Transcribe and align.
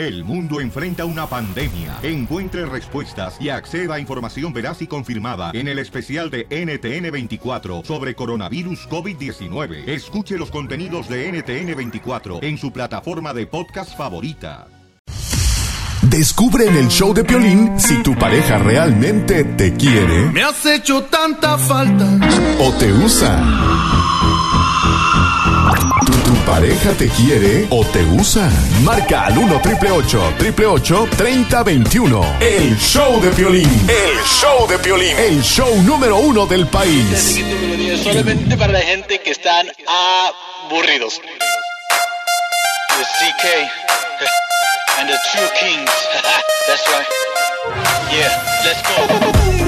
El 0.00 0.24
mundo 0.24 0.62
enfrenta 0.62 1.04
una 1.04 1.26
pandemia. 1.26 1.98
Encuentre 2.02 2.64
respuestas 2.64 3.36
y 3.38 3.50
acceda 3.50 3.96
a 3.96 4.00
información 4.00 4.50
veraz 4.50 4.80
y 4.80 4.86
confirmada 4.86 5.50
en 5.52 5.68
el 5.68 5.78
especial 5.78 6.30
de 6.30 6.48
NTN24 6.48 7.84
sobre 7.84 8.14
coronavirus 8.14 8.88
COVID-19. 8.88 9.86
Escuche 9.86 10.38
los 10.38 10.50
contenidos 10.50 11.06
de 11.10 11.30
NTN24 11.30 12.42
en 12.42 12.56
su 12.56 12.72
plataforma 12.72 13.34
de 13.34 13.46
podcast 13.46 13.94
favorita. 13.94 14.68
Descubre 16.00 16.64
en 16.64 16.76
el 16.76 16.88
show 16.88 17.12
de 17.12 17.22
Piolín 17.22 17.78
si 17.78 18.02
tu 18.02 18.14
pareja 18.14 18.56
realmente 18.56 19.44
te 19.44 19.74
quiere 19.74 20.30
Me 20.32 20.42
has 20.42 20.64
hecho 20.64 21.02
tanta 21.04 21.58
falta. 21.58 22.06
o 22.58 22.72
te 22.72 22.90
usa. 22.90 23.99
¿Tu, 26.24 26.34
pareja 26.46 26.92
te 26.92 27.08
quiere 27.08 27.66
o 27.70 27.84
te 27.84 28.04
usa? 28.04 28.50
Marca 28.82 29.26
al 29.26 29.38
1 29.38 29.60
triple 29.62 29.90
888 29.90 31.08
3021. 31.16 32.36
El 32.40 32.78
show 32.78 33.20
de 33.20 33.30
Piolín. 33.30 33.68
El 33.88 34.24
show 34.24 34.66
de 34.66 34.78
Piolín. 34.78 35.16
El 35.16 35.42
show 35.42 35.82
número 35.82 36.18
uno 36.18 36.46
del 36.46 36.66
país. 36.66 37.40
Solamente 38.02 38.56
para 38.56 38.72
la 38.72 38.80
gente 38.80 39.20
que 39.20 39.30
están 39.30 39.66
aburridos. 40.66 41.20
The 42.96 43.04
CK 43.04 43.70
and 44.98 45.08
the 45.08 45.18
True 45.32 45.48
Kings. 45.58 45.90
That's 46.66 46.86
right. 46.88 47.06
Yeah, 48.10 48.30
let's 48.64 48.82
go. 48.82 49.59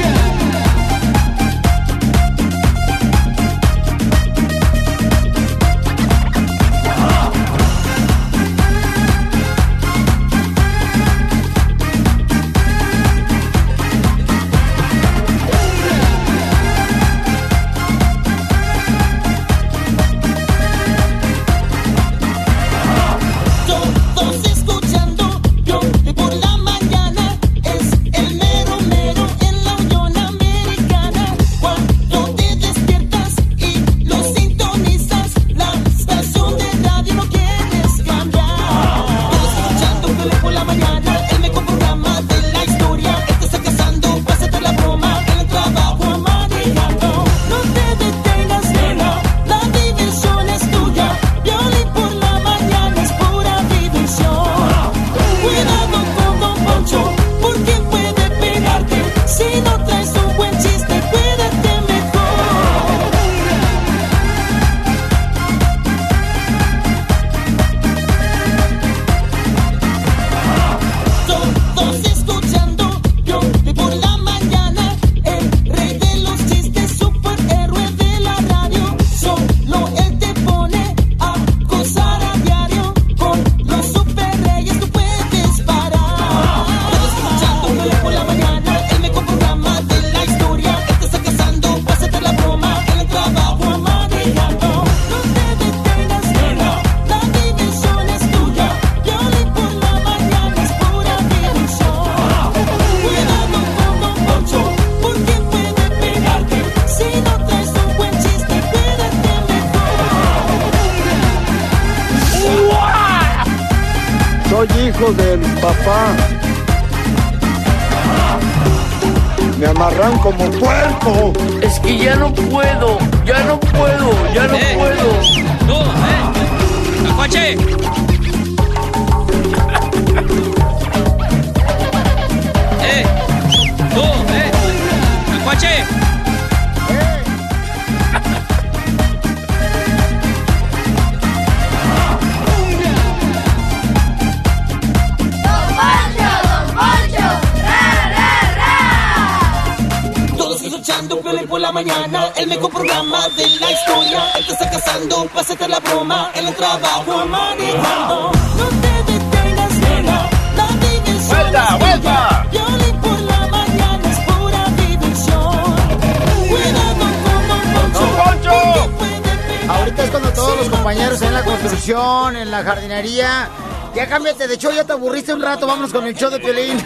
Ahorita 169.72 170.04
es 170.04 170.10
cuando 170.10 170.32
todos 170.32 170.56
los 170.58 170.68
compañeros 170.68 171.22
en 171.22 171.32
la 171.34 171.42
construcción, 171.42 172.36
en 172.36 172.50
la 172.50 172.62
jardinería. 172.62 173.48
Ya 173.94 174.06
cámbiate 174.06 174.48
de 174.48 174.56
show, 174.56 174.72
ya 174.72 174.84
te 174.84 174.92
aburriste 174.94 175.34
un 175.34 175.42
rato, 175.42 175.66
vámonos 175.66 175.92
con 175.92 176.06
el 176.06 176.14
show 176.14 176.30
de 176.30 176.38
Piolín. 176.40 176.78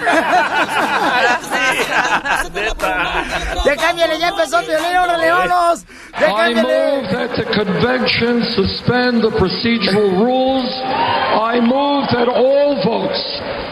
ya 3.65 3.77
cámbiale, 3.77 4.19
ya 4.19 4.29
empezó 4.29 4.61
Piolín, 4.63 4.97
órale, 4.97 5.31
vámonos. 5.31 5.85
Ya 6.19 6.27
I 6.29 6.35
cámbiale. 6.55 6.63
move 6.63 7.09
that 7.13 7.37
the 7.37 7.45
convention 7.45 8.43
suspend 8.57 9.23
the 9.23 9.31
procedural 9.31 10.11
rules. 10.19 10.69
I 10.75 11.61
move 11.61 12.09
that 12.11 12.29
all 12.29 12.75
votes, 12.83 13.23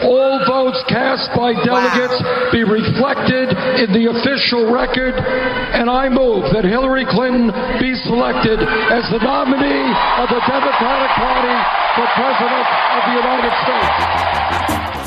all 0.03 0.41
votes 0.47 0.83
cast 0.89 1.31
by 1.35 1.53
delegates 1.63 2.19
be 2.51 2.63
reflected 2.63 3.51
in 3.79 3.89
the 3.95 4.11
official 4.11 4.67
record. 4.71 5.15
And 5.15 5.89
I 5.89 6.09
move 6.09 6.51
that 6.51 6.65
Hillary 6.65 7.05
Clinton 7.07 7.51
be 7.79 7.95
selected 8.03 8.59
as 8.59 9.03
the 9.11 9.21
nominee 9.21 9.87
of 10.19 10.27
the 10.27 10.41
Democratic 10.43 11.11
Party 11.15 11.55
for 11.95 12.05
President 12.19 12.67
of 12.67 13.01
the 13.07 13.15
United 13.15 13.53
States. 13.63 14.44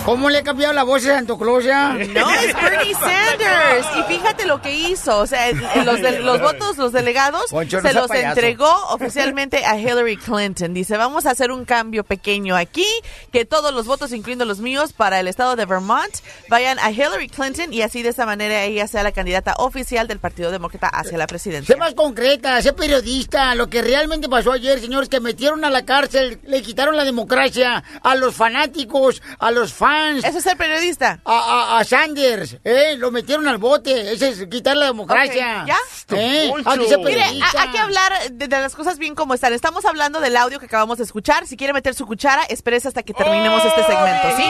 ¿Cómo 0.09 0.31
le 0.31 0.39
ha 0.39 0.43
cambiado 0.43 0.73
la 0.73 0.85
voz 0.85 1.05
a 1.05 1.17
Santo 1.17 1.37
Claus 1.37 1.65
ya? 1.65 1.91
No, 1.93 2.31
es 2.31 2.55
Bernie 2.63 2.95
Sanders. 2.95 3.87
Y 3.99 4.03
fíjate 4.05 4.47
lo 4.47 4.63
que 4.63 4.75
hizo. 4.75 5.19
O 5.19 5.27
sea, 5.27 5.53
los, 5.85 6.01
de- 6.01 6.21
los 6.21 6.41
votos, 6.41 6.79
los 6.79 6.93
delegados, 6.93 7.51
Poncho, 7.51 7.83
no 7.83 7.89
se 7.91 7.93
los 7.95 8.09
payaso. 8.09 8.29
entregó 8.29 8.73
oficialmente 8.89 9.67
a 9.67 9.79
Hillary 9.79 10.17
Clinton. 10.17 10.73
Dice, 10.73 10.97
vamos 10.97 11.27
a 11.27 11.33
hacer 11.33 11.53
un 11.53 11.67
cambio 11.67 12.05
pequeño 12.05 12.57
aquí, 12.57 12.87
que 13.33 13.45
todos 13.45 13.75
los 13.75 13.85
votos, 13.85 14.13
incluyendo 14.13 14.47
los 14.47 14.61
míos, 14.61 14.95
para 14.95 15.21
el 15.21 15.29
estado 15.29 15.57
de 15.57 15.67
Vermont, 15.67 16.15
vayan 16.49 16.79
a 16.79 16.91
Hillary 16.91 17.29
Clinton 17.29 17.75
y 17.75 17.83
así 17.83 18.03
de 18.03 18.09
esa 18.09 18.25
manera 18.25 18.63
ella 18.63 18.89
sea 18.89 19.03
la 19.03 19.13
candidata 19.13 19.57
oficial 19.59 20.09
del 20.09 20.21
Partido 20.21 20.51
Demócrata 20.51 20.87
hacia 20.89 21.19
la 21.19 21.27
presidencia. 21.27 21.75
Sé 21.75 21.79
más 21.79 21.93
concreta, 21.93 22.63
sé 22.63 22.73
periodista. 22.73 23.55
Lo 23.55 23.69
que 23.69 23.83
realmente 23.83 24.27
pasó 24.27 24.53
ayer, 24.53 24.81
señores, 24.81 25.11
que 25.11 25.21
metieron 25.21 25.67
a 25.67 25.69
la 25.71 25.85
cárcel, 25.85 26.41
le 26.45 26.63
quitaron 26.63 26.97
la 26.97 27.05
democracia 27.05 27.85
a 28.03 28.15
los 28.15 28.35
fanáticos, 28.35 29.21
a 29.39 29.51
los 29.51 29.75
fans 29.75 29.98
Vance. 29.99 30.29
Eso 30.29 30.39
es 30.39 30.45
ser 30.45 30.57
periodista. 30.57 31.21
A, 31.25 31.39
a- 31.77 31.79
a 31.81 31.85
Sanders, 31.85 32.57
¿eh? 32.65 32.95
Lo 32.97 33.11
metieron 33.11 33.47
al 33.49 33.59
bote. 33.59 34.13
Ese 34.13 34.29
es 34.31 34.47
quitar 34.47 34.77
la 34.77 34.87
democracia. 34.87 35.65
¿Ya? 35.67 35.77
¿Eh? 36.17 36.51
Hay 36.65 36.79
que 36.79 36.89
ser 36.89 36.99
Mire, 36.99 37.23
a- 37.23 37.63
hay 37.63 37.69
que 37.71 37.79
hablar 37.79 38.13
de, 38.31 38.49
de 38.49 38.61
las 38.61 38.75
cosas 38.75 38.99
bien 38.99 39.15
como 39.15 39.35
están. 39.35 39.53
Estamos 39.53 39.85
hablando 39.85 40.21
del 40.21 40.37
audio 40.37 40.59
que 40.61 40.67
acabamos 40.67 40.99
de 40.99 41.05
escuchar. 41.05 41.47
Si 41.47 41.57
quiere 41.57 41.73
meter 41.73 41.95
su 41.95 42.07
cuchara, 42.07 42.43
espérese 42.45 42.89
hasta 42.89 43.03
que 43.03 43.13
terminemos 43.15 43.65
este 43.65 43.85
segmento, 43.85 44.37
¿sí? 44.37 44.45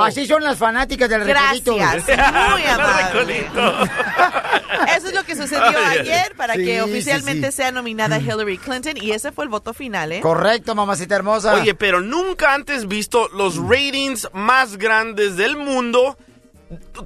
Así 0.00 0.26
son 0.26 0.42
las 0.42 0.56
fanáticas 0.58 1.08
del 1.08 1.24
recodito. 1.26 1.76
Gracias, 1.76 2.08
muy 2.50 2.62
amable. 2.66 3.46
Eso 4.96 5.08
es 5.08 5.14
lo 5.14 5.22
que 5.24 5.36
sucedió 5.36 5.62
ayer 5.90 6.34
para 6.36 6.54
Sí, 6.54 6.64
que 6.64 6.74
sí, 6.76 6.80
oficialmente 6.80 7.50
sí. 7.50 7.56
sea 7.58 7.70
nominada 7.70 8.18
Hillary 8.18 8.56
Clinton 8.58 8.94
y 8.96 9.12
ese 9.12 9.30
fue 9.30 9.44
el 9.44 9.50
voto 9.50 9.74
final, 9.74 10.10
¿eh? 10.12 10.20
Correcto, 10.20 10.74
mamacita 10.74 11.16
hermosa. 11.16 11.54
Oye, 11.54 11.74
pero 11.74 12.00
nunca 12.00 12.54
antes 12.54 12.88
visto 12.88 13.28
los 13.28 13.56
ratings 13.56 13.79
más 14.32 14.76
grandes 14.76 15.36
del 15.36 15.56
mundo. 15.56 16.16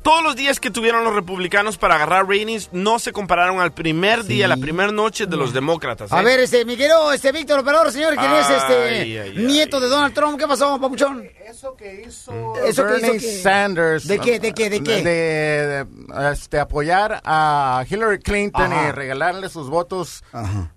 Todos 0.03 0.23
los 0.23 0.37
días 0.37 0.61
que 0.61 0.71
tuvieron 0.71 1.05
los 1.05 1.15
republicanos 1.15 1.77
para 1.79 1.95
agarrar 1.97 2.27
ratings 2.29 2.71
no 2.73 2.99
se 2.99 3.13
compararon 3.13 3.61
al 3.61 3.73
primer 3.73 4.25
día, 4.25 4.49
la 4.49 4.57
primera 4.57 4.93
noche 4.93 5.27
de 5.27 5.37
los 5.37 5.53
demócratas. 5.53 6.11
¿eh? 6.13 6.15
A 6.17 6.23
ver, 6.23 6.41
este, 6.41 6.65
Miguelo, 6.65 7.13
este, 7.13 7.33
Víctor 7.33 7.61
Operador, 7.61 7.91
señor, 7.93 8.15
¿quién 8.17 8.33
es 8.33 8.51
este 8.51 8.75
Ay, 8.75 9.19
ay, 9.19 9.35
nieto 9.37 9.81
de 9.81 9.89
Donald 9.89 10.15
Trump? 10.15 10.39
¿Qué 10.39 10.47
pasó, 10.47 10.81
papuchón? 10.81 11.29
Eso 11.47 11.77
que 11.77 12.05
hizo 12.07 12.33
Eso 12.65 12.85
que 12.85 12.93
Bernie 12.93 13.17
hizo 13.17 13.27
que- 13.27 13.43
Sanders. 13.43 14.07
¿De 14.07 14.19
qué, 14.19 14.41
de 14.41 14.53
qué, 14.53 14.71
de 14.71 14.83
qué? 14.83 15.03
De, 15.03 15.85
de, 15.85 16.33
este, 16.33 16.59
apoyar 16.59 17.21
a 17.25 17.85
Hillary 17.89 18.19
Clinton 18.21 18.73
Ajá. 18.73 18.89
y 18.89 18.93
regalarle 18.93 19.49
sus 19.49 19.69
votos 19.71 20.23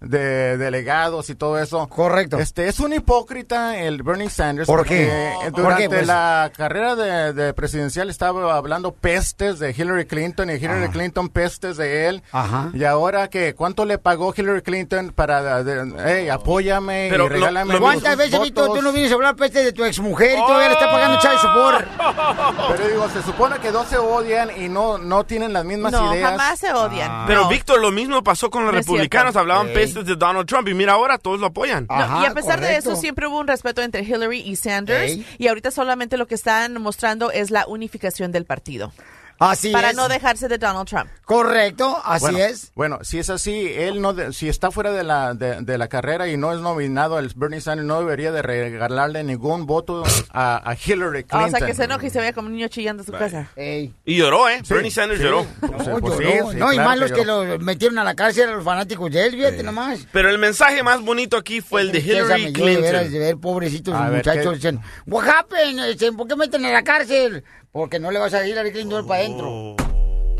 de 0.01 0.57
delegados 0.57 1.29
y 1.29 1.35
todo 1.35 1.59
eso. 1.59 1.87
Correcto. 1.87 2.37
Este, 2.39 2.67
es 2.67 2.79
un 2.79 2.93
hipócrita 2.93 3.77
el 3.79 4.03
Bernie 4.03 4.29
Sanders. 4.29 4.67
¿Por 4.67 4.79
porque 4.79 5.07
qué? 5.41 5.49
¿Por 5.51 5.61
Durante 5.63 5.83
qué, 5.83 5.89
pues? 5.89 6.07
la 6.07 6.51
carrera 6.55 6.95
de, 6.95 7.33
de 7.33 7.53
presidencial 7.53 8.09
estaba 8.09 8.55
hablando 8.55 8.91
pestes 9.07 9.59
de 9.59 9.71
Hillary 9.71 10.05
Clinton 10.05 10.49
y 10.49 10.53
Hillary 10.55 10.89
Clinton 10.89 11.29
pestes 11.29 11.77
de 11.77 12.07
él. 12.09 12.23
Ajá. 12.33 12.71
Y 12.73 12.83
ahora 12.83 13.29
que, 13.29 13.55
¿cuánto 13.55 13.85
le 13.85 13.97
pagó 13.97 14.33
Hillary 14.35 14.61
Clinton 14.61 15.13
para, 15.15 15.63
de, 15.63 15.93
hey, 16.05 16.27
apóyame 16.29 17.07
Pero 17.09 17.25
y 17.25 17.29
lo- 17.29 17.33
regálame 17.35 17.73
lo- 17.73 17.79
tus 17.79 17.85
¿Cuántas 17.87 18.17
veces, 18.17 18.41
Víctor, 18.41 18.67
votos? 18.67 18.79
tú 18.79 18.83
no 18.85 18.91
vienes 18.91 19.11
a 19.11 19.15
hablar 19.15 19.35
peste 19.37 19.63
de 19.63 19.71
tu 19.71 19.85
exmujer 19.85 20.33
y 20.37 20.41
todavía 20.41 20.67
le 20.67 20.73
está 20.73 20.91
pagando 20.91 21.19
child 21.21 21.39
support? 21.39 21.87
Pero 22.77 22.87
digo, 22.89 23.09
se 23.09 23.21
supone 23.23 23.57
que 23.59 23.71
dos 23.71 23.87
se 23.87 23.97
odian 23.97 24.49
y 24.61 24.67
no, 24.67 24.97
no 24.97 25.23
tienen 25.23 25.53
las 25.53 25.63
mismas 25.63 25.91
No, 25.93 26.13
ideas. 26.13 26.31
jamás 26.31 26.59
se 26.59 26.73
odian. 26.73 27.27
Pero 27.27 27.43
No. 27.43 27.49
Víctor, 27.49 27.79
lo 27.79 27.91
mismo 27.91 28.21
pasó 28.23 28.49
con 28.49 28.65
los 28.65 28.73
No 28.73 28.77
republicanos, 28.79 29.35
hablaban 29.37 29.67
pestes 29.73 30.05
de 30.05 30.15
Donald 30.17 30.45
Trump 30.47 30.67
y 30.67 30.73
mira 30.73 30.93
ahora 30.93 31.17
todos 31.17 31.39
lo 31.39 31.47
apoyan. 31.47 31.85
No, 31.89 31.95
Ajá, 31.95 32.23
y 32.23 32.25
a 32.25 32.33
pesar 32.33 32.59
de 32.59 32.75
eso, 32.75 32.95
siempre 32.97 33.27
hubo 33.27 33.39
un 33.39 33.47
respeto 33.47 33.81
entre 33.81 34.03
Hillary 34.03 34.39
y 34.41 34.55
Sanders. 34.57 35.17
Y 35.37 35.47
ahorita 35.47 35.71
solamente 35.71 36.17
lo 36.17 36.27
que 36.27 36.35
están 36.35 36.81
mostrando 36.81 37.31
es 37.31 37.51
la 37.51 37.65
unificación 37.67 38.31
del 38.31 38.45
partido. 38.45 38.91
Así 39.39 39.71
para 39.71 39.91
es. 39.91 39.95
no 39.95 40.07
dejarse 40.09 40.47
de 40.47 40.57
Donald 40.57 40.87
Trump. 40.87 41.09
Correcto, 41.25 42.01
así 42.03 42.21
bueno, 42.21 42.37
es. 42.39 42.71
Bueno, 42.75 42.99
si 43.03 43.19
es 43.19 43.29
así, 43.29 43.71
él 43.73 44.01
no, 44.01 44.13
de- 44.13 44.33
si 44.33 44.49
está 44.49 44.71
fuera 44.71 44.91
de 44.91 45.03
la, 45.03 45.33
de, 45.35 45.61
de 45.61 45.77
la 45.77 45.87
carrera 45.87 46.27
y 46.27 46.37
no 46.37 46.53
es 46.53 46.59
nominado, 46.59 47.19
el 47.19 47.31
Bernie 47.35 47.61
Sanders 47.61 47.87
no 47.87 47.99
debería 47.99 48.31
de 48.31 48.41
regalarle 48.41 49.23
ningún 49.23 49.65
voto 49.65 50.03
a, 50.31 50.69
a 50.71 50.73
Hillary 50.75 51.19
Ah, 51.29 51.39
Clinton. 51.39 51.43
o 51.43 51.57
sea, 51.57 51.67
que 51.67 51.73
se 51.75 51.83
enoje 51.83 52.07
y 52.07 52.09
se 52.09 52.19
vaya 52.19 52.33
como 52.33 52.47
un 52.47 52.53
niño 52.55 52.67
chillando 52.67 53.03
a 53.03 53.05
su 53.05 53.11
casa. 53.11 53.49
Ey. 53.55 53.93
Y 54.05 54.15
lloró, 54.17 54.49
¿eh? 54.49 54.61
Sí, 54.63 54.73
Bernie 54.73 54.91
Sanders 54.91 55.19
sí. 55.19 55.25
lloró. 55.25 55.45
No, 55.61 55.99
pues 55.99 56.17
sí, 56.17 56.23
lloró. 56.23 56.51
sí, 56.51 56.57
no, 56.57 56.71
y 56.71 56.75
claro 56.75 56.89
más 56.89 56.99
los 56.99 57.11
que 57.11 57.25
lloró. 57.25 57.45
lo 57.45 57.59
metieron 57.59 57.99
a 57.99 58.03
la 58.03 58.15
cárcel 58.15 58.49
a 58.49 58.53
los 58.53 58.63
fanáticos 58.63 59.11
de 59.11 59.25
él, 59.27 59.31
fíjate 59.33 59.61
nomás. 59.63 60.07
Pero 60.11 60.29
el 60.29 60.37
mensaje 60.39 60.81
más 60.83 61.01
bonito 61.01 61.37
aquí 61.37 61.61
fue 61.61 61.81
el 61.81 61.91
de 61.91 61.99
Hillary 61.99 62.45
me 62.45 62.51
dio 62.51 62.65
de 62.65 62.79
Clinton. 62.81 63.11
ver 63.19 63.37
pobrecitos 63.37 63.93
A 63.93 64.09
ver, 64.09 64.25
muchachos. 64.25 64.43
¿qué? 64.53 64.55
Dicen, 64.55 64.79
what 65.05 65.27
happened? 65.27 65.85
Dicen, 65.91 66.15
¿por 66.17 66.27
qué 66.27 66.35
meten 66.35 66.65
a 66.65 66.71
la 66.71 66.83
cárcel? 66.83 67.43
Porque 67.77 67.99
no 67.99 68.09
le 68.09 68.17
vas 68.17 68.33
a 68.33 68.37
ir 68.37 68.43
a 68.43 68.47
Hillary 68.47 68.71
Clinton 68.71 69.05
para 69.05 69.19
adentro. 69.19 69.75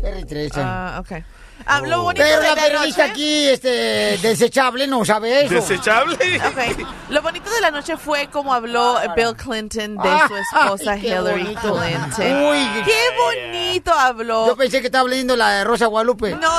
Qué 0.00 0.10
retresa. 0.10 0.60
Ah, 0.60 0.98
ok. 0.98 1.22
Ah, 1.66 1.80
lo 1.80 2.02
bonito 2.02 2.24
Pero 2.24 2.40
de 2.40 2.48
la 2.48 2.54
la 2.54 2.62
periodista 2.62 3.02
noche... 3.02 3.12
aquí, 3.12 3.48
este, 3.48 3.68
desechable, 4.22 4.86
no 4.86 5.04
sabe 5.04 5.44
eso. 5.44 5.54
¿Desechable? 5.54 6.14
Ok. 6.14 6.86
Lo 7.10 7.20
bonito 7.22 7.50
de 7.50 7.60
la 7.60 7.70
noche 7.70 7.96
fue 7.96 8.28
como 8.28 8.54
habló 8.54 8.96
Bill 9.16 9.34
Clinton 9.36 9.96
de 9.96 10.02
su 10.02 10.34
Ay, 10.34 10.42
esposa 10.52 10.96
qué 10.98 11.08
Hillary 11.08 11.42
bonito. 11.42 11.60
Clinton. 11.78 12.44
Uy. 12.46 12.66
qué 12.84 13.00
bonito 13.18 13.92
habló. 13.92 14.46
Yo 14.46 14.56
pensé 14.56 14.80
que 14.80 14.86
estaba 14.86 15.08
leyendo 15.08 15.36
la 15.36 15.50
de 15.50 15.64
Rosa 15.64 15.86
Guadalupe. 15.86 16.36
No, 16.36 16.50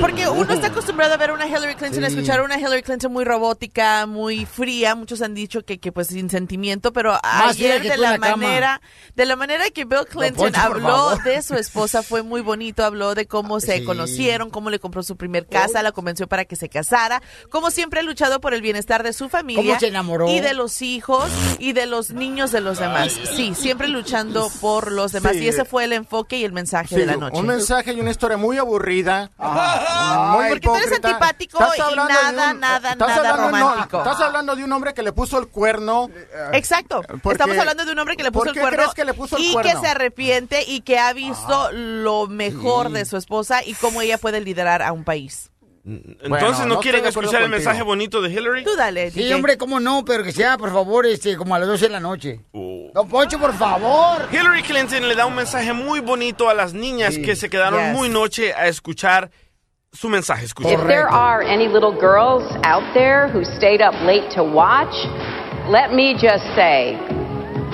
porque 0.00 0.28
uno 0.28 0.52
está 0.54 0.68
acostumbrado 0.68 1.14
a 1.14 1.16
ver 1.16 1.32
una 1.32 1.46
Hillary 1.46 1.74
Clinton, 1.74 2.04
a 2.04 2.08
Sí. 2.08 2.14
escuchar 2.14 2.40
una 2.40 2.58
Hillary 2.58 2.82
Clinton 2.82 3.12
muy 3.12 3.24
robótica, 3.24 4.06
muy 4.06 4.46
fría. 4.46 4.94
Muchos 4.94 5.20
han 5.22 5.34
dicho 5.34 5.62
que, 5.64 5.78
que 5.78 5.92
pues 5.92 6.06
sin 6.08 6.30
sentimiento, 6.30 6.92
pero 6.92 7.18
fría 7.22 7.48
ayer 7.48 7.82
de 7.82 7.96
la 7.98 8.12
la 8.12 8.18
manera, 8.18 8.80
de 9.14 9.26
la 9.26 9.36
manera 9.36 9.68
que 9.70 9.84
Bill 9.84 10.06
Clinton 10.08 10.52
Poncho, 10.52 10.60
habló 10.60 11.16
de 11.24 11.42
su 11.42 11.54
esposa 11.56 12.02
fue 12.02 12.22
muy 12.22 12.40
bonito. 12.40 12.84
Habló 12.84 13.14
de 13.14 13.26
cómo 13.26 13.60
se 13.60 13.78
Sí. 13.78 13.84
Conocieron, 14.36 14.50
cómo 14.50 14.70
le 14.70 14.78
compró 14.78 15.02
su 15.02 15.16
primer 15.16 15.46
casa, 15.46 15.82
la 15.82 15.92
convenció 15.92 16.26
para 16.26 16.44
que 16.44 16.56
se 16.56 16.68
casara, 16.68 17.22
como 17.50 17.70
siempre 17.70 18.00
ha 18.00 18.02
luchado 18.02 18.40
por 18.40 18.54
el 18.54 18.60
bienestar 18.62 19.02
de 19.02 19.12
su 19.12 19.28
familia 19.28 19.62
¿Cómo 19.62 19.80
se 19.80 19.88
enamoró? 19.88 20.28
y 20.28 20.40
de 20.40 20.54
los 20.54 20.82
hijos 20.82 21.30
y 21.58 21.72
de 21.72 21.86
los 21.86 22.10
niños 22.10 22.52
de 22.52 22.60
los 22.60 22.78
demás. 22.78 23.12
Sí, 23.34 23.54
siempre 23.54 23.88
luchando 23.88 24.50
por 24.60 24.92
los 24.92 25.12
demás 25.12 25.32
Sí. 25.32 25.44
y 25.44 25.48
ese 25.48 25.64
fue 25.64 25.84
el 25.84 25.92
enfoque 25.92 26.36
y 26.38 26.44
el 26.44 26.52
mensaje 26.52 26.88
Sí, 26.94 26.96
de 26.96 27.06
la 27.06 27.16
noche. 27.16 27.36
Un 27.38 27.46
mensaje 27.46 27.92
y 27.92 28.00
una 28.00 28.10
historia 28.10 28.36
muy 28.36 28.58
aburrida. 28.58 29.30
Muy 29.38 30.48
porque 30.48 30.60
tú 30.60 30.74
eres 30.74 30.92
antipático 30.92 31.58
y 31.92 31.96
nada, 31.96 32.52
nada, 32.54 32.92
estás 32.92 33.08
nada 33.08 33.34
un- 33.34 33.40
romántico. 33.40 33.98
estás 33.98 34.20
hablando 34.20 34.56
de 34.56 34.64
un 34.64 34.72
hombre 34.72 34.94
que 34.94 35.02
le 35.02 35.12
puso 35.12 35.38
el 35.38 35.48
cuerno. 35.48 36.10
Exacto. 36.52 37.02
Porque- 37.22 37.30
Estamos 37.42 37.58
hablando 37.58 37.84
de 37.84 37.92
un 37.92 37.98
hombre 37.98 38.16
que 38.16 38.22
le 38.22 38.32
puso 38.32 38.46
¿por 38.46 38.48
el 38.56 38.60
cuerno, 38.60 38.76
crees 38.78 38.94
que 38.94 39.04
le 39.04 39.14
puso 39.14 39.36
el 39.36 39.44
y 39.44 39.52
cuerno? 39.52 39.72
que 39.72 39.78
se 39.78 39.86
arrepiente 39.86 40.62
y 40.66 40.80
que 40.80 40.98
ha 40.98 41.12
visto 41.12 41.70
lo 41.72 42.26
mejor 42.26 42.90
de 42.90 43.04
su 43.04 43.16
esposa 43.16 43.62
y 43.64 43.74
cómo 43.74 44.00
ella 44.02 44.18
puede 44.18 44.25
liderar 44.40 44.82
a 44.82 44.92
un 44.92 45.04
país. 45.04 45.50
Entonces, 45.88 46.28
Bueno, 46.28 46.50
¿no, 46.58 46.66
no 46.66 46.80
quieren 46.80 47.04
escuchar 47.06 47.42
el 47.42 47.48
mensaje 47.48 47.82
bonito 47.82 48.20
de 48.20 48.30
Hillary? 48.32 48.64
Tú 48.64 48.74
dale, 48.76 49.10
Sí, 49.12 49.20
DJ. 49.20 49.34
hombre, 49.36 49.56
cómo 49.56 49.78
no, 49.78 50.04
pero 50.04 50.24
que 50.24 50.32
sea, 50.32 50.58
por 50.58 50.72
favor, 50.72 51.06
este, 51.06 51.36
como 51.36 51.54
a 51.54 51.60
las 51.60 51.68
12 51.68 51.84
de 51.86 51.92
la 51.92 52.00
noche. 52.00 52.40
Oh. 52.52 52.90
Don 52.92 53.08
Poncho, 53.08 53.38
por 53.38 53.52
favor. 53.54 54.26
Hillary 54.32 54.62
Clinton 54.62 55.06
le 55.08 55.14
da 55.14 55.26
un 55.26 55.36
mensaje 55.36 55.72
muy 55.72 56.00
bonito 56.00 56.48
a 56.50 56.54
las 56.54 56.74
niñas 56.74 57.16
que 57.18 57.36
se 57.36 57.48
quedaron 57.48 57.80
Yes. 57.80 57.92
muy 57.96 58.08
noche 58.08 58.52
a 58.52 58.66
escuchar 58.66 59.30
su 59.92 60.08
mensaje. 60.08 60.46
Escuchen. 60.46 60.72
If 60.72 60.86
there 60.88 61.06
are 61.08 61.42
any 61.46 61.68
little 61.68 61.92
girls 61.92 62.42
out 62.64 62.82
there 62.92 63.28
who 63.32 63.44
stayed 63.44 63.80
up 63.80 63.94
late 64.04 64.28
to 64.34 64.42
watch, 64.42 64.92
let 65.70 65.92
me 65.92 66.14
just 66.14 66.44
say, 66.56 66.98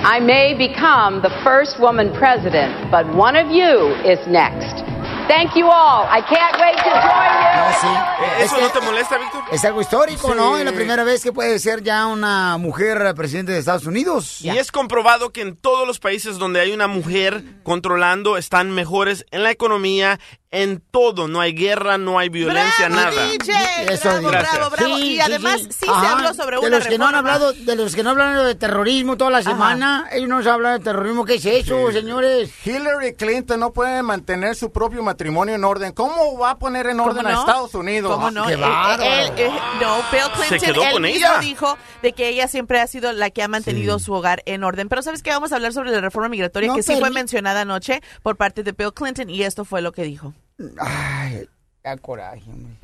I 0.03 0.19
may 0.19 0.53
become 0.55 1.21
the 1.23 1.31
first 1.43 1.79
woman 1.79 2.11
president, 2.13 2.91
but 2.91 3.07
one 3.15 3.35
of 3.35 3.49
you 3.49 3.95
is 4.05 4.19
next. 4.27 4.83
Thank 5.27 5.55
you 5.55 5.65
all. 5.67 6.05
I 6.09 6.21
can't 6.21 6.55
wait 6.59 6.77
to 6.77 6.89
join 6.89 7.33
you. 7.39 7.57
No, 7.57 7.71
sí. 7.81 7.87
¿Eh, 7.87 8.43
¿Eso 8.43 8.55
Es 8.57 8.61
no 8.61 8.69
te 8.69 8.81
molesta, 8.81 9.17
Víctor? 9.17 9.41
Es 9.51 9.63
algo 9.65 9.81
histórico, 9.81 10.27
Sí. 10.29 10.33
¿no? 10.35 10.57
Es 10.57 10.65
la 10.65 10.71
primera 10.73 11.03
vez 11.03 11.23
que 11.23 11.31
puede 11.31 11.59
ser 11.59 11.81
ya 11.83 12.05
una 12.07 12.57
mujer 12.57 13.13
presidente 13.15 13.51
de 13.51 13.59
Estados 13.59 13.85
Unidos. 13.85 14.41
Y 14.41 14.49
es 14.49 14.71
comprobado 14.71 15.31
que 15.31 15.41
en 15.41 15.55
todos 15.55 15.87
los 15.87 15.99
países 15.99 16.37
donde 16.37 16.59
hay 16.61 16.71
una 16.71 16.87
mujer 16.87 17.43
controlando 17.63 18.37
están 18.37 18.71
mejores 18.71 19.25
en 19.31 19.43
la 19.43 19.51
economía, 19.51 20.19
en 20.53 20.81
todo. 20.91 21.27
No 21.27 21.41
hay 21.41 21.53
guerra, 21.53 21.97
no 21.97 22.19
hay 22.19 22.29
violencia, 22.29 22.87
¡Bravo, 22.87 23.11
nada. 23.11 23.27
DJ! 23.27 23.53
Eso 23.91 24.09
bravo, 24.21 24.27
bravo, 24.29 24.69
bravo. 24.69 24.95
Sí, 24.97 25.01
y 25.01 25.15
sí, 25.15 25.19
además 25.19 25.59
sí. 25.61 25.67
sí, 25.71 25.85
se 25.85 25.89
Ajá. 25.91 26.11
habló 26.13 26.33
sobre 26.35 26.57
de 26.59 26.67
una 26.67 26.77
los 26.77 26.87
que 26.87 26.97
no 26.99 27.07
han 27.07 27.15
hablado 27.15 27.53
de 27.53 27.75
los 27.75 27.95
que 27.95 28.03
no 28.03 28.11
han 28.11 28.21
hablado 28.21 28.45
de 28.45 28.55
terrorismo 28.55 29.17
toda 29.17 29.31
la 29.31 29.41
semana 29.43 30.07
ellos 30.11 30.29
no 30.29 30.41
se 30.43 30.49
hablan 30.49 30.77
de 30.77 30.83
terrorismo 30.83 31.25
qué 31.25 31.35
es 31.35 31.45
eso 31.45 31.91
señores 31.91 32.51
Hillary 32.65 33.13
Clinton 33.15 33.59
no 33.59 33.73
puede 33.73 34.03
mantener 34.03 34.55
su 34.55 34.71
propio 34.71 35.01
matrimonio 35.03 35.55
en 35.55 35.63
orden. 35.63 35.91
¿Cómo 35.91 36.37
va 36.37 36.51
a 36.51 36.59
poner 36.59 36.85
en 36.87 36.99
orden 36.99 37.17
¿Cómo 37.23 37.29
a 37.29 37.31
no? 37.31 37.39
Estados 37.39 37.73
Unidos? 37.75 38.11
¿Cómo 38.13 38.29
no? 38.31 38.45
qué 38.45 38.55
bárbaro. 38.55 39.03
él- 39.03 39.31
él- 39.37 39.51
no, 39.81 39.97
Bill 40.11 40.21
Se 40.47 40.57
Clinton, 40.59 40.59
quedó 40.73 40.83
él 40.85 40.91
con 40.93 41.05
ella. 41.05 41.39
dijo 41.39 41.77
de 42.03 42.13
que 42.13 42.29
ella 42.29 42.47
siempre 42.47 42.79
ha 42.79 42.85
sido 42.87 43.11
la 43.11 43.31
que 43.31 43.41
ha 43.41 43.47
mantenido 43.47 43.97
su 43.99 44.13
hogar 44.13 44.43
en 44.45 44.63
orden. 44.63 44.87
Pero 44.87 45.01
¿sabes 45.01 45.23
qué? 45.23 45.31
Vamos 45.31 45.51
a 45.51 45.55
hablar 45.55 45.73
sobre 45.73 45.91
la 45.91 45.99
reforma 46.01 46.29
migratoria 46.29 46.69
No, 46.69 46.75
que 46.75 46.83
sí 46.83 46.95
fue 46.99 47.09
mencionada 47.09 47.61
anoche 47.61 48.01
por 48.21 48.35
parte 48.37 48.61
de 48.63 48.71
Bill 48.73 48.93
Clinton 48.93 49.29
y 49.29 49.41
esto 49.43 49.65
fue 49.65 49.81
lo 49.81 49.91
que 49.91 50.03
dijo. 50.03 50.33
Ay 50.81 51.45
da 51.83 51.97
coraje 51.97 52.41
hombre. 52.45 52.77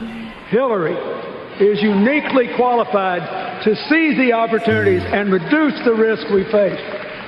Hillary 0.50 0.96
is 1.60 1.82
uniquely 1.84 2.48
qualified 2.56 3.22
to 3.64 3.76
seize 3.90 4.18
the 4.18 4.34
opportunities 4.34 5.04
and 5.12 5.32
reduce 5.32 5.74
the 5.86 5.94
risk 5.94 6.28
we 6.34 6.44
face. 6.52 6.80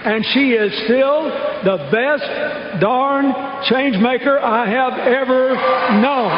And 0.03 0.25
she 0.33 0.53
is 0.53 0.71
still 0.85 1.29
the 1.63 1.77
best 1.91 2.81
darn 2.81 3.33
change 3.69 3.97
maker 3.99 4.39
I 4.39 4.65
have 4.67 4.97
ever 4.97 5.53
known. 6.01 6.31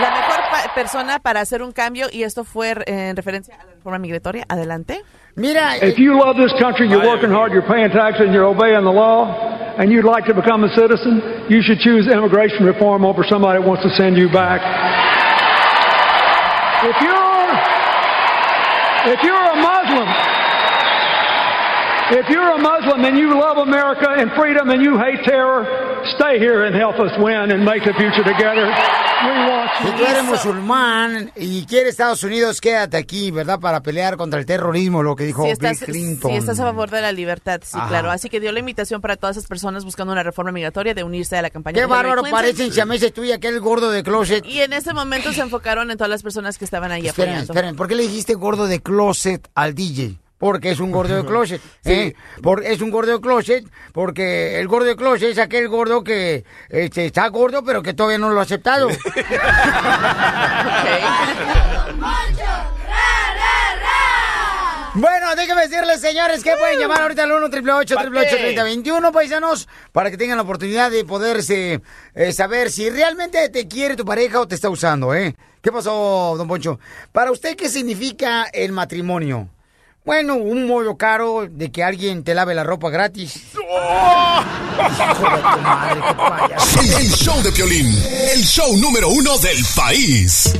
La 0.00 0.10
mejor 0.14 0.40
pa- 0.50 0.72
persona 0.74 1.18
para 1.18 1.40
hacer 1.40 1.62
un 1.62 1.72
cambio 1.72 2.06
y 2.12 2.22
esto 2.22 2.44
fue 2.44 2.74
en 2.86 3.16
referencia 3.16 3.56
a 3.60 3.64
la 3.66 3.72
reforma 3.72 3.98
migratoria. 3.98 4.44
Adelante. 4.48 5.02
mira 5.34 5.76
If 5.82 5.98
you 5.98 6.16
love 6.16 6.36
this 6.36 6.52
country, 6.60 6.88
you're 6.88 7.04
working 7.04 7.30
hard, 7.30 7.52
you're 7.52 7.66
paying 7.66 7.90
taxes, 7.90 8.26
and 8.26 8.32
you're 8.34 8.46
obeying 8.46 8.84
the 8.84 8.92
law, 8.92 9.69
and 9.80 9.90
you'd 9.90 10.04
like 10.04 10.26
to 10.26 10.34
become 10.34 10.62
a 10.62 10.68
citizen, 10.76 11.48
you 11.48 11.62
should 11.64 11.78
choose 11.78 12.06
immigration 12.06 12.68
reform 12.68 13.02
over 13.02 13.24
somebody 13.24 13.62
who 13.62 13.66
wants 13.66 13.82
to 13.82 13.88
send 13.96 14.14
you 14.14 14.28
back. 14.28 14.60
If 16.84 16.96
you're 17.00 17.40
if 19.16 19.24
you're 19.24 19.40
a 19.40 19.59
If 22.12 22.28
you're 22.28 22.54
a 22.54 22.58
Muslim 22.58 23.04
and 23.04 23.16
you 23.16 23.30
love 23.38 23.56
America 23.58 24.10
and 24.18 24.32
freedom 24.32 24.68
and 24.70 24.82
you 24.82 24.98
hate 24.98 25.22
terror, 25.24 25.64
stay 26.16 26.40
here 26.40 26.64
and 26.66 26.74
help 26.74 26.98
us 26.98 27.12
win 27.18 27.52
and 27.52 27.64
make 27.64 27.84
the 27.84 27.92
future 27.94 28.24
together. 28.24 28.66
We 28.66 29.30
want 29.48 29.70
Si 29.80 29.90
tú 29.92 30.04
eres 30.04 30.24
musulmán 30.24 31.30
y 31.36 31.64
quieres 31.66 31.90
Estados 31.90 32.24
Unidos, 32.24 32.60
quédate 32.60 32.96
aquí, 32.96 33.30
¿verdad? 33.30 33.60
Para 33.60 33.80
pelear 33.82 34.16
contra 34.16 34.40
el 34.40 34.46
terrorismo, 34.46 35.04
lo 35.04 35.14
que 35.14 35.24
dijo 35.24 35.44
Si 35.44 35.50
estás, 35.50 35.78
Bill 35.80 35.86
Clinton. 35.88 36.30
si 36.32 36.36
estás 36.38 36.58
a 36.58 36.64
favor 36.64 36.90
de 36.90 37.00
la 37.00 37.12
libertad, 37.12 37.60
sí, 37.62 37.78
Ajá. 37.78 37.86
claro. 37.88 38.10
Así 38.10 38.28
que 38.28 38.40
dio 38.40 38.50
la 38.50 38.58
invitación 38.58 39.00
para 39.00 39.16
todas 39.16 39.36
esas 39.36 39.48
personas 39.48 39.84
buscando 39.84 40.12
una 40.12 40.24
reforma 40.24 40.50
migratoria 40.50 40.94
de 40.94 41.04
unirse 41.04 41.36
a 41.36 41.42
la 41.42 41.50
campaña 41.50 41.74
Qué 41.74 41.80
de 41.82 41.86
bárbaro 41.86 42.22
parecen 42.28 42.72
siameses 42.72 43.12
tú 43.12 43.22
y 43.22 43.30
aquel 43.30 43.60
gordo 43.60 43.90
de 43.92 44.02
closet. 44.02 44.44
Y 44.46 44.60
en 44.62 44.72
ese 44.72 44.92
momento 44.94 45.32
se 45.32 45.42
enfocaron 45.42 45.90
en 45.92 45.96
todas 45.96 46.10
las 46.10 46.22
personas 46.24 46.58
que 46.58 46.64
estaban 46.64 46.90
ahí 46.90 47.06
Esperen, 47.06 47.34
apoyando. 47.34 47.52
esperen, 47.52 47.76
¿por 47.76 47.86
qué 47.86 47.94
le 47.94 48.02
dijiste 48.02 48.34
gordo 48.34 48.66
de 48.66 48.80
closet 48.80 49.48
al 49.54 49.74
DJ? 49.76 50.16
Porque 50.40 50.70
es 50.70 50.80
un 50.80 50.90
gordo 50.90 51.14
de 51.14 51.24
closet. 51.30 51.60
¿eh? 51.84 52.14
Por- 52.42 52.64
es 52.64 52.80
un 52.80 52.90
gordo 52.90 53.12
de 53.12 53.20
closet, 53.20 53.64
porque 53.92 54.58
el 54.58 54.66
gordo 54.66 54.86
de 54.88 54.96
closet 54.96 55.30
es 55.30 55.38
aquel 55.38 55.68
gordo 55.68 56.02
que 56.02 56.44
este, 56.70 57.06
está 57.06 57.28
gordo, 57.28 57.62
pero 57.62 57.82
que 57.82 57.94
todavía 57.94 58.18
no 58.18 58.30
lo 58.30 58.40
ha 58.40 58.42
aceptado. 58.42 58.88
Bueno, 64.92 65.36
déjenme 65.36 65.68
decirles, 65.68 66.00
señores, 66.00 66.42
que 66.42 66.56
pueden 66.56 66.80
llamar 66.80 67.02
ahorita 67.02 67.22
al 67.22 67.30
1 67.30 67.46
888 67.46 68.36
3021 68.36 69.12
paisanos, 69.12 69.68
para 69.92 70.10
que 70.10 70.16
tengan 70.16 70.36
la 70.36 70.42
oportunidad 70.42 70.90
de 70.90 71.04
poderse 71.04 71.80
eh, 72.16 72.32
saber 72.32 72.72
si 72.72 72.90
realmente 72.90 73.48
te 73.50 73.68
quiere 73.68 73.94
tu 73.94 74.04
pareja 74.04 74.40
o 74.40 74.48
te 74.48 74.56
está 74.56 74.68
usando, 74.68 75.14
¿eh? 75.14 75.36
¿Qué 75.62 75.70
pasó, 75.70 76.34
don 76.36 76.48
Poncho? 76.48 76.80
Para 77.12 77.30
usted, 77.30 77.56
¿qué 77.56 77.68
significa 77.68 78.46
el 78.52 78.72
matrimonio? 78.72 79.48
Bueno, 80.10 80.34
un 80.34 80.66
modo 80.66 80.96
caro 80.96 81.46
de 81.48 81.70
que 81.70 81.84
alguien 81.84 82.24
te 82.24 82.34
lave 82.34 82.52
la 82.52 82.64
ropa 82.64 82.90
gratis. 82.90 83.52
El, 86.80 86.92
el 87.00 87.10
show 87.12 87.40
de 87.44 87.52
Piolín, 87.52 87.86
el 88.34 88.42
show 88.42 88.76
número 88.76 89.08
uno 89.08 89.38
del 89.38 89.58
país. 89.76 90.52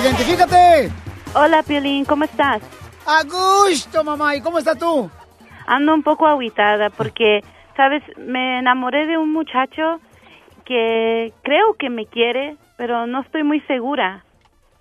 ¡Identifícate! 0.00 0.90
Hola, 1.34 1.62
Piolín, 1.62 2.06
¿cómo 2.06 2.24
estás? 2.24 2.62
A 3.04 3.24
gusto, 3.24 4.02
mamá. 4.02 4.34
¿Y 4.36 4.40
cómo 4.40 4.58
estás 4.58 4.78
tú? 4.78 5.10
Ando 5.66 5.92
un 5.92 6.02
poco 6.02 6.26
aguitada 6.26 6.88
porque, 6.88 7.42
sabes, 7.76 8.02
me 8.16 8.58
enamoré 8.58 9.06
de 9.06 9.18
un 9.18 9.32
muchacho 9.32 10.00
que 10.64 11.32
creo 11.42 11.74
que 11.78 11.90
me 11.90 12.06
quiere, 12.06 12.56
pero 12.76 13.06
no 13.06 13.20
estoy 13.20 13.42
muy 13.42 13.60
segura. 13.62 14.24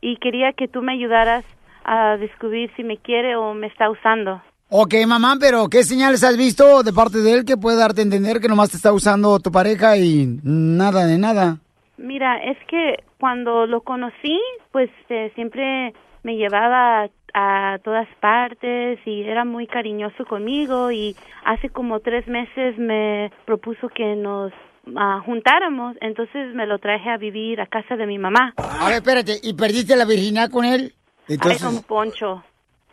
Y 0.01 0.17
quería 0.17 0.53
que 0.53 0.67
tú 0.67 0.81
me 0.81 0.93
ayudaras 0.93 1.45
a 1.85 2.17
descubrir 2.17 2.71
si 2.75 2.83
me 2.83 2.97
quiere 2.97 3.35
o 3.35 3.53
me 3.53 3.67
está 3.67 3.89
usando. 3.89 4.41
Ok, 4.69 4.95
mamá, 5.05 5.37
pero 5.39 5.67
¿qué 5.69 5.83
señales 5.83 6.23
has 6.23 6.35
visto 6.35 6.81
de 6.81 6.93
parte 6.93 7.19
de 7.19 7.33
él 7.33 7.45
que 7.45 7.57
puede 7.57 7.77
darte 7.77 8.01
a 8.01 8.05
entender 8.05 8.39
que 8.39 8.47
nomás 8.47 8.71
te 8.71 8.77
está 8.77 8.91
usando 8.91 9.39
tu 9.39 9.51
pareja 9.51 9.97
y 9.97 10.39
nada 10.43 11.05
de 11.05 11.17
nada? 11.19 11.57
Mira, 11.97 12.37
es 12.43 12.57
que 12.67 13.03
cuando 13.19 13.67
lo 13.67 13.81
conocí, 13.81 14.39
pues 14.71 14.89
eh, 15.09 15.31
siempre 15.35 15.93
me 16.23 16.35
llevaba 16.37 17.07
a 17.33 17.79
todas 17.83 18.07
partes 18.19 18.99
y 19.05 19.23
era 19.23 19.43
muy 19.45 19.67
cariñoso 19.67 20.25
conmigo 20.25 20.91
y 20.91 21.15
hace 21.45 21.69
como 21.69 21.99
tres 21.99 22.27
meses 22.27 22.77
me 22.77 23.31
propuso 23.45 23.89
que 23.89 24.15
nos 24.15 24.51
ah, 24.95 25.21
juntáramos, 25.25 25.95
entonces 26.01 26.53
me 26.53 26.67
lo 26.67 26.77
traje 26.79 27.09
a 27.09 27.17
vivir 27.17 27.59
a 27.61 27.67
casa 27.67 27.95
de 27.95 28.05
mi 28.05 28.17
mamá. 28.17 28.53
A 28.57 28.85
ver, 28.87 28.95
espérate, 28.95 29.39
¿y 29.41 29.53
perdiste 29.53 29.95
la 29.95 30.05
virginidad 30.05 30.49
con 30.51 30.65
él? 30.65 30.93
Ay, 31.27 31.57
con 31.59 31.81
Poncho. 31.83 32.43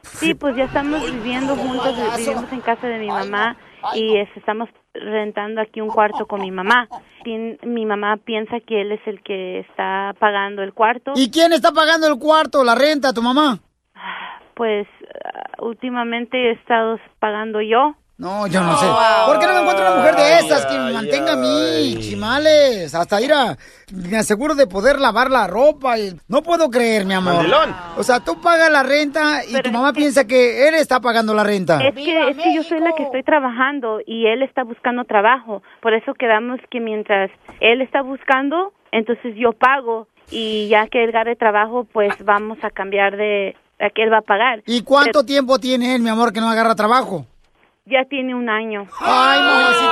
Sí, 0.02 0.34
pues 0.34 0.56
ya 0.56 0.64
estamos 0.64 1.04
viviendo 1.12 1.54
juntos, 1.56 1.94
vivimos 2.16 2.50
en 2.52 2.60
casa 2.62 2.86
de 2.86 2.98
mi 2.98 3.08
mamá 3.08 3.56
y 3.94 4.16
es- 4.16 4.34
estamos 4.36 4.68
rentando 4.94 5.60
aquí 5.60 5.80
un 5.80 5.88
cuarto 5.90 6.26
con 6.26 6.40
mi 6.40 6.50
mamá. 6.50 6.88
Mi 7.64 7.84
mamá 7.84 8.16
piensa 8.16 8.60
que 8.60 8.80
él 8.80 8.92
es 8.92 9.00
el 9.06 9.22
que 9.22 9.60
está 9.60 10.14
pagando 10.18 10.62
el 10.62 10.72
cuarto. 10.72 11.12
¿Y 11.16 11.30
quién 11.30 11.52
está 11.52 11.70
pagando 11.72 12.06
el 12.06 12.18
cuarto, 12.18 12.64
la 12.64 12.74
renta, 12.74 13.12
tu 13.12 13.20
mamá? 13.22 13.58
Pues 14.54 14.86
ah, 15.24 15.62
últimamente 15.62 16.36
he 16.36 16.52
estado 16.52 16.98
pagando 17.18 17.60
yo. 17.60 17.94
No, 18.20 18.46
yo 18.46 18.60
no 18.60 18.76
sé. 18.76 18.86
¿Por 19.26 19.38
qué 19.38 19.46
no 19.46 19.54
me 19.54 19.60
encuentro 19.60 19.86
una 19.86 19.96
mujer 19.96 20.14
de 20.14 20.38
estas 20.40 20.66
que 20.66 20.78
me 20.78 20.92
mantenga 20.92 21.32
a 21.32 21.36
mí, 21.36 21.96
chimales? 22.00 22.94
Hasta 22.94 23.18
ir 23.22 23.32
a... 23.32 23.56
Me 23.94 24.18
aseguro 24.18 24.54
de 24.54 24.66
poder 24.66 25.00
lavar 25.00 25.30
la 25.30 25.46
ropa. 25.46 25.98
Y... 25.98 26.12
No 26.28 26.42
puedo 26.42 26.68
creer, 26.68 27.06
mi 27.06 27.14
amor. 27.14 27.46
O 27.96 28.02
sea, 28.02 28.20
tú 28.20 28.38
pagas 28.42 28.70
la 28.70 28.82
renta 28.82 29.42
y 29.48 29.54
tu 29.62 29.72
mamá 29.72 29.94
piensa 29.94 30.26
que 30.26 30.68
él 30.68 30.74
está 30.74 31.00
pagando 31.00 31.32
la 31.32 31.44
renta. 31.44 31.82
Es 31.82 31.94
que, 31.94 32.28
es 32.28 32.36
que 32.36 32.54
yo 32.54 32.62
soy 32.62 32.80
la 32.80 32.92
que 32.92 33.04
estoy 33.04 33.22
trabajando 33.22 34.00
y 34.04 34.26
él 34.26 34.42
está 34.42 34.64
buscando 34.64 35.04
trabajo. 35.04 35.62
Por 35.80 35.94
eso 35.94 36.12
quedamos 36.12 36.60
que 36.70 36.78
mientras 36.78 37.30
él 37.60 37.80
está 37.80 38.02
buscando, 38.02 38.74
entonces 38.92 39.34
yo 39.34 39.54
pago 39.54 40.08
y 40.30 40.68
ya 40.68 40.88
que 40.88 41.04
él 41.04 41.12
gane 41.12 41.36
trabajo, 41.36 41.84
pues 41.90 42.12
vamos 42.22 42.58
a 42.62 42.70
cambiar 42.70 43.16
de 43.16 43.56
a 43.80 43.90
que 43.90 44.02
él 44.02 44.12
va 44.12 44.18
a 44.18 44.22
pagar. 44.22 44.62
¿Y 44.66 44.82
cuánto 44.82 45.24
tiempo 45.24 45.58
tiene 45.58 45.94
él, 45.94 46.02
mi 46.02 46.10
amor, 46.10 46.32
que 46.32 46.40
no 46.40 46.48
agarra 46.50 46.74
trabajo? 46.74 47.26
Ya 47.86 48.04
tiene 48.08 48.34
un 48.34 48.48
año. 48.48 48.86
Ay, 49.00 49.40
mamacita. 49.40 49.90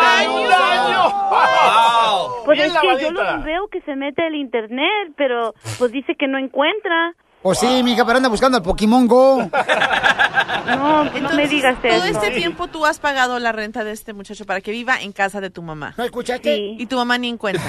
Pues 2.44 2.58
Bien 2.58 2.70
es 2.70 2.78
que 2.78 3.02
yo 3.02 3.10
lo 3.10 3.42
veo 3.42 3.68
que 3.68 3.80
se 3.82 3.96
mete 3.96 4.24
al 4.24 4.34
internet, 4.34 5.12
pero 5.16 5.54
pues 5.78 5.90
dice 5.92 6.14
que 6.18 6.28
no 6.28 6.38
encuentra. 6.38 7.14
Pues 7.42 7.58
sí, 7.58 7.82
mija, 7.82 8.04
pero 8.04 8.16
anda 8.18 8.28
buscando 8.28 8.58
al 8.58 8.62
Pokémon 8.62 9.06
Go. 9.06 9.50
No, 10.68 11.04
no 11.04 11.30
me 11.34 11.48
digas 11.48 11.80
Todo 11.80 11.90
eso. 11.90 12.04
este 12.06 12.30
tiempo 12.32 12.66
tú 12.68 12.84
has 12.84 12.98
pagado 13.00 13.38
la 13.38 13.52
renta 13.52 13.84
de 13.84 13.92
este 13.92 14.12
muchacho 14.12 14.44
para 14.44 14.60
que 14.60 14.70
viva 14.70 15.00
en 15.00 15.12
casa 15.12 15.40
de 15.40 15.48
tu 15.48 15.62
mamá. 15.62 15.94
¿No 15.96 16.04
escuchaste? 16.04 16.56
Y 16.78 16.86
tu 16.86 16.96
mamá 16.96 17.16
ni 17.16 17.28
en 17.28 17.38
cuenta. 17.38 17.62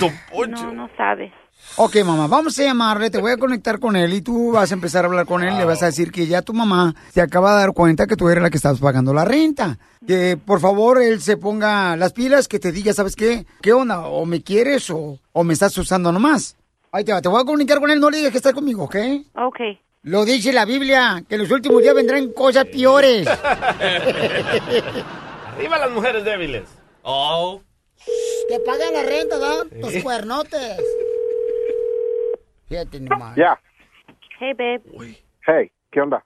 No, 0.48 0.74
no 0.74 0.90
sabe. 0.98 1.32
Ok, 1.76 1.96
mamá, 2.04 2.28
vamos 2.28 2.60
a 2.60 2.64
llamarle, 2.64 3.10
te 3.10 3.20
voy 3.20 3.32
a 3.32 3.38
conectar 3.38 3.80
con 3.80 3.96
él 3.96 4.14
y 4.14 4.22
tú 4.22 4.52
vas 4.52 4.70
a 4.72 4.74
empezar 4.74 5.06
a 5.06 5.08
hablar 5.08 5.26
con 5.26 5.44
él 5.44 5.56
le 5.58 5.64
vas 5.64 5.82
a 5.82 5.86
decir 5.86 6.12
que 6.12 6.28
ya 6.28 6.42
tu 6.42 6.54
mamá 6.54 6.94
se 7.14 7.22
acaba 7.22 7.54
de 7.54 7.60
dar 7.62 7.74
cuenta 7.74 8.06
que 8.06 8.18
tú 8.18 8.28
eres 8.28 8.44
la 8.44 8.50
que 8.50 8.58
estabas 8.58 8.80
pagando 8.80 9.14
la 9.14 9.24
renta. 9.24 9.78
Que 10.06 10.36
por 10.38 10.60
favor 10.60 11.02
él 11.02 11.22
se 11.22 11.38
ponga 11.38 11.96
las 11.96 12.12
pilas, 12.12 12.48
que 12.50 12.60
te 12.60 12.72
diga, 12.74 12.92
¿sabes 12.94 13.16
qué? 13.16 13.46
¿Qué 13.62 13.72
onda? 13.72 14.08
¿O 14.08 14.26
me 14.26 14.42
quieres 14.42 14.90
o, 14.90 15.20
o 15.32 15.44
me 15.44 15.54
estás 15.54 15.78
usando 15.78 16.12
nomás? 16.12 16.58
Ahí 16.92 17.04
te 17.06 17.14
va, 17.14 17.22
te 17.22 17.30
voy 17.30 17.42
a 17.42 17.46
comunicar 17.46 17.80
con 17.80 17.92
él, 17.92 18.00
no 18.00 18.10
le 18.10 18.18
digas 18.18 18.32
que 18.32 18.40
estás 18.40 18.54
conmigo, 18.54 18.84
¿ok? 18.86 18.96
Ok. 19.36 19.60
Lo 20.04 20.26
dice 20.26 20.52
la 20.52 20.66
Biblia, 20.66 21.24
que 21.30 21.36
en 21.36 21.42
los 21.42 21.52
últimos 21.52 21.82
días 21.82 21.94
vendrán 21.94 22.32
cosas 22.34 22.66
peores. 22.66 23.28
Arriba 25.56 25.78
las 25.78 25.92
mujeres 25.92 26.24
débiles. 26.26 26.64
Oh. 27.04 27.62
Te 28.50 28.60
pagan 28.62 28.94
la 28.94 29.04
renta, 29.04 29.38
¿no? 29.38 29.66
Tus 29.82 30.02
cuernotes. 30.02 30.78
Fíjate 32.70 33.00
nomás. 33.00 33.36
Ya. 33.36 33.60
Hey, 34.40 34.54
babe. 34.54 34.82
Hey, 35.46 35.72
¿qué 35.92 36.02
onda? 36.02 36.24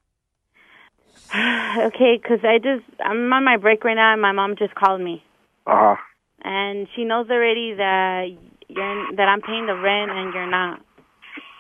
Okay, 1.88 2.20
'cause 2.20 2.44
I 2.44 2.60
just 2.60 2.84
I'm 3.00 3.32
on 3.34 3.44
my 3.44 3.58
break 3.58 3.84
right 3.84 3.96
now, 3.96 4.14
and 4.14 4.22
my 4.22 4.32
mom 4.34 4.56
just 4.56 4.76
called 4.76 5.02
me, 5.02 5.24
Ajá. 5.66 5.98
and 6.44 6.88
she 6.96 7.06
knows 7.06 7.28
already 7.32 7.74
that 7.74 8.28
you're 8.68 9.16
that 9.16 9.28
I'm 9.28 9.42
paying 9.42 9.66
the 9.66 9.74
rent 9.76 10.12
and 10.12 10.34
you're 10.34 10.46
not. 10.50 10.82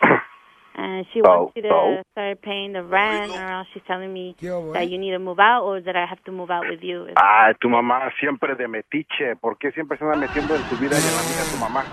And 0.75 1.06
she 1.13 1.22
Oh, 1.22 1.30
wants 1.30 1.54
you 1.56 1.62
to 1.62 1.70
oh. 1.70 2.02
start 2.13 2.42
paying 2.42 2.74
the 2.74 2.82
rent, 2.84 3.32
or 3.32 3.48
else 3.52 3.68
she's 3.74 3.84
telling 3.88 4.12
me 4.12 4.36
that 4.74 4.90
you 4.90 4.98
need 4.98 5.12
to 5.12 5.20
move 5.20 5.40
out, 5.40 5.63
or 5.63 5.80
that 5.80 5.96
I 5.96 6.06
have 6.06 6.24
to 6.25 6.32
move 6.32 6.50
out 6.50 6.66
with 6.68 6.82
you. 6.82 7.08
Ay, 7.16 7.54
tu 7.62 7.70
mamá 7.70 8.10
siempre 8.20 8.56
de 8.56 8.68
metiche. 8.68 9.36
¿Por 9.40 9.58
qué 9.60 9.72
siempre 9.72 9.98
se 10.00 10.04
anda 10.04 10.16
metiendo 10.18 10.56
en 10.56 10.68
tu 10.68 10.75
vida 10.78 10.96
y 11.00 11.08
en 11.08 11.16
la 11.16 11.22
vida 11.24 11.46
de 11.46 11.52
tu 11.52 11.58
mamá? 11.58 11.86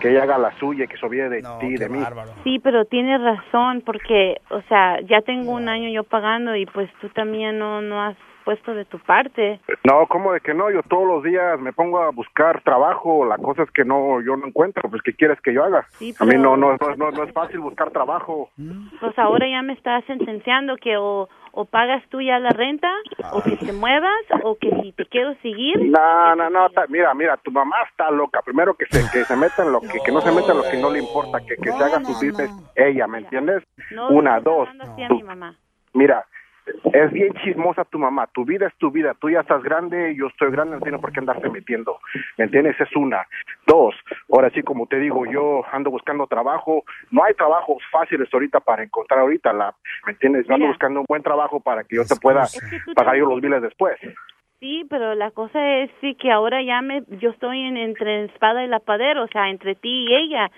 Que 0.00 0.10
ella 0.10 0.22
haga 0.22 0.38
la 0.38 0.52
suya 0.58 0.84
y 0.84 0.88
que 0.88 0.96
se 0.96 1.04
olvide 1.06 1.28
de 1.28 1.42
ti, 1.60 1.76
de 1.76 1.88
mí. 1.88 2.00
Sí, 2.44 2.58
pero 2.58 2.84
tienes 2.86 3.20
razón, 3.20 3.82
porque, 3.84 4.40
o 4.50 4.62
sea, 4.62 5.00
ya 5.02 5.20
tengo 5.20 5.52
un 5.52 5.68
año 5.68 5.90
yo 5.90 6.04
pagando 6.04 6.56
y 6.56 6.66
pues 6.66 6.90
tú 7.00 7.08
también 7.10 7.58
no 7.58 7.80
no 7.82 8.02
has 8.02 8.16
puesto 8.44 8.74
de 8.74 8.84
tu 8.84 8.98
parte. 8.98 9.60
No, 9.84 10.06
¿cómo 10.08 10.32
de 10.32 10.40
que 10.40 10.54
no? 10.54 10.70
Yo 10.70 10.82
todos 10.82 11.06
los 11.06 11.22
días 11.24 11.58
me 11.60 11.72
pongo 11.72 12.00
a 12.02 12.10
buscar 12.10 12.62
trabajo. 12.62 13.24
La 13.24 13.36
cosa 13.38 13.62
es 13.62 13.70
que 13.70 13.84
no, 13.84 14.20
yo 14.22 14.36
no 14.36 14.46
encuentro. 14.46 14.88
Pues, 14.90 15.02
¿qué 15.02 15.12
quieres 15.14 15.40
que 15.40 15.52
yo 15.52 15.64
haga? 15.64 15.86
Sí, 15.92 16.14
A 16.18 16.24
mí 16.24 16.30
pero- 16.32 16.42
no, 16.42 16.56
no, 16.56 16.72
no, 16.80 16.96
no, 16.96 17.10
no 17.10 17.22
es 17.24 17.32
fácil 17.32 17.60
buscar 17.60 17.90
trabajo. 17.90 18.50
Pues 19.00 19.18
ahora 19.18 19.46
ya 19.48 19.62
me 19.62 19.72
estás 19.74 20.04
sentenciando 20.04 20.76
que 20.76 20.96
o, 20.96 21.28
o 21.52 21.64
pagas 21.64 22.02
tú 22.08 22.20
ya 22.20 22.38
la 22.38 22.50
renta, 22.50 22.90
o 23.32 23.42
que 23.42 23.56
te 23.56 23.72
muevas, 23.72 24.10
o 24.42 24.56
que 24.56 24.70
si 24.82 24.92
te 24.92 25.06
quiero 25.06 25.34
seguir. 25.42 25.78
No, 25.90 26.34
no, 26.36 26.50
no, 26.50 26.68
ta- 26.70 26.86
mira, 26.88 27.12
mira, 27.14 27.36
tu 27.38 27.50
mamá 27.50 27.76
está 27.90 28.10
loca. 28.10 28.40
Primero 28.42 28.74
que 28.74 28.86
se, 28.86 29.00
que 29.10 29.24
se 29.24 29.36
meta 29.36 29.62
en 29.64 29.72
lo 29.72 29.80
que, 29.80 29.98
que 30.04 30.12
no 30.12 30.20
se 30.20 30.30
meta 30.32 30.52
en 30.52 30.58
lo 30.58 30.64
que 30.64 30.76
no 30.76 30.90
le 30.90 30.98
importa, 31.00 31.38
que, 31.40 31.56
que 31.56 31.70
se 31.72 31.84
haga 31.84 32.00
su 32.00 32.12
business 32.12 32.50
ella, 32.76 33.06
¿me 33.06 33.18
entiendes? 33.18 33.62
No, 33.90 34.08
Una, 34.10 34.40
dos. 34.40 34.68
mamá. 35.24 35.54
Mira, 35.92 36.24
Es 36.92 37.12
bien 37.12 37.32
chismosa 37.42 37.84
tu 37.84 37.98
mamá. 37.98 38.26
Tu 38.32 38.44
vida 38.44 38.66
es 38.66 38.74
tu 38.76 38.90
vida. 38.90 39.14
Tú 39.14 39.30
ya 39.30 39.40
estás 39.40 39.62
grande, 39.62 40.14
yo 40.16 40.26
estoy 40.26 40.50
grande, 40.50 40.76
no 40.76 40.82
tiene 40.82 40.98
por 40.98 41.12
qué 41.12 41.20
andarse 41.20 41.48
metiendo. 41.48 41.98
¿Me 42.36 42.44
entiendes? 42.44 42.80
Es 42.80 42.94
una. 42.96 43.26
Dos, 43.66 43.94
ahora 44.32 44.50
sí, 44.50 44.62
como 44.62 44.86
te 44.86 44.98
digo, 44.98 45.26
yo 45.26 45.64
ando 45.72 45.90
buscando 45.90 46.26
trabajo. 46.26 46.84
No 47.10 47.24
hay 47.24 47.34
trabajos 47.34 47.82
fáciles 47.90 48.28
ahorita 48.32 48.60
para 48.60 48.82
encontrar 48.82 49.20
ahorita. 49.20 49.52
La, 49.52 49.74
¿Me 50.06 50.12
entiendes? 50.12 50.46
Yo 50.46 50.54
ando 50.54 50.64
Mira. 50.64 50.72
buscando 50.72 51.00
un 51.00 51.06
buen 51.08 51.22
trabajo 51.22 51.60
para 51.60 51.84
que 51.84 51.96
yo 51.96 52.04
te 52.04 52.16
pueda 52.16 52.46
pagar 52.94 53.16
yo 53.16 53.26
los 53.26 53.40
biles 53.40 53.62
después. 53.62 53.98
Sí, 54.60 54.84
pero 54.90 55.14
la 55.14 55.30
cosa 55.30 55.78
es 55.78 55.90
sí 56.02 56.14
que 56.16 56.30
ahora 56.30 56.62
ya 56.62 56.82
me, 56.82 57.02
yo 57.18 57.30
estoy 57.30 57.60
en, 57.60 57.78
entre 57.78 58.24
espada 58.26 58.62
y 58.62 58.68
lapadero, 58.68 59.24
o 59.24 59.28
sea, 59.28 59.48
entre 59.48 59.74
ti 59.74 60.06
y 60.06 60.14
ella. 60.14 60.50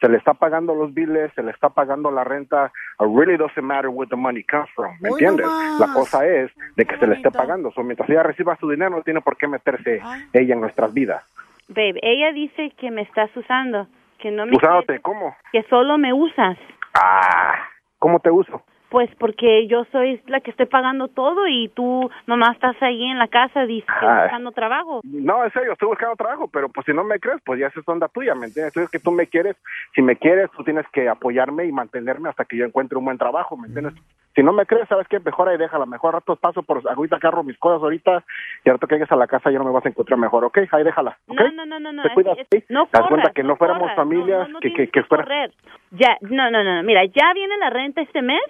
Se 0.00 0.08
le 0.08 0.18
está 0.18 0.34
pagando 0.34 0.74
los 0.74 0.92
biles, 0.92 1.32
se 1.34 1.42
le 1.42 1.50
está 1.50 1.70
pagando 1.70 2.10
la 2.10 2.22
renta. 2.24 2.70
It 3.00 3.06
really 3.14 3.36
doesn't 3.36 3.62
matter 3.64 3.88
where 3.88 4.08
the 4.08 4.16
money 4.16 4.42
comes 4.44 4.68
from. 4.74 4.94
¿Me 5.00 5.08
Hoy 5.10 5.14
entiendes? 5.22 5.46
nomás. 5.46 5.80
La 5.80 5.92
cosa 5.94 6.26
es 6.26 6.50
de 6.76 6.84
que 6.84 6.98
se 6.98 7.06
le 7.06 7.14
esté 7.14 7.30
pagando. 7.30 7.70
So, 7.72 7.82
mientras 7.82 8.08
ella 8.10 8.22
reciba 8.22 8.56
su 8.56 8.68
dinero, 8.68 8.90
no 8.90 9.02
tiene 9.02 9.20
por 9.22 9.36
qué 9.36 9.48
meterse 9.48 10.00
ella 10.32 10.54
en 10.54 10.60
nuestras 10.60 10.92
vidas. 10.92 11.24
Babe, 11.68 11.98
ella 12.02 12.32
dice 12.32 12.70
que 12.78 12.90
me 12.90 13.02
estás 13.02 13.34
usando, 13.36 13.88
que 14.18 14.30
no 14.30 14.46
me 14.46 14.54
Usándote, 14.56 15.00
¿cómo? 15.00 15.34
que 15.50 15.62
solo 15.64 15.98
me 15.98 16.12
usas. 16.12 16.56
Ah, 16.94 17.54
¿cómo 17.98 18.20
te 18.20 18.30
uso? 18.30 18.62
Pues 18.88 19.10
porque 19.18 19.66
yo 19.66 19.84
soy 19.90 20.20
la 20.26 20.40
que 20.40 20.50
estoy 20.52 20.66
pagando 20.66 21.08
todo 21.08 21.46
y 21.48 21.68
tú 21.68 22.08
nomás 22.26 22.54
estás 22.54 22.76
ahí 22.82 23.04
en 23.04 23.18
la 23.18 23.26
casa 23.28 23.64
buscando 23.66 24.52
trabajo. 24.52 25.00
No, 25.04 25.44
en 25.44 25.52
serio, 25.52 25.72
estoy 25.72 25.88
buscando 25.88 26.14
trabajo, 26.16 26.48
pero 26.52 26.68
pues 26.68 26.84
si 26.86 26.92
no 26.92 27.02
me 27.02 27.18
crees, 27.18 27.40
pues 27.44 27.58
ya 27.58 27.66
es 27.66 27.74
onda 27.88 28.08
tuya, 28.08 28.34
¿me 28.34 28.46
entiendes? 28.46 28.72
Tú 28.72 28.80
es 28.80 28.90
que 28.90 29.00
tú 29.00 29.10
me 29.10 29.26
quieres, 29.26 29.56
si 29.94 30.02
me 30.02 30.16
quieres, 30.16 30.50
tú 30.52 30.62
tienes 30.62 30.86
que 30.92 31.08
apoyarme 31.08 31.64
y 31.66 31.72
mantenerme 31.72 32.28
hasta 32.28 32.44
que 32.44 32.56
yo 32.56 32.64
encuentre 32.64 32.96
un 32.96 33.04
buen 33.04 33.18
trabajo, 33.18 33.56
¿me 33.56 33.66
entiendes? 33.66 33.94
Si 34.34 34.42
no 34.42 34.52
me 34.52 34.66
crees, 34.66 34.86
¿sabes 34.88 35.08
qué? 35.08 35.18
Mejor 35.18 35.48
ahí 35.48 35.56
déjala, 35.56 35.86
mejor 35.86 36.14
rato 36.14 36.36
paso 36.36 36.62
por, 36.62 36.82
ahorita 36.88 37.18
carro 37.18 37.42
mis 37.42 37.58
cosas 37.58 37.82
ahorita, 37.82 38.22
y 38.64 38.68
ahorita 38.68 38.86
que 38.86 38.94
llegues 38.96 39.10
a 39.12 39.16
la 39.16 39.26
casa 39.26 39.50
ya 39.50 39.58
no 39.58 39.64
me 39.64 39.70
vas 39.72 39.84
a 39.84 39.88
encontrar 39.88 40.18
mejor, 40.18 40.44
¿ok? 40.44 40.58
Ahí 40.70 40.84
déjala, 40.84 41.16
¿ok? 41.26 41.40
No, 41.40 41.64
no, 41.64 41.66
no, 41.66 41.80
no, 41.80 41.92
no. 41.92 42.02
¿Te 42.02 42.08
es- 42.08 42.14
cuidas, 42.14 42.38
es- 42.38 42.46
sí? 42.52 42.64
no 42.68 42.84
¿Te 42.86 42.92
das 42.92 43.02
corras, 43.02 43.08
cuenta 43.08 43.30
que 43.32 43.42
no, 43.42 43.48
no 43.50 43.56
fuéramos 43.56 43.92
familias, 43.94 44.48
que, 44.60 44.72
que, 44.72 44.88
que 44.88 45.02
fuera... 45.04 45.24
correr. 45.24 45.52
Ya, 45.92 46.16
no, 46.20 46.50
no, 46.50 46.62
no, 46.62 46.76
no, 46.76 46.82
mira, 46.82 47.04
ya 47.06 47.32
viene 47.34 47.56
la 47.58 47.70
renta 47.70 48.02
este 48.02 48.20
mes 48.20 48.40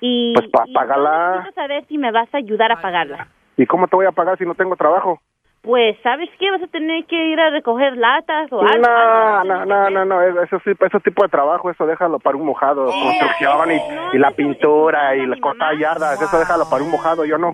y, 0.00 0.34
Pues 0.34 0.48
pa- 0.50 0.64
y 0.66 0.72
págala. 0.72 1.10
yo 1.10 1.36
necesito 1.38 1.54
saber 1.60 1.84
si 1.86 1.98
me 1.98 2.10
vas 2.12 2.32
a 2.34 2.38
ayudar 2.38 2.72
a 2.72 2.80
pagarla. 2.80 3.28
¿Y 3.56 3.66
cómo 3.66 3.86
te 3.88 3.96
voy 3.96 4.06
a 4.06 4.12
pagar 4.12 4.38
si 4.38 4.44
no 4.44 4.54
tengo 4.54 4.76
trabajo? 4.76 5.20
Pues, 5.62 5.94
¿sabes 6.02 6.30
qué? 6.38 6.50
Vas 6.50 6.62
a 6.62 6.66
tener 6.68 7.04
que 7.04 7.22
ir 7.26 7.38
a 7.38 7.50
recoger 7.50 7.94
latas 7.94 8.50
o 8.50 8.62
algo. 8.62 8.82
No, 8.82 9.44
no, 9.44 9.64
no, 9.66 9.90
no, 9.90 10.04
no, 10.06 10.22
eso 10.42 10.56
ese 10.56 11.00
tipo 11.00 11.22
de 11.22 11.28
trabajo, 11.28 11.70
eso 11.70 11.86
déjalo 11.86 12.18
para 12.18 12.36
un 12.38 12.46
mojado, 12.46 12.86
construcción 12.86 13.70
y, 13.70 14.16
y 14.16 14.18
la 14.18 14.30
pintura 14.30 15.14
y 15.16 15.26
la 15.26 15.36
corta 15.38 15.74
yardas, 15.78 16.18
eso 16.18 16.38
déjalo 16.38 16.64
para 16.66 16.82
un 16.82 16.90
mojado, 16.90 17.26
yo 17.26 17.36
no. 17.36 17.52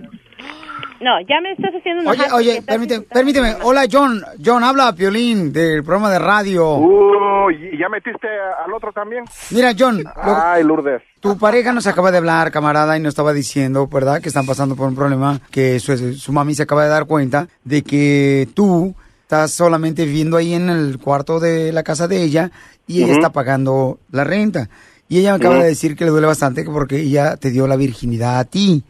No, 1.00 1.20
ya 1.28 1.40
me 1.42 1.52
estás 1.52 1.72
haciendo 1.78 2.02
una 2.02 2.10
Oye, 2.10 2.22
oye, 2.32 2.62
permíteme, 2.62 3.04
permíteme. 3.04 3.54
Hola, 3.62 3.84
John. 3.90 4.22
John, 4.44 4.64
habla 4.64 4.94
Piolín 4.94 5.52
del 5.52 5.82
programa 5.84 6.10
de 6.10 6.18
radio. 6.18 6.76
Uy, 6.76 7.70
¿y 7.72 7.78
ya 7.78 7.88
metiste 7.88 8.26
al 8.64 8.72
otro 8.72 8.92
también? 8.92 9.24
Mira, 9.50 9.72
John, 9.78 10.02
lo- 10.02 10.12
Ay, 10.42 10.64
Lourdes. 10.64 11.02
tu 11.20 11.36
pareja 11.38 11.72
nos 11.72 11.86
acaba 11.86 12.10
de 12.10 12.18
hablar, 12.18 12.50
camarada, 12.50 12.96
y 12.96 13.00
nos 13.00 13.10
estaba 13.10 13.32
diciendo, 13.32 13.86
¿verdad? 13.88 14.20
Que 14.22 14.28
están 14.28 14.46
pasando 14.46 14.74
por 14.74 14.88
un 14.88 14.94
problema, 14.94 15.38
que 15.50 15.78
su, 15.80 16.14
su 16.14 16.32
mami 16.32 16.54
se 16.54 16.62
acaba 16.62 16.84
de 16.84 16.90
dar 16.90 17.04
cuenta 17.04 17.46
de 17.64 17.82
que 17.82 18.48
tú 18.54 18.94
estás 19.22 19.52
solamente 19.52 20.04
viviendo 20.06 20.36
ahí 20.36 20.54
en 20.54 20.70
el 20.70 20.98
cuarto 20.98 21.40
de 21.40 21.72
la 21.72 21.82
casa 21.82 22.08
de 22.08 22.22
ella 22.22 22.50
y 22.86 23.02
ella 23.02 23.12
está 23.12 23.30
pagando 23.30 23.98
la 24.12 24.24
renta. 24.24 24.68
Y 25.08 25.18
ella 25.18 25.32
me 25.32 25.36
acaba 25.36 25.56
de 25.58 25.66
decir 25.68 25.94
que 25.94 26.04
le 26.04 26.10
duele 26.10 26.26
bastante 26.26 26.64
porque 26.64 26.96
ella 27.00 27.36
te 27.36 27.50
dio 27.50 27.66
la 27.66 27.76
virginidad 27.76 28.38
a 28.38 28.44
ti. 28.44 28.82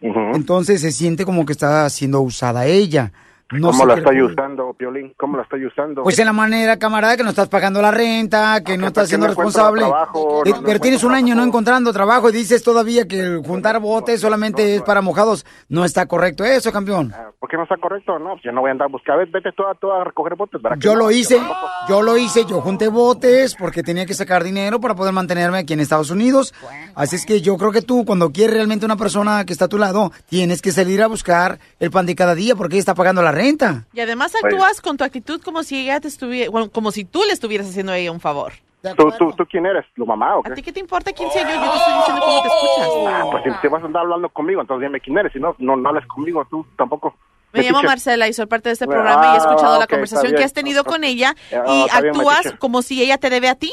Entonces 0.00 0.80
se 0.80 0.92
siente 0.92 1.24
como 1.24 1.46
que 1.46 1.52
está 1.52 1.88
siendo 1.90 2.20
usada 2.20 2.66
ella. 2.66 3.12
No 3.52 3.70
¿Cómo 3.70 3.86
la 3.86 3.94
estoy 3.94 4.20
usando, 4.22 4.74
Piolín? 4.74 5.12
¿Cómo 5.16 5.36
la 5.36 5.44
estoy 5.44 5.64
usando? 5.66 6.02
Pues 6.02 6.18
en 6.18 6.26
la 6.26 6.32
manera, 6.32 6.78
camarada, 6.78 7.16
que 7.16 7.22
no 7.22 7.28
estás 7.30 7.48
pagando 7.48 7.80
la 7.80 7.92
renta, 7.92 8.60
que 8.64 8.76
no 8.76 8.88
estás 8.88 9.06
siendo 9.08 9.28
responsable. 9.28 9.82
trabajo, 9.82 10.42
Eh, 10.44 10.50
no- 10.50 10.62
pero 10.64 10.80
tienes 10.80 11.04
un 11.04 11.14
año 11.14 11.36
no 11.36 11.44
encontrando 11.44 11.92
trabajo 11.92 12.28
y 12.28 12.32
dices 12.32 12.64
todavía 12.64 13.06
que 13.06 13.20
el 13.20 13.38
juntar 13.46 13.78
botes 13.78 14.20
solamente 14.20 14.74
es 14.74 14.82
para 14.82 15.00
mojados. 15.00 15.46
No 15.68 15.84
está 15.84 16.06
correcto 16.06 16.44
eso, 16.44 16.72
campeón. 16.72 17.14
¿Por 17.38 17.48
qué 17.48 17.56
no 17.56 17.62
está 17.62 17.76
correcto? 17.76 18.18
No, 18.18 18.30
pues 18.32 18.42
yo 18.42 18.50
no 18.50 18.62
voy 18.62 18.70
a 18.70 18.72
andar 18.72 18.86
a 18.88 18.90
buscar, 18.90 19.16
Ve- 19.16 19.26
vete 19.32 19.50
tú 19.56 19.62
a, 19.92 20.00
a 20.00 20.04
recoger 20.04 20.34
botes, 20.34 20.60
¿verdad? 20.60 20.78
que 20.80 20.84
Yo 20.84 20.96
lo 20.96 21.12
hice, 21.12 21.40
yo 21.88 22.02
lo 22.02 22.16
hice, 22.16 22.44
yo 22.46 22.60
junté 22.60 22.88
botes 22.88 23.54
porque 23.54 23.84
tenía 23.84 24.06
que 24.06 24.14
sacar 24.14 24.42
dinero 24.42 24.80
para 24.80 24.96
poder 24.96 25.12
mantenerme 25.12 25.58
aquí 25.58 25.72
en 25.74 25.78
Estados 25.80 26.10
Unidos. 26.10 26.52
Así 26.96 27.14
es 27.14 27.24
que 27.24 27.40
yo 27.42 27.56
creo 27.58 27.70
que 27.70 27.82
tú, 27.82 28.04
cuando 28.04 28.32
quieres 28.32 28.56
realmente 28.56 28.84
una 28.86 28.96
persona 28.96 29.44
que 29.44 29.52
está 29.52 29.66
a 29.66 29.68
tu 29.68 29.78
lado, 29.78 30.10
tienes 30.28 30.60
que 30.62 30.72
salir 30.72 31.00
a 31.00 31.06
buscar 31.06 31.60
el 31.78 31.92
pan 31.92 32.06
de 32.06 32.16
cada 32.16 32.34
día 32.34 32.56
porque 32.56 32.74
ella 32.74 32.80
está 32.80 32.94
pagando 32.96 33.22
la 33.22 33.35
renta. 33.36 33.84
Y 33.92 34.00
además 34.00 34.32
Pues 34.32 34.52
actúas 34.52 34.80
con 34.80 34.96
tu 34.96 35.04
actitud 35.04 35.40
como 35.42 35.62
si 35.62 35.82
ella 35.82 36.00
te 36.00 36.08
estuviera, 36.08 36.50
bueno, 36.50 36.70
como 36.70 36.90
si 36.90 37.04
tú 37.04 37.22
le 37.26 37.32
estuvieras 37.32 37.68
haciendo 37.68 37.92
a 37.92 37.98
ella 37.98 38.10
un 38.12 38.20
favor. 38.20 38.52
¿Tú, 38.96 39.10
tú, 39.18 39.32
¿Tú 39.32 39.46
quién 39.46 39.66
eres? 39.66 39.84
¿Tu 39.96 40.06
mamá 40.06 40.36
o 40.36 40.42
qué? 40.42 40.52
¿A 40.52 40.54
ti 40.54 40.62
qué 40.62 40.72
te 40.72 40.80
importa 40.80 41.12
quién 41.12 41.30
sea 41.30 41.42
yo? 41.42 41.54
Yo 41.54 41.70
te 41.72 41.76
estoy 41.76 41.94
diciendo 41.94 42.22
cómo 42.24 42.42
te 42.42 42.48
escuchas. 42.48 42.88
Ah, 43.08 43.24
pues 43.30 43.42
si 43.44 43.60
te 43.60 43.68
vas 43.68 43.82
a 43.82 43.86
andar 43.86 44.02
hablando 44.02 44.28
conmigo, 44.28 44.60
entonces 44.60 44.88
dime 44.88 45.00
quién 45.00 45.18
eres. 45.18 45.32
Si 45.32 45.40
no, 45.40 45.56
no, 45.58 45.76
no 45.76 45.88
hables 45.88 46.06
conmigo, 46.06 46.46
tú 46.48 46.64
tampoco. 46.76 47.14
Me 47.62 47.70
llamo. 47.70 47.82
Marcela 47.82 48.28
y 48.28 48.32
soy 48.32 48.46
parte 48.46 48.68
de 48.68 48.74
este 48.74 48.84
Ah, 48.84 48.88
programa 48.88 49.32
y 49.32 49.34
he 49.34 49.38
escuchado 49.38 49.78
la 49.78 49.86
conversación 49.86 50.34
que 50.34 50.44
has 50.44 50.52
tenido 50.52 50.84
con 50.84 51.04
ella 51.04 51.34
Ah, 51.52 51.62
y 51.66 51.74
bien, 51.74 51.88
actúas 51.92 52.52
como 52.58 52.82
si 52.82 53.02
ella 53.02 53.18
te 53.18 53.30
debe 53.30 53.48
a 53.48 53.54
ti. 53.54 53.72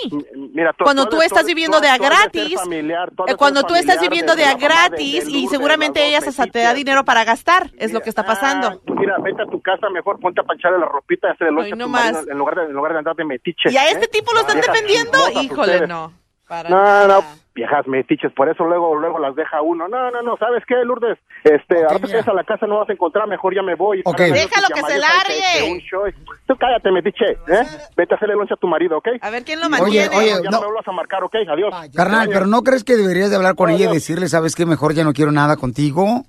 Mira, 0.54 0.74
tú- 0.74 0.84
Cuando 0.84 1.08
tú 1.08 1.22
estás 1.22 1.42
tú- 1.42 1.48
viviendo 1.48 1.80
de 1.82 1.90
a 1.90 1.98
gratis, 1.98 2.56
familiar, 2.56 3.12
eh, 3.28 3.36
cuando 3.36 3.64
tú 3.64 3.76
estás 3.76 4.00
viviendo 4.02 4.36
de 4.36 4.46
a 4.46 4.50
de- 4.50 4.56
de 4.56 4.62
gratis 4.62 5.28
y 5.28 5.48
seguramente 5.48 6.06
ella 6.06 6.22
se 6.22 6.32
te 6.48 6.60
da 6.60 6.74
dinero 6.74 7.04
para 7.06 7.24
gastar, 7.24 7.72
es 7.78 7.92
lo 7.94 8.02
que 8.02 8.10
está 8.10 8.24
pasando. 8.26 8.82
Pues 8.86 9.00
mira, 9.00 9.16
vete 9.22 9.42
a 9.42 9.46
tu 9.46 9.62
casa, 9.62 9.90
mejor 9.90 10.20
ponte 10.20 10.42
a 10.42 10.44
pancharle 10.44 10.80
la 10.80 10.86
ropita 10.88 11.28
y 11.28 11.32
hacerle 11.32 11.54
lonche 11.54 11.74
a 11.74 11.76
no 11.76 11.88
más. 11.88 12.28
en 12.28 12.38
lugar 12.38 12.56
de, 12.56 12.64
en 12.66 12.74
lugar 12.74 12.92
de 12.94 12.98
andar 13.00 13.16
de 13.16 13.26
metiche. 13.26 13.70
¿Y 13.72 13.78
a 13.78 13.88
¿eh? 13.88 13.92
este 13.94 14.08
tipo 14.08 14.32
lo 14.34 14.42
están 14.42 14.58
defendiendo? 14.62 15.18
chismosas 15.28 15.44
Híjole, 15.44 15.88
no. 15.88 16.14
Para 16.48 16.70
No, 16.70 17.08
no, 17.08 17.24
viejas 17.56 17.88
metiches, 17.88 18.32
por 18.34 18.50
eso 18.50 18.66
luego 18.66 18.96
luego 18.96 19.18
las 19.20 19.36
deja 19.36 19.62
uno. 19.62 19.88
No, 19.88 20.12
no, 20.12 20.22
no, 20.22 20.38
¿sabes 20.38 20.64
qué, 20.68 20.76
Lourdes? 20.84 21.18
Este, 21.44 21.84
ahora 21.84 22.00
que 22.00 22.08
llegues 22.08 22.28
a 22.28 22.34
la 22.34 22.44
casa 22.46 22.66
no 22.68 22.80
vas 22.80 22.90
a 22.90 22.94
encontrar, 22.94 23.28
mejor 23.28 23.54
ya 23.54 23.62
me 23.62 23.76
voy. 23.76 24.00
Ok. 24.06 24.16
Para 24.18 24.30
Déjalo 24.34 24.68
que 24.70 24.74
que 24.82 24.88
se 24.88 24.98
largue. 24.98 25.84
Tú 26.48 26.56
cállate, 26.58 26.90
metiche, 26.92 27.32
¿eh? 27.32 27.68
Vete 27.98 28.14
a 28.14 28.18
hacerle 28.18 28.36
lonche 28.36 28.54
a 28.54 28.58
tu 28.58 28.68
marido, 28.68 28.98
¿ok? 28.98 29.08
A 29.22 29.30
ver 29.30 29.44
quién 29.44 29.60
lo 29.60 29.68
Oye, 29.68 29.78
mantiene. 29.82 30.16
oye, 30.18 30.30
ya 30.30 30.50
no, 30.50 30.52
no. 30.52 30.60
me 30.62 30.66
vuelvas 30.68 30.88
a 30.88 30.92
marcar, 30.94 31.24
¿ok? 31.24 31.36
Adiós. 31.52 31.74
Carnal, 31.94 32.30
pero 32.30 32.46
¿no 32.48 32.62
crees 32.64 32.84
que 32.86 32.96
deberías 32.96 33.30
de 33.30 33.36
hablar 33.36 33.56
con 33.56 33.70
ella 33.70 33.90
y 33.90 33.94
decirle, 33.94 34.30
sabes 34.30 34.56
qué, 34.56 34.66
mejor 34.66 34.94
ya 34.94 35.04
no 35.04 35.12
quiero 35.12 35.32
nada 35.34 35.58
contigo? 35.58 36.24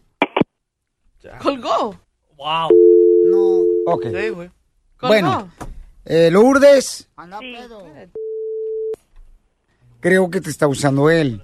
Colgó. 1.40 1.94
Wow. 2.36 2.68
Ok. 3.86 4.06
Sí, 4.06 4.28
güey. 4.30 4.50
Colgó. 4.96 5.08
Bueno, 5.14 5.48
eh, 6.04 6.30
Lourdes, 6.30 7.08
Sí. 7.40 7.56
creo 10.00 10.30
que 10.30 10.40
te 10.40 10.50
está 10.50 10.66
usando 10.68 11.08
él. 11.10 11.40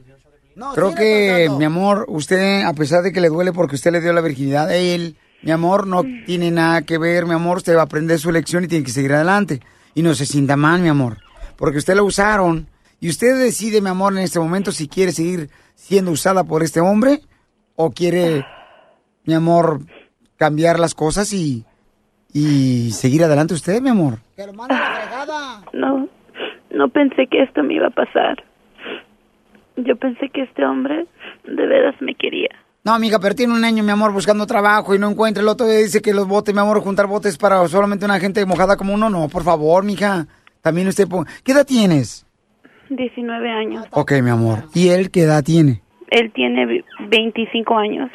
Creo 0.75 0.94
que, 0.94 1.49
mi 1.59 1.64
amor, 1.64 2.07
usted, 2.09 2.62
a 2.62 2.73
pesar 2.73 3.03
de 3.03 3.12
que 3.12 3.20
le 3.20 3.29
duele 3.29 3.53
porque 3.53 3.77
usted 3.77 3.92
le 3.92 4.01
dio 4.01 4.12
la 4.12 4.20
virginidad 4.20 4.68
a 4.68 4.77
él, 4.77 5.16
mi 5.42 5.51
amor, 5.51 5.87
no 5.87 6.03
tiene 6.27 6.51
nada 6.51 6.83
que 6.83 6.99
ver, 6.99 7.27
mi 7.27 7.35
amor, 7.35 7.59
usted 7.59 7.75
va 7.75 7.81
a 7.81 7.85
aprender 7.85 8.18
su 8.18 8.31
lección 8.31 8.64
y 8.64 8.68
tiene 8.68 8.85
que 8.85 8.90
seguir 8.90 9.12
adelante. 9.12 9.61
Y 9.94 10.03
no 10.03 10.14
se 10.14 10.27
sienta 10.27 10.57
mal, 10.57 10.81
mi 10.81 10.88
amor, 10.88 11.18
porque 11.57 11.79
usted 11.79 11.94
la 11.94 12.03
usaron 12.03 12.68
y 13.01 13.09
usted 13.09 13.38
decide, 13.38 13.81
mi 13.81 13.88
amor, 13.88 14.12
en 14.12 14.20
este 14.20 14.38
momento 14.38 14.73
si 14.73 14.88
quiere 14.88 15.12
seguir 15.12 15.51
siendo 15.75 16.11
usada 16.11 16.44
por 16.44 16.62
este 16.62 16.81
hombre 16.81 17.20
o 17.75 17.90
quiere, 17.90 18.44
mi 19.25 19.35
amor, 19.35 19.81
cambiar 20.37 20.79
las 20.79 20.94
cosas 20.94 21.33
y, 21.33 21.64
y 22.33 22.90
seguir 22.92 23.25
adelante 23.25 23.55
usted, 23.55 23.81
mi 23.81 23.88
amor. 23.88 24.18
No, 25.73 26.09
no 26.70 26.88
pensé 26.90 27.27
que 27.27 27.42
esto 27.42 27.62
me 27.62 27.75
iba 27.75 27.88
a 27.88 27.90
pasar. 27.90 28.44
Yo 29.85 29.97
pensé 29.97 30.29
que 30.31 30.43
este 30.43 30.64
hombre 30.64 31.07
de 31.45 31.66
veras 31.66 31.95
me 32.01 32.14
quería. 32.14 32.49
No, 32.85 32.93
amiga, 32.95 33.19
pero 33.21 33.35
tiene 33.35 33.53
un 33.53 33.64
año, 33.64 33.83
mi 33.83 33.90
amor, 33.90 34.12
buscando 34.12 34.47
trabajo 34.47 34.95
y 34.95 34.99
no 34.99 35.11
encuentra. 35.11 35.43
El 35.43 35.49
otro 35.49 35.66
día 35.66 35.77
dice 35.79 36.01
que 36.01 36.14
los 36.14 36.27
botes, 36.27 36.55
mi 36.55 36.61
amor, 36.61 36.81
juntar 36.81 37.07
botes 37.07 37.37
para 37.37 37.66
solamente 37.69 38.05
una 38.07 38.19
gente 38.19 38.45
mojada 38.47 38.77
como 38.77 38.95
uno. 38.95 39.11
No, 39.11 39.29
por 39.29 39.43
favor, 39.45 39.85
mija. 39.85 40.27
También 40.62 40.88
usted... 40.88 41.07
¿Qué 41.45 41.53
edad 41.53 41.66
tienes? 41.66 42.27
19 42.88 43.51
años. 43.51 43.87
Ok, 43.93 44.12
mi 44.23 44.31
amor. 44.31 44.64
¿Y 44.75 44.88
él 44.88 45.11
qué 45.11 45.23
edad 45.23 45.45
tiene? 45.45 45.83
Él 46.11 46.33
tiene 46.35 46.66
ve- 46.66 46.85
25 47.09 47.77
años 47.79 48.11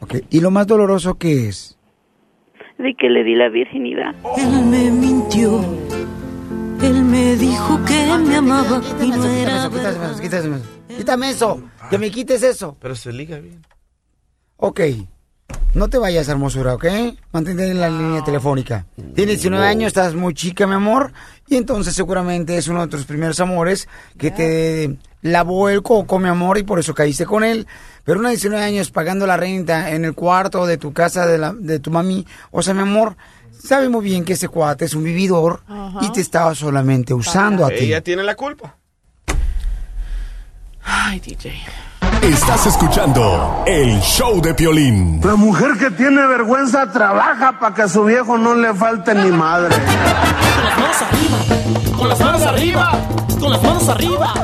Ok. 0.00 0.14
¿Y 0.30 0.40
lo 0.40 0.50
más 0.50 0.66
doloroso 0.66 1.18
qué 1.18 1.48
es? 1.48 1.74
de 2.78 2.94
que 2.94 3.10
le 3.10 3.24
di 3.24 3.34
la 3.34 3.48
virginidad. 3.48 4.14
Él 4.36 4.64
me 4.70 4.90
mintió. 4.92 5.60
Él 6.80 7.02
me 7.02 7.34
dijo 7.34 7.80
que 7.84 8.24
me 8.24 8.36
amaba 8.36 8.80
y 9.04 9.08
no 9.10 9.24
era 9.24 9.68
Quítame 10.96 11.30
eso. 11.30 11.62
Que 11.90 11.98
me 11.98 12.10
quites 12.10 12.42
eso. 12.42 12.76
Pero 12.80 12.94
se 12.94 13.12
liga 13.12 13.38
bien. 13.38 13.64
Ok. 14.56 14.80
No 15.74 15.88
te 15.88 15.98
vayas, 15.98 16.28
hermosura, 16.28 16.74
¿ok? 16.74 16.84
Mantente 17.32 17.70
en 17.70 17.80
la 17.80 17.88
línea 17.88 18.24
telefónica. 18.24 18.86
Tienes 19.14 19.36
19 19.36 19.66
años, 19.66 19.88
estás 19.88 20.14
muy 20.14 20.34
chica, 20.34 20.66
mi 20.66 20.74
amor. 20.74 21.12
Y 21.46 21.56
entonces 21.56 21.94
seguramente 21.94 22.56
es 22.56 22.68
uno 22.68 22.82
de 22.82 22.88
tus 22.88 23.04
primeros 23.04 23.38
amores 23.40 23.88
que 24.18 24.30
te 24.30 24.96
lavó 25.22 25.68
el 25.68 25.82
coco, 25.82 26.18
mi 26.18 26.28
amor, 26.28 26.58
y 26.58 26.62
por 26.62 26.78
eso 26.78 26.94
caíste 26.94 27.26
con 27.26 27.44
él. 27.44 27.66
Pero 28.04 28.20
una 28.20 28.30
de 28.30 28.36
19 28.36 28.64
años 28.64 28.90
pagando 28.90 29.26
la 29.26 29.36
renta 29.36 29.90
en 29.90 30.04
el 30.04 30.14
cuarto 30.14 30.66
de 30.66 30.78
tu 30.78 30.92
casa 30.92 31.26
de, 31.26 31.38
la, 31.38 31.52
de 31.52 31.78
tu 31.78 31.90
mami, 31.90 32.26
o 32.50 32.62
sea, 32.62 32.74
mi 32.74 32.80
amor, 32.80 33.16
sabe 33.62 33.88
muy 33.88 34.04
bien 34.04 34.24
que 34.24 34.34
ese 34.34 34.48
cuate 34.48 34.86
es 34.86 34.94
un 34.94 35.04
vividor 35.04 35.62
y 36.00 36.10
te 36.12 36.20
estaba 36.20 36.54
solamente 36.54 37.12
usando 37.12 37.64
a 37.64 37.68
ti. 37.68 37.84
Ella 37.84 38.00
tiene 38.00 38.22
la 38.22 38.34
culpa. 38.34 38.76
Ay, 40.90 41.20
DJ. 41.20 41.52
Estás 42.22 42.66
escuchando 42.66 43.62
el 43.66 44.00
show 44.00 44.40
de 44.40 44.54
Piolín. 44.54 45.20
La 45.22 45.34
mujer 45.36 45.72
que 45.78 45.90
tiene 45.90 46.26
vergüenza 46.26 46.90
trabaja 46.90 47.58
para 47.58 47.74
que 47.74 47.82
a 47.82 47.88
su 47.88 48.04
viejo 48.04 48.38
no 48.38 48.54
le 48.54 48.72
falte 48.72 49.14
ni 49.14 49.30
madre. 49.30 49.76
Con 51.96 52.08
las 52.08 52.20
manos 52.20 52.42
arriba, 52.42 52.92
con 53.38 53.50
las 53.50 53.62
manos 53.62 53.88
arriba. 53.88 54.34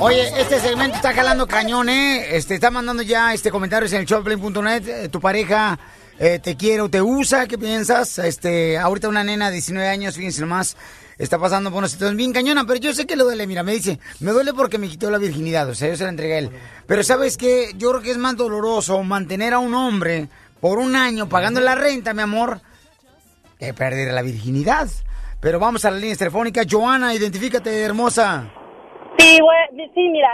Oye, 0.00 0.40
este 0.40 0.60
segmento 0.60 0.96
está 0.96 1.14
jalando 1.14 1.46
cañón, 1.46 1.88
¿eh? 1.88 2.36
Este, 2.36 2.56
está 2.56 2.70
mandando 2.70 3.02
ya 3.02 3.32
este 3.32 3.50
comentarios 3.50 3.92
en 3.92 4.00
el 4.00 4.06
showplay.net. 4.06 4.88
Eh, 4.88 5.08
tu 5.08 5.20
pareja 5.20 5.78
eh, 6.18 6.40
te 6.42 6.56
quiere 6.56 6.82
o 6.82 6.88
te 6.88 7.00
usa, 7.00 7.46
¿qué 7.46 7.56
piensas? 7.58 8.18
Este, 8.18 8.76
ahorita 8.76 9.08
una 9.08 9.22
nena 9.22 9.46
de 9.46 9.54
19 9.54 9.88
años, 9.88 10.16
fíjense 10.16 10.40
nomás, 10.40 10.76
está 11.18 11.38
pasando 11.38 11.70
por 11.70 11.78
una 11.78 11.88
situación 11.88 12.16
bien 12.16 12.32
cañona, 12.32 12.64
pero 12.66 12.78
yo 12.80 12.92
sé 12.92 13.06
que 13.06 13.16
le 13.16 13.24
duele. 13.24 13.46
Mira, 13.46 13.62
me 13.62 13.72
dice, 13.72 13.98
me 14.20 14.32
duele 14.32 14.52
porque 14.52 14.78
me 14.78 14.88
quitó 14.88 15.10
la 15.10 15.18
virginidad, 15.18 15.68
o 15.68 15.74
sea, 15.74 15.88
yo 15.88 15.96
se 15.96 16.04
la 16.04 16.10
entregué 16.10 16.34
a 16.34 16.38
él. 16.38 16.50
Pero 16.86 17.02
¿sabes 17.02 17.36
qué? 17.36 17.70
Yo 17.76 17.90
creo 17.90 18.02
que 18.02 18.10
es 18.10 18.18
más 18.18 18.36
doloroso 18.36 19.02
mantener 19.02 19.54
a 19.54 19.58
un 19.58 19.74
hombre 19.74 20.28
por 20.60 20.78
un 20.78 20.96
año 20.96 21.28
pagando 21.28 21.60
la 21.60 21.74
renta, 21.74 22.14
mi 22.14 22.22
amor, 22.22 22.60
que 23.58 23.72
perder 23.74 24.12
la 24.12 24.22
virginidad. 24.22 24.88
Pero 25.40 25.60
vamos 25.60 25.84
a 25.84 25.90
la 25.90 25.98
línea 25.98 26.16
telefónica. 26.16 26.62
Joana, 26.68 27.14
identifícate, 27.14 27.82
hermosa. 27.82 28.50
Sí, 29.18 29.38
güey, 29.40 29.88
sí, 29.94 30.08
mira, 30.10 30.28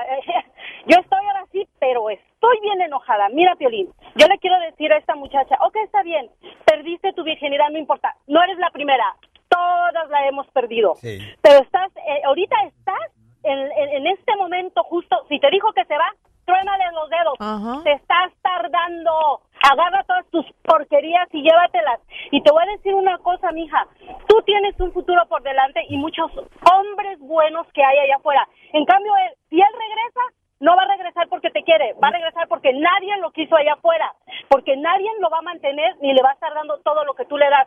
yo 0.87 0.97
estoy 1.01 1.18
ahora 1.27 1.45
sí, 1.53 1.66
pero 1.79 2.11
estoy 2.11 2.61
bien 2.62 2.81
enojada. 2.81 3.29
Mira, 3.33 3.55
Piolín, 3.57 3.88
yo 4.16 4.27
le 4.27 4.38
quiero 4.38 4.59
decir 4.61 4.92
a 4.92 4.99
esta 4.99 5.14
muchacha, 5.14 5.57
ok, 5.64 5.77
está 5.85 6.03
bien, 6.03 6.29
perdiste 6.64 7.12
tu 7.12 7.23
virginidad, 7.23 7.71
no 7.71 7.79
importa, 7.79 8.16
no 8.27 8.42
eres 8.42 8.59
la 8.59 8.71
primera, 8.71 9.05
todas 9.57 10.09
la 10.11 10.27
hemos 10.29 10.47
perdido. 10.49 10.95
Pero 11.43 11.59
estás, 11.62 11.91
eh, 11.97 12.23
ahorita 12.25 12.57
estás 12.67 13.11
en, 13.45 13.59
en- 13.59 13.88
en 13.99 14.07
este 14.07 14.35
momento 14.37 14.83
justo, 14.85 15.17
si 15.29 15.38
te 15.38 15.51
dijo 15.51 15.73
que 15.73 15.85
se 15.85 15.95
va, 15.97 16.09
truénale 16.45 16.85
los 16.93 17.09
dedos. 17.11 17.35
Te 17.85 17.93
estás 17.93 18.33
tardando. 18.43 19.41
Agarra 19.71 20.03
todas 20.05 20.27
tus 20.31 20.45
porquerías 20.65 21.29
y 21.33 21.43
llévatelas. 21.43 22.01
Y 22.33 22.43
te 22.43 22.51
voy 22.51 22.62
a 22.65 22.73
decir 22.73 22.95
una 22.95 23.17
cosa, 23.19 23.53
mija. 23.53 23.87
Tú 24.27 24.43
tienes 24.45 24.79
un 24.81 24.93
futuro 24.93 25.23
por 25.29 25.43
delante 25.43 25.81
y 25.88 25.97
muchos 25.99 26.31
hombres 26.73 27.19
buenos 27.21 27.67
que 27.73 27.85
hay 27.85 27.99
allá 27.99 28.17
afuera. 28.17 28.47
En 28.73 28.85
cambio, 28.85 29.12
él, 29.19 29.37
si 29.51 29.57
él 29.61 29.69
regresa, 29.73 30.21
no 30.62 30.77
va 30.77 30.83
a 30.85 30.94
regresar 30.96 31.27
porque 31.29 31.51
te 31.51 31.62
quiere, 31.64 31.92
va 32.03 32.09
a 32.09 32.12
regresar 32.12 32.46
porque 32.48 32.70
nadie 32.72 33.12
lo 33.20 33.31
quiso 33.33 33.57
allá 33.57 33.75
afuera, 33.75 34.14
porque 34.48 34.77
nadie 34.77 35.11
lo 35.20 35.29
va 35.29 35.38
a 35.38 35.42
mantener 35.42 35.96
ni 36.01 36.14
le 36.14 36.22
va 36.22 36.31
a 36.31 36.35
estar 36.35 36.55
dando 36.55 36.79
todo 36.85 37.05
lo 37.05 37.14
que 37.14 37.25
tú 37.27 37.37
le 37.37 37.51
das. 37.51 37.66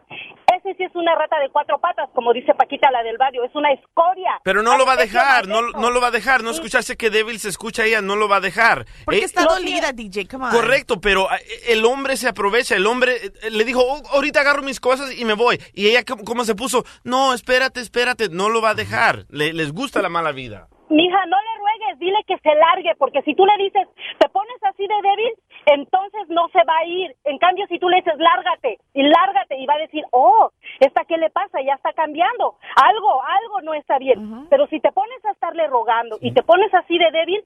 Ese 0.56 0.74
sí 0.76 0.84
es 0.84 0.96
una 0.96 1.14
rata 1.16 1.38
de 1.40 1.50
cuatro 1.50 1.78
patas, 1.80 2.10
como 2.16 2.32
dice 2.32 2.54
Paquita 2.56 2.90
la 2.92 3.04
del 3.04 3.18
barrio, 3.18 3.44
es 3.44 3.54
una 3.54 3.72
escoria. 3.74 4.40
Pero 4.44 4.64
no 4.64 4.78
lo 4.78 4.86
va 4.86 4.94
a 4.94 4.98
dejar, 4.98 5.48
no, 5.48 5.62
no 5.62 5.92
lo 5.92 6.00
va 6.00 6.08
a 6.08 6.12
dejar. 6.12 6.42
No 6.44 6.52
escuchaste 6.52 6.96
que 6.96 7.10
débil 7.10 7.38
se 7.40 7.50
escucha 7.50 7.84
ella, 7.84 8.02
no 8.02 8.16
lo 8.16 8.30
va 8.30 8.38
a 8.38 8.42
dejar. 8.42 8.86
Porque 9.04 9.20
Eh, 9.20 9.26
está 9.26 9.44
dolida, 9.44 9.92
DJ, 9.92 10.28
come 10.28 10.46
on. 10.46 10.52
Correcto, 10.52 11.02
pero 11.02 11.28
eh, 11.34 11.38
el 11.68 11.84
hombre 11.84 12.16
se 12.16 12.30
aprovecha. 12.30 12.76
El 12.76 12.88
hombre 12.88 13.18
eh, 13.44 13.50
le 13.52 13.64
dijo, 13.66 13.82
"Oh, 13.84 14.02
ahorita 14.14 14.40
agarro 14.40 14.62
mis 14.64 14.80
cosas 14.80 15.12
y 15.20 15.26
me 15.26 15.34
voy. 15.34 15.60
Y 15.74 15.88
ella, 15.90 16.04
¿cómo- 16.08 16.24
¿cómo 16.24 16.46
se 16.46 16.56
puso? 16.56 16.86
No, 17.04 17.34
espérate, 17.34 17.82
espérate. 17.82 18.30
No 18.30 18.48
lo 18.50 18.62
va 18.62 18.70
a 18.70 18.76
dejar. 18.76 19.26
Le- 19.30 19.52
les 19.54 19.74
gusta 19.74 20.02
la 20.02 20.10
mala 20.10 20.32
vida. 20.32 20.68
Mija, 20.90 21.26
no 21.26 21.38
le 21.38 21.55
dile 22.06 22.24
que 22.28 22.38
se 22.38 22.56
largue, 22.56 22.94
porque 22.98 23.22
si 23.24 23.34
tú 23.36 23.46
le 23.46 23.58
dices, 23.58 23.88
te 24.20 24.30
pones 24.30 24.64
así 24.64 24.86
de 24.88 25.10
débil, 25.10 25.34
entonces 25.66 26.30
no 26.30 26.48
se 26.50 26.64
va 26.64 26.78
a 26.78 26.86
ir. 26.86 27.16
En 27.24 27.38
cambio, 27.38 27.66
si 27.68 27.80
tú 27.80 27.90
le 27.90 27.98
dices, 27.98 28.18
lárgate, 28.18 28.78
y 28.94 29.04
lárgate, 29.04 29.58
y 29.58 29.66
va 29.66 29.76
a 29.76 29.86
decir, 29.86 30.04
oh, 30.12 30.52
¿esta 30.80 31.04
qué 31.06 31.18
le 31.18 31.30
pasa? 31.30 31.62
Ya 31.62 31.74
está 31.74 31.94
cambiando. 31.94 32.56
Algo, 32.76 33.22
algo 33.24 33.62
no 33.62 33.74
está 33.74 33.98
bien. 33.98 34.48
Pero 34.50 34.68
si 34.68 34.80
te 34.80 34.92
pones 34.92 35.24
a 35.26 35.32
estarle 35.32 35.68
rogando 35.68 36.18
y 36.22 36.32
te 36.32 36.44
pones 36.44 36.74
así 36.74 36.98
de 36.98 37.12
débil, 37.12 37.44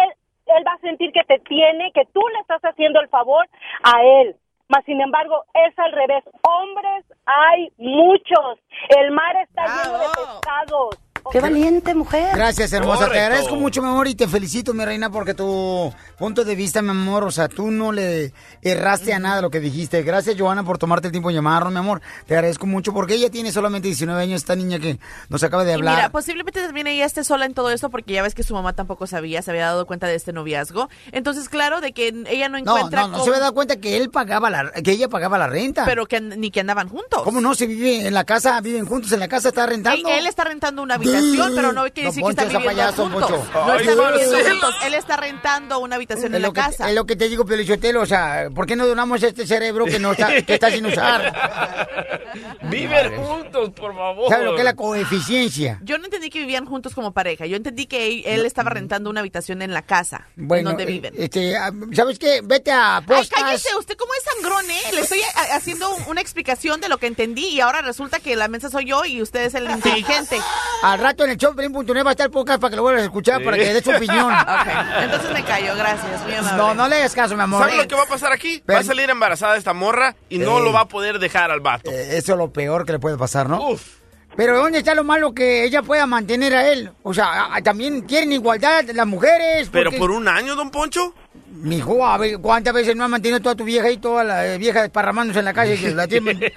él, 0.00 0.12
él 0.46 0.64
va 0.66 0.72
a 0.72 0.78
sentir 0.78 1.12
que 1.12 1.24
te 1.24 1.38
tiene, 1.40 1.92
que 1.92 2.06
tú 2.12 2.20
le 2.32 2.40
estás 2.40 2.62
haciendo 2.62 3.00
el 3.00 3.08
favor 3.08 3.46
a 3.82 4.02
él. 4.02 4.36
Mas, 4.68 4.84
sin 4.84 5.00
embargo, 5.00 5.44
es 5.54 5.78
al 5.78 5.92
revés. 5.92 6.24
Hombres 6.42 7.04
hay 7.24 7.72
muchos. 7.78 8.58
El 8.88 9.10
mar 9.12 9.34
está 9.36 9.64
lleno 9.64 9.98
de 9.98 10.04
pescados. 10.14 11.07
Qué 11.30 11.40
valiente 11.40 11.94
mujer. 11.94 12.30
Gracias, 12.34 12.72
hermosa. 12.72 13.08
Te 13.10 13.20
agradezco 13.20 13.56
mucho, 13.56 13.82
mi 13.82 13.88
amor, 13.88 14.08
y 14.08 14.14
te 14.14 14.26
felicito, 14.28 14.72
mi 14.74 14.84
reina, 14.84 15.10
porque 15.10 15.34
tu 15.34 15.92
punto 16.16 16.44
de 16.44 16.54
vista, 16.54 16.80
mi 16.82 16.90
amor, 16.90 17.24
o 17.24 17.30
sea, 17.30 17.48
tú 17.48 17.70
no 17.70 17.92
le 17.92 18.32
erraste 18.62 19.12
a 19.12 19.18
nada 19.18 19.40
lo 19.42 19.50
que 19.50 19.60
dijiste. 19.60 20.02
Gracias, 20.02 20.36
Joana, 20.38 20.64
por 20.64 20.78
tomarte 20.78 21.08
el 21.08 21.12
tiempo 21.12 21.28
de 21.28 21.34
llamarnos, 21.34 21.72
mi 21.72 21.78
amor. 21.78 22.00
Te 22.26 22.34
agradezco 22.34 22.66
mucho, 22.66 22.92
porque 22.92 23.14
ella 23.14 23.30
tiene 23.30 23.52
solamente 23.52 23.88
19 23.88 24.22
años, 24.22 24.40
esta 24.40 24.56
niña 24.56 24.78
que 24.78 24.98
nos 25.28 25.42
acaba 25.42 25.64
de 25.64 25.72
Y 25.72 25.74
hablar. 25.74 25.96
mira, 25.96 26.10
posiblemente 26.10 26.62
también 26.64 26.86
ella 26.86 27.04
esté 27.04 27.24
sola 27.24 27.44
en 27.46 27.54
todo 27.54 27.70
esto 27.70 27.90
porque 27.90 28.14
ya 28.14 28.22
ves 28.22 28.34
que 28.34 28.42
su 28.42 28.54
mamá 28.54 28.72
tampoco 28.72 29.06
sabía, 29.06 29.42
se 29.42 29.50
había 29.50 29.66
dado 29.66 29.86
cuenta 29.86 30.06
de 30.06 30.14
este 30.14 30.32
noviazgo. 30.32 30.88
Entonces, 31.12 31.48
claro, 31.48 31.80
de 31.80 31.92
que 31.92 32.08
ella 32.28 32.48
no 32.48 32.58
no, 32.58 32.76
encuentra 32.76 33.02
no, 33.02 33.08
no 33.08 33.12
cómo- 33.14 33.24
se 33.24 33.30
había 33.30 33.40
dado 33.40 33.54
cuenta 33.54 33.76
que 33.76 33.96
él 33.96 34.10
pagaba 34.10 34.50
la, 34.50 34.70
que 34.72 34.92
ella 34.92 35.08
pagaba 35.08 35.36
la 35.38 35.46
renta. 35.46 35.84
pero 35.84 36.06
que 36.06 36.20
ni 36.20 36.50
que 36.50 36.60
andaban 36.60 36.88
juntos. 36.88 37.22
¿Cómo 37.22 37.40
no? 37.40 37.54
Se 37.54 37.66
vive 37.66 38.06
en 38.06 38.14
la 38.14 38.24
casa, 38.24 38.60
viven 38.60 38.86
juntos, 38.86 39.12
en 39.12 39.20
la 39.20 39.28
casa 39.28 39.48
está 39.48 39.66
rentando. 39.66 40.08
Él 40.08 40.26
está 40.26 40.44
rentando 40.44 40.82
una 40.82 40.94
habitación, 40.94 41.17
pero 41.54 41.72
no 41.72 41.82
quiere 41.92 42.08
decir 42.10 42.22
que 42.24 42.30
están 42.30 42.48
viviendo 42.48 42.92
juntos. 42.92 43.30
No 43.30 43.72
Ay, 43.72 43.86
están 43.86 44.12
viviendo 44.12 44.50
juntos. 44.50 44.74
Él 44.84 44.94
está 44.94 45.16
rentando 45.16 45.78
una 45.78 45.96
habitación 45.96 46.32
Es 46.32 46.36
en 46.36 46.42
la 46.42 46.52
casa. 46.52 46.88
es 46.88 46.94
lo 46.94 47.04
que 47.06 47.16
te 47.16 47.28
digo, 47.28 47.44
Pelichotelo, 47.44 48.02
o 48.02 48.06
sea, 48.06 48.48
¿por 48.54 48.66
qué 48.66 48.76
no 48.76 48.86
donamos 48.86 49.22
este 49.22 49.46
cerebro 49.46 49.84
que, 49.84 49.98
no 49.98 50.12
está, 50.12 50.42
que 50.42 50.54
está 50.54 50.70
sin 50.70 50.86
usar? 50.86 51.32
Viven 52.70 53.16
juntos, 53.16 53.70
por 53.70 53.94
favor. 53.94 54.28
¿Sabes 54.28 54.44
lo 54.44 54.52
que 54.54 54.58
es 54.60 54.64
la 54.64 54.76
coeficiencia? 54.76 55.78
Yo 55.82 55.98
no 55.98 56.04
entendí 56.04 56.30
que 56.30 56.38
vivían 56.40 56.66
juntos 56.66 56.94
como 56.94 57.12
pareja. 57.12 57.46
Yo 57.46 57.56
entendí 57.56 57.86
que 57.86 58.06
él, 58.08 58.22
él 58.26 58.44
estaba 58.46 58.70
rentando 58.70 59.10
una 59.10 59.20
habitación 59.20 59.62
en 59.62 59.72
la 59.72 59.82
casa 59.82 60.26
Bueno, 60.36 60.70
donde 60.70 60.84
eh, 60.84 60.86
viven. 60.86 61.14
este, 61.16 61.56
ah, 61.56 61.72
¿sabes 61.94 62.18
qué? 62.18 62.40
Vete 62.44 62.70
a 62.70 62.98
Ay, 62.98 63.04
postas. 63.06 63.42
cállese, 63.42 63.74
usted 63.76 63.96
cómo 63.96 64.12
es 64.14 64.22
sangrón, 64.34 64.70
¿eh? 64.70 64.80
Le 64.94 65.00
estoy 65.00 65.20
haciendo 65.52 65.94
un- 65.94 66.02
una 66.08 66.20
explicación 66.20 66.80
de 66.80 66.88
lo 66.88 66.98
que 66.98 67.06
entendí 67.06 67.46
y 67.48 67.60
ahora 67.60 67.82
resulta 67.82 68.20
que 68.20 68.36
la 68.36 68.48
mensa 68.48 68.68
soy 68.70 68.86
yo 68.86 69.04
y 69.04 69.22
usted 69.22 69.44
es 69.44 69.54
el 69.54 69.70
inteligente. 69.70 70.38
Al 70.82 70.98
rato 71.08 71.24
en 71.24 71.30
el 71.30 71.36
showplay.net 71.36 72.04
va 72.04 72.10
a 72.10 72.12
estar 72.12 72.26
el 72.26 72.30
podcast 72.32 72.60
para 72.60 72.70
que 72.70 72.76
lo 72.76 72.82
vuelvas 72.82 73.02
a 73.02 73.04
escuchar, 73.06 73.42
para 73.42 73.56
que 73.56 73.72
des 73.72 73.82
tu 73.82 73.90
opinión. 73.94 74.32
Entonces 75.02 75.32
me 75.32 75.42
callo, 75.44 75.74
gracias. 75.74 76.54
No, 76.56 76.74
no 76.74 76.88
le 76.88 76.96
hagas 76.96 77.14
caso, 77.14 77.34
mi 77.36 77.42
amor. 77.42 77.60
¿Sabes 77.62 77.76
lo 77.76 77.88
que 77.88 77.94
va 77.94 78.02
a 78.02 78.06
pasar 78.06 78.32
aquí? 78.32 78.62
Va 78.70 78.78
a 78.78 78.82
salir 78.84 79.08
embarazada 79.08 79.56
esta 79.56 79.72
morra 79.72 80.14
y 80.28 80.38
no 80.38 80.58
Eh. 80.58 80.62
lo 80.64 80.72
va 80.72 80.80
a 80.80 80.88
poder 80.88 81.18
dejar 81.18 81.50
al 81.50 81.60
vato. 81.60 81.90
Eso 81.90 82.32
es 82.32 82.38
lo 82.38 82.50
peor 82.52 82.84
que 82.84 82.92
le 82.92 82.98
puede 82.98 83.16
pasar, 83.16 83.48
¿no? 83.48 83.60
Pero 84.36 84.56
¿dónde 84.58 84.78
está 84.78 84.94
lo 84.94 85.02
malo 85.02 85.32
que 85.32 85.64
ella 85.64 85.82
pueda 85.82 86.06
mantener 86.06 86.54
a 86.54 86.68
él? 86.70 86.92
O 87.02 87.12
sea, 87.12 87.48
también 87.64 88.02
quieren 88.02 88.30
igualdad 88.30 88.84
las 88.94 89.06
mujeres. 89.06 89.68
¿Pero 89.72 89.90
por 89.92 90.10
un 90.10 90.28
año, 90.28 90.54
don 90.54 90.70
Poncho? 90.70 91.14
Mijo, 91.50 92.06
a 92.06 92.16
ver, 92.18 92.38
¿cuántas 92.38 92.72
veces 92.74 92.94
no 92.94 93.02
has 93.04 93.10
mantenido 93.10 93.40
toda 93.40 93.54
tu 93.56 93.64
vieja 93.64 93.90
y 93.90 93.96
toda 93.96 94.22
la 94.22 94.46
eh, 94.46 94.58
vieja 94.58 94.82
desparramándose 94.82 95.40
en 95.40 95.44
la 95.46 95.54
calle? 95.54 95.76
Que 95.76 95.90
la 95.90 96.06
tienen? 96.06 96.38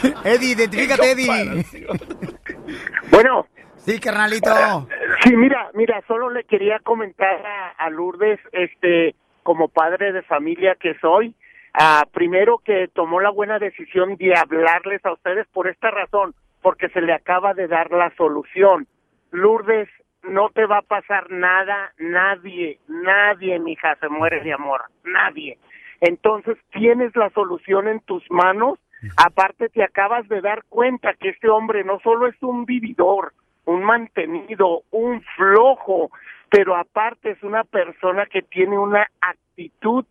Eddie, 0.24 0.52
identifícate, 0.52 1.10
Eddie. 1.10 1.66
Bueno. 3.10 3.46
Sí, 3.76 3.98
carnalito. 3.98 4.50
Sí, 5.22 5.36
mira, 5.36 5.68
mira, 5.74 6.02
solo 6.08 6.30
le 6.30 6.44
quería 6.44 6.78
comentar 6.78 7.44
a, 7.44 7.68
a 7.72 7.90
Lourdes, 7.90 8.40
este, 8.52 9.14
como 9.42 9.68
padre 9.68 10.12
de 10.12 10.22
familia 10.22 10.76
que 10.80 10.94
soy, 10.98 11.34
ah, 11.74 12.06
primero 12.10 12.56
que 12.64 12.88
tomó 12.88 13.20
la 13.20 13.28
buena 13.28 13.58
decisión 13.58 14.16
de 14.16 14.34
hablarles 14.34 15.04
a 15.04 15.12
ustedes 15.12 15.46
por 15.48 15.68
esta 15.68 15.90
razón, 15.90 16.34
porque 16.62 16.88
se 16.88 17.02
le 17.02 17.12
acaba 17.12 17.52
de 17.52 17.68
dar 17.68 17.90
la 17.90 18.14
solución. 18.16 18.86
Lourdes, 19.30 19.90
no 20.22 20.48
te 20.48 20.64
va 20.64 20.78
a 20.78 20.82
pasar 20.82 21.30
nada, 21.30 21.92
nadie, 21.98 22.78
nadie, 22.88 23.58
mija, 23.58 23.94
se 23.96 24.08
muere 24.08 24.40
de 24.40 24.54
amor, 24.54 24.84
nadie. 25.04 25.58
Entonces 26.00 26.56
tienes 26.72 27.14
la 27.14 27.30
solución 27.30 27.88
en 27.88 28.00
tus 28.00 28.22
manos. 28.30 28.78
Aparte 29.16 29.68
te 29.68 29.82
acabas 29.82 30.28
de 30.28 30.40
dar 30.40 30.64
cuenta 30.68 31.14
que 31.14 31.30
este 31.30 31.48
hombre 31.48 31.84
no 31.84 32.00
solo 32.00 32.26
es 32.26 32.36
un 32.42 32.64
vividor, 32.64 33.32
un 33.64 33.84
mantenido, 33.84 34.82
un 34.90 35.22
flojo, 35.36 36.10
pero 36.50 36.76
aparte 36.76 37.30
es 37.30 37.42
una 37.42 37.64
persona 37.64 38.26
que 38.26 38.42
tiene 38.42 38.78
una 38.78 39.06
actitud 39.20 40.04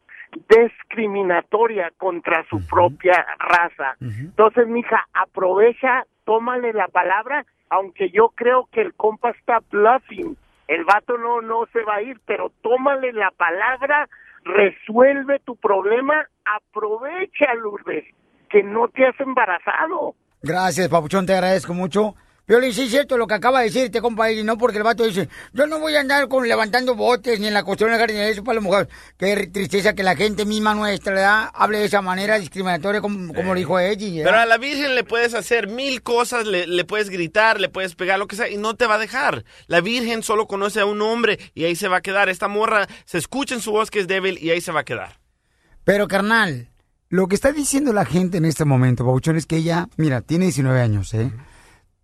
discriminatoria 0.47 1.91
contra 1.97 2.45
su 2.49 2.65
propia 2.67 3.25
raza. 3.39 3.95
Entonces, 3.99 4.67
mija, 4.67 5.07
aprovecha, 5.13 6.05
tómale 6.23 6.73
la 6.73 6.87
palabra, 6.87 7.45
aunque 7.69 8.09
yo 8.09 8.29
creo 8.29 8.67
que 8.71 8.81
el 8.81 8.93
compa 8.93 9.31
está 9.31 9.59
bluffing. 9.71 10.37
El 10.67 10.85
vato 10.85 11.17
no 11.17 11.41
no 11.41 11.65
se 11.73 11.83
va 11.83 11.95
a 11.95 12.01
ir, 12.03 12.19
pero 12.25 12.51
tómale 12.61 13.11
la 13.11 13.31
palabra, 13.31 14.07
resuelve 14.43 15.39
tu 15.39 15.55
problema, 15.55 16.27
aprovecha, 16.45 17.53
Lourdes, 17.55 18.05
que 18.49 18.63
no 18.63 18.87
te 18.89 19.05
has 19.05 19.19
embarazado. 19.19 20.15
Gracias, 20.41 20.87
Papuchón, 20.87 21.25
te 21.25 21.33
agradezco 21.33 21.73
mucho. 21.73 22.15
Piolín, 22.49 22.73
sí 22.73 22.85
es 22.85 22.89
cierto 22.89 23.15
lo 23.15 23.27
que 23.27 23.35
acaba 23.35 23.59
de 23.59 23.65
decirte, 23.65 24.01
compa, 24.01 24.31
y 24.31 24.43
no 24.43 24.57
porque 24.57 24.79
el 24.79 24.83
vato 24.83 25.03
dice, 25.03 25.29
yo 25.53 25.67
no 25.67 25.77
voy 25.79 25.95
a 25.95 25.99
andar 25.99 26.27
con 26.27 26.47
levantando 26.47 26.95
botes 26.95 27.39
ni 27.39 27.45
en 27.45 27.53
la 27.53 27.63
cuestión 27.63 27.91
de 27.91 27.97
la 27.99 28.27
eso 28.27 28.43
para 28.43 28.55
la 28.55 28.61
mujer. 28.61 28.89
Qué 29.19 29.45
tristeza 29.53 29.93
que 29.93 30.01
la 30.01 30.15
gente 30.15 30.45
misma 30.45 30.73
nuestra 30.73 31.13
¿verdad? 31.13 31.49
hable 31.53 31.77
de 31.77 31.85
esa 31.85 32.01
manera 32.01 32.39
discriminatoria 32.39 33.01
como, 33.01 33.35
como 33.35 33.53
lo 33.53 33.59
dijo 33.59 33.79
ella. 33.79 34.07
¿verdad? 34.07 34.31
Pero 34.31 34.37
a 34.39 34.45
la 34.47 34.57
Virgen 34.57 34.95
le 34.95 35.03
puedes 35.03 35.35
hacer 35.35 35.67
mil 35.67 36.01
cosas, 36.01 36.47
le, 36.47 36.65
le 36.65 36.85
puedes 36.85 37.11
gritar, 37.11 37.61
le 37.61 37.69
puedes 37.69 37.93
pegar, 37.93 38.17
lo 38.17 38.25
que 38.25 38.35
sea, 38.35 38.49
y 38.49 38.57
no 38.57 38.73
te 38.73 38.87
va 38.87 38.95
a 38.95 38.99
dejar. 38.99 39.43
La 39.67 39.81
Virgen 39.81 40.23
solo 40.23 40.47
conoce 40.47 40.79
a 40.79 40.87
un 40.87 41.03
hombre 41.03 41.37
y 41.53 41.65
ahí 41.65 41.75
se 41.75 41.87
va 41.87 41.97
a 41.97 42.01
quedar. 42.01 42.29
Esta 42.29 42.47
morra 42.47 42.87
se 43.05 43.19
escucha 43.19 43.53
en 43.53 43.61
su 43.61 43.73
voz 43.73 43.91
que 43.91 43.99
es 43.99 44.07
débil 44.07 44.39
y 44.41 44.49
ahí 44.49 44.61
se 44.61 44.71
va 44.71 44.79
a 44.79 44.85
quedar. 44.85 45.19
Pero, 45.83 46.07
carnal, 46.07 46.69
lo 47.09 47.27
que 47.27 47.35
está 47.35 47.51
diciendo 47.51 47.91
la 47.91 48.05
gente 48.05 48.37
en 48.37 48.45
este 48.45 48.65
momento, 48.65 49.03
Pabuchón, 49.03 49.35
es 49.35 49.45
que 49.45 49.57
ella, 49.57 49.89
mira, 49.97 50.21
tiene 50.21 50.45
19 50.45 50.79
años, 50.81 51.13
¿eh? 51.13 51.31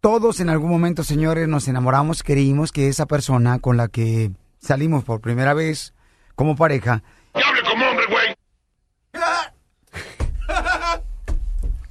Todos 0.02 0.40
en 0.40 0.50
algún 0.50 0.70
momento, 0.70 1.04
señores, 1.04 1.48
nos 1.48 1.68
enamoramos, 1.68 2.24
creímos 2.24 2.72
que 2.72 2.88
esa 2.90 3.06
persona 3.06 3.60
con 3.60 3.78
la 3.78 3.88
que 3.88 4.32
salimos 4.60 5.04
por 5.04 5.22
primera 5.22 5.54
vez 5.54 5.94
como 6.36 6.56
pareja. 6.56 7.04
¡Hable 7.34 7.62
como 7.70 7.86
hombre, 7.86 8.06
güey! 8.10 8.36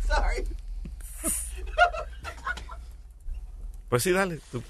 Sorry. 0.07 0.44
Pues 3.88 4.03
sí, 4.03 4.11
dale. 4.11 4.40
tú. 4.50 4.61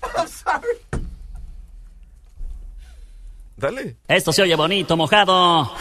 Dale. 3.57 3.97
Esto 4.07 4.33
se 4.35 4.43
oye 4.43 4.55
bonito, 4.55 4.99
mojado. 4.99 5.73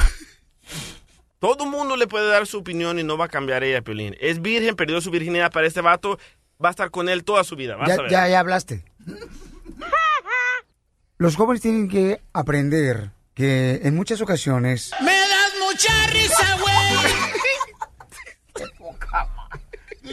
Todo 1.44 1.66
mundo 1.66 1.98
le 1.98 2.08
puede 2.08 2.30
dar 2.30 2.48
su 2.48 2.60
opinión 2.60 3.00
y 3.00 3.04
no 3.04 3.18
va 3.18 3.26
a 3.26 3.28
cambiar 3.28 3.66
ella, 3.66 3.82
Piolín. 3.82 4.16
Es 4.22 4.42
virgen, 4.42 4.78
perdió 4.78 5.02
su 5.02 5.12
virginidad 5.12 5.52
para 5.52 5.68
este 5.68 5.82
vato, 5.82 6.18
va 6.64 6.70
a 6.70 6.72
estar 6.72 6.90
con 6.90 7.10
él 7.10 7.26
toda 7.26 7.44
su 7.44 7.58
vida. 7.58 7.76
Vas 7.76 7.90
Ya, 7.90 7.96
a 7.96 7.98
ver. 7.98 8.10
ya, 8.12 8.28
ya 8.30 8.40
hablaste. 8.40 8.86
Los 11.18 11.36
jóvenes 11.36 11.62
tienen 11.62 11.90
que 11.90 12.22
aprender 12.32 13.12
que 13.34 13.82
en 13.84 13.94
muchas 13.94 14.22
ocasiones 14.22 14.92
¡Me 15.02 15.12
das 15.20 15.54
mucha 15.60 16.08
risa, 16.08 16.58
güey! 16.62 16.74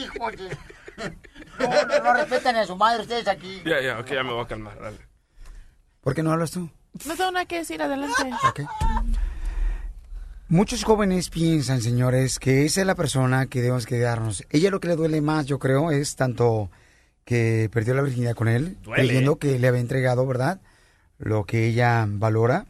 Hijo 0.02 0.30
de... 0.32 0.56
No, 1.60 1.68
no, 1.86 1.98
no 2.02 2.14
respetan 2.14 2.56
a 2.56 2.66
su 2.66 2.74
madre 2.74 3.02
ustedes 3.02 3.28
aquí. 3.28 3.62
Ya, 3.64 3.80
ya, 3.80 4.00
ok, 4.00 4.06
ya 4.10 4.24
me 4.24 4.32
voy 4.32 4.42
a 4.44 4.48
calmar. 4.48 4.76
Dale. 4.80 4.98
¿Por 6.00 6.12
qué 6.12 6.24
no 6.24 6.32
hablas 6.32 6.50
tú? 6.50 6.68
No 7.06 7.14
tengo 7.16 7.30
nada 7.30 7.44
que 7.46 7.58
decir, 7.58 7.80
adelante. 7.80 8.30
Muchos 10.50 10.82
jóvenes 10.82 11.30
piensan, 11.30 11.80
señores, 11.80 12.40
que 12.40 12.64
esa 12.64 12.80
es 12.80 12.86
la 12.88 12.96
persona 12.96 13.46
que 13.46 13.60
debemos 13.60 13.86
quedarnos. 13.86 14.44
Ella 14.50 14.70
lo 14.70 14.80
que 14.80 14.88
le 14.88 14.96
duele 14.96 15.20
más, 15.20 15.46
yo 15.46 15.60
creo, 15.60 15.92
es 15.92 16.16
tanto 16.16 16.72
que 17.24 17.70
perdió 17.72 17.94
la 17.94 18.02
virginidad 18.02 18.34
con 18.34 18.48
él, 18.48 18.76
Duele. 18.82 19.04
creyendo 19.06 19.36
que 19.36 19.60
le 19.60 19.68
había 19.68 19.80
entregado, 19.80 20.26
¿verdad? 20.26 20.60
Lo 21.18 21.44
que 21.44 21.68
ella 21.68 22.04
valora, 22.08 22.66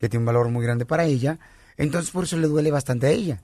que 0.00 0.08
tiene 0.08 0.22
un 0.22 0.26
valor 0.26 0.48
muy 0.48 0.64
grande 0.64 0.86
para 0.86 1.04
ella. 1.04 1.38
Entonces, 1.76 2.10
por 2.10 2.24
eso 2.24 2.36
le 2.36 2.48
duele 2.48 2.72
bastante 2.72 3.06
a 3.06 3.10
ella. 3.10 3.40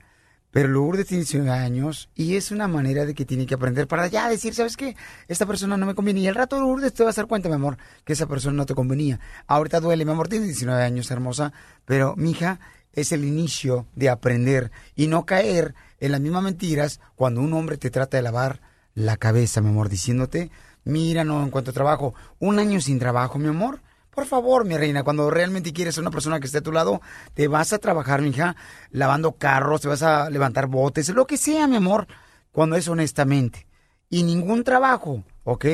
Pero 0.51 0.67
Lourdes 0.67 1.07
tiene 1.07 1.23
19 1.23 1.49
años 1.49 2.09
y 2.13 2.35
es 2.35 2.51
una 2.51 2.67
manera 2.67 3.05
de 3.05 3.13
que 3.13 3.23
tiene 3.23 3.45
que 3.45 3.53
aprender 3.55 3.87
para 3.87 4.07
ya 4.07 4.27
decir, 4.29 4.53
¿sabes 4.53 4.75
qué? 4.75 4.97
Esta 5.29 5.45
persona 5.45 5.77
no 5.77 5.85
me 5.85 5.95
conviene. 5.95 6.19
Y 6.19 6.27
al 6.27 6.35
rato 6.35 6.59
Lourdes 6.59 6.93
te 6.93 7.03
vas 7.03 7.17
a 7.17 7.21
dar 7.21 7.27
cuenta, 7.29 7.47
mi 7.47 7.55
amor, 7.55 7.77
que 8.03 8.11
esa 8.13 8.27
persona 8.27 8.57
no 8.57 8.65
te 8.65 8.75
convenía. 8.75 9.21
Ahorita 9.45 9.79
duele, 9.79 10.03
mi 10.03 10.11
amor, 10.11 10.27
tienes 10.27 10.49
19 10.49 10.83
años, 10.83 11.09
hermosa, 11.09 11.53
pero 11.85 12.15
mija, 12.17 12.59
es 12.97 13.11
el 13.11 13.23
inicio 13.23 13.85
de 13.95 14.09
aprender 14.09 14.71
y 14.95 15.05
no 15.05 15.23
caer 15.23 15.75
en 15.99 16.11
las 16.11 16.19
mismas 16.19 16.41
mentiras 16.41 16.99
cuando 17.15 17.41
un 17.41 17.53
hombre 17.53 17.77
te 17.77 17.91
trata 17.91 18.17
de 18.17 18.23
lavar 18.23 18.59
la 18.95 19.17
cabeza, 19.17 19.61
mi 19.61 19.69
amor, 19.69 19.87
diciéndote, 19.87 20.49
mira, 20.83 21.23
no 21.23 21.45
encuentro 21.45 21.71
trabajo. 21.73 22.15
Un 22.39 22.57
año 22.57 22.81
sin 22.81 22.97
trabajo, 22.97 23.37
mi 23.37 23.49
amor. 23.49 23.81
Por 24.09 24.25
favor, 24.25 24.65
mi 24.65 24.75
reina, 24.75 25.03
cuando 25.03 25.29
realmente 25.29 25.73
quieres 25.73 25.95
a 25.99 26.01
una 26.01 26.09
persona 26.09 26.39
que 26.39 26.47
esté 26.47 26.57
a 26.57 26.63
tu 26.63 26.71
lado, 26.71 26.99
te 27.35 27.47
vas 27.47 27.71
a 27.71 27.77
trabajar, 27.77 28.23
mija, 28.23 28.55
lavando 28.89 29.33
carros, 29.33 29.81
te 29.81 29.87
vas 29.87 30.01
a 30.01 30.31
levantar 30.31 30.65
botes, 30.65 31.09
lo 31.09 31.27
que 31.27 31.37
sea, 31.37 31.67
mi 31.67 31.75
amor, 31.75 32.07
cuando 32.51 32.75
es 32.75 32.87
honestamente. 32.87 33.67
Y 34.09 34.23
ningún 34.23 34.63
trabajo, 34.63 35.23
¿ok? 35.43 35.65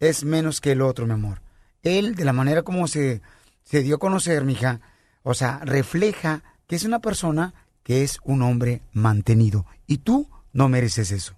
Es 0.00 0.24
menos 0.24 0.62
que 0.62 0.72
el 0.72 0.80
otro, 0.80 1.06
mi 1.06 1.12
amor. 1.12 1.42
Él, 1.82 2.14
de 2.14 2.24
la 2.24 2.32
manera 2.32 2.62
como 2.62 2.88
se, 2.88 3.20
se 3.62 3.82
dio 3.82 3.96
a 3.96 3.98
conocer, 3.98 4.42
mija, 4.44 4.80
o 5.28 5.34
sea, 5.34 5.58
refleja 5.64 6.44
que 6.68 6.76
es 6.76 6.84
una 6.84 7.00
persona 7.00 7.52
que 7.82 8.04
es 8.04 8.20
un 8.22 8.42
hombre 8.42 8.82
mantenido. 8.92 9.66
Y 9.88 9.98
tú 9.98 10.30
no 10.52 10.68
mereces 10.68 11.10
eso. 11.10 11.34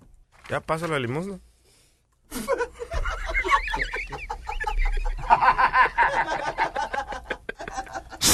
Ya 0.50 0.60
pasa 0.60 0.86
la 0.88 0.98
limosna. 0.98 1.38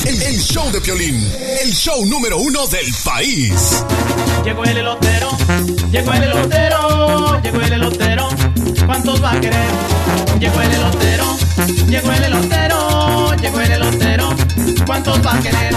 El, 0.04 0.22
el 0.22 0.40
show 0.40 0.72
de 0.72 0.80
Piolín, 0.80 1.14
el 1.62 1.72
show 1.72 2.04
número 2.04 2.36
uno 2.38 2.66
del 2.66 2.92
país. 3.04 3.84
Llegó 4.44 4.64
el 4.64 4.76
elotero, 4.76 5.30
llegó 5.92 6.12
el 6.14 6.22
elotero, 6.24 7.40
llegó 7.42 7.60
el 7.60 7.72
elotero. 7.74 8.53
¿Cuántos 8.86 9.22
va 9.22 9.32
a 9.32 9.40
querer? 9.40 9.70
Llegó 10.38 10.60
el 10.60 10.72
elotero, 10.72 11.24
llegó 11.88 12.12
el 12.12 12.24
elotero, 12.24 13.34
llegó 13.36 13.60
el 13.60 13.72
elotero. 13.72 14.28
¿Cuántos 14.86 15.26
va 15.26 15.34
a 15.34 15.40
querer? 15.40 15.74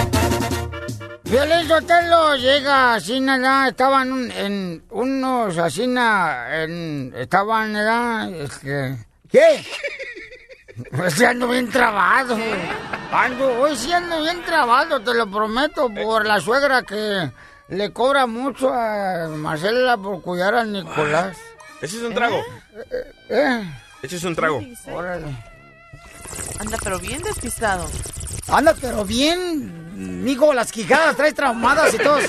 Violín 1.23 1.67
Sotelo 1.67 2.35
llega 2.35 2.95
así 2.95 3.19
nada, 3.19 3.67
estaban 3.69 4.11
un- 4.11 4.31
en 4.31 4.83
unos 4.91 5.57
así 5.57 5.85
na- 5.87 6.63
en 6.63 7.13
estaban 7.17 7.73
nada, 7.73 8.29
este, 8.29 8.97
¿qué? 9.31 9.65
Pues 10.95 11.15
sí 11.15 11.25
ando 11.25 11.47
bien 11.47 11.69
trabado. 11.71 12.37
Ando, 13.11 13.59
hoy 13.61 13.75
sí 13.75 13.91
ando 13.91 14.21
bien 14.21 14.43
trabado, 14.43 14.99
te 15.01 15.11
lo 15.15 15.25
prometo, 15.29 15.89
por 15.89 16.23
la 16.23 16.39
suegra 16.39 16.83
que 16.83 17.31
le 17.69 17.91
cobra 17.91 18.27
mucho 18.27 18.71
a 18.71 19.27
Marcela 19.27 19.97
por 19.97 20.21
cuidar 20.21 20.53
a 20.53 20.63
Nicolás. 20.65 21.35
Ese 21.81 21.97
es 21.97 22.03
un 22.03 22.13
trago. 22.13 22.41
¿Eh? 23.29 23.63
Ese 24.01 24.15
es 24.15 24.23
un 24.23 24.35
trago. 24.35 24.61
Órale. 24.91 25.27
Anda, 26.59 26.77
pero 26.83 26.99
bien 26.99 27.21
despistado. 27.21 27.87
Anda, 28.47 28.75
pero 28.79 29.05
bien, 29.05 30.23
mijo, 30.23 30.53
las 30.53 30.71
quijadas 30.71 31.15
traes 31.15 31.35
traumadas 31.35 31.93
y 31.93 31.97
todos. 31.97 32.23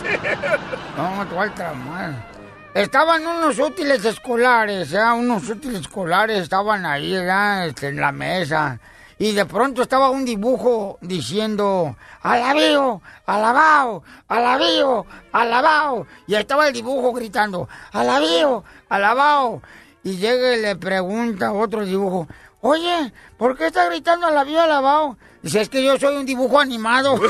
No, 0.97 1.27
¿cuál 1.33 1.55
traumada? 1.55 2.27
Estaban 2.75 3.27
unos 3.27 3.59
útiles 3.59 4.05
escolares, 4.05 4.91
¿ya? 4.91 5.15
unos 5.15 5.49
útiles 5.49 5.81
escolares 5.81 6.43
estaban 6.43 6.85
ahí, 6.85 7.13
¿ya? 7.13 7.65
Este, 7.67 7.89
en 7.89 8.01
la 8.01 8.13
mesa. 8.13 8.79
Y 9.19 9.33
de 9.33 9.45
pronto 9.47 9.83
estaba 9.83 10.11
un 10.11 10.25
dibujo 10.25 10.99
diciendo, 11.01 11.97
alabío, 12.23 13.03
alabao, 13.27 14.05
alabío, 14.29 15.05
alabao. 15.33 16.07
Y 16.29 16.37
ahí 16.37 16.43
estaba 16.43 16.69
el 16.69 16.73
dibujo 16.73 17.13
gritando, 17.13 17.69
alabío, 17.93 18.63
alabao. 18.89 19.61
Y 20.05 20.19
llega 20.19 20.55
y 20.55 20.63
le 20.63 20.77
pregunta 20.77 21.49
a 21.49 21.53
otro 21.53 21.85
dibujo, 21.85 22.29
oye, 22.61 23.13
¿por 23.37 23.57
qué 23.57 23.67
está 23.67 23.87
gritando 23.87 24.29
alabío, 24.29 24.63
alabao? 24.63 25.17
Dice, 25.43 25.63
es 25.63 25.69
que 25.69 25.83
yo 25.83 25.99
soy 25.99 26.17
un 26.17 26.25
dibujo 26.25 26.61
animado. 26.61 27.19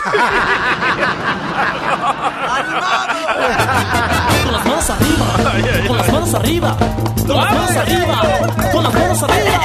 Con 4.49 4.57
las 4.57 4.65
manos 4.65 4.91
arriba, 4.91 5.27
con 5.87 5.97
las 5.99 6.11
manos 6.11 6.35
arriba, 6.35 6.77
con 7.27 7.37
las 7.37 7.53
manos 7.53 7.77
arriba, 7.77 8.23
con 8.73 8.83
las 8.83 8.95
manos 8.95 9.23
arriba, 9.23 9.61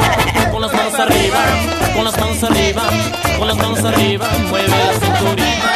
con 0.51 0.61
las 0.61 0.73
manos 0.73 0.99
arriba, 0.99 1.39
con 1.95 2.03
las 2.03 2.17
manos 2.17 2.43
arriba, 2.43 2.83
con 3.39 3.47
las 3.47 3.57
manos 3.57 3.83
arriba, 3.85 4.27
mueve 4.49 4.67
la 4.67 4.93
cinturita. 4.99 5.73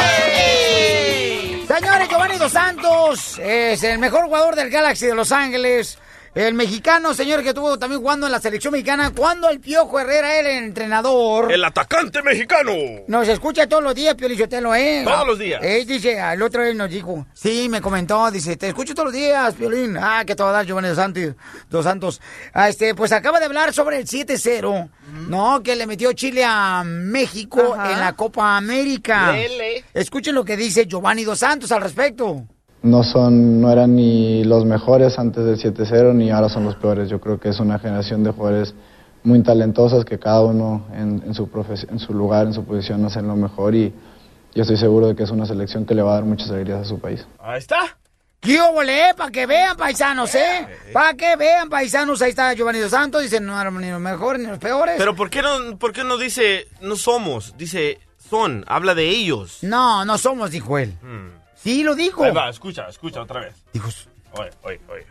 Señores, 1.74 2.08
Giovanni 2.10 2.36
Dos 2.36 2.52
Santos 2.52 3.38
es 3.38 3.82
el 3.82 3.98
mejor 3.98 4.26
jugador 4.26 4.54
del 4.54 4.68
Galaxy 4.68 5.06
de 5.06 5.14
Los 5.14 5.32
Ángeles. 5.32 5.98
El 6.34 6.54
mexicano, 6.54 7.14
señor, 7.14 7.42
que 7.42 7.48
estuvo 7.48 7.78
también 7.78 8.00
jugando 8.00 8.26
en 8.26 8.32
la 8.32 8.40
selección 8.40 8.72
mexicana. 8.72 9.10
Cuando 9.14 9.48
el 9.48 9.60
Piojo 9.60 9.98
Herrera 9.98 10.34
era 10.38 10.50
el 10.50 10.64
entrenador. 10.64 11.50
El 11.50 11.64
atacante 11.64 12.22
mexicano. 12.22 12.72
Nos 13.08 13.26
escucha 13.28 13.66
todos 13.66 13.82
los 13.82 13.94
días, 13.94 14.14
Pio 14.14 14.28
Lichotelo, 14.28 14.74
¿eh? 14.74 15.02
Todos 15.04 15.26
los 15.26 15.38
días. 15.38 15.60
Eh, 15.62 15.84
dice, 15.86 16.18
el 16.18 16.42
otro 16.42 16.62
día 16.62 16.74
nos 16.74 16.90
dijo, 16.90 17.26
sí, 17.32 17.68
me 17.68 17.80
comentó, 17.80 18.30
dice, 18.30 18.56
te 18.56 18.68
escucho 18.68 18.94
todos 18.94 19.06
los 19.06 19.14
días, 19.14 19.54
Piolín. 19.54 19.96
Ah, 19.96 20.22
que 20.26 20.36
todo 20.36 20.52
dar, 20.52 20.66
Giovanni 20.66 20.88
Dos 20.88 20.96
Santos. 20.98 21.34
Dos 21.70 21.84
Santos. 21.84 22.20
Ah, 22.52 22.68
este, 22.68 22.94
pues 22.94 23.12
acaba 23.12 23.40
de 23.40 23.46
hablar 23.46 23.72
sobre 23.72 23.98
el 23.98 24.06
7-0, 24.06 24.90
¿no? 25.28 25.62
Que 25.62 25.76
le 25.76 25.86
metió 25.86 26.12
Chile 26.12 26.44
a 26.46 26.82
México 26.84 27.74
Ajá. 27.74 27.92
en 27.92 28.00
la 28.00 28.12
Copa 28.14 28.56
América. 28.56 29.32
Lele. 29.32 29.84
Escuchen 29.94 30.34
lo 30.34 30.44
que 30.44 30.56
dice 30.56 30.86
Giovanni 30.86 31.24
Dos 31.24 31.38
Santos 31.40 31.72
al 31.72 31.82
respecto. 31.82 32.46
No 32.82 33.02
son 33.02 33.60
no 33.60 33.70
eran 33.72 33.96
ni 33.96 34.44
los 34.44 34.64
mejores 34.64 35.18
antes 35.18 35.44
del 35.44 35.58
7-0 35.58 36.14
ni 36.14 36.30
ahora 36.30 36.48
son 36.48 36.64
los 36.64 36.76
peores. 36.76 37.08
Yo 37.08 37.20
creo 37.20 37.38
que 37.40 37.48
es 37.50 37.60
una 37.60 37.78
generación 37.78 38.22
de 38.24 38.30
jugadores 38.30 38.74
muy 39.24 39.42
talentosos 39.42 40.04
que 40.04 40.18
cada 40.18 40.42
uno 40.42 40.86
en, 40.94 41.22
en 41.26 41.34
su 41.34 41.50
profes- 41.50 41.88
en 41.90 41.98
su 41.98 42.14
lugar, 42.14 42.46
en 42.46 42.54
su 42.54 42.64
posición 42.64 43.04
hacen 43.04 43.26
lo 43.26 43.34
mejor 43.36 43.74
y 43.74 43.92
yo 44.54 44.62
estoy 44.62 44.76
seguro 44.76 45.08
de 45.08 45.16
que 45.16 45.24
es 45.24 45.30
una 45.30 45.44
selección 45.46 45.84
que 45.84 45.94
le 45.94 46.02
va 46.02 46.12
a 46.12 46.14
dar 46.14 46.24
muchas 46.24 46.50
alegrías 46.50 46.80
a 46.80 46.84
su 46.84 46.98
país. 46.98 47.26
Ahí 47.40 47.58
está. 47.58 47.78
¿Qué 48.40 48.60
ole? 48.60 49.12
Para 49.16 49.32
que 49.32 49.46
vean, 49.46 49.76
paisanos, 49.76 50.32
¿eh? 50.36 50.66
Para 50.92 51.14
que 51.14 51.34
vean, 51.34 51.68
paisanos. 51.68 52.22
Ahí 52.22 52.30
está 52.30 52.54
Giovanni 52.54 52.78
Dos 52.78 52.92
Santos. 52.92 53.20
Dicen, 53.22 53.44
no 53.44 53.60
eran 53.60 53.76
ni 53.78 53.90
los 53.90 54.00
mejores 54.00 54.40
ni 54.40 54.46
los 54.48 54.58
peores. 54.60 54.94
Pero 54.96 55.16
¿por 55.16 55.28
qué 55.28 55.42
no, 55.42 55.76
por 55.76 55.92
qué 55.92 56.04
no 56.04 56.16
dice 56.16 56.68
no 56.80 56.94
somos? 56.94 57.54
Dice 57.58 57.98
son, 58.30 58.64
habla 58.68 58.94
de 58.94 59.08
ellos. 59.08 59.58
No, 59.62 60.04
no 60.04 60.16
somos, 60.18 60.52
dijo 60.52 60.78
él. 60.78 60.94
Sí, 61.62 61.82
lo 61.82 61.94
dijo. 61.94 62.24
Ahí 62.24 62.32
va, 62.32 62.48
escucha, 62.48 62.88
escucha 62.88 63.22
otra 63.22 63.40
vez. 63.40 63.54
Dijo. 63.72 63.88
Oye, 64.32 64.50
oye, 64.62 64.80
oye. 64.90 65.06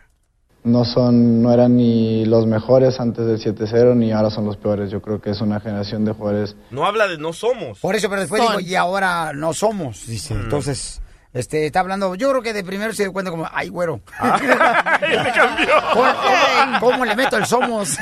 No 0.63 0.83
son, 0.83 1.41
no 1.41 1.53
eran 1.53 1.77
ni 1.77 2.25
los 2.25 2.45
mejores 2.45 2.99
antes 2.99 3.25
del 3.25 3.39
7-0 3.39 3.95
ni 3.95 4.11
ahora 4.11 4.29
son 4.29 4.45
los 4.45 4.57
peores. 4.57 4.91
Yo 4.91 5.01
creo 5.01 5.21
que 5.21 5.29
es 5.29 5.39
una 5.39 5.59
generación 5.61 6.03
de 6.03 6.11
jugadores 6.11 6.57
No 6.71 6.85
habla 6.85 7.07
de 7.07 7.17
no 7.17 7.31
somos. 7.31 7.79
Por 7.79 7.95
eso, 7.95 8.09
pero 8.09 8.21
después 8.21 8.41
dijo, 8.41 8.59
y 8.59 8.75
ahora 8.75 9.31
no 9.33 9.53
somos, 9.53 10.05
dice. 10.07 10.33
Mm. 10.33 10.41
Entonces, 10.41 11.01
este, 11.37 11.67
está 11.67 11.81
hablando, 11.81 12.15
yo 12.15 12.29
creo 12.31 12.41
que 12.41 12.53
de 12.53 12.63
primero 12.63 12.93
se 12.93 13.03
dio 13.03 13.13
cuenta 13.13 13.29
como, 13.29 13.47
ay, 13.51 13.69
güero. 13.69 14.01
le 15.01 15.31
cambió. 15.31 15.73
¿Cómo, 15.93 16.79
cómo 16.79 17.05
le 17.05 17.15
meto 17.15 17.37
el 17.37 17.45
somos? 17.45 17.97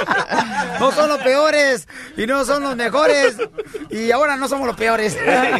no 0.80 0.90
son 0.92 1.08
los 1.08 1.18
peores 1.18 1.86
y 2.16 2.26
no 2.26 2.44
son 2.44 2.64
los 2.64 2.74
mejores 2.76 3.36
y 3.90 4.10
ahora 4.10 4.36
no 4.36 4.48
somos 4.48 4.66
los 4.66 4.76
peores. 4.76 5.16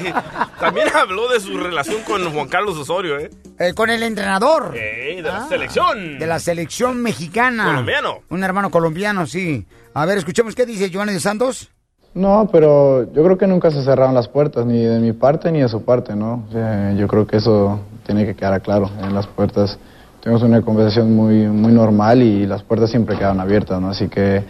También 0.60 0.88
habló 0.94 1.28
de 1.28 1.40
su 1.40 1.56
relación 1.56 2.02
con 2.02 2.32
Juan 2.32 2.48
Carlos 2.48 2.76
Osorio, 2.76 3.18
¿eh? 3.18 3.30
Eh, 3.58 3.74
con 3.74 3.90
el 3.90 4.02
entrenador. 4.02 4.76
Ey, 4.76 5.16
de 5.16 5.22
la 5.22 5.46
selección. 5.48 6.18
De 6.18 6.26
la 6.26 6.40
selección 6.40 7.00
mexicana. 7.02 7.64
Colombiano. 7.64 8.22
Un 8.28 8.42
hermano 8.42 8.70
colombiano, 8.70 9.26
sí. 9.26 9.66
A 9.94 10.04
ver, 10.04 10.18
escuchemos 10.18 10.54
qué 10.54 10.66
dice 10.66 10.90
Giovanni 10.90 11.12
de 11.12 11.20
Santos. 11.20 11.70
No, 12.14 12.48
pero 12.50 13.12
yo 13.12 13.22
creo 13.22 13.38
que 13.38 13.46
nunca 13.46 13.70
se 13.70 13.82
cerraron 13.84 14.14
las 14.14 14.26
puertas, 14.28 14.66
ni 14.66 14.82
de 14.82 14.98
mi 14.98 15.12
parte 15.12 15.52
ni 15.52 15.60
de 15.60 15.68
su 15.68 15.82
parte, 15.84 16.16
¿no? 16.16 16.44
O 16.48 16.52
sea, 16.52 16.92
yo 16.92 17.06
creo 17.06 17.26
que 17.26 17.36
eso 17.36 17.78
tiene 18.06 18.24
que 18.26 18.34
quedar 18.34 18.60
claro. 18.60 18.90
En 19.02 19.14
las 19.14 19.26
puertas 19.26 19.78
tuvimos 20.20 20.42
una 20.42 20.62
conversación 20.62 21.14
muy, 21.14 21.46
muy 21.46 21.70
normal 21.72 22.22
y 22.22 22.44
las 22.46 22.62
puertas 22.62 22.90
siempre 22.90 23.16
quedan 23.16 23.38
abiertas, 23.40 23.80
¿no? 23.80 23.90
Así 23.90 24.08
que, 24.08 24.42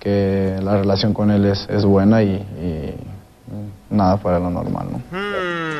que 0.00 0.56
la 0.62 0.78
relación 0.78 1.12
con 1.12 1.30
él 1.30 1.44
es, 1.44 1.68
es 1.70 1.84
buena 1.84 2.22
y, 2.22 2.28
y 2.34 2.94
nada 3.90 4.16
fuera 4.18 4.38
de 4.38 4.44
lo 4.44 4.50
normal, 4.50 4.86
¿no? 4.90 5.00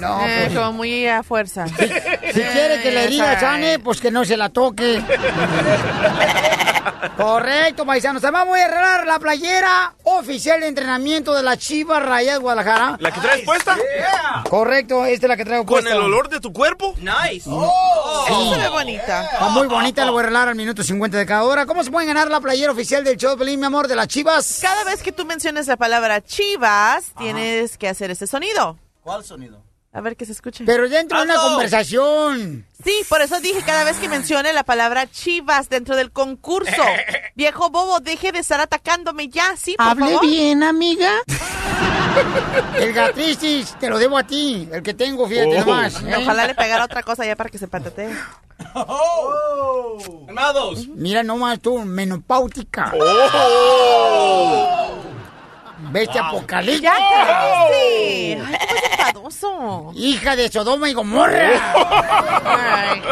No, 0.00 0.20
Eh, 0.24 0.44
pues, 0.46 0.56
como 0.58 0.72
muy 0.74 1.06
a 1.08 1.22
fuerza. 1.24 1.66
si 1.66 1.74
quiere 1.74 2.80
que 2.82 2.92
la 2.92 3.02
herida 3.02 3.40
sane, 3.40 3.78
pues 3.80 4.00
que 4.00 4.10
no 4.12 4.24
se 4.24 4.36
la 4.36 4.48
toque. 4.48 5.02
Correcto, 7.16 7.84
paisanos. 7.86 8.22
Además 8.24 8.46
voy 8.46 8.60
a 8.60 8.64
arreglar 8.64 9.06
la 9.06 9.18
playera 9.18 9.94
oficial 10.04 10.60
de 10.60 10.68
entrenamiento 10.68 11.34
de 11.34 11.42
la 11.42 11.56
Chivas 11.56 12.02
Rayadas 12.02 12.40
Guadalajara. 12.40 12.96
¿La 13.00 13.10
que 13.10 13.20
traes 13.20 13.44
puesta? 13.44 13.76
Correcto, 14.48 15.04
esta 15.04 15.26
es 15.26 15.28
la 15.28 15.36
que 15.36 15.44
traigo 15.44 15.64
¿Con 15.64 15.74
puesta. 15.76 15.90
el 15.92 16.00
olor 16.02 16.28
de 16.28 16.40
tu 16.40 16.52
cuerpo? 16.52 16.94
Nice. 16.98 17.48
Esa 17.48 18.54
se 18.54 18.60
ve 18.60 18.68
bonita. 18.68 19.24
Está 19.24 19.48
muy 19.50 19.66
bonita, 19.66 20.04
la 20.04 20.10
voy 20.10 20.20
a 20.20 20.22
arreglar 20.24 20.48
al 20.48 20.54
minuto 20.54 20.82
50 20.82 21.16
de 21.18 21.26
cada 21.26 21.44
hora. 21.44 21.66
¿Cómo 21.66 21.84
se 21.84 21.90
pueden 21.90 22.08
ganar 22.08 22.28
la 22.30 22.40
playera 22.40 22.72
oficial 22.72 23.04
del 23.04 23.16
show 23.16 23.36
Pelín, 23.36 23.60
mi 23.60 23.66
amor, 23.66 23.88
de 23.88 23.96
las 23.96 24.08
Chivas? 24.08 24.58
Cada 24.62 24.84
vez 24.84 25.02
que 25.02 25.12
tú 25.12 25.24
menciones 25.24 25.66
la 25.66 25.76
palabra 25.76 26.22
chivas, 26.22 27.12
tienes 27.18 27.76
que 27.78 27.88
hacer 27.88 28.10
ese 28.10 28.26
sonido. 28.26 28.78
¿Cuál 29.02 29.24
sonido? 29.24 29.62
A 29.92 30.00
ver 30.00 30.16
que 30.16 30.24
se 30.24 30.30
escuche. 30.32 30.62
Pero 30.64 30.88
dentro 30.88 31.18
de 31.18 31.24
una 31.24 31.34
conversación. 31.36 32.64
Sí, 32.84 32.92
por 33.08 33.22
eso 33.22 33.40
dije 33.40 33.60
cada 33.66 33.82
vez 33.82 33.96
que 33.96 34.08
mencione 34.08 34.52
la 34.52 34.62
palabra 34.62 35.10
chivas 35.10 35.68
dentro 35.68 35.96
del 35.96 36.12
concurso. 36.12 36.80
Viejo 37.34 37.70
bobo, 37.70 37.98
deje 37.98 38.30
de 38.30 38.38
estar 38.38 38.60
atacándome 38.60 39.28
ya, 39.28 39.56
sí, 39.56 39.74
por 39.76 39.86
Hable 39.88 40.04
favor. 40.06 40.26
bien, 40.26 40.62
amiga. 40.62 41.10
El 42.76 42.92
gastritis, 42.92 43.76
te 43.78 43.88
lo 43.88 43.98
debo 43.98 44.18
a 44.18 44.24
ti, 44.24 44.68
el 44.72 44.82
que 44.82 44.94
tengo, 44.94 45.28
fíjate 45.28 45.56
Oh. 45.62 45.64
nomás. 45.64 46.02
¿eh? 46.02 46.16
Ojalá 46.18 46.46
le 46.48 46.54
pegara 46.56 46.84
otra 46.84 47.02
cosa 47.04 47.24
ya 47.24 47.36
para 47.36 47.48
que 47.50 47.58
se 47.58 47.68
patatee. 47.68 48.10
Hermanos. 50.26 50.88
Mira 50.88 51.22
nomás 51.22 51.60
tú, 51.60 51.78
menopáutica. 51.78 52.92
Oh. 53.00 54.96
Bestia 55.90 56.26
apocalíptica. 56.28 56.92
¡Ya 56.92 57.26
cállese! 57.26 58.42
¡Ay, 58.46 58.58
qué 58.68 58.74
más 58.74 59.08
enfadoso! 59.12 59.92
Hija 59.94 60.36
de 60.36 60.48
Sodoma 60.48 60.88
y 60.88 60.94
Gomorra. 60.94 61.50
Ay. 62.44 63.02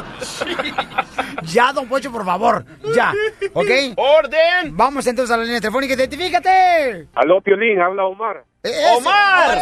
Ya, 1.44 1.72
don 1.72 1.88
Pocho, 1.88 2.10
por 2.12 2.24
favor. 2.24 2.64
Ya. 2.94 3.12
¿Ok? 3.54 3.66
¡Orden! 3.96 4.76
Vamos 4.76 5.06
entonces 5.06 5.32
a 5.34 5.36
la 5.38 5.44
línea 5.44 5.60
telefónica. 5.60 5.94
¡Identifícate! 5.94 7.08
Aló, 7.14 7.40
Piolín, 7.40 7.80
habla 7.80 8.04
Omar. 8.06 8.44
¡Ese- 8.62 8.96
¡Omar! 8.96 9.58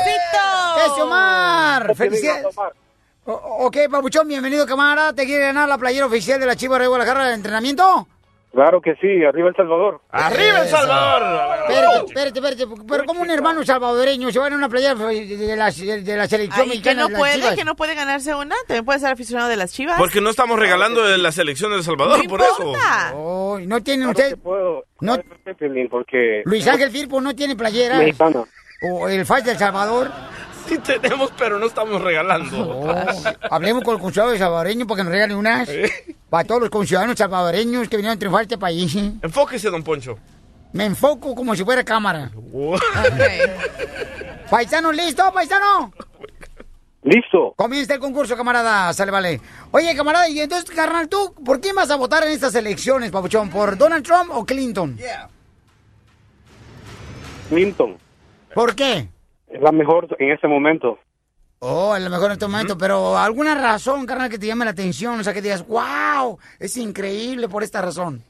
¡Ese 0.86 1.02
Omar! 1.02 1.94
¡Felicidades! 1.94 2.44
habla 2.44 2.48
Omar. 2.50 2.72
O- 3.28 3.66
ok, 3.66 3.76
Pabuchón, 3.90 4.28
bienvenido, 4.28 4.66
camarada. 4.66 5.12
¿Te 5.12 5.24
quiere 5.26 5.46
ganar 5.46 5.68
la 5.68 5.78
playera 5.78 6.06
oficial 6.06 6.38
de 6.38 6.46
la 6.46 6.54
Chiva 6.56 6.78
de 6.78 6.86
Guadalajara 6.86 7.26
de 7.28 7.34
entrenamiento? 7.34 8.06
Claro 8.56 8.80
que 8.80 8.94
sí, 8.94 9.22
arriba 9.22 9.50
El 9.50 9.54
Salvador. 9.54 10.00
¡Arriba 10.10 10.62
El. 10.62 10.68
Salvador! 10.68 11.22
Espérate, 11.68 12.06
espérate, 12.06 12.38
espérate. 12.62 12.84
Pero 12.88 13.04
como 13.04 13.20
un 13.20 13.28
hermano 13.30 13.62
salvadoreño 13.62 14.32
se 14.32 14.38
va 14.38 14.46
a 14.46 14.48
una 14.54 14.66
playera 14.70 14.94
de 14.94 15.56
la, 15.56 15.70
de 15.70 16.16
la 16.16 16.26
selección 16.26 16.62
Ay, 16.62 16.80
que 16.80 16.90
mexicana 16.90 17.02
no 17.02 17.06
de 17.08 17.12
las 17.12 17.20
puede, 17.20 17.34
Chivas? 17.34 17.54
que 17.54 17.64
no 17.64 17.76
puede 17.76 17.94
ganarse 17.94 18.34
una. 18.34 18.56
También 18.66 18.86
puede 18.86 18.98
ser 18.98 19.12
aficionado 19.12 19.50
de 19.50 19.56
las 19.56 19.72
chivas. 19.74 19.98
Porque 19.98 20.22
no 20.22 20.30
estamos 20.30 20.58
regalando 20.58 21.04
de 21.04 21.18
la 21.18 21.32
selección 21.32 21.70
de 21.70 21.76
El 21.76 21.84
Salvador, 21.84 22.16
no 22.24 22.30
por 22.30 22.40
eso. 22.40 22.72
Oh, 23.14 23.58
no 23.60 23.82
tiene 23.82 24.04
Claro 24.04 24.10
usted... 24.12 24.30
que 24.30 24.36
puedo. 24.38 24.84
No- 25.00 25.18
porque... 25.90 26.40
Luis 26.46 26.66
Ángel 26.66 26.90
Firpo 26.90 27.20
no 27.20 27.36
tiene 27.36 27.56
playera. 27.56 27.98
Mexicana. 27.98 28.44
O 28.90 29.06
el 29.06 29.26
FAS 29.26 29.44
del 29.44 29.58
Salvador. 29.58 30.10
Sí 30.68 30.78
tenemos, 30.78 31.30
pero 31.38 31.58
no 31.58 31.66
estamos 31.66 32.00
regalando. 32.00 32.68
Oh, 32.68 32.94
hablemos 33.50 33.84
con 33.84 33.94
el 33.94 34.00
consulado 34.00 34.36
salvadoreño 34.36 34.86
para 34.86 34.98
que 34.98 35.04
nos 35.04 35.12
regalen 35.12 35.36
unas. 35.36 35.68
Para 36.28 36.44
todos 36.44 36.62
los 36.62 36.70
conciudadanos 36.70 37.16
salvadoreños 37.16 37.88
que 37.88 37.96
vinieron 37.96 38.16
a 38.16 38.18
triunfar 38.18 38.40
a 38.40 38.42
este 38.42 38.58
país. 38.58 38.94
Enfóquese, 38.96 39.70
don 39.70 39.82
Poncho. 39.82 40.18
Me 40.72 40.84
enfoco 40.84 41.34
como 41.34 41.54
si 41.54 41.64
fuera 41.64 41.84
cámara. 41.84 42.30
¿Paisano 44.50 44.92
listo, 44.92 45.32
paisano? 45.32 45.92
Listo. 47.02 47.54
Comienza 47.56 47.94
el 47.94 48.00
concurso, 48.00 48.36
camarada. 48.36 48.92
Sale, 48.92 49.12
vale. 49.12 49.40
Oye, 49.70 49.94
camarada, 49.94 50.28
y 50.28 50.40
entonces, 50.40 50.68
carnal, 50.70 51.08
¿tú 51.08 51.34
por 51.44 51.60
quién 51.60 51.76
vas 51.76 51.90
a 51.90 51.96
votar 51.96 52.24
en 52.24 52.32
estas 52.32 52.54
elecciones, 52.56 53.12
papuchón? 53.12 53.48
¿Por 53.48 53.78
Donald 53.78 54.04
Trump 54.04 54.30
o 54.32 54.44
Clinton? 54.44 54.98
Clinton. 57.48 57.96
¿Por 58.52 58.74
qué? 58.74 59.08
Es 59.48 59.60
la 59.60 59.72
mejor 59.72 60.08
en 60.18 60.32
este 60.32 60.48
momento. 60.48 60.98
Oh, 61.60 61.92
a 61.92 61.98
lo 61.98 62.10
mejor 62.10 62.26
en 62.26 62.32
este 62.32 62.46
momento, 62.46 62.76
pero 62.76 63.16
alguna 63.16 63.54
razón, 63.54 64.04
carnal, 64.04 64.28
que 64.28 64.38
te 64.38 64.46
llame 64.46 64.64
la 64.64 64.72
atención, 64.72 65.18
o 65.18 65.24
sea, 65.24 65.32
que 65.32 65.40
digas, 65.40 65.66
wow, 65.66 66.38
es 66.58 66.76
increíble 66.76 67.48
por 67.48 67.62
esta 67.62 67.80
razón. 67.80 68.22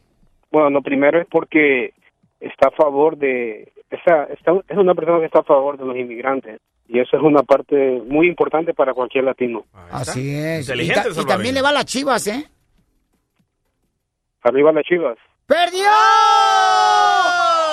Bueno, 0.53 0.71
lo 0.71 0.83
primero 0.83 1.21
es 1.21 1.27
porque 1.31 1.93
está 2.41 2.69
a 2.69 2.71
favor 2.71 3.17
de... 3.17 3.73
Esa, 3.91 4.25
está, 4.25 4.53
es 4.69 4.77
una 4.79 4.95
persona 4.95 5.19
que 5.21 5.27
está 5.27 5.41
a 5.41 5.45
favor 5.45 5.77
de 5.79 5.85
los 5.85 5.97
inmigrantes. 5.97 6.61
Y 6.89 7.01
eso 7.01 7.17
es 7.17 7.23
una 7.23 7.43
parte 7.43 8.01
muy 8.07 8.29
importante 8.29 8.73
para 8.75 8.95
cualquier 8.95 9.25
latino. 9.25 9.65
Así 9.91 10.35
es. 10.37 10.69
Y, 10.69 10.73
Inteligente 10.73 11.11
ta- 11.15 11.21
y 11.21 11.25
también 11.25 11.55
le 11.55 11.63
va 11.63 11.71
a 11.71 11.73
las 11.73 11.85
chivas, 11.85 12.27
¿eh? 12.29 12.49
Arriba 14.43 14.71
las 14.71 14.85
chivas. 14.85 15.19
¡Perdió! 15.47 15.89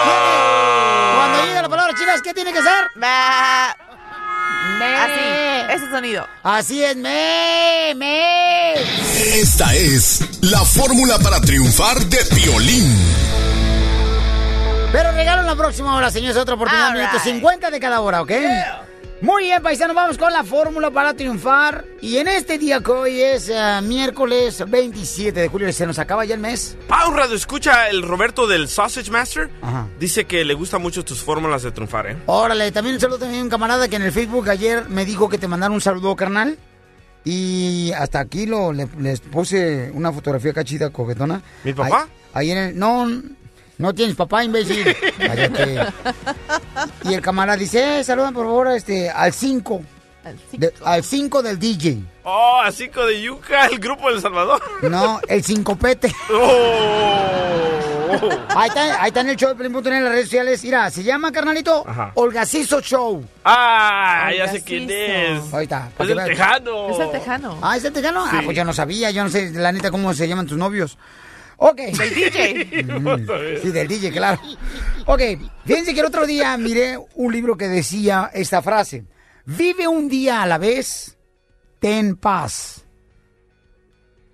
Cuando 0.04 1.46
llegue 1.46 1.62
la 1.62 1.70
palabra 1.70 1.94
chivas, 1.98 2.22
¿qué 2.22 2.34
tiene 2.34 2.52
que 2.54 2.62
ser? 2.62 3.02
Va. 3.02 3.76
Me. 4.80 4.96
Así, 4.96 5.74
ese 5.76 5.92
sonido. 5.92 6.28
Así 6.42 6.84
es, 6.84 6.96
me, 6.96 7.94
me. 7.96 8.74
Esta 9.40 9.74
es 9.76 10.22
la 10.42 10.60
fórmula 10.60 11.20
para 11.20 11.40
triunfar 11.42 12.00
de 12.00 12.18
Piolín. 12.34 12.98
Pero 14.92 15.12
regalo 15.12 15.42
en 15.42 15.48
la 15.48 15.56
próxima 15.56 15.96
hora, 15.96 16.12
señores, 16.12 16.38
otra 16.38 16.56
oportunidad, 16.56 16.94
right. 16.94 17.22
50 17.22 17.72
de 17.72 17.80
cada 17.80 18.02
hora, 18.02 18.22
¿ok? 18.22 18.32
Muy 19.24 19.44
bien, 19.44 19.64
paisanos, 19.64 19.96
vamos 19.96 20.18
con 20.18 20.34
la 20.34 20.44
fórmula 20.44 20.92
para 20.92 21.14
triunfar. 21.14 21.86
Y 22.02 22.18
en 22.18 22.28
este 22.28 22.58
día 22.58 22.82
que 22.82 22.92
hoy 22.92 23.22
es 23.22 23.48
eh, 23.48 23.80
miércoles 23.82 24.62
27 24.68 25.40
de 25.40 25.48
julio, 25.48 25.72
se 25.72 25.88
nos 25.88 25.98
acaba 25.98 26.26
ya 26.26 26.36
el 26.36 26.42
mes. 26.42 26.76
Ah, 26.90 27.08
un 27.08 27.16
radio 27.16 27.34
escucha 27.34 27.88
el 27.88 28.02
Roberto 28.04 28.48
del 28.48 28.68
Sausage 28.68 29.10
Master. 29.10 29.50
Ajá. 29.62 29.88
Dice 29.98 30.26
que 30.26 30.44
le 30.44 30.54
gustan 30.54 30.82
mucho 30.82 31.06
tus 31.06 31.24
fórmulas 31.24 31.64
de 31.64 31.72
triunfar, 31.72 32.08
¿eh? 32.12 32.18
Órale, 32.26 32.70
también 32.74 32.96
un 32.96 33.00
saludo 33.00 33.20
también 33.20 33.40
a 33.40 33.44
un 33.46 33.50
camarada 33.50 33.88
que 33.88 33.96
en 33.96 34.02
el 34.02 34.12
Facebook 34.12 34.50
ayer 34.50 34.90
me 34.90 35.06
dijo 35.06 35.30
que 35.30 35.38
te 35.38 35.48
mandaron 35.48 35.76
un 35.76 35.82
saludo, 35.82 36.14
carnal. 36.18 36.58
Y 37.24 37.94
hasta 37.94 38.20
aquí 38.20 38.46
lo, 38.46 38.74
le- 38.74 38.90
les 39.00 39.22
puse 39.22 39.90
una 39.94 40.12
fotografía 40.12 40.52
cachita, 40.52 40.90
coquetona. 40.90 41.42
¿Mi 41.64 41.72
papá? 41.72 42.10
Ahí, 42.34 42.50
ahí 42.50 42.52
en 42.52 42.58
el... 42.58 42.78
No, 42.78 43.10
no 43.78 43.94
tienes 43.94 44.16
papá, 44.16 44.44
imbécil. 44.44 44.96
Cállate. 45.18 45.80
Y 47.06 47.14
el 47.14 47.22
camarada 47.22 47.58
dice, 47.58 48.00
eh, 48.00 48.04
saludan 48.04 48.34
por 48.34 48.46
favor 48.46 48.68
este, 48.70 49.10
al 49.10 49.34
5. 49.34 49.82
Al 50.26 50.38
cinco. 50.50 50.68
Al 50.86 51.04
5 51.04 51.42
del 51.44 51.60
DJ. 51.60 51.98
Oh, 52.24 52.62
a 52.64 52.72
cinco 52.72 53.06
de 53.06 53.22
yuca, 53.22 53.66
el 53.66 53.78
grupo 53.80 54.10
del 54.10 54.22
Salvador. 54.22 54.62
No, 54.84 55.20
el 55.28 55.44
sincopete. 55.44 56.14
Oh. 58.16 58.30
Ahí 58.56 58.68
está, 58.68 59.02
ahí 59.02 59.08
está 59.08 59.22
en 59.22 59.30
el 59.30 59.36
show 59.36 59.50
de 59.50 59.56
Pelín.net 59.56 59.92
en 59.94 60.04
las 60.04 60.14
redes 60.14 60.26
sociales. 60.26 60.64
Mira, 60.64 60.90
se 60.92 61.04
llama, 61.04 61.32
carnalito, 61.32 61.84
Ajá. 61.88 62.12
Olgacizo 62.14 62.80
Show. 62.80 63.26
Ah, 63.44 64.30
ya 64.38 64.48
sé 64.50 64.64
quién 64.64 64.88
es. 64.90 65.52
Ahí 65.54 65.64
está. 65.64 65.90
Es 65.98 66.10
el 66.10 66.24
tejano. 66.24 66.90
Es 66.92 67.00
el 67.00 67.12
tejano. 67.12 67.58
Ah, 67.62 67.76
¿es 67.76 67.84
el 67.84 67.92
tejano? 67.94 68.24
Ah, 68.26 68.30
Sí. 68.38 68.46
pues 68.46 68.56
yo 68.56 68.64
no 68.66 68.74
sabía, 68.74 69.10
yo 69.10 69.24
no 69.24 69.30
sé, 69.32 69.50
la 69.52 69.72
neta, 69.72 69.90
cómo 69.90 70.14
se 70.14 70.28
llaman 70.28 70.46
tus 70.46 70.58
novios. 70.58 70.98
Ok. 71.66 71.78
Del 71.78 72.14
DJ. 72.14 72.84
Mm, 72.84 73.28
Sí, 73.62 73.72
del 73.72 73.88
DJ, 73.88 74.12
claro. 74.12 74.42
Ok, 75.06 75.22
fíjense 75.66 75.94
que 75.94 76.02
el 76.02 76.06
otro 76.08 76.26
día 76.26 76.58
miré 76.58 77.00
un 77.16 77.32
libro 77.32 77.56
que 77.56 77.70
decía 77.70 78.30
esta 78.34 78.62
frase. 78.62 79.06
Vive 79.46 79.88
un 79.88 80.10
día 80.10 80.44
a 80.44 80.46
la 80.46 80.58
vez, 80.58 81.18
ten 81.80 82.18
paz. 82.18 82.84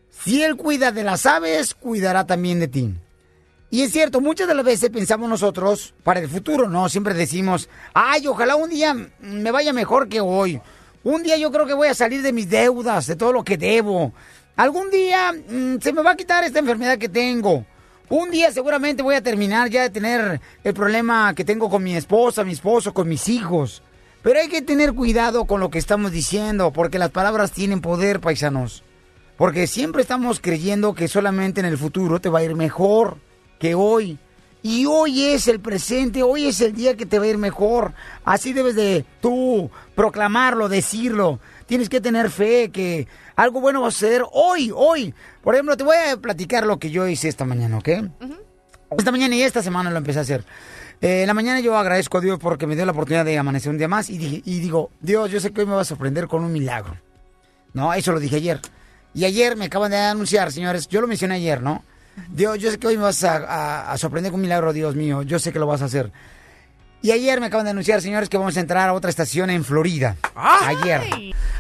Si 0.10 0.42
Él 0.42 0.56
cuida 0.56 0.92
de 0.92 1.04
las 1.04 1.28
aves, 1.28 1.76
cuidará 1.76 2.26
también 2.26 2.60
de 2.60 2.68
ti. 2.68 2.96
Y 3.70 3.84
es 3.84 3.92
cierto, 3.92 4.22
muchas 4.22 4.48
de 4.48 4.56
las 4.56 4.66
veces 4.66 4.90
pensamos 4.90 5.30
nosotros 5.30 5.94
para 6.04 6.20
el 6.20 6.30
futuro, 6.30 6.68
¿no? 6.68 6.90
Siempre 6.90 7.14
decimos, 7.14 7.70
ay, 7.94 8.26
ojalá 8.26 8.56
un 8.56 8.72
día 8.72 8.96
me 9.20 9.52
vaya 9.52 9.72
mejor 9.72 10.10
que 10.10 10.20
hoy. 10.20 10.60
Un 11.04 11.22
día 11.22 11.38
yo 11.38 11.52
creo 11.52 11.68
que 11.68 11.76
voy 11.76 11.90
a 11.90 11.94
salir 11.94 12.24
de 12.24 12.34
mis 12.34 12.50
deudas, 12.50 13.06
de 13.06 13.16
todo 13.16 13.32
lo 13.32 13.44
que 13.44 13.58
debo. 13.58 14.14
Algún 14.60 14.92
día 14.92 15.32
mm, 15.32 15.78
se 15.80 15.94
me 15.94 16.02
va 16.02 16.12
a 16.12 16.18
quitar 16.18 16.44
esta 16.44 16.60
enfermedad 16.60 16.98
que 16.98 17.08
tengo. 17.08 17.66
Un 18.10 18.30
día 18.30 18.52
seguramente 18.52 19.02
voy 19.02 19.16
a 19.16 19.24
terminar 19.24 19.70
ya 19.70 19.84
de 19.84 19.90
tener 19.90 20.42
el 20.66 20.74
problema 20.74 21.34
que 21.34 21.46
tengo 21.46 21.70
con 21.70 21.82
mi 21.82 21.96
esposa, 21.96 22.44
mi 22.44 22.52
esposo, 22.52 22.94
con 22.94 23.08
mis 23.08 23.30
hijos. 23.30 23.82
Pero 24.22 24.38
hay 24.38 24.50
que 24.50 24.62
tener 24.62 24.92
cuidado 24.92 25.46
con 25.46 25.62
lo 25.62 25.70
que 25.70 25.80
estamos 25.80 26.12
diciendo, 26.12 26.74
porque 26.74 27.00
las 27.00 27.12
palabras 27.12 27.54
tienen 27.54 27.80
poder, 27.80 28.20
paisanos. 28.20 28.84
Porque 29.38 29.66
siempre 29.66 30.02
estamos 30.02 30.42
creyendo 30.42 30.94
que 30.94 31.08
solamente 31.08 31.62
en 31.62 31.66
el 31.66 31.78
futuro 31.78 32.20
te 32.20 32.28
va 32.28 32.40
a 32.40 32.44
ir 32.44 32.56
mejor 32.56 33.16
que 33.60 33.76
hoy. 33.76 34.20
Y 34.62 34.86
hoy 34.88 35.24
es 35.24 35.48
el 35.48 35.62
presente, 35.62 36.22
hoy 36.22 36.48
es 36.48 36.60
el 36.60 36.74
día 36.74 36.98
que 36.98 37.06
te 37.06 37.18
va 37.18 37.24
a 37.24 37.30
ir 37.30 37.38
mejor. 37.38 37.94
Así 38.26 38.52
debes 38.52 38.76
de 38.76 39.06
tú 39.22 39.72
proclamarlo, 39.96 40.68
decirlo. 40.68 41.40
Tienes 41.70 41.88
que 41.88 42.02
tener 42.02 42.30
fe 42.30 42.70
que 42.72 43.08
algo 43.38 43.62
bueno 43.62 43.82
va 43.82 43.88
a 43.88 43.92
suceder 43.92 44.24
hoy, 44.34 44.72
hoy. 44.76 45.14
Por 45.42 45.54
ejemplo, 45.56 45.78
te 45.78 45.84
voy 45.86 45.96
a 45.96 46.18
platicar 46.18 46.66
lo 46.66 46.80
que 46.80 46.90
yo 46.90 47.08
hice 47.08 47.30
esta 47.30 47.46
mañana, 47.46 47.78
¿ok? 47.78 47.88
Esta 48.98 49.12
mañana 49.12 49.36
y 49.36 49.44
esta 49.44 49.62
semana 49.62 49.92
lo 49.92 49.98
empecé 50.00 50.18
a 50.20 50.24
hacer. 50.24 50.44
Eh, 51.00 51.22
en 51.22 51.28
la 51.28 51.34
mañana 51.36 51.60
yo 51.60 51.78
agradezco 51.78 52.18
a 52.18 52.22
Dios 52.22 52.40
porque 52.40 52.66
me 52.68 52.76
dio 52.76 52.86
la 52.86 52.92
oportunidad 52.92 53.24
de 53.24 53.38
amanecer 53.38 53.70
un 53.72 53.78
día 53.78 53.88
más 53.88 54.10
y, 54.10 54.18
dije- 54.18 54.42
y 54.46 54.60
digo, 54.60 54.90
Dios, 55.00 55.30
yo 55.32 55.40
sé 55.40 55.52
que 55.52 55.62
hoy 55.62 55.68
me 55.68 55.74
vas 55.76 55.88
a 55.88 55.90
sorprender 55.90 56.28
con 56.28 56.44
un 56.44 56.52
milagro. 56.52 56.98
No, 57.74 57.94
eso 57.94 58.12
lo 58.12 58.20
dije 58.20 58.38
ayer. 58.38 58.60
Y 59.14 59.26
ayer 59.26 59.56
me 59.56 59.66
acaban 59.66 59.92
de 59.92 59.98
anunciar, 59.98 60.52
señores, 60.52 60.88
yo 60.88 61.02
lo 61.02 61.08
mencioné 61.08 61.36
ayer, 61.36 61.62
¿no? 61.62 61.84
Dios, 62.32 62.58
yo 62.58 62.72
sé 62.72 62.80
que 62.80 62.88
hoy 62.88 62.98
me 62.98 63.04
vas 63.04 63.24
a, 63.24 63.38
a- 63.38 63.92
a 63.92 63.98
sorprender 64.00 64.32
con 64.32 64.40
un 64.40 64.46
milagro, 64.46 64.74
Dios 64.74 64.96
mío, 64.96 65.22
yo 65.22 65.38
sé 65.38 65.54
que 65.54 65.60
lo 65.60 65.68
vas 65.68 65.84
a 65.84 65.86
hacer. 65.86 66.12
Y 67.02 67.12
ayer 67.12 67.40
me 67.40 67.46
acaban 67.48 67.66
de 67.66 67.72
anunciar, 67.72 68.02
señores, 68.02 68.28
que 68.28 68.38
vamos 68.38 68.58
a 68.58 68.60
entrar 68.60 68.90
a 68.90 68.94
otra 68.94 69.10
estación 69.10 69.50
en 69.50 69.64
Florida. 69.64 70.18
Ayer. 70.36 71.02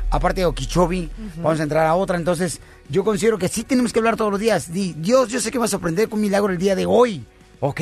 Aparte 0.10 0.42
de 0.42 0.46
Okeechobee, 0.46 1.10
vamos 1.38 1.60
a 1.60 1.64
entrar 1.64 1.86
a 1.86 1.96
otra. 1.96 2.18
Entonces, 2.18 2.60
yo 2.90 3.06
considero 3.06 3.38
que 3.38 3.48
sí 3.48 3.64
tenemos 3.64 3.94
que 3.94 4.00
hablar 4.00 4.18
todos 4.18 4.32
los 4.32 4.40
días. 4.40 4.74
Di, 4.74 4.94
Dios, 4.98 5.30
yo 5.30 5.40
sé 5.40 5.50
que 5.52 5.58
vas 5.58 5.70
a 5.70 5.72
sorprender 5.72 6.10
con 6.10 6.20
milagro 6.20 6.52
el 6.52 6.58
día 6.58 6.76
de 6.76 6.86
hoy. 6.86 7.24
¿Ok? 7.62 7.82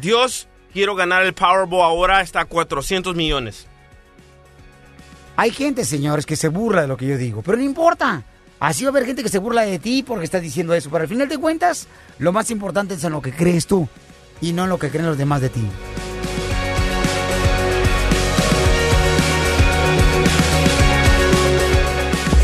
Dios, 0.00 0.48
quiero 0.72 0.94
ganar 0.94 1.24
el 1.24 1.32
Powerball 1.32 1.82
ahora 1.82 2.18
hasta 2.18 2.44
400 2.44 3.14
millones. 3.14 3.66
Hay 5.36 5.50
gente, 5.50 5.84
señores, 5.84 6.26
que 6.26 6.36
se 6.36 6.48
burla 6.48 6.82
de 6.82 6.88
lo 6.88 6.96
que 6.96 7.06
yo 7.06 7.16
digo, 7.16 7.42
pero 7.42 7.56
no 7.56 7.64
importa. 7.64 8.22
Así 8.60 8.84
va 8.84 8.88
a 8.88 8.92
haber 8.92 9.06
gente 9.06 9.22
que 9.22 9.28
se 9.28 9.38
burla 9.38 9.62
de 9.62 9.78
ti 9.78 10.02
porque 10.02 10.24
estás 10.24 10.42
diciendo 10.42 10.74
eso. 10.74 10.90
Pero 10.90 11.02
al 11.02 11.08
final 11.08 11.28
de 11.28 11.38
cuentas, 11.38 11.86
lo 12.18 12.32
más 12.32 12.50
importante 12.50 12.94
es 12.94 13.04
en 13.04 13.12
lo 13.12 13.22
que 13.22 13.32
crees 13.32 13.66
tú 13.66 13.88
y 14.40 14.52
no 14.52 14.64
en 14.64 14.70
lo 14.70 14.78
que 14.78 14.90
creen 14.90 15.06
los 15.06 15.16
demás 15.16 15.40
de 15.40 15.48
ti. 15.48 15.62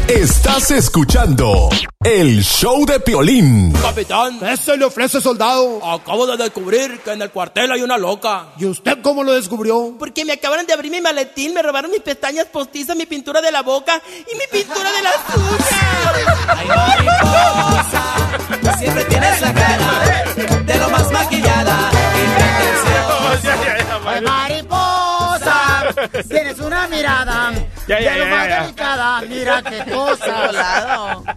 Estás 0.09 0.71
escuchando 0.71 1.71
el 2.05 2.43
show 2.45 2.85
de 2.85 3.01
Piolín. 3.01 3.73
Capitán, 3.73 4.39
¿ese 4.45 4.77
le 4.77 4.85
ofrece 4.85 5.19
soldado? 5.19 5.83
Acabo 5.83 6.27
de 6.27 6.37
descubrir 6.37 7.01
que 7.01 7.13
en 7.13 7.23
el 7.23 7.31
cuartel 7.31 7.73
hay 7.73 7.81
una 7.81 7.97
loca. 7.97 8.49
¿Y 8.59 8.67
usted 8.67 8.99
cómo 9.01 9.25
lo 9.25 9.33
descubrió? 9.33 9.95
Porque 9.99 10.27
me 10.27 10.35
acaban 10.35 10.67
de 10.67 10.75
abrir 10.75 10.93
mi 10.93 11.01
maletín, 11.01 11.55
me 11.55 11.63
robaron 11.63 11.91
mis 11.91 12.03
pestañas 12.03 12.45
postizas, 12.47 12.95
mi 12.97 13.07
pintura 13.07 13.41
de 13.41 13.51
la 13.51 13.63
boca 13.63 14.03
y 14.31 14.35
mi 14.37 14.45
pintura 14.53 14.93
de 14.93 15.03
las 15.03 15.17
uñas. 18.61 18.79
Siempre 18.79 19.05
tienes 19.07 19.41
la 19.41 19.55
cara 19.55 20.25
de 20.67 20.79
lo 20.79 20.91
más 20.91 21.11
maquillada. 21.11 21.94
Tienes 26.29 26.59
una 26.59 26.87
mirada 26.89 27.53
Ya, 27.87 28.01
ya, 28.01 28.13
de 28.13 28.19
lo 28.19 28.25
ya, 28.25 28.31
más 28.31 28.49
ya. 28.49 28.61
delicada. 28.63 29.21
Mira 29.23 29.63
qué 29.63 29.85
cosa. 29.93 31.23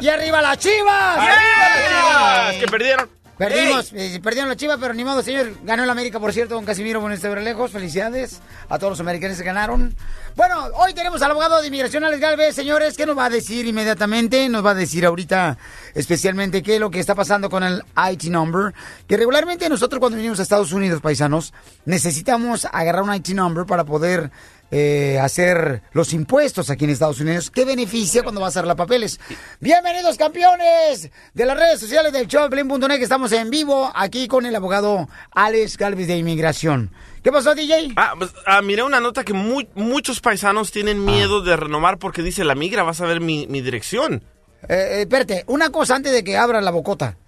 Y 0.00 0.08
arriba 0.08 0.42
las 0.42 0.58
chivas. 0.58 1.18
¡Arriba 1.18 1.32
las 1.32 2.50
Chivas! 2.50 2.54
Que 2.56 2.66
perdieron. 2.68 3.10
Perdimos, 3.40 3.90
eh, 3.94 4.20
perdieron 4.22 4.50
la 4.50 4.56
chiva, 4.56 4.76
pero 4.76 4.92
ni 4.92 5.02
modo, 5.02 5.22
señor. 5.22 5.54
Ganó 5.62 5.84
el 5.84 5.88
América, 5.88 6.20
por 6.20 6.30
cierto, 6.30 6.56
don 6.56 6.66
Casimiro 6.66 7.00
Bonestebra 7.00 7.40
Lejos. 7.40 7.70
Felicidades 7.70 8.42
a 8.68 8.78
todos 8.78 8.90
los 8.90 9.00
americanos 9.00 9.38
que 9.38 9.44
ganaron. 9.44 9.96
Bueno, 10.36 10.66
hoy 10.74 10.92
tenemos 10.92 11.22
al 11.22 11.30
abogado 11.30 11.58
de 11.62 11.68
inmigración, 11.68 12.04
Alex 12.04 12.20
Galvez, 12.20 12.54
señores. 12.54 12.98
¿Qué 12.98 13.06
nos 13.06 13.16
va 13.16 13.24
a 13.24 13.30
decir 13.30 13.64
inmediatamente? 13.64 14.46
Nos 14.50 14.62
va 14.62 14.72
a 14.72 14.74
decir 14.74 15.06
ahorita, 15.06 15.56
especialmente, 15.94 16.62
qué 16.62 16.74
es 16.74 16.80
lo 16.80 16.90
que 16.90 17.00
está 17.00 17.14
pasando 17.14 17.48
con 17.48 17.62
el 17.62 17.82
IT 18.12 18.24
number. 18.24 18.74
Que 19.08 19.16
regularmente 19.16 19.70
nosotros, 19.70 20.00
cuando 20.00 20.16
venimos 20.16 20.38
a 20.38 20.42
Estados 20.42 20.72
Unidos, 20.72 21.00
paisanos, 21.00 21.54
necesitamos 21.86 22.68
agarrar 22.70 23.04
un 23.04 23.14
IT 23.14 23.30
number 23.30 23.64
para 23.64 23.84
poder 23.84 24.30
eh, 24.70 25.18
hacer 25.20 25.82
los 25.92 26.12
impuestos 26.12 26.70
aquí 26.70 26.84
en 26.84 26.90
Estados 26.90 27.20
Unidos. 27.20 27.50
¿Qué 27.50 27.64
beneficia 27.64 28.22
cuando 28.22 28.40
vas 28.40 28.56
a 28.56 28.60
hacer 28.60 28.68
los 28.68 28.76
papeles? 28.76 29.18
Bienvenidos, 29.60 30.16
campeones 30.16 31.10
de 31.34 31.44
las 31.46 31.58
redes 31.58 31.80
sociales 31.80 32.12
del 32.12 32.26
show 32.28 32.44
de 32.44 32.50
Pelín.net, 32.50 32.96
que 32.98 33.02
estamos 33.02 33.32
en 33.32 33.50
vivo 33.50 33.90
aquí 33.94 34.28
con 34.28 34.46
el 34.46 34.54
abogado 34.54 35.08
Alex 35.32 35.76
Galvez 35.76 36.06
de 36.06 36.16
Inmigración. 36.18 36.92
¿Qué 37.22 37.30
pasó, 37.32 37.54
DJ? 37.54 37.92
Ah, 37.96 38.14
pues, 38.16 38.30
ah, 38.46 38.62
miré 38.62 38.82
una 38.82 39.00
nota 39.00 39.24
que 39.24 39.32
mu- 39.34 39.66
muchos 39.74 40.20
paisanos 40.20 40.68
Ah. 40.68 40.72
tienen 40.72 41.04
miedo 41.04 41.42
de 41.42 41.56
renovar 41.56 41.98
porque 41.98 42.22
dice 42.22 42.44
la 42.44 42.54
migra, 42.54 42.82
vas 42.82 43.00
a 43.00 43.06
ver 43.06 43.20
mi, 43.20 43.46
mi 43.48 43.60
dirección. 43.60 44.22
Eh, 44.62 44.74
eh, 44.74 45.00
espérate, 45.02 45.44
una 45.46 45.70
cosa 45.70 45.96
antes 45.96 46.12
de 46.12 46.22
que 46.24 46.36
abra 46.36 46.60
la 46.60 46.70
bocota. 46.70 47.16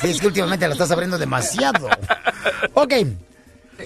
Sí, 0.00 0.10
es 0.10 0.20
que 0.20 0.26
últimamente 0.26 0.66
la 0.66 0.74
estás 0.74 0.90
abriendo 0.90 1.16
demasiado. 1.16 1.88
Ok, 2.74 2.92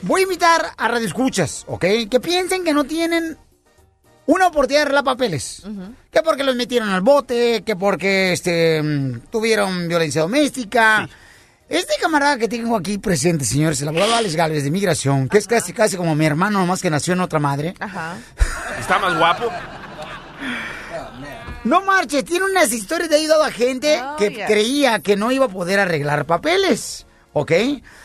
voy 0.02 0.20
a 0.20 0.24
invitar 0.24 0.66
a 0.76 0.88
radioescuchas, 0.88 1.64
¿ok? 1.68 1.84
Que 2.10 2.20
piensen 2.20 2.64
que 2.64 2.72
no 2.72 2.84
tienen 2.84 3.36
una 4.26 4.48
oportunidad 4.48 4.80
de 4.80 4.82
arreglar 4.82 5.04
papeles. 5.04 5.62
Que 6.10 6.22
porque 6.22 6.44
los 6.44 6.54
metieron 6.56 6.88
al 6.90 7.00
bote, 7.00 7.62
que 7.64 7.76
porque 7.76 8.32
este, 8.32 8.82
tuvieron 9.30 9.88
violencia 9.88 10.22
doméstica. 10.22 11.08
Este 11.68 11.94
camarada 12.00 12.38
que 12.38 12.48
tengo 12.48 12.76
aquí 12.76 12.96
presente, 12.98 13.44
señores, 13.44 13.80
el 13.82 13.88
abogado 13.88 14.14
Alex 14.14 14.36
Galvez 14.36 14.64
de 14.64 14.70
Migración, 14.70 15.28
que 15.28 15.36
es 15.38 15.46
casi, 15.46 15.72
casi 15.74 15.96
como 15.98 16.14
mi 16.14 16.24
hermano, 16.24 16.60
nomás 16.60 16.80
que 16.80 16.88
nació 16.88 17.12
en 17.12 17.20
otra 17.20 17.38
madre. 17.40 17.74
Ajá. 17.78 18.16
Está 18.80 18.98
más 18.98 19.16
guapo. 19.18 19.50
No 21.64 21.82
marche, 21.82 22.22
tiene 22.22 22.46
unas 22.46 22.72
historias 22.72 23.10
de 23.10 23.16
ayudado 23.16 23.42
a 23.42 23.50
gente 23.50 24.00
Oh, 24.02 24.16
que 24.16 24.30
yeah. 24.30 24.46
creía 24.46 25.00
que 25.00 25.16
no 25.16 25.30
iba 25.32 25.46
a 25.46 25.48
poder 25.48 25.80
arreglar 25.80 26.24
papeles, 26.24 27.06
¿ok? 27.32 27.52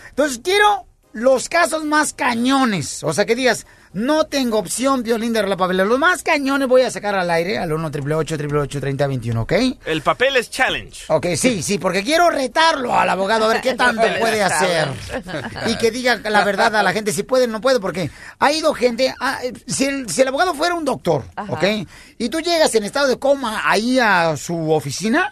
Entonces 0.09 0.41
quiero 0.43 0.85
los 1.13 1.47
casos 1.47 1.85
más 1.85 2.13
cañones, 2.13 3.03
o 3.03 3.13
sea 3.13 3.25
que 3.25 3.35
digas, 3.35 3.65
no 3.93 4.25
tengo 4.25 4.57
opción, 4.57 5.03
violín 5.03 5.33
de 5.33 5.39
arreglar 5.39 5.59
papeles. 5.59 5.85
Los 5.85 5.99
más 5.99 6.23
cañones 6.23 6.67
voy 6.67 6.81
a 6.81 6.89
sacar 6.89 7.13
al 7.13 7.29
aire 7.29 7.59
al 7.59 7.71
1 7.71 7.87
888 7.87 8.79
3021 8.79 9.41
¿ok? 9.43 9.53
El 9.85 10.01
papel 10.01 10.35
es 10.35 10.49
challenge. 10.49 11.03
Ok, 11.09 11.27
sí, 11.35 11.61
sí, 11.61 11.77
porque 11.77 12.03
quiero 12.03 12.31
retarlo 12.31 12.97
al 12.97 13.07
abogado 13.07 13.45
a 13.45 13.49
ver 13.49 13.61
qué 13.61 13.73
tanto 13.75 14.01
puede 14.19 14.41
hacer. 14.41 14.87
Y 15.67 15.77
que 15.77 15.91
diga 15.91 16.19
la 16.27 16.43
verdad 16.43 16.75
a 16.75 16.81
la 16.81 16.91
gente 16.91 17.13
si 17.13 17.21
puede 17.21 17.45
o 17.45 17.47
no 17.47 17.61
puede, 17.61 17.79
porque 17.79 18.09
ha 18.39 18.51
ido 18.51 18.73
gente. 18.73 19.13
ah, 19.19 19.39
si, 19.67 19.85
el, 19.85 20.09
si 20.09 20.21
el 20.23 20.29
abogado 20.29 20.55
fuera 20.55 20.73
un 20.73 20.85
doctor, 20.85 21.23
¿ok? 21.47 21.63
Y 22.17 22.29
tú 22.29 22.39
llegas 22.39 22.73
en 22.73 22.85
estado 22.85 23.07
de 23.07 23.19
coma 23.19 23.61
ahí 23.69 23.99
a 23.99 24.35
su 24.37 24.71
oficina, 24.71 25.31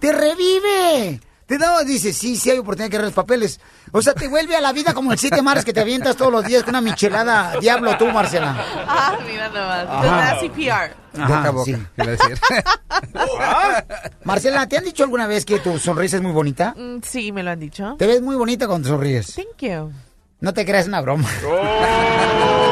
te 0.00 0.12
revive. 0.12 1.20
Te 1.50 1.58
da, 1.58 1.82
dice, 1.82 2.12
sí, 2.12 2.36
sí 2.36 2.48
hay 2.48 2.58
oportunidad 2.58 2.86
de 2.86 2.90
que 2.90 2.96
arregles 2.98 3.14
papeles. 3.16 3.60
O 3.90 4.00
sea, 4.00 4.14
te 4.14 4.28
vuelve 4.28 4.54
a 4.54 4.60
la 4.60 4.72
vida 4.72 4.94
como 4.94 5.10
el 5.10 5.18
siete 5.18 5.42
mares 5.42 5.64
que 5.64 5.72
te 5.72 5.80
avientas 5.80 6.14
todos 6.14 6.30
los 6.30 6.44
días 6.44 6.62
con 6.62 6.70
una 6.76 6.80
michelada. 6.80 7.54
Diablo 7.60 7.98
tú, 7.98 8.06
Marcela. 8.06 8.54
Ah, 8.86 9.18
mira 9.26 9.48
nomás. 9.48 9.84
Ajá. 9.88 10.38
The 10.38 10.48
CPR. 10.48 10.94
Ajá, 11.20 11.48
a 11.48 11.50
boca, 11.50 11.64
sí. 11.64 11.76
decir. 11.96 12.38
Marcela, 14.22 14.68
¿te 14.68 14.76
han 14.78 14.84
dicho 14.84 15.02
alguna 15.02 15.26
vez 15.26 15.44
que 15.44 15.58
tu 15.58 15.76
sonrisa 15.80 16.18
es 16.18 16.22
muy 16.22 16.30
bonita? 16.30 16.72
Mm, 16.76 16.98
Sí, 17.02 17.32
me 17.32 17.42
lo 17.42 17.50
han 17.50 17.58
dicho. 17.58 17.96
Te 17.98 18.06
ves 18.06 18.22
muy 18.22 18.36
bonita 18.36 18.68
cuando 18.68 18.88
sonríes. 18.88 19.34
Thank 19.34 19.58
you. 19.58 19.90
No 20.38 20.54
te 20.54 20.64
creas 20.64 20.86
una 20.86 21.00
broma. 21.00 21.28
Oh. 21.44 22.69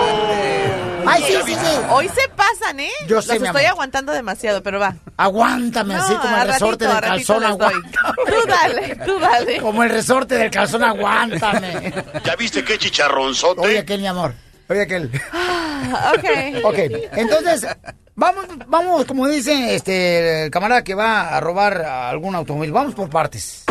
Ay, 1.08 1.22
sí, 1.24 1.34
sí, 1.46 1.54
sí. 1.54 1.76
Hoy 1.90 2.08
se 2.08 2.28
pasa 2.30 2.48
pasan, 2.48 2.80
¿eh? 2.80 2.90
Yo 3.06 3.20
sé, 3.20 3.34
Los 3.34 3.40
mi 3.42 3.46
estoy 3.48 3.64
amor. 3.64 3.72
aguantando 3.72 4.12
demasiado, 4.12 4.62
pero 4.62 4.78
va. 4.80 4.96
Aguántame, 5.16 5.94
así 5.94 6.14
como 6.14 6.34
a 6.36 6.42
el 6.42 6.48
resorte 6.48 6.84
ratito, 6.86 6.88
del 6.88 6.96
a 6.96 7.00
ratito 7.00 7.34
calzón 7.34 7.42
les 7.42 7.58
doy. 7.58 7.66
aguántame. 7.74 8.14
Tú 8.26 8.48
dale, 8.48 8.96
tú 9.06 9.18
dale. 9.20 9.60
Como 9.60 9.82
el 9.84 9.90
resorte 9.90 10.34
del 10.36 10.50
calzón 10.50 10.82
aguántame. 10.84 11.92
¿Ya 12.24 12.36
viste 12.36 12.64
qué 12.64 12.78
chicharronzote? 12.78 13.60
Oye, 13.60 13.78
aquel, 13.78 14.00
mi 14.00 14.06
amor. 14.06 14.34
Oye, 14.68 14.82
aquel. 14.82 15.10
Ah, 15.32 16.12
ok. 16.16 16.64
Ok, 16.64 16.78
entonces, 17.12 17.66
vamos, 18.14 18.46
vamos, 18.66 19.04
como 19.06 19.26
dice 19.28 19.74
este 19.74 20.44
el 20.44 20.50
camarada 20.50 20.82
que 20.84 20.94
va 20.94 21.36
a 21.36 21.40
robar 21.40 21.80
algún 21.82 22.34
automóvil, 22.34 22.72
vamos 22.72 22.94
por 22.94 23.08
partes. 23.08 23.64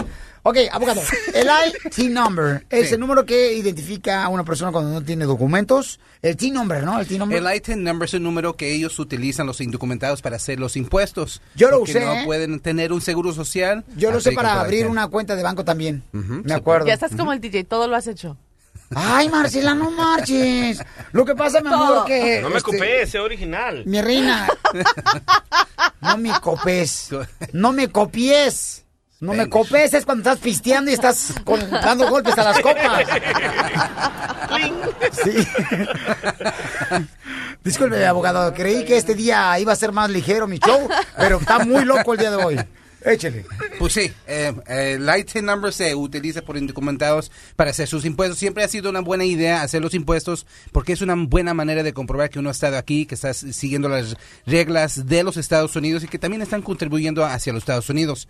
Ok, 0.49 0.59
abogado, 0.71 1.01
el 1.33 1.49
IT 1.67 2.09
number 2.09 2.65
es 2.69 2.87
Sí. 2.87 2.93
el 2.93 3.01
número 3.01 3.25
que 3.25 3.55
identifica 3.55 4.23
a 4.23 4.29
una 4.29 4.45
persona 4.45 4.71
cuando 4.71 4.91
no 4.91 5.01
tiene 5.03 5.25
documentos. 5.25 5.99
El 6.21 6.37
T 6.37 6.51
number, 6.51 6.85
¿no? 6.85 7.01
El 7.01 7.05
T 7.05 7.17
number. 7.17 7.37
El 7.37 7.53
ITIN 7.53 7.83
number 7.83 8.07
es 8.07 8.13
un 8.13 8.23
número 8.23 8.55
que 8.55 8.71
ellos 8.71 8.97
utilizan 8.97 9.45
los 9.45 9.59
indocumentados 9.59 10.21
para 10.21 10.37
hacer 10.37 10.57
los 10.57 10.77
impuestos. 10.77 11.41
Yo 11.55 11.69
lo 11.69 11.81
usé, 11.81 11.99
no 11.99 12.13
¿eh? 12.13 12.21
pueden 12.23 12.61
tener 12.61 12.93
un 12.93 13.01
seguro 13.01 13.33
social. 13.33 13.83
Yo 13.97 14.09
lo 14.09 14.21
sé 14.21 14.29
aplican 14.29 14.45
para 14.45 14.61
abrir 14.61 14.87
una 14.87 15.09
cuenta 15.09 15.35
de 15.35 15.43
banco 15.43 15.65
también. 15.65 16.01
Me 16.13 16.43
sí. 16.45 16.53
acuerdo. 16.53 16.87
Ya 16.87 16.93
estás 16.93 17.13
como 17.13 17.33
el 17.33 17.41
DJ, 17.41 17.65
todo 17.65 17.89
lo 17.89 17.97
has 17.97 18.07
hecho. 18.07 18.37
Ay, 18.95 19.27
Marcela, 19.27 19.75
no 19.75 19.91
marches. 19.91 20.81
Lo 21.11 21.25
que 21.25 21.35
pasa, 21.35 21.59
mi 21.59 21.67
amor, 21.67 22.05
que... 22.05 22.39
No 22.41 22.49
me 22.49 22.59
este, 22.59 22.71
copé, 22.71 23.01
ese 23.01 23.19
original. 23.19 23.83
Mi 23.85 24.01
reina. 24.01 24.47
No 25.99 26.17
me 26.17 26.31
copes. 26.39 27.09
No 27.51 27.73
me 27.73 27.89
copies. 27.89 28.85
No 29.19 29.33
me 29.33 29.49
copes 29.49 29.93
es 29.95 30.05
cuando 30.05 30.29
estás 30.29 30.43
pisteando 30.43 30.91
y 30.91 30.93
estás 30.93 31.33
con- 31.43 31.69
dando 31.71 32.07
golpes 32.09 32.37
a 32.37 32.43
las 32.43 32.59
copas. 32.59 33.03
Sí. 35.23 35.47
Disculpe, 37.63 38.05
abogado. 38.05 38.53
Creí 38.53 38.85
que 38.85 38.97
este 38.97 39.15
día 39.15 39.57
iba 39.59 39.73
a 39.73 39.75
ser 39.75 39.91
más 39.91 40.09
ligero 40.09 40.47
mi 40.47 40.59
show, 40.59 40.87
pero 41.17 41.37
está 41.39 41.59
muy 41.59 41.83
loco 41.83 42.13
el 42.13 42.19
día 42.19 42.31
de 42.31 42.43
hoy. 42.43 42.59
Échele. 43.03 43.45
Pues 43.79 43.93
sí, 43.93 44.11
eh, 44.25 44.53
eh, 44.67 44.97
el 44.99 45.45
number 45.45 45.71
se 45.71 45.95
utiliza 45.95 46.41
por 46.41 46.57
indocumentados 46.57 47.31
para 47.55 47.69
hacer 47.69 47.87
sus 47.87 48.05
impuestos. 48.05 48.37
Siempre 48.39 48.63
ha 48.63 48.67
sido 48.67 48.89
una 48.89 48.99
buena 49.01 49.23
idea 49.23 49.61
hacer 49.61 49.81
los 49.81 49.93
impuestos 49.93 50.45
porque 50.71 50.93
es 50.93 51.01
una 51.01 51.15
buena 51.15 51.53
manera 51.53 51.83
de 51.83 51.93
comprobar 51.93 52.29
que 52.29 52.39
uno 52.39 52.49
ha 52.49 52.51
estado 52.51 52.77
aquí, 52.77 53.05
que 53.05 53.15
está 53.15 53.33
siguiendo 53.33 53.87
las 53.87 54.15
reglas 54.45 55.05
de 55.07 55.23
los 55.23 55.37
Estados 55.37 55.75
Unidos 55.75 56.03
y 56.03 56.07
que 56.07 56.19
también 56.19 56.41
están 56.41 56.61
contribuyendo 56.61 57.23
hacia 57.25 57.53
los 57.53 57.61
Estados 57.63 57.89
Unidos. 57.89 58.27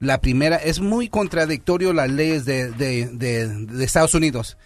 La 0.00 0.20
primera, 0.20 0.56
es 0.56 0.80
muy 0.80 1.08
contradictorio 1.08 1.92
las 1.92 2.10
leyes 2.10 2.44
de, 2.44 2.70
de, 2.70 3.06
de- 3.08 3.48
de 3.48 3.84
Estados 3.84 4.14
Unidos. 4.14 4.56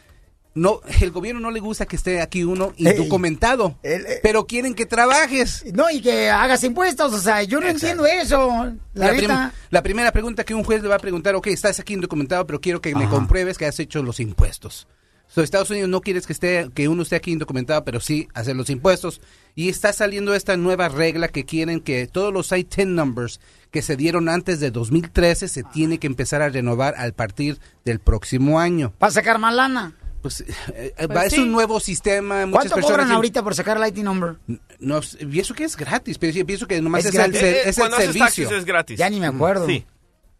No, 0.55 0.81
el 1.01 1.11
gobierno 1.11 1.41
no 1.41 1.51
le 1.51 1.61
gusta 1.61 1.87
que 1.87 1.97
esté 1.97 2.21
aquí 2.21 2.45
uno 2.45 2.75
indocumentado, 2.77 3.79
pero 4.23 4.47
quieren 4.47 4.75
que 4.75 4.85
trabajes. 4.85 5.65
No, 5.73 5.89
y 5.91 6.03
que 6.03 6.29
hagas 6.29 6.63
impuestos, 6.65 7.15
o 7.15 7.19
sea, 7.19 7.43
yo 7.43 7.59
no 7.61 7.69
entiendo 7.69 8.05
eso. 8.05 8.49
La, 8.93 9.13
La, 9.13 9.17
prim- 9.17 9.51
la 9.71 9.83
primera 9.83 10.13
pregunta 10.13 10.45
que 10.45 10.55
un 10.55 10.63
juez 10.65 10.83
le 10.83 10.89
va 10.89 10.97
a 10.97 10.99
preguntar, 10.99 11.35
ok, 11.35 11.47
estás 11.47 11.81
aquí 11.81 11.95
indocumentado, 11.95 12.47
pero 12.47 12.61
quiero 12.61 12.83
que 12.83 12.95
me 12.95 13.09
compruebes 13.09 13.57
que 13.57 13.65
has 13.65 13.81
hecho 13.81 14.03
los 14.03 14.21
impuestos. 14.21 14.87
So, 15.27 15.41
Estados 15.43 15.71
Unidos 15.71 15.89
no 15.89 16.03
quieres 16.03 16.27
que 16.27 16.35
esté 16.35 16.69
que 16.75 16.89
uno 16.89 17.05
esté 17.05 17.17
aquí 17.17 17.33
indocumentado, 17.33 17.83
pero 17.87 18.01
sí 18.01 18.29
hacer 18.35 18.55
los 18.55 18.69
impuestos. 18.69 19.23
Y 19.55 19.71
está 19.71 19.95
saliendo 19.95 20.35
esta 20.35 20.59
nueva 20.59 20.91
regla 20.91 21.29
que 21.29 21.47
quieren 21.47 21.81
que 21.81 22.07
todos 22.07 22.31
los 22.35 22.53
I-10 22.53 22.89
numbers 22.89 23.41
que 23.73 23.83
se 23.83 23.97
dieron 23.97 24.29
antes 24.29 24.61
de 24.61 24.71
2013 24.71 25.49
se 25.49 25.65
tiene 25.65 25.99
que 25.99 26.07
empezar 26.07 26.43
a 26.43 26.49
renovar 26.51 26.95
al 26.97 27.15
partir 27.15 27.59
del 27.85 27.99
próximo 27.99 28.61
año. 28.61 28.93
Para 28.99 29.11
sacar 29.13 29.39
más 29.41 29.55
lana. 29.55 29.95
Pues, 30.21 30.43
eh, 30.43 30.47
eh, 30.75 30.93
Pues 30.97 31.11
va- 31.19 31.25
es 31.25 31.33
sí. 31.33 31.41
un 31.41 31.51
nuevo 31.51 31.81
sistema. 31.81 32.47
Muchas 32.47 32.53
¿Cuánto 32.53 32.75
personas 32.77 32.91
cobran 32.93 33.07
dicen- 33.09 33.17
ahorita 33.17 33.43
por 33.43 33.55
sacar 33.57 33.77
el 33.79 33.89
IT 33.89 34.05
number? 34.05 34.37
No, 34.79 35.01
pienso 35.29 35.53
que 35.55 35.65
es 35.65 35.77
gratis, 35.77 36.17
pero 36.19 36.47
pienso 36.47 36.69
que 36.69 36.81
nomás 36.81 37.05
Es 37.05 37.15
es, 37.15 37.15
el, 37.21 37.35
Eh, 37.35 37.69
es 37.71 37.79
el 37.79 37.85
haces 37.87 37.97
servicio. 37.99 38.25
taxis 38.25 38.51
es 38.53 38.65
gratis. 38.65 38.99
Ya 38.99 39.11
ni 39.11 39.19
me 39.19 39.27
acuerdo. 39.27 39.67
Sí. 39.67 39.85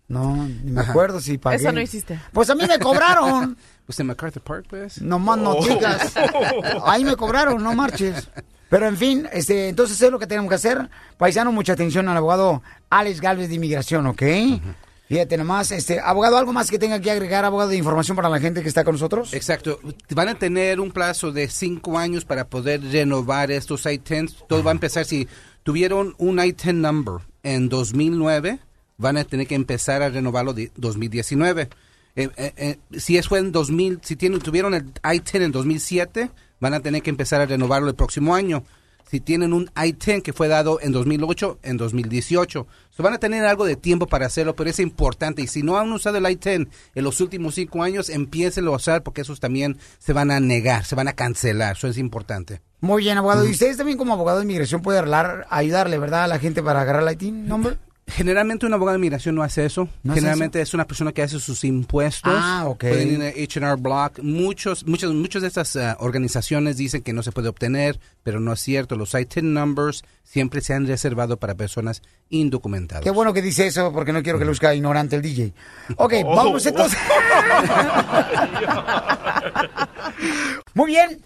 No, 0.07 0.37
ni 0.47 0.71
me 0.73 0.81
Ajá. 0.83 0.91
acuerdo 0.91 1.21
si 1.21 1.39
pagué. 1.39 1.57
Eso 1.57 1.73
no 1.73 1.81
hiciste. 1.81 2.21
Pues 2.33 2.49
a 2.51 2.55
mí 2.55 2.65
me 2.69 2.79
cobraron. 2.79 3.57
Pues 3.87 3.99
en 3.99 4.07
MacArthur 4.07 4.43
Park, 4.43 4.67
pues. 4.71 5.03
No 5.03 5.19
más 5.19 5.39
no 5.39 5.51
Oh. 5.57 5.67
digas. 5.67 6.13
Ahí 6.87 7.05
me 7.05 7.17
cobraron, 7.17 7.61
no 7.63 7.75
marches. 7.75 8.29
Pero 8.73 8.89
en 8.89 8.97
fin, 8.97 9.29
este, 9.35 9.69
entonces 9.69 10.01
es 10.01 10.11
lo 10.11 10.19
que 10.19 10.27
tenemos 10.27 10.49
que 10.49 10.55
hacer. 10.55 10.89
Paisano, 11.19 11.53
mucha 11.53 11.75
atención 11.75 12.09
al 12.09 12.17
abogado 12.17 12.63
Alex 12.89 13.21
Galvez 13.21 13.51
de 13.51 13.57
Inmigración, 13.57 14.07
¿ok? 14.07 14.23
Fíjate 15.09 15.37
nomás, 15.37 15.73
este, 15.73 16.01
abogado, 16.01 16.39
¿algo 16.39 16.55
más 16.55 16.71
que 16.71 16.79
tenga 16.79 16.99
que 16.99 17.11
agregar, 17.11 17.45
abogado 17.45 17.69
de 17.69 17.77
información 17.77 18.17
para 18.17 18.31
la 18.31 18.41
gente 18.41 18.63
que 18.63 18.69
está 18.69 18.83
con 18.83 18.95
nosotros? 18.95 19.35
Exacto. 19.35 19.79
Van 20.15 20.31
a 20.31 20.37
tener 20.37 20.81
un 20.81 20.91
plazo 20.91 21.33
de 21.33 21.49
cinco 21.49 21.99
años 21.99 22.25
para 22.25 22.47
poder 22.47 22.83
renovar 22.83 23.51
estos 23.51 23.85
I-10s. 23.85 24.47
Todo 24.49 24.65
va 24.65 24.71
a 24.71 24.73
empezar 24.73 25.05
si 25.05 25.29
tuvieron 25.65 26.15
un 26.17 26.39
I-10 26.39 26.73
number 26.73 27.17
en 27.43 27.69
2009, 27.69 28.59
van 28.97 29.19
a 29.19 29.25
tener 29.25 29.47
que 29.47 29.55
empezar 29.55 30.01
a 30.01 30.09
renovarlo 30.09 30.55
de 30.55 30.73
2019. 30.77 31.69
Eh, 32.17 32.31
eh, 32.39 32.53
eh, 32.57 32.79
si 32.99 33.19
es 33.19 33.29
fue 33.29 33.39
en 33.39 33.53
2000, 33.53 33.99
si 34.03 34.17
tienen, 34.17 34.41
tuvieron 34.41 34.73
el 34.73 34.85
I-10 35.05 35.43
en 35.43 35.53
2007, 35.53 36.31
van 36.63 36.75
a 36.75 36.81
tener 36.81 37.03
que 37.03 37.11
empezar 37.11 37.41
a 37.41 37.47
renovarlo 37.47 37.89
el 37.89 37.97
próximo 37.97 38.37
año. 38.37 38.63
Si 39.11 39.19
tienen 39.19 39.53
un 39.53 39.65
I-10 39.77 40.23
que 40.23 40.33
fue 40.33 40.47
dado 40.47 40.79
en 40.81 40.93
2008, 40.93 41.59
en 41.65 41.77
2018. 41.77 42.67
So, 42.91 43.03
van 43.03 43.15
a 43.15 43.19
tener 43.19 43.45
algo 43.45 43.65
de 43.67 43.75
tiempo 43.75 44.07
para 44.07 44.27
hacerlo, 44.27 44.55
pero 44.55 44.71
es 44.71 44.79
importante. 44.79 45.43
Y 45.43 45.49
si 45.49 45.65
no 45.65 45.77
han 45.77 45.93
usado 45.93 46.19
el 46.19 46.25
I-10 46.25 46.69
en 46.95 47.05
los 47.05 47.21
últimos 47.21 47.57
cinco 47.57 47.83
años, 47.83 48.09
empiecen 48.09 48.69
a 48.69 48.71
usar 48.71 49.03
porque 49.03 49.23
esos 49.23 49.41
también 49.41 49.77
se 49.99 50.13
van 50.13 50.31
a 50.31 50.39
negar, 50.39 50.85
se 50.85 50.95
van 50.95 51.09
a 51.09 51.15
cancelar. 51.15 51.77
Eso 51.77 51.89
es 51.89 51.99
importante. 51.99 52.63
Muy 52.81 53.03
bien, 53.03 53.19
abogado. 53.19 53.45
¿Y 53.45 53.51
ustedes 53.51 53.77
también 53.77 53.99
como 53.99 54.13
abogado 54.13 54.39
de 54.39 54.45
inmigración 54.45 54.83
puede 54.83 55.01
hablar, 55.01 55.49
ayudarle, 55.51 55.99
verdad, 55.99 56.25
a 56.25 56.29
la 56.29 56.39
gente 56.39 56.63
para 56.63 56.83
agarrar 56.83 57.03
el 57.03 57.13
IT 57.13 57.23
number? 57.35 57.79
Generalmente 58.07 58.67
un 58.67 58.75
abogado 58.75 58.95
de 58.95 58.99
inmigración 58.99 59.35
no 59.35 59.43
hace 59.43 59.65
eso. 59.65 59.89
¿No 60.03 60.13
hace 60.13 60.21
Generalmente 60.21 60.61
es 60.61 60.75
una 60.75 60.87
persona 60.87 61.13
que 61.13 61.23
hace 61.23 61.39
sus 61.39 61.63
impuestos. 61.65 62.33
Ah, 62.35 62.65
ok. 62.67 62.81
Pueden 62.81 63.23
H&R 63.23 63.77
Block. 63.77 64.19
Muchos, 64.21 64.87
muchas, 64.87 65.13
muchas 65.13 65.43
de 65.43 65.49
estas 65.49 65.77
ah, 65.77 65.97
organizaciones 66.01 66.77
dicen 66.77 67.03
que 67.03 67.13
no 67.13 67.23
se 67.23 67.31
puede 67.31 67.49
obtener, 67.49 68.01
pero 68.23 68.41
no 68.41 68.53
es 68.53 68.61
cierto. 68.61 68.97
Los 68.97 69.15
ITIN 69.15 69.55
numbers 69.55 70.03
siempre 70.25 70.61
se 70.61 70.75
han 70.75 70.87
reservado 70.87 71.37
para 71.37 71.55
personas 71.55 72.03
indocumentadas. 72.29 73.05
Qué 73.05 73.11
bueno 73.11 73.33
que 73.33 73.41
dice 73.41 73.67
eso, 73.67 73.93
porque 73.93 74.13
no 74.13 74.23
quiero 74.23 74.39
que 74.39 74.45
luzca 74.45 74.75
ignorante 74.75 75.17
el 75.17 75.23
DJ. 75.23 75.55
Ok, 75.97 76.15
vamos 76.25 76.67
entonces. 76.67 76.99
Muy 80.75 80.87
bien. 80.89 81.23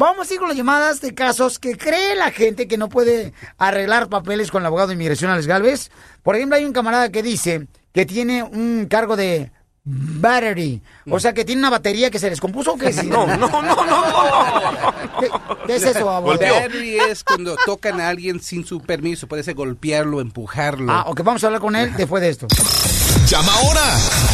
Vamos 0.00 0.30
a 0.30 0.32
ir 0.32 0.40
con 0.40 0.48
las 0.48 0.56
llamadas 0.56 1.02
de 1.02 1.14
casos 1.14 1.58
que 1.58 1.76
cree 1.76 2.16
la 2.16 2.30
gente 2.30 2.66
que 2.66 2.78
no 2.78 2.88
puede 2.88 3.34
arreglar 3.58 4.08
papeles 4.08 4.50
con 4.50 4.62
el 4.62 4.66
abogado 4.66 4.88
de 4.88 4.94
inmigración 4.94 5.30
Alex 5.30 5.46
Galvez. 5.46 5.90
Por 6.22 6.36
ejemplo, 6.36 6.56
hay 6.56 6.64
un 6.64 6.72
camarada 6.72 7.12
que 7.12 7.22
dice 7.22 7.66
que 7.92 8.06
tiene 8.06 8.42
un 8.42 8.86
cargo 8.88 9.14
de 9.14 9.52
battery. 9.84 10.80
O 11.10 11.20
sea, 11.20 11.34
que 11.34 11.44
tiene 11.44 11.60
una 11.60 11.68
batería 11.68 12.10
que 12.10 12.18
se 12.18 12.30
descompuso. 12.30 12.72
¿o 12.72 12.78
qué 12.78 12.88
es? 12.88 13.04
No, 13.10 13.26
no, 13.26 13.36
no, 13.36 13.60
no. 13.60 14.94
¿Qué, 15.20 15.28
qué 15.66 15.76
es 15.76 15.82
eso, 15.82 16.08
abogado? 16.08 16.54
Battery 16.54 16.96
es 16.98 17.22
cuando 17.22 17.54
tocan 17.66 18.00
a 18.00 18.08
alguien 18.08 18.40
sin 18.40 18.64
su 18.64 18.80
permiso. 18.80 19.26
Puede 19.26 19.42
ser 19.42 19.52
golpearlo, 19.52 20.22
empujarlo. 20.22 20.90
Ah, 20.90 21.04
ok, 21.08 21.20
vamos 21.22 21.44
a 21.44 21.48
hablar 21.48 21.60
con 21.60 21.76
él 21.76 21.92
después 21.98 22.22
de 22.22 22.30
esto. 22.30 22.46
Llama 23.30 23.52
ahora 23.62 23.82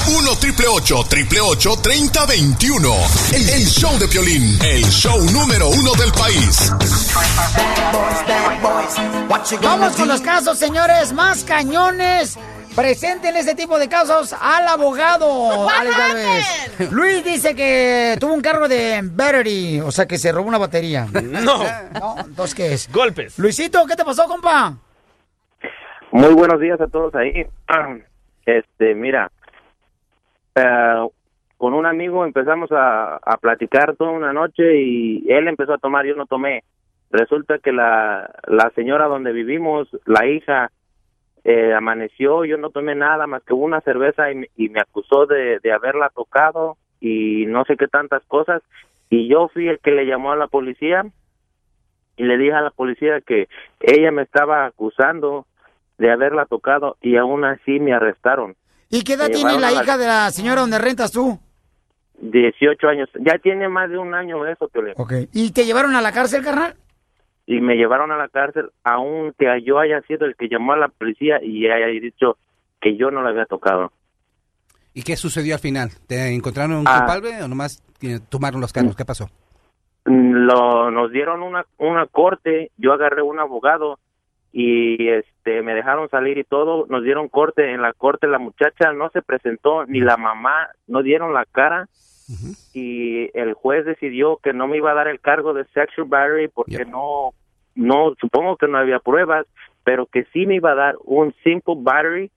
1 0.09 0.37
triple 0.41 0.67
8 0.69 1.05
3021. 1.83 2.89
El, 3.35 3.49
el 3.51 3.67
show 3.67 3.99
de 3.99 4.09
Piolín, 4.09 4.59
el 4.65 4.85
show 4.85 5.21
número 5.35 5.69
uno 5.69 5.93
del 5.97 6.11
país. 6.13 6.73
Vamos 9.61 9.97
con 9.97 10.09
los 10.09 10.23
casos, 10.23 10.59
señores, 10.59 11.13
más 11.13 11.45
cañones. 11.45 12.39
Presenten 12.75 13.37
este 13.37 13.55
tipo 13.55 13.79
de 13.79 13.87
casos 13.87 14.35
al 14.41 14.67
abogado, 14.67 15.69
Alex. 15.79 16.91
Luis 16.91 17.23
dice 17.23 17.55
que 17.55 18.17
tuvo 18.19 18.33
un 18.33 18.41
cargo 18.41 18.67
de 18.67 19.03
battery, 19.03 19.79
o 19.81 19.93
sea 19.93 20.07
que 20.07 20.17
se 20.17 20.33
robó 20.33 20.49
una 20.49 20.57
batería. 20.57 21.07
No. 21.13 21.63
No, 21.93 22.17
entonces 22.21 22.55
¿qué 22.55 22.73
es? 22.73 22.91
Golpes. 22.91 23.39
Luisito, 23.39 23.85
¿qué 23.85 23.95
te 23.95 24.07
pasó, 24.07 24.27
compa? 24.27 24.73
Muy 26.13 26.33
buenos 26.33 26.59
días 26.59 26.81
a 26.81 26.87
todos 26.87 27.15
ahí. 27.15 27.45
Este, 28.47 28.95
mira, 28.95 29.31
eh, 30.55 31.09
con 31.59 31.75
un 31.75 31.87
amigo 31.87 32.25
empezamos 32.25 32.71
a, 32.73 33.17
a 33.17 33.37
platicar 33.39 33.97
toda 33.97 34.11
una 34.11 34.33
noche 34.33 34.81
y 34.81 35.25
él 35.31 35.49
empezó 35.49 35.75
a 35.75 35.79
tomar, 35.79 36.07
yo 36.07 36.15
no 36.15 36.27
tomé. 36.27 36.63
Resulta 37.11 37.59
que 37.59 37.73
la, 37.73 38.31
la 38.47 38.71
señora 38.75 39.07
donde 39.07 39.33
vivimos, 39.33 39.89
la 40.07 40.27
hija, 40.27 40.71
eh, 41.45 41.73
amaneció, 41.75 42.45
yo 42.45 42.59
no 42.59 42.71
tomé 42.71 42.95
nada 42.95 43.27
más 43.27 43.43
que 43.45 43.55
una 43.55 43.81
cerveza 43.81 44.31
y, 44.33 44.35
me- 44.35 44.51
y 44.57 44.69
me 44.69 44.81
acusó 44.81 45.27
de, 45.27 45.61
de 45.61 45.73
haberla 45.73 46.11
tocado 46.11 46.77
y 47.01 47.47
no 47.47 47.65
sé 47.65 47.77
qué 47.77 47.87
tantas 47.89 48.25
cosas. 48.27 48.63
Y 49.11 49.29
yo 49.29 49.49
fui 49.49 49.69
el 49.69 49.79
que 49.79 49.93
le 49.93 50.07
llamó 50.07 50.33
a 50.33 50.37
la 50.37 50.49
policía 50.49 51.05
y 52.17 52.25
le 52.25 52.37
dije 52.37 52.53
a 52.53 52.63
la 52.63 52.71
policía 52.71 53.21
que 53.21 53.49
ella 53.81 54.11
me 54.11 54.23
estaba 54.23 54.67
acusando 54.67 55.47
de 55.99 56.11
haberla 56.13 56.47
tocado 56.47 56.97
y 57.01 57.17
aún 57.17 57.45
así 57.45 57.81
me 57.81 57.93
arrestaron. 57.95 58.57
¿Y 58.91 59.03
qué 59.03 59.15
edad 59.15 59.31
tiene 59.31 59.59
la 59.59 59.73
hija 59.73 59.97
de 59.99 60.07
la 60.07 60.31
señora 60.31 60.61
donde 60.61 60.79
rentas 60.79 61.11
tú? 61.13 61.39
18 62.21 62.89
años. 62.89 63.09
Ya 63.21 63.39
tiene 63.39 63.69
más 63.69 63.91
de 63.91 63.99
un 63.99 64.15
año 64.15 64.47
eso, 64.47 64.69
Piolín. 64.69 64.95
Ok. 64.97 65.13
¿Y 65.33 65.53
te 65.53 65.65
llevaron 65.65 65.95
a 65.95 66.01
la 66.01 66.13
cárcel, 66.13 66.43
carnal? 66.45 66.77
y 67.49 67.61
me 67.61 67.77
llevaron 67.77 68.11
a 68.11 68.17
la 68.17 68.29
cárcel, 68.29 68.71
aunque 68.83 69.47
yo 69.65 69.79
haya 69.79 70.01
sido 70.09 70.27
el 70.27 70.35
que 70.35 70.49
llamó 70.49 70.73
a 70.73 70.77
la 70.79 70.89
policía 70.89 71.39
y 71.41 71.69
haya 71.69 71.87
dicho 71.87 72.39
que 72.81 72.97
yo 72.97 73.13
no 73.13 73.23
la 73.23 73.29
había 73.31 73.45
tocado. 73.47 73.93
¿Y 74.95 75.03
qué 75.05 75.15
sucedió 75.15 75.55
al 75.55 75.61
final? 75.61 75.91
¿Te 76.09 76.35
encontraron 76.35 76.75
un 76.79 76.89
Ah. 76.89 77.05
culpable 77.05 77.41
o 77.45 77.47
nomás 77.47 77.85
tomaron 78.31 78.61
los 78.61 78.73
cargos? 78.73 78.97
¿Qué 78.97 79.05
pasó? 79.05 79.31
Lo, 80.07 80.91
nos 80.91 81.13
dieron 81.13 81.43
una, 81.45 81.65
una 81.79 82.07
corte, 82.07 82.73
yo 82.79 82.93
agarré 82.93 83.23
un 83.23 83.39
abogado 83.39 84.01
y 84.59 85.11
este 85.11 85.61
me 85.61 85.75
dejaron 85.75 86.09
salir 86.09 86.39
y 86.39 86.45
todo, 86.45 86.87
nos 86.89 87.05
dieron 87.05 87.29
corte, 87.29 87.75
en 87.75 87.83
la 87.83 87.93
corte 87.93 88.27
la 88.27 88.39
muchacha 88.39 88.91
no 88.95 89.11
se 89.11 89.21
presentó, 89.21 89.85
ni 89.85 90.01
la 90.01 90.17
mamá, 90.17 90.71
no 90.87 91.03
dieron 91.03 91.35
la 91.35 91.45
cara 91.45 91.91
y 92.73 93.29
el 93.39 93.53
juez 93.53 93.85
decidió 93.85 94.39
que 94.39 94.55
no 94.55 94.67
me 94.67 94.79
iba 94.79 94.93
a 94.93 94.95
dar 94.95 95.09
el 95.09 95.21
cargo 95.21 95.53
de 95.53 95.67
sexual 95.75 96.09
battery 96.09 96.49
porque 96.49 96.87
no, 96.87 97.35
no, 97.75 98.15
supongo 98.19 98.57
que 98.57 98.67
no 98.67 98.79
había 98.79 98.99
pruebas, 98.99 99.47
pero 99.85 100.07
que 100.07 100.25
sí 100.33 100.47
me 100.47 100.55
iba 100.55 100.73
a 100.73 100.75
dar 100.75 100.95
un 101.05 101.35
simple 101.45 101.75
battery 101.77 102.31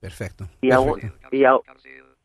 Perfecto. 0.00 0.46
y 0.60 0.72
aún, 0.72 1.00
y 1.32 1.44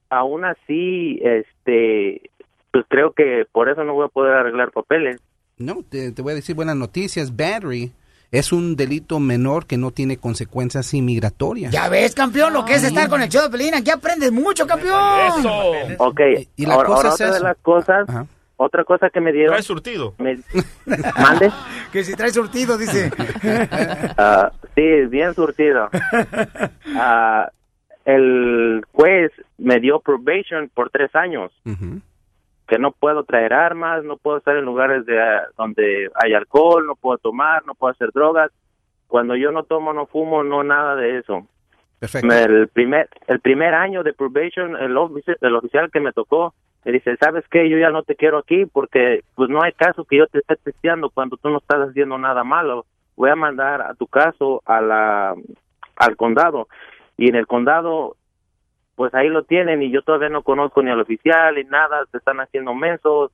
aún 0.09 0.43
así, 0.43 1.21
este, 1.23 2.31
pues 2.73 2.83
creo 2.89 3.13
que 3.13 3.45
por 3.49 3.69
eso 3.69 3.85
no 3.85 3.93
voy 3.93 4.07
a 4.07 4.09
poder 4.09 4.33
arreglar 4.33 4.73
papeles. 4.73 5.21
No, 5.57 5.83
te, 5.89 6.11
te 6.11 6.21
voy 6.21 6.33
a 6.33 6.35
decir 6.35 6.57
buenas 6.57 6.75
noticias. 6.75 7.33
Battery 7.35 7.93
es 8.31 8.51
un 8.51 8.75
delito 8.75 9.19
menor 9.19 9.65
que 9.65 9.77
no 9.77 9.91
tiene 9.91 10.17
consecuencias 10.17 10.93
inmigratorias. 10.93 11.71
Ya 11.71 11.89
ves, 11.89 12.13
campeón, 12.13 12.53
lo 12.53 12.63
que 12.65 12.75
es 12.75 12.83
estar 12.83 13.09
con 13.09 13.21
el 13.21 13.29
show 13.29 13.41
de 13.43 13.49
Pelín. 13.49 13.73
Aquí 13.75 13.89
aprendes 13.89 14.31
mucho, 14.31 14.67
campeón. 14.67 14.97
Ok, 15.97 16.19
Y 16.55 16.65
la 16.65 16.75
ahora, 16.75 16.87
cosa 16.87 16.97
ahora 16.97 17.09
es 17.09 17.13
otra 17.15 17.25
de 17.31 17.35
eso. 17.37 17.43
las 17.43 17.57
cosas, 17.57 18.07
otra 18.57 18.83
cosa 18.83 19.09
que 19.09 19.19
me 19.21 19.31
dieron. 19.31 19.51
Trae 19.53 19.63
surtido. 19.63 20.13
me- 20.19 20.39
¿Mande? 21.19 21.51
Que 21.91 22.03
si 22.03 22.13
trae 22.15 22.31
surtido, 22.31 22.77
dice. 22.77 23.11
Ah, 24.17 24.51
sí, 24.75 24.81
bien 25.09 25.33
surtido. 25.33 25.89
Ah, 26.95 27.49
el 28.05 28.83
juez 28.91 29.31
me 29.57 29.79
dio 29.79 29.99
probation 29.99 30.69
por 30.73 30.89
tres 30.89 31.13
años. 31.15 31.51
Que 32.69 32.77
no 32.79 32.91
puedo 32.91 33.23
traer 33.23 33.51
armas, 33.53 34.03
no 34.03 34.15
puedo 34.17 34.37
estar 34.37 34.55
en 34.55 34.63
lugares 34.63 35.05
de, 35.05 35.19
ah, 35.21 35.47
donde 35.57 36.09
hay 36.15 36.33
alcohol, 36.33 36.85
no 36.85 36.95
puedo 36.95 37.17
tomar, 37.17 37.65
no 37.65 37.73
puedo 37.73 37.91
hacer 37.91 38.11
drogas. 38.13 38.51
Cuando 39.07 39.35
yo 39.35 39.51
no 39.51 39.63
tomo, 39.63 39.91
no 39.91 40.05
fumo, 40.05 40.43
no 40.43 40.63
nada 40.63 40.95
de 40.95 41.17
eso. 41.17 41.47
Perfecto. 41.99 42.31
El 42.31 42.67
primer, 42.69 43.09
el 43.27 43.39
primer 43.39 43.73
año 43.73 44.03
de 44.03 44.13
probation, 44.13 44.77
el, 44.77 44.95
ofici- 44.95 45.35
el 45.41 45.55
oficial 45.55 45.89
que 45.91 45.99
me 45.99 46.13
tocó, 46.13 46.53
me 46.85 46.91
dice, 46.93 47.17
¿sabes 47.17 47.43
qué? 47.49 47.67
Yo 47.69 47.77
ya 47.77 47.89
no 47.89 48.03
te 48.03 48.15
quiero 48.15 48.37
aquí 48.37 48.65
porque 48.67 49.21
pues 49.35 49.49
no 49.49 49.61
hay 49.63 49.73
caso 49.73 50.05
que 50.05 50.17
yo 50.17 50.27
te 50.27 50.37
esté 50.39 50.55
testeando 50.57 51.09
cuando 51.09 51.35
tú 51.37 51.49
no 51.49 51.57
estás 51.57 51.89
haciendo 51.89 52.17
nada 52.17 52.43
malo. 52.43 52.85
Voy 53.17 53.31
a 53.31 53.35
mandar 53.35 53.81
a 53.81 53.95
tu 53.95 54.07
caso 54.07 54.61
a 54.65 54.79
la, 54.79 55.35
al 55.97 56.15
condado. 56.15 56.67
Y 57.17 57.27
en 57.29 57.35
el 57.35 57.47
condado, 57.47 58.15
pues 58.99 59.13
ahí 59.13 59.29
lo 59.29 59.43
tienen 59.43 59.81
y 59.81 59.89
yo 59.93 60.01
todavía 60.01 60.27
no 60.27 60.43
conozco 60.43 60.83
ni 60.83 60.91
al 60.91 60.99
oficial 60.99 61.55
ni 61.55 61.63
nada, 61.63 62.05
se 62.11 62.17
están 62.17 62.41
haciendo 62.41 62.75
mensos. 62.75 63.31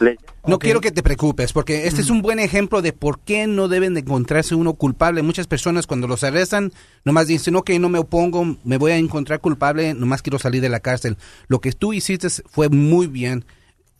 Le- 0.00 0.18
No 0.48 0.58
quiero 0.58 0.80
que 0.80 0.90
te 0.90 1.00
preocupes, 1.04 1.52
porque 1.52 1.86
este 1.86 2.00
es 2.00 2.10
un 2.10 2.22
buen 2.22 2.40
ejemplo 2.40 2.82
de 2.82 2.92
por 2.92 3.20
qué 3.20 3.46
no 3.46 3.68
deben 3.68 3.94
de 3.94 4.00
encontrarse 4.00 4.56
uno 4.56 4.74
culpable. 4.74 5.22
Muchas 5.22 5.46
personas 5.46 5.86
cuando 5.86 6.08
los 6.08 6.24
arrestan, 6.24 6.72
nomás 7.04 7.28
dicen, 7.28 7.54
ok, 7.54 7.70
no 7.78 7.88
me 7.88 8.00
opongo, 8.00 8.44
me 8.64 8.76
voy 8.76 8.90
a 8.90 8.96
encontrar 8.96 9.38
culpable, 9.40 9.94
nomás 9.94 10.22
quiero 10.22 10.40
salir 10.40 10.60
de 10.60 10.68
la 10.70 10.80
cárcel. 10.80 11.18
Lo 11.46 11.60
que 11.60 11.70
tú 11.70 11.92
hiciste 11.92 12.26
fue 12.50 12.68
muy 12.68 13.06
bien. 13.06 13.44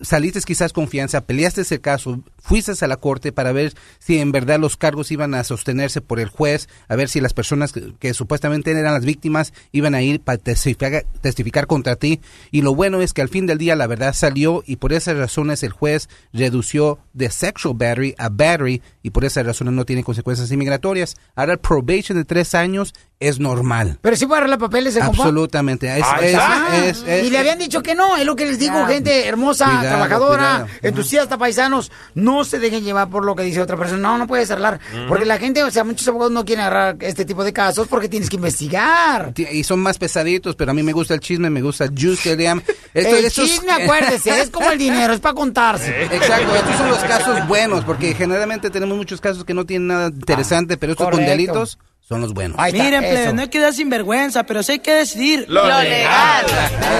Saliste 0.05 0.41
quizás 0.41 0.73
confianza, 0.73 1.23
peleaste 1.23 1.63
el 1.71 1.81
caso, 1.81 2.21
fuiste 2.39 2.73
a 2.81 2.89
la 2.89 2.97
corte 2.97 3.33
para 3.33 3.53
ver 3.53 3.73
si 3.99 4.19
en 4.19 4.33
verdad 4.33 4.59
los 4.59 4.77
cargos 4.77 5.11
iban 5.11 5.35
a 5.35 5.45
sostenerse 5.45 6.01
por 6.01 6.21
el 6.21 6.29
juez, 6.29 6.69
a 6.89 6.97
ver 6.97 7.09
si 7.09 7.21
las 7.21 7.33
personas 7.33 7.73
que, 7.73 8.15
supuestamente 8.15 8.71
eran 8.71 8.95
las 8.95 9.05
víctimas 9.05 9.53
iban 9.73 9.95
a 9.95 10.03
ir 10.03 10.21
para 10.21 10.39
testificar, 10.39 11.07
testificar 11.21 11.67
contra 11.67 11.97
ti. 11.97 12.21
Y 12.51 12.63
lo 12.63 12.75
bueno 12.75 13.01
es 13.01 13.13
que 13.13 13.23
al 13.23 13.29
fin 13.29 13.47
del 13.47 13.59
día 13.59 13.77
la 13.77 13.87
verdad 13.87 14.15
salió 14.15 14.63
y 14.67 14.77
por 14.77 14.93
esas 14.93 15.17
razones 15.17 15.63
el 15.63 15.73
juez 15.73 16.09
redució 16.33 16.99
de 17.13 17.31
sexual 17.31 17.75
battery 17.75 18.15
a 18.19 18.29
battery 18.29 18.83
y 19.03 19.11
por 19.11 19.25
esas 19.25 19.47
razones 19.47 19.75
no 19.75 19.85
tiene 19.85 20.05
consecuencias 20.05 20.51
inmigratorias. 20.53 21.17
Ahora 21.35 21.57
probation 21.57 22.19
de 22.19 22.25
tres 22.25 22.55
años 22.55 22.95
es 23.29 23.39
normal. 23.41 23.99
Pero 24.01 24.17
sí 24.17 24.27
puede 24.27 24.39
arreglar 24.39 24.59
papeles, 24.59 24.97
el 24.97 25.03
compa. 25.05 25.23
Absolutamente. 25.23 25.99
Es- 25.99 27.03
es- 27.07 27.25
y 27.25 27.31
le 27.31 27.39
habían 27.39 27.59
dicho 27.59 27.83
que 27.83 27.95
no, 27.95 28.17
es 28.17 28.25
lo 28.25 28.37
que 28.37 28.47
les 28.47 28.59
digo, 28.59 28.85
gente 28.87 29.27
hermosa, 29.27 29.67
Cuidado, 29.67 29.89
trabajadora, 29.89 30.51
cuidado. 30.63 30.67
entusiasta, 30.83 31.39
paisanos, 31.39 31.91
no 32.15 32.45
se 32.45 32.59
dejen 32.59 32.85
llevar 32.85 33.09
por 33.09 33.25
lo 33.25 33.35
que 33.35 33.43
dice 33.43 33.61
otra 33.61 33.77
persona, 33.77 34.01
no, 34.01 34.19
no 34.19 34.27
puedes 34.27 34.51
arreglar, 34.51 34.81
Ujú. 34.93 35.07
porque 35.09 35.25
la 35.25 35.39
gente, 35.39 35.63
o 35.63 35.71
sea, 35.71 35.85
muchos 35.85 36.07
abogados 36.09 36.33
no 36.33 36.45
quieren 36.45 36.65
agarrar 36.65 36.97
este 37.01 37.25
tipo 37.25 37.45
de 37.45 37.53
casos 37.53 37.87
porque 37.89 38.09
tienes 38.09 38.29
que 38.31 38.37
investigar. 38.37 39.33
Ti- 39.33 39.47
Y 39.51 39.65
son 39.65 39.81
más 39.81 39.99
pesaditos, 39.99 40.57
pero 40.57 40.71
a 40.71 40.75
mí 40.75 40.83
me 40.83 40.93
gusta 40.93 41.15
el 41.15 41.21
chisme, 41.21 41.51
me 41.51 41.63
gusta 41.63 41.85
el 41.85 41.91
juice 41.91 42.23
que 42.23 42.37
le 42.37 42.43
llaman. 42.45 42.65
Esto- 42.93 43.17
el 43.17 43.25
estos- 43.27 43.45
chisme, 43.49 43.73
acuérdese, 43.73 44.41
es 44.41 44.51
como 44.51 44.71
el 44.71 44.79
dinero, 44.79 45.13
es 45.13 45.21
para 45.21 45.35
contarse. 45.35 46.05
Exacto, 46.13 46.55
estos 46.55 46.77
son 46.77 46.89
los 46.89 46.99
casos 47.01 47.49
buenos, 47.49 47.85
porque 47.85 48.15
generalmente 48.15 48.71
tenemos 48.71 48.97
muchos 48.97 49.21
casos 49.21 49.45
que 49.45 49.55
no 49.55 49.65
tienen 49.65 49.89
nada 49.89 50.09
interesante, 50.09 50.77
pero 50.77 50.93
estos 50.93 51.09
con 51.09 51.25
delitos 51.25 51.79
son 52.09 52.21
los 52.21 52.35
buenos. 52.35 52.57
Miren, 52.73 53.01
plebe, 53.01 53.33
no 53.33 53.43
hay 53.43 53.49
que 53.49 53.61
dar 53.61 53.73
sinvergüenza, 53.73 54.45
pero 54.45 54.63
sí 54.63 54.73
hay 54.73 54.79
que 54.81 54.93
decidir. 54.95 55.47
Lo 55.49 55.67
Lo 55.67 55.81
legal. 55.83 56.45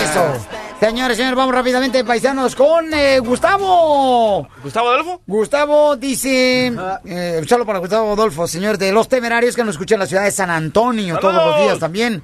Eso. 0.03 0.47
Señores, 0.81 1.17
señores, 1.17 1.37
vamos 1.37 1.55
rápidamente, 1.55 2.05
paisanos, 2.05 2.55
con 2.55 2.93
eh, 2.93 3.19
Gustavo. 3.21 4.49
¿Gustavo 4.63 4.89
Adolfo? 4.91 5.23
Gustavo 5.27 5.97
dice, 5.97 6.73
eh, 7.07 7.43
solo 7.47 7.65
para 7.65 7.79
Gustavo 7.79 8.13
Adolfo, 8.13 8.47
señor 8.47 8.77
de 8.77 8.93
Los 8.93 9.09
Temerarios 9.09 9.55
que 9.57 9.63
nos 9.65 9.75
escucha 9.77 9.95
en 9.95 10.01
la 10.01 10.07
ciudad 10.07 10.25
de 10.25 10.31
San 10.31 10.51
Antonio 10.51 11.17
todos 11.19 11.35
los 11.35 11.61
días 11.61 11.79
también. 11.79 12.23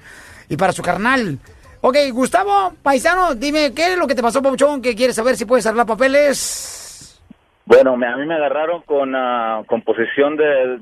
Y 0.49 0.57
para 0.57 0.73
su 0.73 0.83
carnal. 0.83 1.39
Ok, 1.81 1.97
Gustavo, 2.13 2.75
paisano, 2.83 3.35
dime, 3.35 3.73
¿qué 3.73 3.93
es 3.93 3.99
lo 3.99 4.07
que 4.07 4.15
te 4.15 4.21
pasó, 4.23 4.43
Pabuchón? 4.43 4.83
que 4.83 4.95
quieres 4.95 5.17
saber 5.17 5.37
si 5.37 5.47
puedes 5.47 5.65
arreglar 5.65 5.87
papeles? 5.87 7.19
Bueno, 7.65 7.97
me- 7.97 8.09
a 8.09 8.17
mí 8.17 8.27
me 8.27 8.35
agarraron 8.35 8.83
con, 8.83 9.15
ah, 9.15 9.63
con 9.67 9.81
posesión 9.83 10.37
de, 10.37 10.81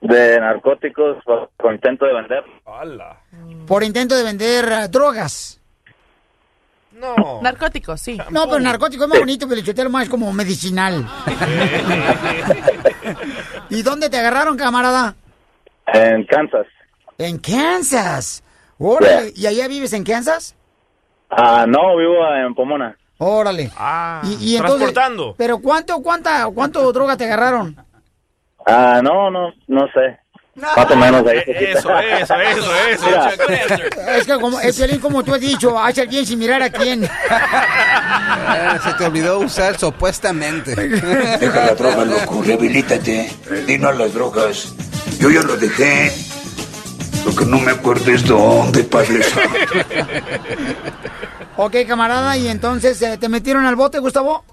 de 0.00 0.40
narcóticos 0.40 1.22
por- 1.24 1.50
intento 1.74 2.06
de 2.06 2.14
vender. 2.14 2.44
Por 3.66 3.82
intento 3.84 4.14
de 4.16 4.22
vender 4.22 4.64
eh, 4.70 4.88
drogas. 4.88 5.60
No. 6.92 7.40
Narcóticos, 7.42 8.00
sí. 8.00 8.18
No, 8.30 8.46
pero 8.48 8.58
narcótico 8.58 9.04
es 9.04 9.10
más 9.10 9.20
bonito, 9.20 9.46
pero 9.48 9.60
más 9.90 10.08
como 10.08 10.32
medicinal. 10.32 11.06
¿Y 13.70 13.82
dónde 13.82 14.10
te 14.10 14.18
agarraron, 14.18 14.56
camarada? 14.56 15.14
En 15.86 16.24
Kansas. 16.26 16.66
En 17.18 17.38
Kansas. 17.38 18.42
Órale, 18.78 19.32
¿y 19.34 19.46
allá 19.46 19.66
vives 19.68 19.92
en 19.92 20.04
Kansas? 20.04 20.54
Ah, 21.30 21.66
no, 21.68 21.96
vivo 21.96 22.14
en 22.34 22.54
Pomona. 22.54 22.96
Órale. 23.18 23.70
y, 24.24 24.52
y 24.52 24.56
entonces, 24.56 24.78
transportando. 24.78 25.34
Pero 25.36 25.58
¿cuánto, 25.58 26.00
cuánta, 26.02 26.46
cuánto 26.54 26.92
droga 26.92 27.16
te 27.16 27.24
agarraron? 27.24 27.76
Ah, 28.68 29.00
no, 29.02 29.30
no, 29.30 29.52
no 29.66 29.86
sé. 29.92 30.18
Más 30.54 30.90
o 30.90 30.96
menos 30.96 31.24
ahí. 31.26 31.38
Eso, 31.46 31.96
eso, 31.98 32.34
eso, 32.34 32.74
eso. 32.90 33.06
Mira. 33.48 34.16
Es 34.16 34.26
que 34.26 34.34
como, 34.34 34.60
es 34.60 34.76
Piolín, 34.76 34.98
como 34.98 35.22
tú 35.22 35.34
has 35.34 35.40
dicho, 35.40 35.78
hace 35.78 36.06
bien 36.06 36.26
sin 36.26 36.38
mirar 36.38 36.62
a 36.62 36.70
quién. 36.70 37.08
Ah, 37.30 38.78
Se 38.82 38.92
te 38.94 39.04
olvidó 39.06 39.38
usar 39.38 39.78
supuestamente. 39.78 40.74
Deja 40.74 41.66
la 41.66 41.74
droga, 41.74 42.04
loco, 42.04 42.42
rehabilítate. 42.44 43.30
Dinos 43.66 43.96
las 43.96 44.12
drogas. 44.12 44.74
Yo 45.20 45.30
ya 45.30 45.42
lo 45.42 45.56
dejé. 45.56 46.12
Lo 47.24 47.34
que 47.34 47.44
no 47.44 47.58
me 47.58 47.72
acuerdo 47.72 48.10
es 48.10 48.24
dónde, 48.26 48.84
Padre 48.84 49.20
ok, 51.56 51.74
camarada, 51.86 52.36
y 52.36 52.48
entonces, 52.48 53.02
eh, 53.02 53.18
¿te 53.18 53.28
metieron 53.28 53.66
al 53.66 53.74
bote, 53.74 53.98
Gustavo? 53.98 54.44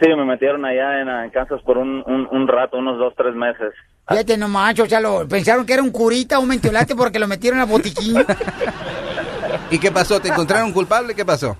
Sí, 0.00 0.08
me 0.08 0.24
metieron 0.24 0.64
allá 0.64 1.00
en, 1.00 1.08
en 1.08 1.30
Kansas 1.30 1.62
por 1.62 1.78
un, 1.78 2.02
un, 2.06 2.28
un 2.30 2.48
rato, 2.48 2.76
unos 2.76 2.98
dos, 2.98 3.14
tres 3.16 3.34
meses. 3.34 3.72
Fíjate, 4.08 4.36
no 4.36 4.46
macho, 4.46 4.84
o 4.84 4.86
sea, 4.86 5.00
lo, 5.00 5.26
pensaron 5.26 5.64
que 5.64 5.72
era 5.72 5.82
un 5.82 5.90
curita, 5.90 6.38
un 6.38 6.48
mentiolate 6.48 6.94
porque 6.94 7.18
lo 7.18 7.26
metieron 7.26 7.60
al 7.60 7.66
botiquín. 7.66 8.16
¿Y 9.70 9.78
qué 9.78 9.90
pasó? 9.90 10.20
¿Te 10.20 10.28
encontraron 10.28 10.72
culpable? 10.72 11.14
¿Qué 11.14 11.24
pasó? 11.24 11.56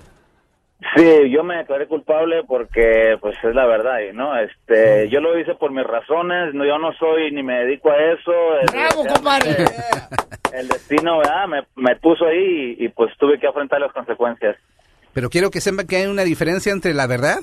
Sí, 0.95 1.31
yo 1.31 1.43
me 1.43 1.57
declaré 1.57 1.87
culpable 1.87 2.43
porque, 2.47 3.17
pues, 3.19 3.35
es 3.43 3.55
la 3.55 3.65
verdad, 3.65 3.97
¿no? 4.13 4.37
Este, 4.37 5.09
yo 5.09 5.19
lo 5.19 5.37
hice 5.39 5.55
por 5.55 5.71
mis 5.71 5.83
razones, 5.83 6.53
no, 6.53 6.63
yo 6.63 6.77
no 6.77 6.93
soy 6.93 7.31
ni 7.31 7.41
me 7.41 7.65
dedico 7.65 7.89
a 7.89 7.97
eso. 7.97 8.31
El, 8.61 8.67
¡Bravo, 8.71 9.05
compadre! 9.05 9.65
el 10.53 10.67
destino, 10.67 11.17
¿verdad? 11.17 11.47
Me, 11.47 11.63
me 11.75 11.95
puso 11.95 12.25
ahí 12.25 12.77
y, 12.79 12.85
y, 12.85 12.89
pues 12.89 13.11
tuve 13.17 13.39
que 13.39 13.47
afrontar 13.47 13.81
las 13.81 13.91
consecuencias. 13.91 14.55
Pero 15.13 15.29
quiero 15.29 15.49
que 15.49 15.61
sepan 15.61 15.87
que 15.87 15.97
hay 15.97 16.05
una 16.05 16.23
diferencia 16.23 16.71
entre 16.71 16.93
la 16.93 17.07
verdad 17.07 17.39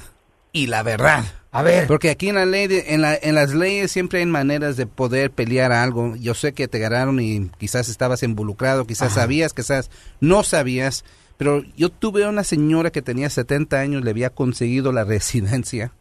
y 0.54 0.68
la 0.68 0.82
verdad. 0.82 1.24
A 1.52 1.62
ver. 1.62 1.86
Porque 1.86 2.08
aquí 2.10 2.30
en 2.30 2.36
la 2.36 2.46
ley, 2.46 2.66
de- 2.66 2.94
en, 2.94 3.02
la, 3.02 3.14
en 3.14 3.34
las 3.34 3.52
leyes 3.52 3.92
siempre 3.92 4.20
hay 4.20 4.26
maneras 4.26 4.76
de 4.78 4.86
poder 4.86 5.30
pelear 5.30 5.70
algo. 5.72 6.16
Yo 6.16 6.32
sé 6.34 6.52
que 6.54 6.66
te 6.66 6.78
agarraron 6.78 7.20
y 7.20 7.50
quizás 7.58 7.88
estabas 7.90 8.22
involucrado, 8.22 8.86
quizás 8.86 9.12
sabías, 9.12 9.52
quizás 9.52 9.90
no 10.20 10.42
sabías. 10.42 11.04
Pero 11.36 11.62
yo 11.76 11.90
tuve 11.90 12.26
una 12.26 12.42
señora 12.44 12.90
que 12.90 13.02
tenía 13.02 13.28
70 13.28 13.78
años, 13.78 14.02
le 14.02 14.10
había 14.10 14.30
conseguido 14.30 14.90
la 14.92 15.04
residencia. 15.14 15.92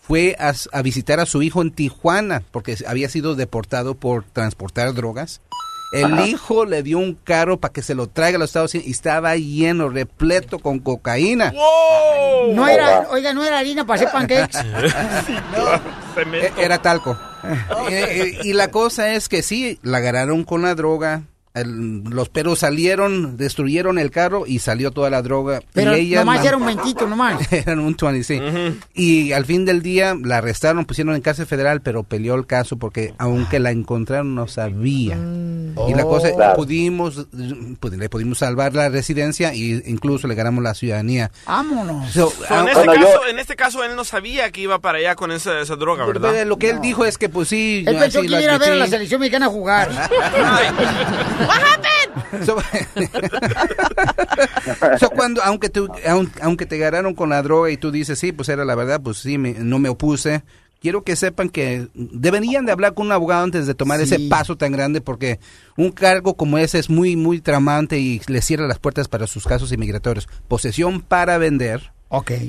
fue 0.00 0.36
a, 0.38 0.52
a 0.72 0.82
visitar 0.82 1.18
a 1.20 1.26
su 1.26 1.42
hijo 1.42 1.60
en 1.62 1.70
Tijuana 1.70 2.42
porque 2.50 2.76
había 2.86 3.08
sido 3.08 3.34
deportado 3.34 3.94
por 3.94 4.24
transportar 4.24 4.92
drogas. 4.94 5.40
El 5.92 6.12
Ajá. 6.12 6.26
hijo 6.26 6.64
le 6.64 6.82
dio 6.82 6.98
un 6.98 7.14
carro 7.14 7.60
para 7.60 7.72
que 7.72 7.80
se 7.82 7.94
lo 7.94 8.08
traiga 8.08 8.36
a 8.36 8.38
los 8.40 8.50
Estados 8.50 8.74
Unidos 8.74 8.88
y 8.88 8.90
estaba 8.90 9.36
lleno, 9.36 9.88
repleto 9.88 10.58
con 10.58 10.80
cocaína. 10.80 11.52
No 12.52 12.66
era, 12.66 13.06
oiga, 13.10 13.32
no 13.32 13.44
era 13.44 13.58
harina 13.60 13.86
para 13.86 14.00
hacer 14.02 14.12
pancakes. 14.12 14.58
E- 16.16 16.52
Era 16.58 16.80
talco. 16.80 17.18
Eh, 17.88 18.32
eh, 18.34 18.38
y 18.44 18.52
la 18.52 18.70
cosa 18.70 19.14
es 19.14 19.28
que 19.28 19.42
sí, 19.42 19.78
la 19.82 19.98
agarraron 19.98 20.44
con 20.44 20.62
la 20.62 20.74
droga. 20.74 21.22
El- 21.54 22.02
los 22.04 22.28
perros 22.28 22.58
salieron, 22.58 23.36
destruyeron 23.36 23.98
el 24.00 24.10
carro 24.10 24.44
y 24.46 24.58
salió 24.58 24.90
toda 24.90 25.08
la 25.08 25.22
droga. 25.22 25.60
Pero 25.72 25.96
y 25.96 26.00
ella 26.00 26.20
nomás 26.20 26.44
era 26.44 26.56
un 26.56 26.64
mentito, 26.66 27.06
nomás. 27.06 27.40
Eran 27.52 27.78
un 27.78 27.96
20, 28.00 28.24
sí. 28.24 28.40
Y 28.92 29.30
al 29.32 29.44
fin 29.46 29.64
del 29.64 29.80
día 29.80 30.16
la 30.20 30.38
arrestaron, 30.38 30.84
pusieron 30.84 31.14
en 31.14 31.20
cárcel 31.22 31.46
federal, 31.46 31.80
pero 31.80 32.02
peleó 32.02 32.34
el 32.34 32.46
caso 32.46 32.76
porque 32.76 33.14
aunque 33.18 33.60
la 33.60 33.70
encontraron 33.70 34.34
no 34.34 34.48
sabía. 34.48 35.16
Y 35.88 35.94
la 35.94 36.02
cosa, 36.02 36.28
Oh. 36.32 36.36
Claro. 36.36 36.56
pudimos, 36.56 37.26
pues, 37.80 37.92
le 37.96 38.08
pudimos 38.08 38.38
salvar 38.38 38.74
la 38.74 38.88
residencia 38.88 39.52
e 39.52 39.82
incluso 39.86 40.26
le 40.26 40.34
ganamos 40.34 40.62
la 40.64 40.74
ciudadanía. 40.74 41.30
Vámonos. 41.46 42.10
So, 42.12 42.30
So, 42.30 42.44
en, 42.46 42.52
ah, 42.52 42.64
este 42.66 42.74
bueno, 42.86 42.94
yo- 42.94 43.06
caso, 43.06 43.26
en 43.28 43.38
este 43.38 43.56
caso, 43.56 43.84
él 43.84 43.94
no 43.94 44.04
sabía 44.04 44.50
que 44.50 44.60
iba 44.62 44.78
para 44.80 44.98
allá 44.98 45.14
con 45.14 45.30
esa, 45.30 45.60
esa 45.60 45.76
droga, 45.76 46.04
¿verdad? 46.06 46.30
Pero 46.32 46.48
Lo 46.48 46.58
que 46.58 46.70
él 46.70 46.80
dijo 46.80 47.04
es 47.04 47.16
que 47.18 47.28
pues 47.28 47.48
sí. 47.48 47.84
Él 47.86 47.96
pensó 47.98 48.22
que 48.22 48.28
la- 48.28 48.42
iba 48.42 48.54
a 48.54 48.58
ver 48.58 48.72
a 48.72 48.76
la 48.76 48.86
selección 48.88 49.20
mexicana 49.20 49.46
a 49.46 49.50
jugar. 49.50 49.90
So- 52.44 52.56
So, 54.98 55.10
cuando, 55.10 55.42
aunque, 55.42 55.68
tú, 55.68 55.88
aun- 56.06 56.30
aunque 56.40 56.66
te 56.66 56.76
agarraron 56.76 57.14
con 57.14 57.30
la 57.30 57.42
droga 57.42 57.70
y 57.70 57.76
tú 57.76 57.90
dices, 57.90 58.18
sí, 58.18 58.32
pues 58.32 58.48
era 58.48 58.64
la 58.64 58.74
verdad, 58.74 59.00
pues 59.02 59.18
sí, 59.18 59.38
me- 59.38 59.54
no 59.54 59.78
me 59.78 59.88
opuse. 59.88 60.42
Quiero 60.80 61.02
que 61.02 61.16
sepan 61.16 61.48
que 61.48 61.88
deberían 61.94 62.66
de 62.66 62.72
hablar 62.72 62.92
con 62.94 63.06
un 63.06 63.12
abogado 63.12 63.42
antes 63.42 63.66
de 63.66 63.74
tomar 63.74 64.00
ese 64.02 64.16
paso 64.28 64.56
tan 64.56 64.70
grande 64.72 65.00
porque 65.00 65.40
un 65.78 65.90
cargo 65.90 66.34
como 66.34 66.58
ese 66.58 66.78
es 66.78 66.90
muy, 66.90 67.16
muy 67.16 67.40
tramante 67.40 67.98
y 67.98 68.20
le 68.26 68.42
cierra 68.42 68.66
las 68.66 68.78
puertas 68.80 69.08
para 69.08 69.26
sus 69.26 69.46
casos 69.46 69.72
inmigratorios. 69.72 70.28
Posesión 70.46 71.00
para 71.00 71.38
vender 71.38 71.92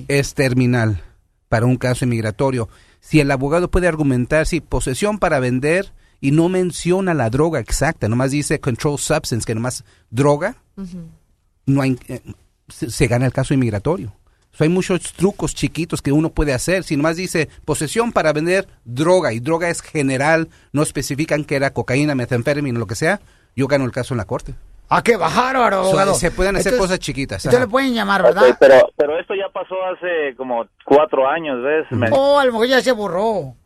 es 0.10 0.34
terminal 0.34 1.02
para 1.48 1.66
un 1.66 1.78
caso 1.78 2.04
inmigratorio. 2.04 2.68
Si 3.00 3.22
el 3.22 3.32
abogado 3.32 3.72
puede 3.72 3.88
argumentar, 3.88 4.46
si 4.46 4.60
posesión 4.60 5.18
para 5.18 5.40
vender 5.40 5.94
y 6.22 6.32
no 6.32 6.50
menciona 6.50 7.14
la 7.14 7.30
droga 7.30 7.60
exacta, 7.60 8.08
nomás 8.08 8.32
dice 8.32 8.60
control 8.60 8.98
substance, 9.00 9.46
que 9.46 9.56
nomás 9.56 9.84
droga, 10.10 10.56
no 11.66 11.82
hay, 11.82 11.98
eh, 12.08 12.22
se, 12.68 12.90
se 12.90 13.08
gana 13.08 13.26
el 13.26 13.34
caso 13.34 13.54
inmigratorio. 13.54 14.14
So, 14.52 14.64
hay 14.64 14.70
muchos 14.70 15.12
trucos 15.14 15.54
chiquitos 15.54 16.02
que 16.02 16.14
uno 16.14 16.30
puede 16.30 16.54
hacer. 16.54 16.86
Si 16.86 16.96
nomás 16.96 17.18
dice 17.18 17.50
posesión 17.66 18.14
para 18.14 18.32
vender 18.32 18.68
droga 18.86 19.34
y 19.34 19.42
droga 19.42 19.70
es 19.70 19.82
general, 19.82 20.48
no 20.72 20.82
especifican 20.82 21.44
que 21.44 21.58
era 21.58 21.72
cocaína, 21.74 22.16
metanfetamina, 22.16 22.80
lo 22.80 22.88
que 22.88 22.96
sea, 22.96 23.20
yo 23.56 23.68
gano 23.68 23.84
el 23.84 23.92
caso 23.92 24.14
en 24.14 24.20
la 24.20 24.26
corte. 24.26 24.56
¿A 24.88 25.02
qué 25.02 25.18
bárbaro, 25.18 25.82
So, 25.84 25.90
abogado? 25.90 26.14
se 26.14 26.32
pueden 26.32 26.56
hacer 26.56 26.74
Entonces- 26.74 26.80
cosas 26.92 27.00
chiquitas. 27.00 27.44
Entonces 27.44 27.58
ajá. 27.58 27.66
le 27.66 27.72
pueden 27.72 27.94
llamar, 27.96 28.22
¿verdad? 28.24 28.56
pero, 28.60 28.88
pero 28.96 29.20
esto 29.20 29.34
ya 29.36 29.50
pasó 29.52 29.76
hace 29.94 30.36
como 30.38 30.64
cuatro 30.86 31.28
años, 31.28 31.58
¿ves? 31.62 31.88
Oh, 32.14 32.40
a 32.40 32.46
lo 32.46 32.52
mejor 32.54 32.68
ya 32.68 32.82
se 32.82 32.92
borró. 32.94 33.56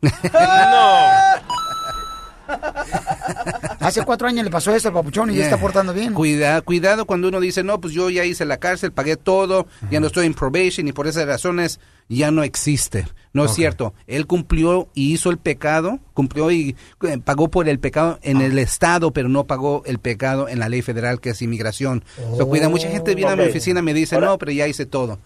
Hace 3.80 4.04
cuatro 4.04 4.28
años 4.28 4.44
le 4.44 4.50
pasó 4.50 4.74
eso 4.74 4.88
al 4.88 4.94
papuchón 4.94 5.30
y 5.30 5.36
ya 5.36 5.44
está 5.44 5.58
portando 5.58 5.94
bien. 5.94 6.12
Cuida, 6.12 6.60
cuidado 6.60 7.06
cuando 7.06 7.28
uno 7.28 7.40
dice, 7.40 7.64
no, 7.64 7.80
pues 7.80 7.94
yo 7.94 8.10
ya 8.10 8.24
hice 8.24 8.44
la 8.44 8.58
cárcel, 8.58 8.92
pagué 8.92 9.16
todo, 9.16 9.66
ya 9.90 10.00
no 10.00 10.06
estoy 10.06 10.26
en 10.26 10.34
probation 10.34 10.86
y 10.86 10.92
por 10.92 11.06
esas 11.06 11.26
razones 11.26 11.80
ya 12.08 12.30
no 12.30 12.42
existe. 12.42 13.06
No 13.32 13.44
es 13.44 13.52
cierto. 13.52 13.94
Él 14.06 14.26
cumplió 14.26 14.88
y 14.92 15.12
hizo 15.12 15.30
el 15.30 15.38
pecado, 15.38 16.00
cumplió 16.14 16.50
y 16.50 16.76
eh, 17.02 17.18
pagó 17.24 17.48
por 17.48 17.68
el 17.68 17.78
pecado 17.78 18.18
en 18.22 18.40
el 18.40 18.58
Estado, 18.58 19.12
pero 19.12 19.28
no 19.28 19.46
pagó 19.46 19.82
el 19.86 19.98
pecado 19.98 20.48
en 20.48 20.58
la 20.58 20.68
ley 20.68 20.82
federal 20.82 21.20
que 21.20 21.30
es 21.30 21.40
inmigración. 21.40 22.04
So, 22.36 22.48
cuida, 22.48 22.68
mucha 22.68 22.88
gente 22.88 23.14
viene 23.14 23.32
a 23.32 23.36
mi 23.36 23.44
oficina 23.44 23.80
y 23.80 23.84
me 23.84 23.94
dice, 23.94 24.20
no, 24.20 24.36
pero 24.36 24.50
ya 24.52 24.66
hice 24.66 24.84
todo. 24.84 25.20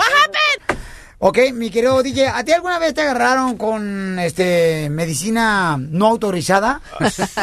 Ok, 1.26 1.38
mi 1.54 1.70
querido 1.70 2.04
DJ, 2.04 2.28
¿a 2.28 2.44
ti 2.44 2.52
alguna 2.52 2.80
vez 2.80 2.94
te 2.94 3.00
agarraron 3.00 3.56
con 3.56 4.20
este 4.20 4.90
medicina 4.90 5.78
no 5.80 6.08
autorizada? 6.08 6.82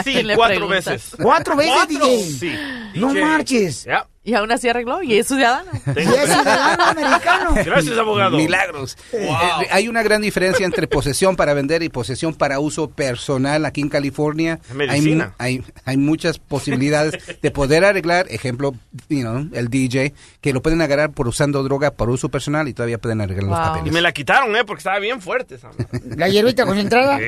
Sí, 0.04 0.22
cuatro 0.36 0.68
veces. 0.68 1.12
¿Cuatro 1.22 1.56
veces, 1.56 1.72
Cuatro, 1.74 2.06
DJ? 2.06 2.22
sí. 2.24 2.52
No 2.96 3.14
DJ. 3.14 3.24
marches. 3.24 3.84
Ya. 3.84 4.06
Y 4.22 4.34
aún 4.34 4.52
así 4.52 4.68
arregló 4.68 5.02
y 5.02 5.14
es 5.14 5.28
ciudadano. 5.28 5.70
Y 5.96 6.00
es 6.00 6.26
ciudadano 6.30 6.84
americano. 6.84 7.54
Gracias, 7.64 7.96
abogado. 7.96 8.36
Milagros. 8.36 8.98
Eh, 9.14 9.30
hay 9.70 9.88
una 9.88 10.02
gran 10.02 10.20
diferencia 10.20 10.66
entre 10.66 10.86
posesión 10.86 11.36
para 11.36 11.54
vender 11.54 11.82
y 11.82 11.88
posesión 11.88 12.34
para 12.34 12.60
uso 12.60 12.90
personal 12.90 13.64
aquí 13.64 13.80
en 13.80 13.88
California. 13.88 14.60
Hay, 14.90 15.22
hay, 15.38 15.64
hay 15.86 15.96
muchas 15.96 16.38
posibilidades 16.38 17.40
de 17.40 17.50
poder 17.50 17.82
arreglar, 17.82 18.26
ejemplo, 18.28 18.74
you 19.08 19.20
know, 19.20 19.48
el 19.54 19.68
DJ, 19.68 20.12
que 20.42 20.52
lo 20.52 20.60
pueden 20.60 20.82
agarrar 20.82 21.12
por 21.12 21.26
usando 21.26 21.62
droga 21.62 21.90
por 21.92 22.10
uso 22.10 22.28
personal 22.28 22.68
y 22.68 22.74
todavía 22.74 22.98
pueden 22.98 23.22
arreglar 23.22 23.44
los 23.44 23.58
Y 23.58 23.62
papeles. 23.62 23.92
me 23.92 24.02
la 24.02 24.12
quitaron, 24.12 24.54
¿eh? 24.54 24.64
Porque 24.66 24.80
estaba 24.80 24.98
bien 24.98 25.22
fuerte. 25.22 25.54
esa. 25.54 25.70
¿La 26.16 26.28
hierbita 26.28 26.66
concentrada? 26.66 27.18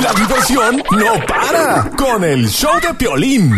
La 0.00 0.12
diversión 0.14 0.82
no 0.92 1.26
para 1.26 1.90
con 1.96 2.24
el 2.24 2.48
show 2.48 2.72
de 2.80 2.94
Piolín. 2.94 3.52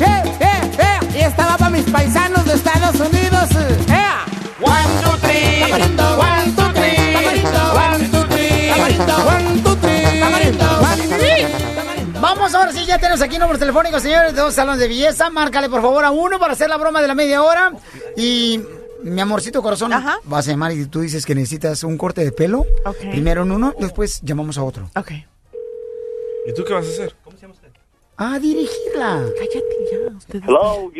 ¡Eh, 0.00 0.22
eh, 0.40 0.70
eh! 0.78 1.18
Y 1.18 1.18
estaba 1.20 1.56
para 1.56 1.70
mis 1.70 1.88
paisanos 1.90 2.44
de 2.44 2.54
Estados 2.54 2.94
Unidos. 2.96 3.48
¡Eh! 3.88 4.30
One, 4.60 5.02
two, 5.02 5.16
three. 5.18 5.60
Tamarindo. 5.60 6.18
One, 6.18 6.52
two, 6.56 6.72
three. 6.72 7.12
Tamarindo. 7.14 7.74
One, 7.74 8.08
two, 8.08 8.24
three. 8.28 8.68
Tamarindo. 8.68 9.16
One, 9.26 9.62
two, 9.62 9.76
three. 9.76 10.20
Tamarindo. 10.20 10.66
One, 10.80 11.08
two, 11.08 11.18
three. 11.18 12.20
Vamos, 12.20 12.54
ahora 12.54 12.72
sí, 12.72 12.84
ya 12.84 12.98
tenemos 12.98 13.22
aquí 13.22 13.38
números 13.38 13.58
telefónicos, 13.58 14.02
señores, 14.02 14.34
de 14.34 14.40
dos 14.40 14.54
salones 14.54 14.80
de 14.80 14.88
belleza. 14.88 15.30
Márcale, 15.30 15.68
por 15.70 15.80
favor, 15.80 16.04
a 16.04 16.10
uno 16.10 16.38
para 16.38 16.52
hacer 16.52 16.68
la 16.68 16.76
broma 16.76 17.00
de 17.00 17.08
la 17.08 17.14
media 17.14 17.42
hora. 17.42 17.72
Y, 18.16 18.60
mi 19.02 19.20
amorcito 19.20 19.62
corazón, 19.62 19.92
vas 20.24 20.46
a 20.46 20.50
llamar 20.50 20.72
y 20.72 20.86
tú 20.86 21.00
dices 21.00 21.24
que 21.24 21.34
necesitas 21.34 21.82
un 21.84 21.96
corte 21.96 22.22
de 22.22 22.32
pelo. 22.32 22.66
Ok. 22.84 22.98
Primero 23.10 23.42
en 23.42 23.52
uno, 23.52 23.74
después 23.78 24.20
llamamos 24.22 24.58
a 24.58 24.62
otro. 24.62 24.90
Ok. 24.96 25.12
¿Y 26.46 26.54
tú 26.54 26.64
qué 26.64 26.74
vas 26.74 26.86
a 26.86 26.90
hacer? 26.90 27.14
A 28.22 28.38
dirigirla. 28.38 29.24
Cállate 29.38 29.76
ya. 29.90 30.14
ustedes. 30.14 30.44
Hello. 30.46 30.92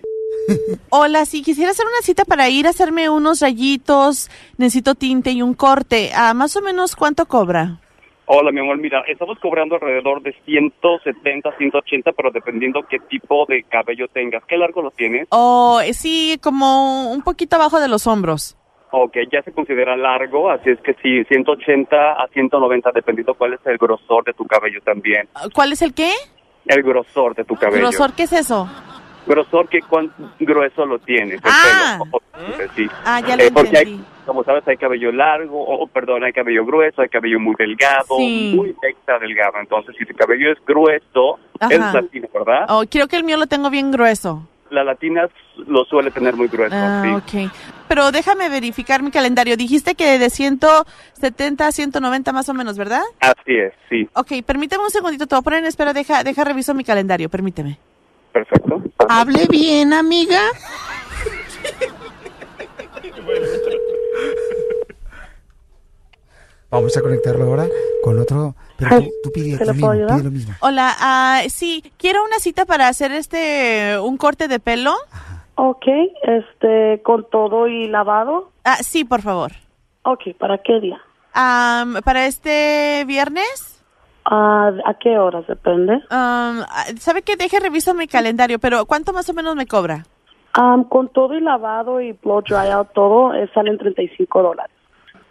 Hola, 0.88 1.26
si 1.26 1.42
quisiera 1.42 1.70
hacer 1.72 1.84
una 1.84 2.00
cita 2.00 2.24
para 2.24 2.48
ir 2.48 2.66
a 2.66 2.70
hacerme 2.70 3.10
unos 3.10 3.42
rayitos, 3.42 4.30
necesito 4.56 4.94
tinte 4.94 5.30
y 5.30 5.42
un 5.42 5.52
corte. 5.52 6.12
Ah, 6.16 6.32
más 6.32 6.56
o 6.56 6.62
menos, 6.62 6.96
¿cuánto 6.96 7.26
cobra? 7.26 7.78
Hola, 8.24 8.50
mi 8.52 8.60
amor, 8.60 8.78
mira, 8.78 9.02
estamos 9.06 9.38
cobrando 9.38 9.74
alrededor 9.74 10.22
de 10.22 10.34
170, 10.46 11.58
180, 11.58 12.12
pero 12.12 12.30
dependiendo 12.30 12.84
qué 12.88 12.98
tipo 13.00 13.44
de 13.46 13.64
cabello 13.64 14.08
tengas. 14.08 14.42
¿Qué 14.46 14.56
largo 14.56 14.80
lo 14.80 14.90
tienes? 14.90 15.28
Oh, 15.28 15.78
eh, 15.84 15.92
sí, 15.92 16.38
como 16.42 17.12
un 17.12 17.20
poquito 17.20 17.56
abajo 17.56 17.80
de 17.80 17.88
los 17.88 18.06
hombros. 18.06 18.56
Ok, 18.92 19.18
ya 19.30 19.42
se 19.42 19.52
considera 19.52 19.94
largo, 19.94 20.50
así 20.50 20.70
es 20.70 20.80
que 20.80 20.94
sí, 21.02 21.22
180 21.24 22.12
a 22.12 22.28
190, 22.28 22.92
dependiendo 22.94 23.34
cuál 23.34 23.52
es 23.52 23.60
el 23.66 23.76
grosor 23.76 24.24
de 24.24 24.32
tu 24.32 24.46
cabello 24.46 24.80
también. 24.80 25.28
¿Cuál 25.52 25.72
es 25.72 25.82
el 25.82 25.92
qué? 25.92 26.12
El 26.66 26.82
grosor 26.82 27.34
de 27.34 27.44
tu 27.44 27.56
cabello. 27.56 27.80
¿Grosor 27.88 28.12
qué 28.14 28.24
es 28.24 28.32
eso? 28.32 28.68
Grosor, 29.26 29.68
¿qué 29.68 29.80
cuán 29.82 30.12
grueso 30.38 30.86
lo 30.86 30.98
tienes? 30.98 31.34
El 31.34 31.50
Ah. 31.50 31.98
pelo. 32.02 32.10
O- 32.16 32.20
sí. 32.74 32.86
Ah, 33.04 33.20
ya 33.20 33.36
lo 33.36 33.42
Eh, 33.42 33.50
porque 33.52 33.76
hay, 33.78 34.00
como 34.26 34.42
sabes, 34.44 34.66
hay 34.66 34.76
cabello 34.76 35.12
largo, 35.12 35.62
o 35.62 35.86
perdón, 35.86 36.24
hay 36.24 36.32
cabello 36.32 36.64
grueso, 36.64 37.02
hay 37.02 37.08
cabello 37.08 37.38
muy 37.38 37.54
delgado, 37.58 38.16
Sí. 38.16 38.54
muy 38.56 38.74
extra 38.88 39.18
delgado. 39.18 39.54
Entonces, 39.60 39.94
si 39.98 40.06
tu 40.06 40.14
cabello 40.14 40.50
es 40.52 40.58
grueso, 40.66 41.38
Ajá. 41.60 41.72
es 41.74 41.80
latino, 41.94 42.28
¿verdad? 42.32 42.64
Oh, 42.68 42.84
quiero 42.90 43.08
que 43.08 43.16
el 43.16 43.24
mío 43.24 43.36
lo 43.36 43.46
tengo 43.46 43.68
bien 43.70 43.90
grueso. 43.90 44.46
La 44.70 44.84
latina 44.84 45.28
lo 45.66 45.84
suele 45.84 46.10
tener 46.12 46.36
muy 46.36 46.46
grueso, 46.48 46.74
Ah, 46.76 47.02
sí. 47.04 47.10
ok. 47.46 47.52
Pero 47.88 48.12
déjame 48.12 48.48
verificar 48.48 49.02
mi 49.02 49.10
calendario. 49.10 49.56
Dijiste 49.56 49.96
que 49.96 50.18
de 50.18 50.30
170 50.30 51.66
a 51.66 51.72
190 51.72 52.32
más 52.32 52.48
o 52.48 52.54
menos, 52.54 52.78
¿verdad? 52.78 53.02
Así 53.18 53.56
es, 53.56 53.72
sí, 53.88 54.08
Ok, 54.14 54.44
permíteme 54.46 54.84
un 54.84 54.90
segundito. 54.90 55.26
Te 55.26 55.34
voy 55.34 55.40
a 55.40 55.42
poner 55.42 55.58
en 55.60 55.66
espera. 55.66 55.92
Deja, 55.92 56.22
deja 56.22 56.44
reviso 56.44 56.72
mi 56.74 56.84
calendario. 56.84 57.28
Permíteme. 57.28 57.78
perfecto. 58.32 58.80
Hable 59.08 59.46
bien, 59.50 59.92
amiga. 59.92 60.40
Vamos 66.70 66.96
a 66.96 67.00
conectarlo 67.00 67.44
ahora 67.44 67.66
con 68.02 68.18
otro. 68.18 68.54
Pero 68.80 69.02
tú, 69.02 69.10
tú 69.24 69.30
pide, 69.32 69.56
¿Se 69.56 69.64
tú 69.64 69.72
lo 69.72 69.72
puedo 69.72 69.74
mismo, 69.74 69.90
ayudar? 69.92 70.14
pide 70.16 70.24
lo 70.24 70.30
mismo. 70.30 70.54
Hola, 70.60 70.92
ah, 70.98 71.42
sí, 71.48 71.84
quiero 71.98 72.24
una 72.24 72.38
cita 72.38 72.64
para 72.64 72.88
hacer 72.88 73.12
este, 73.12 73.98
un 74.00 74.16
corte 74.16 74.48
de 74.48 74.58
pelo. 74.58 74.94
Ok, 75.54 75.86
este, 76.22 77.02
con 77.02 77.28
todo 77.30 77.68
y 77.68 77.86
lavado. 77.88 78.50
Ah, 78.64 78.76
sí, 78.76 79.04
por 79.04 79.20
favor. 79.22 79.52
Ok, 80.02 80.34
¿para 80.38 80.58
qué 80.58 80.80
día? 80.80 80.98
Am, 81.34 81.96
¿Para 82.02 82.26
este 82.26 83.04
viernes? 83.06 83.82
Ah, 84.24 84.70
¿A 84.86 84.94
qué 84.94 85.18
horas? 85.18 85.46
Depende. 85.46 86.00
Ah, 86.10 86.64
¿Sabe 86.98 87.22
qué? 87.22 87.36
Deje 87.36 87.60
reviso 87.60 87.94
mi 87.94 88.06
calendario, 88.06 88.58
pero 88.58 88.86
¿cuánto 88.86 89.12
más 89.12 89.28
o 89.28 89.34
menos 89.34 89.54
me 89.56 89.66
cobra? 89.66 90.04
Am, 90.54 90.84
con 90.84 91.08
todo 91.08 91.34
y 91.34 91.40
lavado 91.40 92.00
y 92.00 92.12
blow 92.12 92.42
dry 92.42 92.70
out, 92.72 92.88
todo, 92.94 93.34
eh, 93.34 93.48
salen 93.54 93.78
35 93.78 94.42
dólares. 94.42 94.74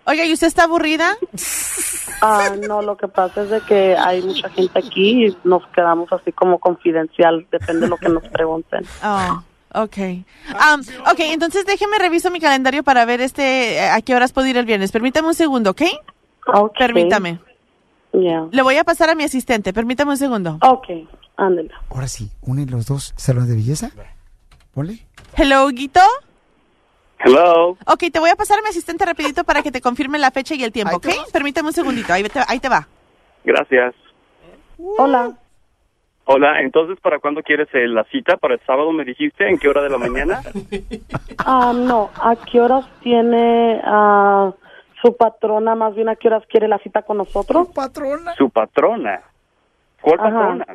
Oiga, 0.06 0.26
¿y 0.26 0.34
usted 0.34 0.48
está 0.48 0.64
aburrida? 0.64 1.18
Ah, 2.22 2.50
no, 2.68 2.82
lo 2.82 2.98
que 2.98 3.08
pasa 3.08 3.44
es 3.44 3.50
de 3.50 3.62
que 3.62 3.96
hay 3.96 4.22
mucha 4.22 4.50
gente 4.50 4.78
aquí 4.78 5.28
y 5.28 5.38
nos 5.46 5.66
quedamos 5.68 6.12
así 6.12 6.34
como 6.34 6.60
confidencial, 6.60 7.48
depende 7.50 7.82
de 7.82 7.88
lo 7.88 7.96
que 7.96 8.10
nos 8.10 8.28
pregunten. 8.28 8.86
Oh, 9.04 9.84
okay. 9.84 10.26
Am, 10.60 10.82
ok, 10.82 11.20
entonces 11.20 11.66
déjeme 11.66 11.98
reviso 11.98 12.30
mi 12.30 12.42
calendario 12.42 12.84
para 12.84 13.06
ver 13.06 13.22
este 13.22 13.76
eh, 13.76 13.90
a 13.90 14.02
qué 14.02 14.16
horas 14.16 14.34
puedo 14.34 14.48
ir 14.48 14.58
el 14.58 14.66
viernes. 14.66 14.92
Permítame 14.92 15.30
un 15.30 15.34
segundo, 15.34 15.70
¿ok? 15.70 15.84
Ok. 16.54 16.78
Permítame. 16.78 17.40
Ya. 18.12 18.48
Le 18.52 18.62
voy 18.64 18.76
a 18.76 18.84
pasar 18.84 19.10
a 19.10 19.16
mi 19.16 19.24
asistente. 19.24 19.72
Permítame 19.72 20.12
un 20.12 20.18
segundo. 20.18 20.58
Ok, 20.62 20.88
ándale. 21.38 21.70
Ahora 21.90 22.08
sí, 22.10 22.30
unen 22.42 22.70
los 22.70 22.86
dos 22.88 23.14
salones 23.16 23.48
de 23.48 23.56
belleza. 23.56 23.92
Ponle. 24.74 25.06
Hello, 25.38 25.68
Guito. 25.70 26.02
Hello. 27.20 27.78
Ok, 27.86 28.06
te 28.12 28.20
voy 28.20 28.30
a 28.30 28.36
pasar 28.36 28.60
a 28.60 28.62
mi 28.62 28.70
asistente 28.70 29.06
rapidito 29.06 29.44
para 29.44 29.62
que 29.62 29.72
te 29.72 29.82
confirme 29.82 30.18
la 30.20 30.32
fecha 30.32 30.56
y 30.56 30.64
el 30.64 30.72
tiempo, 30.72 30.96
¿ok? 30.96 31.08
Permítame 31.34 31.68
un 31.68 31.74
segundito. 31.74 32.14
Ahí 32.14 32.24
te, 32.24 32.40
ahí 32.48 32.60
te 32.60 32.70
va. 32.70 32.88
Gracias. 33.44 33.94
Hola. 34.78 35.32
Hola, 36.26 36.62
entonces, 36.62 37.00
¿para 37.02 37.20
cuándo 37.20 37.42
quieres 37.42 37.68
eh, 37.74 37.88
la 37.88 38.04
cita? 38.06 38.38
¿Para 38.38 38.54
el 38.54 38.62
sábado 38.66 38.92
me 38.92 39.04
dijiste? 39.04 39.50
¿En 39.50 39.58
qué 39.58 39.68
hora 39.68 39.82
de 39.82 39.90
la 39.90 39.98
mañana? 39.98 40.42
Ah, 41.46 41.72
no, 41.74 42.10
¿a 42.22 42.36
qué 42.36 42.60
horas 42.60 42.86
tiene 43.02 43.82
ah, 43.84 44.54
su 45.02 45.16
patrona, 45.16 45.74
más 45.74 45.96
bien 45.96 46.10
a 46.10 46.16
qué 46.16 46.28
horas 46.28 46.44
quiere 46.48 46.68
la 46.68 46.78
cita 46.80 47.02
con 47.02 47.18
nosotros? 47.18 47.70
patrona? 47.74 48.36
Su 48.36 48.50
patrona. 48.50 49.22
¿Cuál 50.02 50.20
Ajá. 50.20 50.30
patrona? 50.30 50.66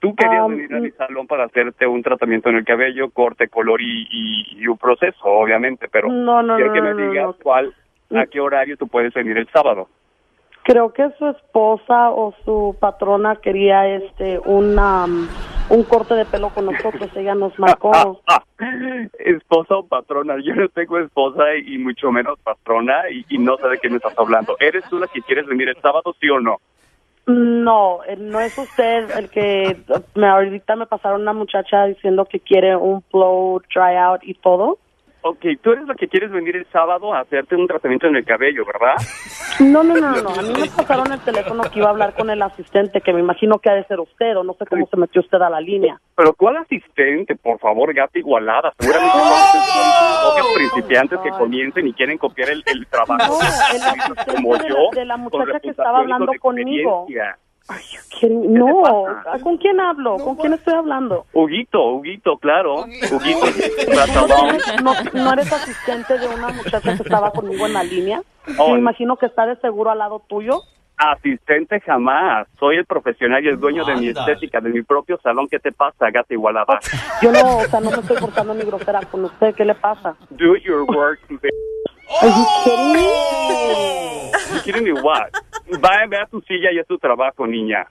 Tú 0.00 0.14
querías 0.14 0.42
Ah, 0.44 0.46
venir 0.48 0.72
a 0.74 0.78
mi 0.80 0.90
salón 0.92 1.26
para 1.26 1.44
hacerte 1.44 1.86
un 1.86 2.02
tratamiento 2.02 2.48
en 2.50 2.56
el 2.56 2.64
cabello, 2.64 3.10
corte, 3.10 3.48
color 3.48 3.80
y, 3.82 4.06
y- 4.10 4.58
y 4.62 4.66
un 4.68 4.78
proceso, 4.78 5.24
obviamente, 5.24 5.88
pero 5.90 6.08
No, 6.08 6.40
no, 6.42 6.54
quiero 6.56 6.68
no, 6.68 6.74
que 6.74 6.82
me 6.82 6.94
digas 7.08 7.36
cuál, 7.42 7.74
a 8.14 8.26
qué 8.26 8.40
horario 8.40 8.76
tú 8.76 8.86
puedes 8.86 9.12
venir 9.12 9.36
el 9.38 9.48
sábado. 9.48 9.88
Creo 10.62 10.92
que 10.92 11.08
su 11.18 11.26
esposa 11.28 12.10
o 12.10 12.34
su 12.44 12.76
patrona 12.78 13.36
quería 13.36 13.88
este 13.88 14.38
una, 14.44 15.06
um, 15.06 15.26
un 15.70 15.82
corte 15.84 16.14
de 16.14 16.26
pelo 16.26 16.50
con 16.50 16.66
nosotros. 16.66 17.08
Ella 17.16 17.34
nos 17.34 17.58
marcó. 17.58 18.20
Esposa 19.18 19.76
o 19.76 19.86
patrona, 19.86 20.36
yo 20.42 20.54
no 20.54 20.68
tengo 20.68 20.98
esposa 20.98 21.54
y, 21.56 21.74
y 21.74 21.78
mucho 21.78 22.10
menos 22.12 22.38
patrona 22.40 23.08
y, 23.10 23.24
y 23.30 23.38
no 23.38 23.56
sé 23.56 23.68
de 23.68 23.78
qué 23.78 23.88
me 23.88 23.96
estás 23.96 24.18
hablando. 24.18 24.56
¿Eres 24.60 24.84
tú 24.90 24.98
la 24.98 25.06
que 25.06 25.22
quieres 25.22 25.46
venir 25.46 25.68
el 25.68 25.76
sábado, 25.80 26.14
sí 26.20 26.28
o 26.28 26.38
no? 26.40 26.58
No, 27.28 28.02
eh, 28.04 28.16
no 28.16 28.40
es 28.40 28.56
usted 28.56 29.10
el 29.14 29.28
que 29.28 29.76
me 30.14 30.26
ahorita 30.26 30.76
me 30.76 30.86
pasaron 30.86 31.20
una 31.20 31.34
muchacha 31.34 31.84
diciendo 31.84 32.24
que 32.24 32.40
quiere 32.40 32.74
un 32.74 33.04
blow 33.12 33.60
dry 33.74 33.96
out 33.96 34.22
y 34.24 34.32
todo. 34.32 34.78
Ok, 35.20 35.44
tú 35.60 35.72
eres 35.72 35.86
la 35.86 35.94
que 35.94 36.06
quieres 36.08 36.30
venir 36.30 36.54
el 36.56 36.64
sábado 36.70 37.12
a 37.12 37.20
hacerte 37.20 37.56
un 37.56 37.66
tratamiento 37.66 38.06
en 38.06 38.16
el 38.16 38.24
cabello, 38.24 38.64
¿verdad? 38.64 38.94
No, 39.60 39.82
no, 39.82 39.96
no, 39.96 40.12
no. 40.22 40.28
A 40.30 40.42
mí 40.42 40.52
me 40.52 40.68
pasaron 40.68 41.10
el 41.12 41.18
teléfono 41.18 41.64
que 41.64 41.80
iba 41.80 41.88
a 41.88 41.90
hablar 41.90 42.14
con 42.14 42.30
el 42.30 42.40
asistente, 42.42 43.00
que 43.00 43.12
me 43.12 43.18
imagino 43.18 43.58
que 43.58 43.68
ha 43.68 43.74
de 43.74 43.82
ser 43.86 43.98
usted 43.98 44.36
o 44.36 44.44
no 44.44 44.52
sé 44.52 44.64
cómo 44.66 44.86
se 44.86 44.96
metió 44.96 45.20
usted 45.20 45.42
a 45.42 45.50
la 45.50 45.60
línea. 45.60 46.00
Pero 46.14 46.32
¿cuál 46.34 46.58
asistente? 46.58 47.34
Por 47.34 47.58
favor, 47.58 47.92
gata 47.92 48.16
igualada. 48.20 48.72
Seguramente 48.78 49.18
son 49.18 50.54
principiantes 50.54 51.18
que 51.20 51.30
comiencen 51.30 51.88
y 51.88 51.92
quieren 51.92 52.18
copiar 52.18 52.50
el, 52.50 52.62
el 52.66 52.86
trabajo 52.86 53.16
No, 53.16 53.40
el 53.40 53.82
asistente 53.82 54.32
como 54.32 54.56
de 54.56 54.68
la- 54.68 54.76
yo. 54.76 54.90
de 54.94 55.04
la 55.04 55.16
muchacha 55.16 55.58
que 55.60 55.70
estaba 55.70 55.98
hablando 55.98 56.26
con 56.38 56.54
conmigo. 56.56 57.06
Experiencia. 57.76 58.00
¿Quién- 58.18 58.52
No, 58.54 58.82
¿con 59.42 59.56
quién 59.58 59.78
hablo? 59.80 60.16
¿Con 60.16 60.36
quién 60.36 60.52
estoy 60.54 60.74
hablando? 60.74 61.26
Huguito, 61.32 61.80
Huguito, 61.92 62.36
claro. 62.38 62.84
Huguito, 63.12 63.46
¿No, 64.82 64.94
no 65.12 65.32
eres 65.32 65.52
asistente 65.52 66.18
de 66.18 66.26
una 66.26 66.48
muchacha 66.48 66.80
que 66.96 67.02
estaba 67.02 67.30
conmigo 67.30 67.66
en 67.66 67.72
la 67.74 67.82
línea? 67.84 68.22
Oh, 68.58 68.72
Me 68.72 68.78
imagino 68.78 69.16
que 69.16 69.26
está 69.26 69.46
de 69.46 69.56
seguro 69.56 69.90
al 69.90 69.98
lado 69.98 70.22
tuyo. 70.28 70.62
Asistente 70.96 71.78
jamás. 71.80 72.48
Soy 72.58 72.76
el 72.76 72.84
profesional 72.84 73.44
y 73.44 73.48
el 73.48 73.60
dueño 73.60 73.84
de 73.84 73.94
mi 73.94 74.08
estética, 74.08 74.60
de 74.60 74.70
mi 74.70 74.82
propio 74.82 75.16
salón. 75.22 75.46
¿Qué 75.48 75.60
te 75.60 75.70
pasa, 75.70 76.10
gata 76.10 76.34
igualada? 76.34 76.80
Yo 77.22 77.30
no, 77.30 77.58
o 77.58 77.64
sea, 77.66 77.78
no 77.78 77.90
me 77.92 77.98
estoy 77.98 78.16
portando 78.18 78.52
ni 78.54 78.62
grosera 78.64 79.00
con 79.08 79.24
usted. 79.26 79.54
¿Qué 79.54 79.64
le 79.64 79.76
pasa? 79.76 80.16
Do 80.30 80.56
your 80.56 80.82
work. 80.90 81.20
bitch. 81.28 81.52
Are 82.20 82.28
you 82.30 82.46
kidding 82.64 82.92
me? 82.94 83.08
You 84.54 84.60
kidding 84.64 84.84
me 84.84 84.92
what? 85.00 85.30
Va, 85.76 86.06
ve 86.08 86.16
a 86.18 86.26
tu 86.26 86.40
silla 86.42 86.72
y 86.72 86.78
es 86.78 86.86
tu 86.86 86.98
trabajo, 86.98 87.46
niña. 87.46 87.86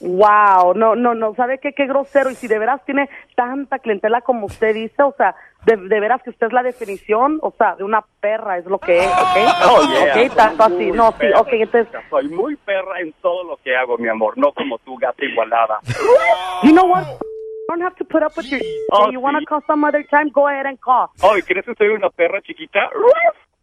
Wow, 0.00 0.74
no, 0.74 0.94
no, 0.94 1.14
no, 1.14 1.34
¿sabe 1.34 1.58
qué? 1.58 1.72
Qué 1.72 1.86
grosero. 1.86 2.30
Y 2.30 2.34
si 2.34 2.48
de 2.48 2.58
veras 2.58 2.84
tiene 2.84 3.08
tanta 3.34 3.78
clientela 3.78 4.20
como 4.20 4.46
usted 4.46 4.74
dice, 4.74 5.02
o 5.02 5.14
sea, 5.16 5.34
de, 5.64 5.76
de 5.76 6.00
veras 6.00 6.22
que 6.22 6.30
usted 6.30 6.48
es 6.48 6.52
la 6.52 6.62
definición, 6.62 7.38
o 7.42 7.50
sea, 7.56 7.76
de 7.76 7.84
una 7.84 8.04
perra 8.20 8.58
es 8.58 8.66
lo 8.66 8.78
que 8.78 8.98
es, 8.98 9.06
¿ok? 9.06 9.36
Oh, 9.68 9.82
yeah. 9.88 10.26
Ok, 10.26 10.34
tanto 10.34 10.64
así. 10.64 10.90
No, 10.92 11.12
sí, 11.12 11.18
perra. 11.20 11.40
ok, 11.40 11.48
entonces, 11.52 12.00
Soy 12.10 12.28
muy 12.28 12.56
perra 12.56 13.00
en 13.00 13.12
todo 13.22 13.44
lo 13.44 13.56
que 13.56 13.74
hago, 13.74 13.96
mi 13.96 14.08
amor. 14.08 14.36
No 14.36 14.52
como 14.52 14.78
tú, 14.78 14.96
gata 14.96 15.24
igualada. 15.24 15.80
you 16.62 16.72
know 16.72 16.86
what? 16.86 17.06
You 17.08 17.74
don't 17.74 17.82
have 17.82 17.96
to 17.96 18.04
put 18.04 18.22
up 18.22 18.36
with 18.36 18.46
your... 18.46 18.60
Oh, 18.92 19.10
you 19.10 19.18
want 19.18 19.36
to 19.36 19.40
sí. 19.40 19.46
call 19.46 19.60
some 19.66 19.84
other 19.84 20.04
time, 20.08 20.30
go 20.30 20.46
ahead 20.46 20.66
and 20.66 20.78
call. 20.78 21.08
Ay, 21.22 21.42
¿crees 21.42 21.64
que 21.64 21.74
soy 21.74 21.88
una 21.88 22.10
perra 22.10 22.40
chiquita? 22.42 22.90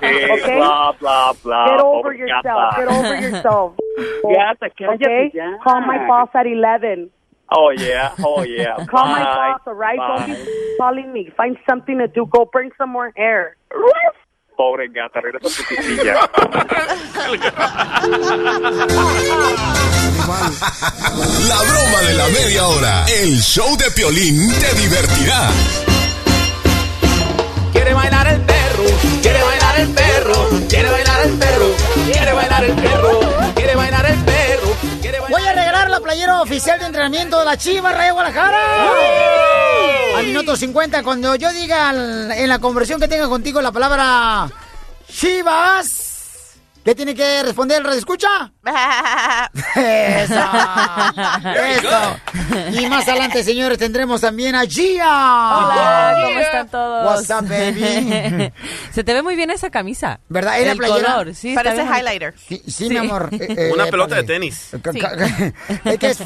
Eh, 0.02 0.28
Ok. 0.30 0.46
Bla, 0.56 0.92
bla, 0.98 1.32
bla. 1.44 1.64
Get 1.66 1.80
over 1.80 2.02
pobre 2.02 2.18
yourself, 2.18 2.44
gata. 2.44 2.76
get 2.76 2.88
over 2.88 3.16
yourself. 3.20 3.72
Gata, 4.34 4.70
cállate 4.70 5.04
Okay? 5.04 5.30
ya. 5.34 5.58
Call 5.62 5.80
my 5.82 5.98
boss 6.08 6.28
at 6.34 6.46
11. 6.46 7.10
Oh, 7.52 7.70
yeah, 7.70 8.14
oh, 8.24 8.42
yeah. 8.42 8.76
Call 8.90 9.06
my 9.06 9.22
Bye, 9.22 9.34
boss, 9.52 9.60
all 9.66 9.74
right? 9.74 9.98
Don't 9.98 10.26
bye. 10.28 10.34
be 10.34 10.76
calling 10.78 11.12
me. 11.12 11.30
Find 11.36 11.56
something 11.68 11.98
to 11.98 12.06
do. 12.08 12.26
Go 12.26 12.48
bring 12.50 12.70
some 12.78 12.90
more 12.90 13.12
hair. 13.16 13.56
Pobre 14.56 14.88
gata, 14.88 15.20
regresa 15.20 15.46
a 15.46 15.50
tu 15.50 15.82
silla. 15.82 16.20
La 21.48 21.58
broma 21.62 22.00
de 22.06 22.14
la 22.14 22.28
media 22.28 22.66
hora. 22.66 23.04
El 23.08 23.40
show 23.40 23.76
de 23.76 23.90
Piolín 23.90 24.36
te 24.60 24.74
divertirá. 24.76 25.48
Quiere 27.90 28.02
bailar 28.02 28.28
el 28.28 28.40
perro, 28.42 28.84
quiere 29.20 29.42
bailar 29.42 29.80
el 29.80 29.88
perro, 29.88 30.34
quiere 30.68 30.90
bailar 30.90 31.24
el 31.24 31.32
perro, 31.32 31.74
quiere 32.06 32.32
bailar 32.32 32.64
el 32.64 32.74
perro, 32.76 33.20
quiere 33.56 33.74
bailar 33.74 34.06
el 34.06 34.18
perro. 34.24 34.76
Voy 35.28 35.42
a 35.42 35.52
regalar 35.52 35.90
la 35.90 35.98
playera 35.98 36.40
oficial 36.40 36.78
de 36.78 36.86
entrenamiento 36.86 37.40
de 37.40 37.46
la 37.46 37.56
Chivas 37.56 37.92
Rayo 37.92 38.12
Guadalajara. 38.12 38.90
Al 40.18 40.24
minuto 40.24 40.54
50, 40.54 41.02
cuando 41.02 41.34
yo 41.34 41.50
diga 41.50 41.90
en 41.90 42.48
la 42.48 42.60
conversión 42.60 43.00
que 43.00 43.08
tenga 43.08 43.28
contigo 43.28 43.60
la 43.60 43.72
palabra 43.72 44.48
Chivas, 45.12 46.09
¿qué 46.84 46.94
tiene 46.94 47.14
que 47.14 47.42
responder 47.42 47.78
el 47.78 47.84
radio 47.84 47.98
escucha? 47.98 48.52
Eso. 49.74 50.34
Eso. 51.44 52.16
Y 52.80 52.86
más 52.88 53.06
adelante, 53.08 53.42
señores, 53.44 53.78
tendremos 53.78 54.20
también 54.20 54.54
a 54.54 54.64
Gia. 54.64 55.04
Hola, 55.06 56.12
¿cómo 56.24 56.38
están 56.40 56.68
todos? 56.68 57.06
What's 57.06 57.30
up, 57.30 57.48
baby? 57.48 58.52
Se 58.92 59.04
te 59.04 59.14
ve 59.14 59.22
muy 59.22 59.36
bien 59.36 59.50
esa 59.50 59.70
camisa. 59.70 60.20
¿Verdad? 60.28 60.58
¿Es 60.60 60.66
la 60.66 60.72
El 60.72 60.78
playera? 60.78 61.12
color, 61.14 61.34
sí. 61.34 61.54
Parece 61.54 61.82
highlighter. 61.84 62.34
Sí, 62.48 62.62
sí, 62.66 62.88
mi 62.88 62.96
amor. 62.96 63.28
Eh, 63.40 63.46
eh, 63.56 63.70
Una 63.72 63.86
eh, 63.86 63.90
pelota 63.90 64.16
de 64.16 64.22
tenis. 64.24 64.68
Ca- 64.82 64.90
Es 65.84 65.98
que 65.98 66.10
es 66.10 66.18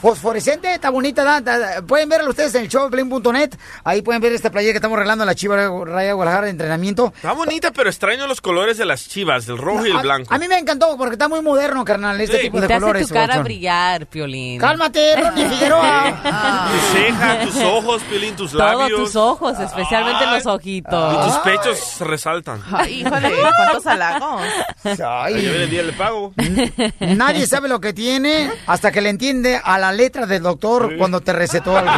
fosforescente, 0.00 0.72
está 0.72 0.90
bonita. 0.90 1.40
da- 1.40 1.82
Pueden 1.86 2.08
verla 2.08 2.30
ustedes 2.30 2.54
en 2.54 2.62
el 2.62 2.68
showplane.net. 2.68 3.50
Ahí 3.84 4.02
pueden 4.02 4.22
ver 4.22 4.32
esta 4.32 4.50
playera 4.50 4.72
que 4.72 4.78
estamos 4.78 4.96
regalando 4.96 5.24
a 5.24 5.26
la 5.26 5.34
Chiva 5.34 5.56
Raya 5.84 6.12
Guadalajara 6.14 6.44
de 6.46 6.50
entrenamiento. 6.52 7.12
Está 7.16 7.32
bonita, 7.32 7.70
pero 7.72 7.90
extraño 7.90 8.26
los 8.26 8.40
colores 8.40 8.78
de 8.78 8.86
las 8.86 9.08
chivas, 9.08 9.46
el 9.48 9.58
rojo 9.58 9.77
y 9.86 9.90
el 9.90 9.96
A- 9.98 10.02
blanco. 10.02 10.32
A, 10.34 10.38
mí 10.38 10.48
me 10.48 10.58
encantó 10.58 10.96
porque 10.96 11.14
está 11.14 11.28
muy 11.28 11.40
moderno, 11.42 11.84
carnal, 11.84 12.20
este 12.20 12.36
Sí. 12.38 12.42
tipo 12.44 12.58
Y 12.58 12.60
de 12.62 12.66
te 12.68 12.74
hace 12.74 12.80
colores. 12.80 13.08
tu 13.08 13.14
cara 13.14 13.26
Babuchón. 13.28 13.44
brillar, 13.44 14.06
Piolín. 14.06 14.60
Cálmate, 14.60 15.16
Ronnie 15.16 15.44
Figueroa. 15.50 16.16
Tu 16.70 16.96
ceja, 16.98 17.40
tus 17.40 17.56
ojos, 17.62 18.02
Pilín, 18.10 18.36
tus 18.36 18.52
Todos 18.52 18.64
labios. 18.78 19.00
tus 19.00 19.16
ojos, 19.16 19.58
especialmente 19.60 20.24
Ay. 20.24 20.34
los 20.36 20.46
ojitos. 20.46 21.14
Y 21.14 21.26
tus 21.30 21.36
pechos 21.38 22.00
resaltan. 22.00 22.62
Ay, 22.72 23.00
híjole, 23.02 23.32
cuántos 23.40 23.86
halagos. 23.86 24.42
Viene 24.84 25.62
el 25.64 25.70
día 25.70 25.82
del 25.82 25.94
pago. 25.94 26.32
Nadie 27.00 27.46
sabe 27.46 27.68
lo 27.68 27.80
que 27.80 27.92
tiene 27.92 28.50
hasta 28.66 28.90
que 28.92 29.00
le 29.00 29.10
entiende 29.10 29.60
a 29.62 29.78
la 29.78 29.92
letra 29.92 30.26
del 30.26 30.42
doctor 30.42 30.96
cuando 30.96 31.20
te 31.20 31.32
recetó 31.32 31.76
algo. 31.76 31.92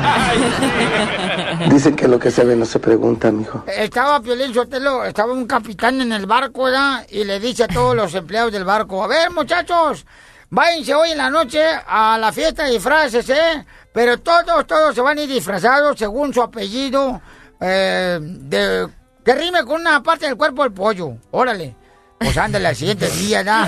Dicen 1.70 1.96
que 1.96 2.08
lo 2.08 2.18
que 2.18 2.30
se 2.30 2.44
ve 2.44 2.56
no 2.56 2.64
se 2.64 2.78
pregunta, 2.78 3.30
mijo. 3.30 3.64
Estaba 3.66 4.20
Piolín 4.20 4.52
Sotelo, 4.54 5.04
estaba 5.04 5.32
un 5.32 5.46
capitán 5.46 6.00
en 6.00 6.12
el 6.12 6.26
barco, 6.26 6.64
¿verdad? 6.64 7.06
Y 7.10 7.24
le 7.24 7.38
dice 7.40 7.64
a 7.64 7.68
todos 7.72 7.94
los 7.96 8.14
empleados 8.14 8.52
del 8.52 8.64
barco, 8.64 9.02
a 9.02 9.06
ver, 9.06 9.30
muchachos, 9.30 10.04
váyanse 10.50 10.94
hoy 10.94 11.10
en 11.12 11.18
la 11.18 11.30
noche 11.30 11.62
a 11.86 12.18
la 12.18 12.32
fiesta 12.32 12.64
de 12.64 12.72
disfraces, 12.72 13.28
¿eh? 13.30 13.64
Pero 13.92 14.18
todos, 14.20 14.66
todos 14.66 14.94
se 14.94 15.00
van 15.00 15.18
a 15.18 15.22
ir 15.22 15.28
disfrazados 15.28 15.98
según 15.98 16.32
su 16.32 16.42
apellido, 16.42 17.20
eh, 17.60 18.18
de, 18.20 18.88
que 19.24 19.34
rime 19.34 19.64
con 19.64 19.80
una 19.80 20.02
parte 20.02 20.26
del 20.26 20.36
cuerpo 20.36 20.62
del 20.62 20.72
pollo. 20.72 21.14
Órale. 21.32 21.76
Pues 22.18 22.36
ándale, 22.36 22.68
al 22.68 22.76
siguiente 22.76 23.08
día, 23.16 23.42
¿no? 23.42 23.66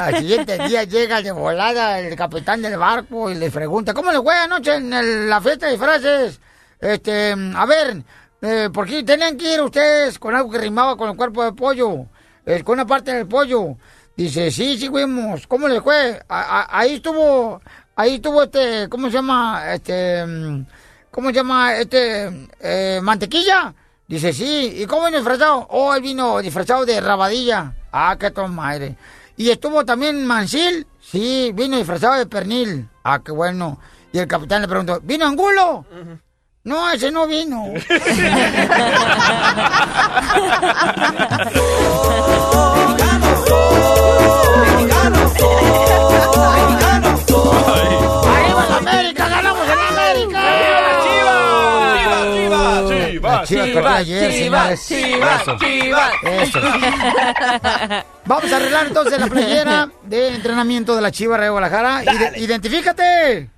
Al 0.00 0.16
siguiente 0.18 0.56
día 0.68 0.84
llega 0.84 1.20
de 1.20 1.32
volada 1.32 1.98
el 1.98 2.14
capitán 2.16 2.62
del 2.62 2.76
barco 2.78 3.28
y 3.30 3.34
le 3.34 3.50
pregunta, 3.50 3.92
¿cómo 3.92 4.12
le 4.12 4.20
fue 4.22 4.34
anoche 4.36 4.76
en 4.76 4.92
el- 4.92 5.28
la 5.28 5.40
fiesta 5.40 5.66
de 5.66 5.72
disfraces? 5.72 6.40
Este, 6.80 7.34
a 7.54 7.66
ver, 7.66 8.02
eh, 8.40 8.70
¿por 8.72 8.86
qué 8.86 9.02
tenían 9.02 9.36
que 9.36 9.54
ir 9.54 9.60
ustedes 9.60 10.18
con 10.18 10.34
algo 10.34 10.50
que 10.50 10.58
rimaba 10.58 10.96
con 10.96 11.10
el 11.10 11.16
cuerpo 11.16 11.44
del 11.44 11.54
pollo? 11.54 12.06
Eh, 12.46 12.62
con 12.64 12.74
una 12.74 12.86
parte 12.86 13.12
del 13.14 13.26
pollo. 13.26 13.76
Dice, 14.16 14.50
sí, 14.50 14.76
sí, 14.78 14.88
fuimos. 14.88 15.46
¿Cómo 15.46 15.68
le 15.68 15.80
fue? 15.80 16.20
A- 16.28 16.60
a- 16.60 16.78
ahí 16.78 16.94
estuvo, 16.94 17.60
ahí 17.96 18.16
estuvo 18.16 18.42
este, 18.42 18.88
¿cómo 18.88 19.06
se 19.08 19.14
llama? 19.14 19.72
Este, 19.72 20.24
¿cómo 21.10 21.28
se 21.28 21.34
llama? 21.34 21.74
Este, 21.76 22.48
eh, 22.60 23.00
mantequilla. 23.02 23.74
Dice, 24.06 24.32
sí. 24.32 24.74
¿Y 24.82 24.86
cómo 24.86 25.06
vino 25.06 25.16
disfrazado? 25.18 25.66
Oh, 25.70 25.94
él 25.94 26.02
vino 26.02 26.40
disfrazado 26.40 26.84
de 26.84 27.00
rabadilla. 27.00 27.74
Ah, 27.92 28.16
qué 28.18 28.30
madre. 28.48 28.96
¿Y 29.36 29.50
estuvo 29.50 29.84
también 29.84 30.26
Mansil? 30.26 30.86
Sí, 31.00 31.50
vino 31.54 31.78
disfrazado 31.78 32.14
de 32.14 32.26
pernil. 32.26 32.88
Ah, 33.04 33.20
qué 33.24 33.32
bueno. 33.32 33.78
Y 34.12 34.18
el 34.18 34.26
capitán 34.28 34.60
le 34.60 34.68
preguntó, 34.68 35.00
¿vino 35.02 35.26
Angulo? 35.26 35.86
No, 36.64 36.90
ese 36.92 37.10
no 37.10 37.26
vino. 37.26 37.72
¡Arriba 47.32 48.66
la 48.68 48.76
América! 48.76 49.28
¡Ganamos 49.28 49.66
en 49.68 49.78
América! 49.78 50.40
Las 53.22 53.48
Chivas 53.48 54.80
señores. 54.80 54.90
Eso. 55.40 55.56
Eso. 56.22 56.60
Vamos 58.26 58.52
a 58.52 58.56
arreglar 58.56 58.86
entonces 58.86 59.18
la 59.20 59.26
playera 59.26 59.88
de 60.04 60.28
entrenamiento 60.34 60.94
de 60.94 61.02
la 61.02 61.10
Chiva 61.10 61.38
de 61.38 61.48
Guadalajara. 61.48 62.04
Ide- 62.04 62.38
identifícate. 62.38 63.48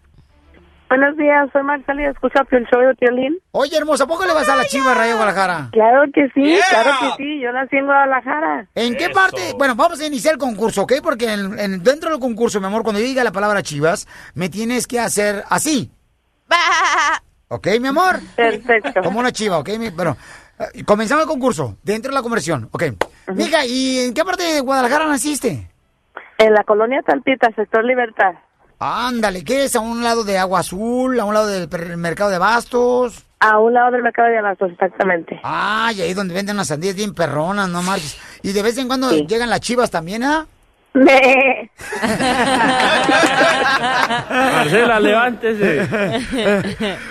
Buenos 0.96 1.16
días, 1.16 1.48
soy 1.52 1.64
Marcela 1.64 2.02
y 2.02 2.04
escucho 2.04 2.38
el 2.52 2.64
show 2.68 2.80
de 2.80 2.94
Piolín. 2.94 3.36
Oye, 3.50 3.76
hermosa, 3.76 4.04
¿a 4.04 4.06
poco 4.06 4.24
le 4.26 4.32
vas 4.32 4.48
a 4.48 4.54
la 4.54 4.64
Chiva 4.64 4.94
Rayo 4.94 5.16
Guadalajara? 5.16 5.70
Claro 5.72 6.04
que 6.14 6.28
sí, 6.32 6.40
Yeah. 6.44 6.62
claro 6.70 6.90
que 7.00 7.24
sí, 7.24 7.40
yo 7.40 7.50
nací 7.50 7.74
en 7.78 7.86
Guadalajara. 7.86 8.68
¿En 8.76 8.94
qué 8.96 9.08
parte? 9.10 9.54
Bueno, 9.58 9.74
vamos 9.74 10.00
a 10.00 10.06
iniciar 10.06 10.34
el 10.34 10.38
concurso, 10.38 10.82
¿ok? 10.82 10.92
Porque 11.02 11.32
en- 11.32 11.58
en- 11.58 11.82
dentro 11.82 12.10
del 12.10 12.20
concurso, 12.20 12.60
mi 12.60 12.66
amor, 12.66 12.84
cuando 12.84 13.00
yo 13.00 13.06
diga 13.06 13.24
la 13.24 13.32
palabra 13.32 13.60
Chivas, 13.64 14.06
me 14.34 14.48
tienes 14.48 14.86
que 14.86 15.00
hacer 15.00 15.42
así. 15.50 15.90
¿Ok, 17.48 17.66
mi 17.80 17.88
amor? 17.88 18.20
Perfecto. 18.36 19.02
Como 19.02 19.18
una 19.18 19.32
chiva, 19.32 19.58
¿ok? 19.58 19.70
Mi- 19.76 19.90
Bueno, 19.90 20.16
eh, 20.60 20.84
comenzamos 20.84 21.22
el 21.24 21.28
concurso, 21.28 21.76
dentro 21.82 22.10
de 22.12 22.14
la 22.14 22.22
conversión, 22.22 22.68
¿ok? 22.70 22.84
Mija, 23.34 23.66
¿y 23.66 23.98
en 23.98 24.14
qué 24.14 24.24
parte 24.24 24.44
de 24.44 24.60
Guadalajara 24.60 25.08
naciste? 25.08 25.68
En 26.38 26.52
la 26.52 26.62
colonia 26.62 27.02
Talpita, 27.02 27.50
sector 27.56 27.84
Libertad. 27.84 28.34
Ándale, 28.86 29.42
¿qué 29.44 29.64
es? 29.64 29.74
¿A 29.76 29.80
un 29.80 30.02
lado 30.02 30.24
de 30.24 30.36
Agua 30.36 30.60
Azul? 30.60 31.18
¿A 31.18 31.24
un 31.24 31.32
lado 31.32 31.46
del 31.46 31.96
mercado 31.96 32.28
de 32.28 32.36
Bastos? 32.36 33.24
A 33.40 33.58
un 33.58 33.72
lado 33.72 33.92
del 33.92 34.02
mercado 34.02 34.28
de 34.28 34.38
abastos, 34.38 34.72
exactamente. 34.72 35.40
Ay, 35.42 36.02
ahí 36.02 36.12
donde 36.12 36.34
venden 36.34 36.56
las 36.58 36.68
sandías 36.68 36.94
bien 36.94 37.14
perronas, 37.14 37.68
no 37.68 37.82
marches. 37.82 38.18
Y 38.42 38.52
de 38.52 38.62
vez 38.62 38.76
en 38.76 38.86
cuando 38.86 39.08
Sí. 39.10 39.24
llegan 39.26 39.48
las 39.48 39.60
chivas 39.60 39.90
también, 39.90 40.22
¿ah? 40.22 40.46
Marcela, 44.30 45.00
levántese. 45.00 45.88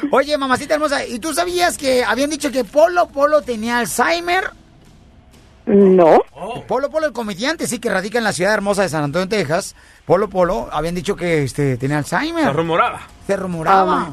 Oye, 0.11 0.37
mamacita 0.37 0.75
hermosa, 0.75 1.05
¿y 1.05 1.17
tú 1.19 1.33
sabías 1.33 1.77
que 1.77 2.03
habían 2.03 2.29
dicho 2.29 2.51
que 2.51 2.63
Polo 2.63 3.07
Polo 3.07 3.41
tenía 3.41 3.79
Alzheimer? 3.79 4.51
No. 5.65 6.19
Polo 6.67 6.89
Polo, 6.89 7.07
el 7.07 7.13
comediante, 7.13 7.67
sí, 7.67 7.79
que 7.79 7.89
radica 7.89 8.17
en 8.17 8.23
la 8.23 8.33
ciudad 8.33 8.53
hermosa 8.53 8.81
de 8.81 8.89
San 8.89 9.03
Antonio, 9.03 9.27
Texas. 9.29 9.75
Polo 10.05 10.29
Polo, 10.29 10.67
habían 10.71 10.95
dicho 10.95 11.15
que 11.15 11.43
este, 11.43 11.77
tenía 11.77 11.97
Alzheimer. 11.99 12.45
Se 12.45 12.53
rumoraba. 12.53 13.01
Se 13.25 13.35
rumoraba. 13.37 14.01
Ah. 14.01 14.11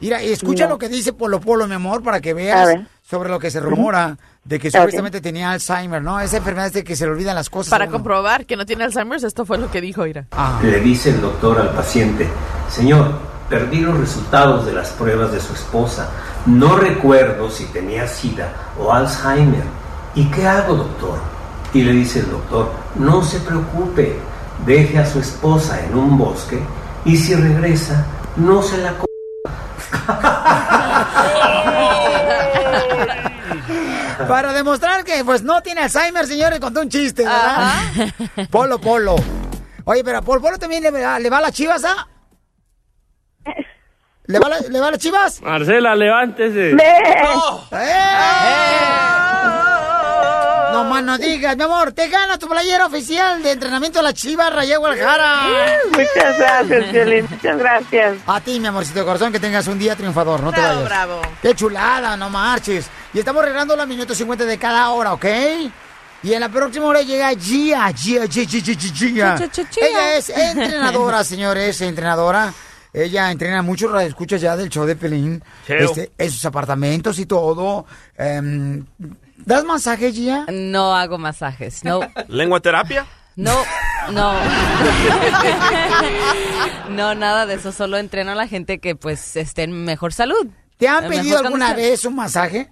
Mira, 0.00 0.22
y 0.22 0.32
escucha 0.32 0.64
No. 0.64 0.70
lo 0.70 0.78
que 0.78 0.88
dice 0.88 1.12
Polo 1.12 1.40
Polo, 1.40 1.66
mi 1.66 1.74
amor, 1.74 2.02
para 2.02 2.20
que 2.20 2.34
veas 2.34 2.68
sobre 3.02 3.28
lo 3.28 3.38
que 3.38 3.50
se 3.50 3.60
rumora 3.60 4.16
de 4.44 4.58
que 4.58 4.70
supuestamente 4.70 5.20
tenía 5.20 5.50
Alzheimer, 5.50 6.00
¿no? 6.02 6.20
Esa 6.20 6.38
enfermedad 6.38 6.72
de 6.72 6.84
que 6.84 6.96
se 6.96 7.04
le 7.04 7.12
olvidan 7.12 7.34
las 7.34 7.50
cosas. 7.50 7.70
Para 7.70 7.88
comprobar 7.88 8.46
que 8.46 8.56
no 8.56 8.64
tiene 8.64 8.84
Alzheimer's, 8.84 9.24
esto 9.24 9.44
fue 9.44 9.58
lo 9.58 9.70
que 9.70 9.80
dijo 9.80 10.06
Ira. 10.06 10.26
Le 10.62 10.80
dice 10.80 11.10
el 11.10 11.20
doctor 11.20 11.58
al 11.60 11.70
paciente, 11.70 12.26
señor, 12.70 13.12
perdí 13.50 13.80
los 13.80 13.98
resultados 13.98 14.64
de 14.64 14.72
las 14.72 14.90
pruebas 14.90 15.32
de 15.32 15.40
su 15.40 15.52
esposa. 15.52 16.08
No 16.46 16.76
recuerdo 16.76 17.50
si 17.50 17.64
tenía 17.66 18.06
SIDA 18.06 18.52
o 18.78 18.92
Alzheimer. 18.92 19.64
¿Y 20.14 20.24
qué 20.30 20.46
hago, 20.46 20.74
doctor? 20.74 21.18
Y 21.72 21.82
le 21.82 21.92
dice 21.92 22.20
el 22.20 22.30
doctor, 22.30 22.70
no 22.96 23.22
se 23.22 23.38
preocupe, 23.40 24.18
deje 24.66 24.98
a 24.98 25.06
su 25.06 25.20
esposa 25.20 25.80
en 25.84 25.96
un 25.96 26.18
bosque 26.18 26.60
y 27.04 27.16
si 27.16 27.34
regresa, 27.34 28.04
no 28.36 28.62
se 28.62 28.78
la... 28.78 28.92
co- 28.94 29.06
Para 34.28 34.52
demostrar 34.52 35.04
que 35.04 35.24
pues 35.24 35.42
no 35.42 35.62
tiene 35.62 35.82
Alzheimer, 35.82 36.26
señores, 36.26 36.60
contó 36.60 36.80
un 36.82 36.88
chiste, 36.88 37.24
¿verdad? 37.24 37.72
Polo 38.50 38.80
Polo. 38.80 39.16
Oye, 39.84 40.04
pero 40.04 40.18
a 40.18 40.22
Polo 40.22 40.40
Polo 40.40 40.58
también 40.58 40.82
le 40.82 40.90
va, 40.90 41.18
le 41.18 41.30
va 41.30 41.38
a 41.38 41.42
las 41.42 41.52
chivas, 41.52 41.84
¿ah? 41.84 42.06
¿Le 44.26 44.38
va, 44.38 44.48
la- 44.48 44.60
¿Le 44.60 44.80
va 44.80 44.88
a 44.88 44.90
las 44.92 45.00
chivas? 45.00 45.40
Marcela, 45.42 45.96
levántese. 45.96 46.74
No 46.74 46.82
más 50.84 51.02
no 51.02 51.18
digas, 51.18 51.56
mi 51.56 51.62
amor, 51.64 51.92
te 51.92 52.08
gana 52.08 52.38
tu 52.38 52.48
playera 52.48 52.86
oficial 52.86 53.42
de 53.42 53.52
entrenamiento 53.52 53.98
de 53.98 54.02
la 54.04 54.12
Chivas 54.12 54.52
Rayé 54.52 54.76
Guadalajara. 54.76 55.78
Muchas 55.90 56.38
gracias, 56.38 56.92
Violín, 56.92 57.26
muchas 57.30 57.58
gracias. 57.58 58.16
A 58.26 58.40
ti, 58.40 58.60
mi 58.60 58.66
amorcito 58.68 59.00
de 59.00 59.04
corazón, 59.04 59.32
que 59.32 59.40
tengas 59.40 59.66
un 59.66 59.78
día 59.78 59.96
triunfador, 59.96 60.42
no 60.42 60.50
te 60.52 60.60
Bravo, 60.60 60.74
vayas. 60.76 60.88
bravo. 60.88 61.22
Qué 61.42 61.54
chulada, 61.54 62.16
no 62.16 62.30
marches. 62.30 62.86
Y 63.12 63.18
estamos 63.18 63.42
regalando 63.44 63.76
los 63.76 63.86
minutos 63.86 64.16
50 64.16 64.44
de 64.44 64.58
cada 64.58 64.88
hora, 64.90 65.12
¿ok? 65.14 65.26
Y 66.22 66.32
en 66.34 66.40
la 66.40 66.48
próxima 66.50 66.84
hora 66.86 67.00
llega 67.02 67.30
Gia, 67.32 67.90
Gia, 67.92 68.26
Gia, 68.26 68.44
Gia, 68.44 68.60
Gia, 68.60 68.74
Gia. 68.74 68.78
Gia, 68.98 69.48
Gia, 69.48 69.64
Gia. 69.70 69.86
Ella 69.86 70.16
es 70.16 70.28
entrenadora, 70.28 71.24
señores, 71.24 71.80
entrenadora. 71.80 72.52
Ella 72.92 73.30
entrena 73.30 73.62
muchos 73.62 73.90
radioescuchas 73.90 74.40
ya 74.40 74.56
del 74.56 74.68
show 74.68 74.84
de 74.84 74.96
Pelín. 74.96 75.42
Este, 75.66 76.10
en 76.18 76.30
sus 76.30 76.44
apartamentos 76.44 77.18
y 77.20 77.26
todo. 77.26 77.86
Em, 78.18 78.84
¿Das 79.46 79.64
masaje, 79.64 80.12
Gia? 80.12 80.46
No 80.52 80.94
hago 80.94 81.18
masajes, 81.18 81.84
no. 81.84 82.00
¿Lengua 82.28 82.60
terapia? 82.60 83.06
No, 83.36 83.54
no. 84.12 84.32
no, 86.90 87.14
nada 87.14 87.46
de 87.46 87.54
eso. 87.54 87.72
Solo 87.72 87.96
entreno 87.98 88.32
a 88.32 88.34
la 88.34 88.48
gente 88.48 88.78
que 88.78 88.96
pues 88.96 89.36
esté 89.36 89.62
en 89.62 89.84
mejor 89.84 90.12
salud. 90.12 90.46
¿Te 90.76 90.88
han 90.88 91.08
pedido 91.08 91.38
alguna 91.38 91.68
condición. 91.68 91.90
vez 91.90 92.04
un 92.04 92.14
masaje? 92.16 92.70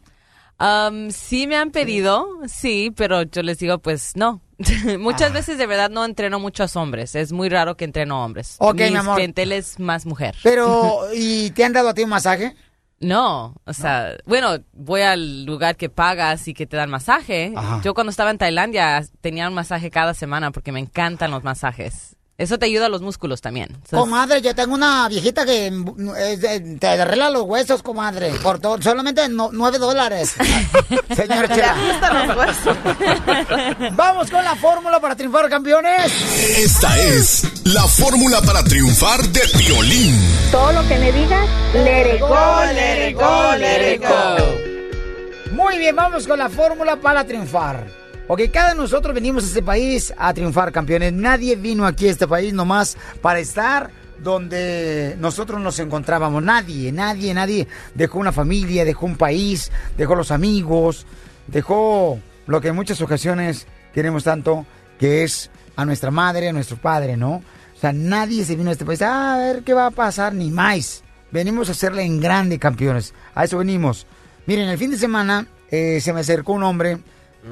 Am, 0.59 1.11
sí 1.11 1.47
me 1.47 1.57
han 1.57 1.71
pedido, 1.71 2.27
sí, 2.49 2.93
pero 2.97 3.23
yo 3.23 3.43
les 3.43 3.59
digo 3.59 3.79
pues 3.79 4.13
no. 4.17 4.41
Muchas 4.99 5.33
veces 5.33 5.57
de 5.57 5.67
verdad 5.67 5.89
no 5.89 6.05
entreno 6.05 6.41
muchos 6.41 6.75
hombres. 6.75 7.15
Es 7.15 7.33
muy 7.33 7.49
raro 7.49 7.77
que 7.77 7.85
entreno 7.85 8.25
hombres. 8.25 8.57
Ok, 8.59 8.75
Mi 8.75 8.91
mi 8.91 8.97
amor. 8.97 9.15
clientela 9.17 9.55
es 9.55 9.79
más 9.79 10.05
mujer. 10.05 10.35
Pero, 10.43 11.03
¿y 11.15 11.51
te 11.51 11.65
han 11.65 11.73
dado 11.73 11.91
a 11.91 11.95
ti 11.95 12.03
un 12.03 12.11
masaje? 12.11 12.57
No, 13.01 13.55
o 13.65 13.73
sea, 13.73 14.17
bueno, 14.27 14.59
voy 14.73 15.03
al 15.03 15.45
lugar 15.45 15.77
que 15.77 15.89
pagas 15.89 16.49
y 16.49 16.55
que 16.55 16.67
te 16.67 16.77
dan 16.77 16.91
masaje. 16.91 17.53
Ajá. 17.55 17.81
Yo 17.85 17.95
cuando 17.95 18.11
estaba 18.11 18.31
en 18.31 18.39
Tailandia 18.39 19.05
tenía 19.21 19.49
un 19.49 19.55
masaje 19.55 19.91
cada 19.91 20.15
semana 20.15 20.51
porque 20.51 20.73
me 20.73 20.81
encantan 20.81 21.31
los 21.31 21.45
masajes. 21.45 22.17
Eso 22.39 22.57
te 22.57 22.67
ayuda 22.67 22.87
a 22.87 22.89
los 22.89 23.03
músculos 23.03 23.41
también. 23.41 23.67
Entonces, 23.71 23.99
Comadre, 23.99 24.41
yo 24.41 24.55
tengo 24.55 24.73
una 24.73 25.09
viejita 25.09 25.45
que 25.45 25.73
mm, 25.73 26.79
te 26.79 26.87
arregla 26.87 27.31
los 27.31 27.43
huesos, 27.43 27.83
comadre. 27.83 28.31
Por 28.45 28.61
todo, 28.61 28.81
solamente 28.81 29.29
no- 29.29 29.51
nueve 29.53 29.79
dólares. 29.79 30.35
Señor 31.17 31.49
Chela. 31.49 31.75
Vamos 33.95 34.31
con 34.31 34.45
la 34.45 34.55
fórmula 34.55 35.01
para 35.01 35.17
triunfar, 35.17 35.49
campeones. 35.49 36.13
Esta 36.59 36.97
es 37.01 37.43
la 37.65 37.83
fórmula 37.89 38.41
para 38.43 38.63
triunfar 38.63 39.21
de 39.21 39.41
violín. 39.59 40.17
Todo 40.53 40.71
lo 40.73 40.87
que 40.87 40.97
me 40.97 41.11
digas, 41.11 41.49
let 41.75 42.15
it 42.15 42.21
go, 42.21 42.29
let 42.73 43.11
it 43.11 43.17
go, 43.17 43.57
let 43.59 43.95
it 43.95 44.01
go. 44.01 45.57
Muy 45.57 45.77
bien, 45.79 45.97
vamos 45.97 46.25
con 46.29 46.39
la 46.39 46.49
fórmula 46.49 46.95
para 47.01 47.25
triunfar. 47.25 47.85
Ok, 48.31 48.43
cada 48.53 48.75
nosotros 48.75 49.15
venimos 49.15 49.43
a 49.45 49.47
este 49.47 49.63
país 49.63 50.13
a 50.19 50.35
triunfar, 50.35 50.71
campeones. 50.71 51.15
Nadie 51.15 51.57
vino 51.57 51.87
aquí 51.87 52.09
a 52.09 52.11
este 52.11 52.29
país 52.29 52.53
nomás 52.53 52.99
para 53.23 53.39
estar 53.39 53.91
donde 54.23 55.17
nosotros 55.19 55.59
nos 55.63 55.79
encontrábamos. 55.79 56.43
Nadie, 56.43 56.93
nadie, 56.93 57.33
nadie 57.33 57.67
dejó 57.95 58.19
una 58.19 58.31
familia, 58.31 58.85
dejó 58.85 59.07
un 59.07 59.17
país, 59.17 59.73
dejó 59.97 60.15
los 60.15 60.31
amigos, 60.31 61.07
dejó 61.47 62.19
lo 62.47 62.61
que 62.61 62.69
en 62.69 62.75
muchas 62.75 63.01
ocasiones 63.01 63.67
queremos 63.95 64.25
tanto, 64.25 64.67
que 64.99 65.25
es 65.25 65.51
a 65.77 65.87
nuestra 65.87 66.11
madre, 66.11 66.51
a 66.51 66.53
nuestro 66.53 66.77
padre, 66.77 67.17
¿no? 67.17 67.37
O 67.37 67.81
sea, 67.81 67.95
nadie 67.95 68.45
se 68.45 68.57
vino 68.57 68.69
a 68.69 68.73
este 68.73 68.85
país 68.85 69.01
"Ah, 69.01 69.37
a 69.37 69.39
ver 69.39 69.63
qué 69.63 69.73
va 69.73 69.87
a 69.87 69.91
pasar, 69.91 70.35
ni 70.35 70.51
más. 70.51 71.03
Venimos 71.31 71.71
a 71.71 71.73
hacerle 71.73 72.03
en 72.03 72.21
grande, 72.21 72.59
campeones. 72.59 73.15
A 73.35 73.45
eso 73.45 73.57
venimos. 73.57 74.07
Miren, 74.45 74.69
el 74.69 74.77
fin 74.77 74.91
de 74.91 74.99
semana 74.99 75.47
eh, 75.71 76.01
se 76.03 76.13
me 76.13 76.21
acercó 76.21 76.53
un 76.53 76.65
hombre, 76.65 76.99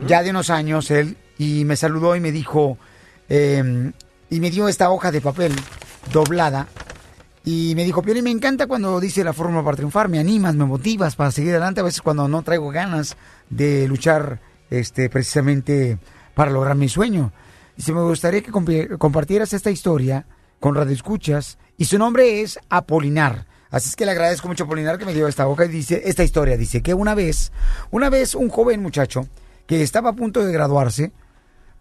ya 0.07 0.22
de 0.22 0.30
unos 0.30 0.51
años, 0.51 0.91
él, 0.91 1.16
y 1.39 1.64
me 1.64 1.76
saludó 1.76 2.16
y 2.16 2.20
me 2.20 2.32
dijo, 2.32 2.78
eh, 3.28 3.93
y 4.30 4.41
me 4.41 4.51
dio 4.51 4.68
esta 4.68 4.91
hoja 4.91 5.11
de 5.11 5.20
papel 5.20 5.53
doblada. 6.12 6.68
Y 7.45 7.74
me 7.76 7.84
dijo, 7.84 8.03
Pioli, 8.03 8.22
me 8.22 8.30
encanta 8.30 8.66
cuando 8.66 8.99
dice 8.99 9.22
la 9.22 9.32
fórmula 9.32 9.62
para 9.62 9.76
triunfar, 9.76 10.09
me 10.09 10.18
animas, 10.18 10.57
me 10.57 10.64
motivas 10.64 11.14
para 11.14 11.30
seguir 11.30 11.53
adelante, 11.53 11.80
a 11.80 11.84
veces 11.84 12.03
cuando 12.03 12.26
no 12.26 12.43
traigo 12.43 12.70
ganas 12.70 13.16
de 13.51 13.87
luchar 13.87 14.41
este, 14.68 15.09
precisamente 15.09 15.99
para 16.34 16.51
lograr 16.51 16.74
mi 16.74 16.89
sueño. 16.89 17.32
Dice, 17.76 17.93
me 17.93 18.03
gustaría 18.03 18.43
que 18.43 18.51
compartieras 18.99 19.53
esta 19.53 19.70
historia 19.70 20.26
con 20.59 20.74
Radio 20.74 20.93
Escuchas, 20.93 21.59
y 21.78 21.84
su 21.84 21.99
nombre 21.99 22.41
es 22.41 22.59
Apolinar. 22.68 23.47
Así 23.70 23.91
es 23.91 23.97
que 23.97 24.07
le 24.07 24.12
agradezco 24.12 24.49
mucho 24.49 24.64
a 24.64 24.66
Apolinar 24.66 24.99
que 24.99 25.05
me 25.05 25.14
dio 25.14 25.28
esta 25.28 25.47
hoja 25.47 25.66
y 25.66 25.68
dice, 25.68 26.03
esta 26.07 26.24
historia, 26.24 26.57
dice 26.57 26.82
que 26.82 26.95
una 26.95 27.14
vez, 27.14 27.53
una 27.93 28.11
vez 28.11 28.34
un 28.34 28.49
joven 28.49 28.82
muchacho 28.82 29.28
que 29.67 29.83
estaba 29.83 30.11
a 30.11 30.14
punto 30.14 30.45
de 30.45 30.53
graduarse, 30.53 31.12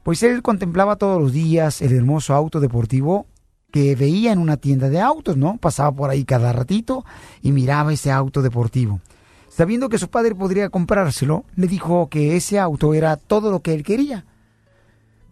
pues 0.03 0.23
él 0.23 0.41
contemplaba 0.41 0.95
todos 0.95 1.21
los 1.21 1.33
días 1.33 1.81
el 1.81 1.93
hermoso 1.93 2.33
auto 2.33 2.59
deportivo 2.59 3.27
que 3.71 3.95
veía 3.95 4.31
en 4.31 4.39
una 4.39 4.57
tienda 4.57 4.89
de 4.89 5.01
autos, 5.01 5.35
¿no? 5.35 5.57
Pasaba 5.57 5.91
por 5.91 6.09
ahí 6.09 6.23
cada 6.23 6.53
ratito 6.53 7.03
y 7.41 7.51
miraba 7.51 7.91
ese 7.91 8.11
auto 8.11 8.41
deportivo. 8.41 9.01
Sabiendo 9.49 9.89
que 9.89 9.97
su 9.97 10.09
padre 10.09 10.35
podría 10.35 10.69
comprárselo, 10.69 11.45
le 11.55 11.67
dijo 11.67 12.09
que 12.09 12.35
ese 12.35 12.59
auto 12.59 12.93
era 12.93 13.17
todo 13.17 13.51
lo 13.51 13.61
que 13.61 13.73
él 13.73 13.83
quería. 13.83 14.25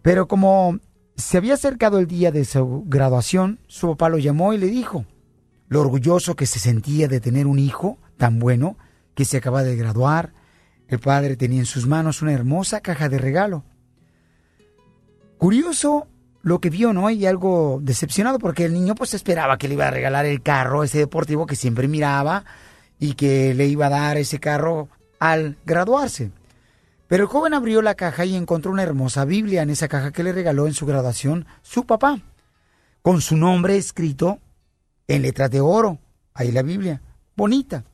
Pero 0.02 0.28
como 0.28 0.78
se 1.16 1.38
había 1.38 1.54
acercado 1.54 1.98
el 1.98 2.06
día 2.06 2.32
de 2.32 2.44
su 2.44 2.84
graduación, 2.86 3.60
su 3.66 3.88
papá 3.90 4.08
lo 4.08 4.18
llamó 4.18 4.52
y 4.52 4.58
le 4.58 4.66
dijo 4.66 5.06
lo 5.68 5.80
orgulloso 5.80 6.36
que 6.36 6.46
se 6.46 6.58
sentía 6.58 7.08
de 7.08 7.20
tener 7.20 7.46
un 7.46 7.58
hijo 7.58 7.98
tan 8.16 8.38
bueno 8.38 8.76
que 9.14 9.24
se 9.24 9.38
acaba 9.38 9.62
de 9.62 9.76
graduar. 9.76 10.32
El 10.88 10.98
padre 10.98 11.36
tenía 11.36 11.60
en 11.60 11.66
sus 11.66 11.86
manos 11.86 12.22
una 12.22 12.32
hermosa 12.32 12.80
caja 12.80 13.08
de 13.08 13.18
regalo. 13.18 13.64
Curioso 15.38 16.08
lo 16.42 16.60
que 16.60 16.70
vio, 16.70 16.92
¿no? 16.92 17.08
Y 17.10 17.24
algo 17.26 17.80
decepcionado 17.82 18.38
porque 18.38 18.66
el 18.66 18.74
niño 18.74 18.94
pues 18.94 19.14
esperaba 19.14 19.56
que 19.56 19.66
le 19.66 19.74
iba 19.74 19.88
a 19.88 19.90
regalar 19.90 20.26
el 20.26 20.42
carro, 20.42 20.84
ese 20.84 20.98
deportivo 20.98 21.46
que 21.46 21.56
siempre 21.56 21.88
miraba 21.88 22.44
y 22.98 23.14
que 23.14 23.54
le 23.54 23.66
iba 23.66 23.86
a 23.86 23.90
dar 23.90 24.18
ese 24.18 24.38
carro 24.38 24.88
al 25.18 25.56
graduarse. 25.64 26.30
Pero 27.08 27.24
el 27.24 27.28
joven 27.28 27.54
abrió 27.54 27.80
la 27.80 27.94
caja 27.94 28.24
y 28.24 28.36
encontró 28.36 28.72
una 28.72 28.82
hermosa 28.82 29.24
Biblia 29.24 29.62
en 29.62 29.70
esa 29.70 29.88
caja 29.88 30.12
que 30.12 30.22
le 30.22 30.32
regaló 30.32 30.66
en 30.66 30.74
su 30.74 30.84
graduación 30.84 31.46
su 31.62 31.86
papá, 31.86 32.20
con 33.02 33.20
su 33.20 33.36
nombre 33.36 33.76
escrito 33.76 34.38
en 35.08 35.22
letras 35.22 35.50
de 35.50 35.60
oro. 35.60 35.98
Ahí 36.34 36.52
la 36.52 36.62
Biblia, 36.62 37.00
bonita. 37.36 37.84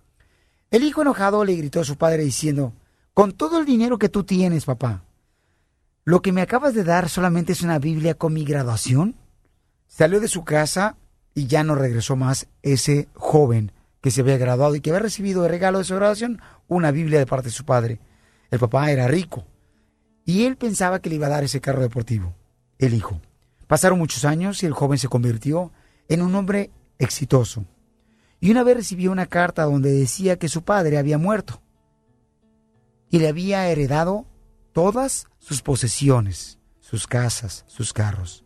El 0.70 0.84
hijo 0.84 1.02
enojado 1.02 1.44
le 1.44 1.54
gritó 1.54 1.80
a 1.80 1.84
su 1.84 1.96
padre 1.96 2.24
diciendo, 2.24 2.72
con 3.20 3.32
todo 3.32 3.58
el 3.58 3.66
dinero 3.66 3.98
que 3.98 4.08
tú 4.08 4.24
tienes, 4.24 4.64
papá, 4.64 5.04
¿lo 6.04 6.22
que 6.22 6.32
me 6.32 6.40
acabas 6.40 6.72
de 6.72 6.84
dar 6.84 7.10
solamente 7.10 7.52
es 7.52 7.60
una 7.60 7.78
Biblia 7.78 8.14
con 8.14 8.32
mi 8.32 8.46
graduación? 8.46 9.14
Salió 9.88 10.20
de 10.20 10.26
su 10.26 10.42
casa 10.42 10.96
y 11.34 11.46
ya 11.46 11.62
no 11.62 11.74
regresó 11.74 12.16
más 12.16 12.46
ese 12.62 13.08
joven 13.12 13.72
que 14.00 14.10
se 14.10 14.22
había 14.22 14.38
graduado 14.38 14.74
y 14.74 14.80
que 14.80 14.88
había 14.88 15.02
recibido 15.02 15.42
de 15.42 15.50
regalo 15.50 15.76
de 15.76 15.84
su 15.84 15.94
graduación 15.96 16.40
una 16.66 16.92
Biblia 16.92 17.18
de 17.18 17.26
parte 17.26 17.48
de 17.48 17.54
su 17.54 17.66
padre. 17.66 18.00
El 18.50 18.58
papá 18.58 18.90
era 18.90 19.06
rico 19.06 19.44
y 20.24 20.44
él 20.44 20.56
pensaba 20.56 21.00
que 21.00 21.10
le 21.10 21.16
iba 21.16 21.26
a 21.26 21.28
dar 21.28 21.44
ese 21.44 21.60
carro 21.60 21.82
deportivo, 21.82 22.34
el 22.78 22.94
hijo. 22.94 23.20
Pasaron 23.66 23.98
muchos 23.98 24.24
años 24.24 24.62
y 24.62 24.66
el 24.66 24.72
joven 24.72 24.96
se 24.96 25.08
convirtió 25.08 25.72
en 26.08 26.22
un 26.22 26.34
hombre 26.36 26.70
exitoso. 26.98 27.66
Y 28.40 28.50
una 28.50 28.62
vez 28.62 28.78
recibió 28.78 29.12
una 29.12 29.26
carta 29.26 29.64
donde 29.64 29.92
decía 29.92 30.38
que 30.38 30.48
su 30.48 30.62
padre 30.62 30.96
había 30.96 31.18
muerto 31.18 31.60
y 33.10 33.18
le 33.18 33.28
había 33.28 33.68
heredado 33.68 34.26
todas 34.72 35.26
sus 35.38 35.62
posesiones, 35.62 36.58
sus 36.80 37.06
casas, 37.06 37.64
sus 37.66 37.92
carros. 37.92 38.44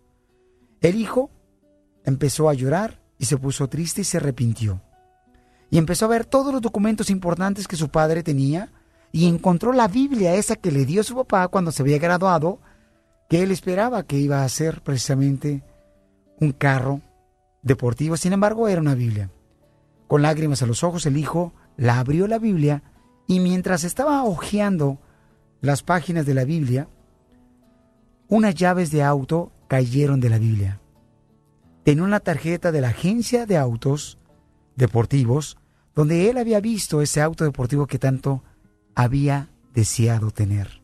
El 0.81 0.97
hijo 0.97 1.31
empezó 2.05 2.49
a 2.49 2.55
llorar 2.55 3.01
y 3.19 3.27
se 3.27 3.37
puso 3.37 3.69
triste 3.69 4.01
y 4.01 4.05
se 4.05 4.17
arrepintió. 4.17 4.81
Y 5.71 5.79
empezó 5.79 6.07
a 6.07 6.09
ver 6.09 6.25
todos 6.25 6.53
los 6.53 6.63
documentos 6.63 7.11
importantes 7.11 7.69
que 7.69 7.77
su 7.77 7.89
padre 7.89 8.23
tenía 8.23 8.71
y 9.13 9.29
encontró 9.29 9.73
la 9.73 9.89
Biblia 9.89 10.35
esa 10.35 10.57
que 10.57 10.73
le 10.73 10.85
dio 10.85 11.03
su 11.03 11.15
papá 11.15 11.49
cuando 11.49 11.73
se 11.73 11.83
había 11.83 11.99
graduado, 11.99 12.59
que 13.29 13.43
él 13.43 13.51
esperaba 13.51 14.03
que 14.03 14.19
iba 14.19 14.45
a 14.45 14.49
ser 14.49 14.83
precisamente 14.83 15.63
un 16.41 16.53
carro 16.53 17.01
deportivo. 17.63 18.17
Sin 18.17 18.33
embargo, 18.33 18.69
era 18.69 18.81
una 18.81 18.95
Biblia. 18.95 19.31
Con 20.07 20.23
lágrimas 20.23 20.63
a 20.63 20.67
los 20.67 20.85
ojos, 20.85 21.07
el 21.07 21.17
hijo 21.17 21.53
la 21.77 21.99
abrió 21.99 22.27
la 22.27 22.39
Biblia 22.39 22.83
y 23.27 23.41
mientras 23.41 23.85
estaba 23.85 24.25
hojeando 24.25 24.99
las 25.61 25.83
páginas 25.83 26.27
de 26.27 26.35
la 26.35 26.45
Biblia, 26.45 26.89
unas 28.29 28.55
llaves 28.55 28.91
de 28.91 29.03
auto 29.03 29.53
cayeron 29.69 30.21
de 30.21 30.31
la 30.31 30.39
Biblia. 30.39 30.81
Tenía 31.85 32.05
una 32.05 32.21
tarjeta 32.21 32.73
de 32.73 32.81
la 32.81 32.89
agencia 32.89 33.47
de 33.47 33.57
autos 33.57 34.19
deportivos 34.77 35.57
donde 35.95 36.29
él 36.29 36.39
había 36.39 36.61
visto 36.61 37.03
ese 37.03 37.21
auto 37.21 37.45
deportivo 37.45 37.87
que 37.87 37.99
tanto 37.99 38.43
había 38.95 39.51
deseado 39.73 40.31
tener. 40.31 40.83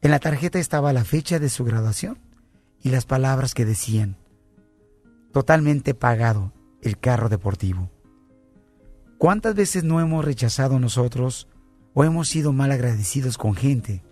En 0.00 0.10
la 0.10 0.18
tarjeta 0.18 0.58
estaba 0.58 0.92
la 0.92 1.04
fecha 1.04 1.38
de 1.38 1.48
su 1.48 1.64
graduación 1.64 2.18
y 2.82 2.90
las 2.90 3.06
palabras 3.06 3.54
que 3.54 3.64
decían, 3.64 4.16
totalmente 5.32 5.94
pagado 5.94 6.52
el 6.82 6.98
carro 6.98 7.28
deportivo. 7.28 7.90
¿Cuántas 9.18 9.54
veces 9.54 9.84
no 9.84 10.00
hemos 10.00 10.24
rechazado 10.24 10.78
nosotros 10.78 11.48
o 11.94 12.04
hemos 12.04 12.28
sido 12.28 12.52
mal 12.52 12.72
agradecidos 12.72 13.38
con 13.38 13.54
gente 13.54 14.04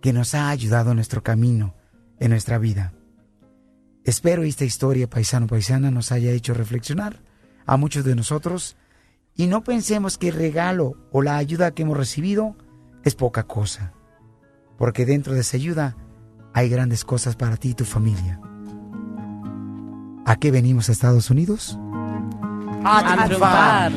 que 0.00 0.12
nos 0.12 0.34
ha 0.34 0.50
ayudado 0.50 0.90
en 0.90 0.96
nuestro 0.96 1.22
camino, 1.22 1.74
en 2.18 2.30
nuestra 2.30 2.58
vida? 2.58 2.92
Espero 4.04 4.42
esta 4.42 4.64
historia, 4.64 5.08
paisano 5.08 5.46
paisana, 5.46 5.90
nos 5.90 6.12
haya 6.12 6.32
hecho 6.32 6.54
reflexionar 6.54 7.22
a 7.66 7.76
muchos 7.76 8.04
de 8.04 8.16
nosotros 8.16 8.76
y 9.36 9.46
no 9.46 9.62
pensemos 9.62 10.18
que 10.18 10.28
el 10.28 10.34
regalo 10.34 10.96
o 11.12 11.22
la 11.22 11.36
ayuda 11.36 11.72
que 11.72 11.82
hemos 11.82 11.96
recibido 11.96 12.56
es 13.04 13.14
poca 13.14 13.44
cosa, 13.44 13.92
porque 14.76 15.06
dentro 15.06 15.34
de 15.34 15.40
esa 15.40 15.56
ayuda 15.56 15.96
hay 16.52 16.68
grandes 16.68 17.04
cosas 17.04 17.36
para 17.36 17.56
ti 17.56 17.70
y 17.70 17.74
tu 17.74 17.84
familia. 17.84 18.40
¿A 20.26 20.36
qué 20.36 20.50
venimos 20.50 20.88
a 20.88 20.92
Estados 20.92 21.30
Unidos? 21.30 21.78
A 22.84 23.26
triunfar. 23.26 23.92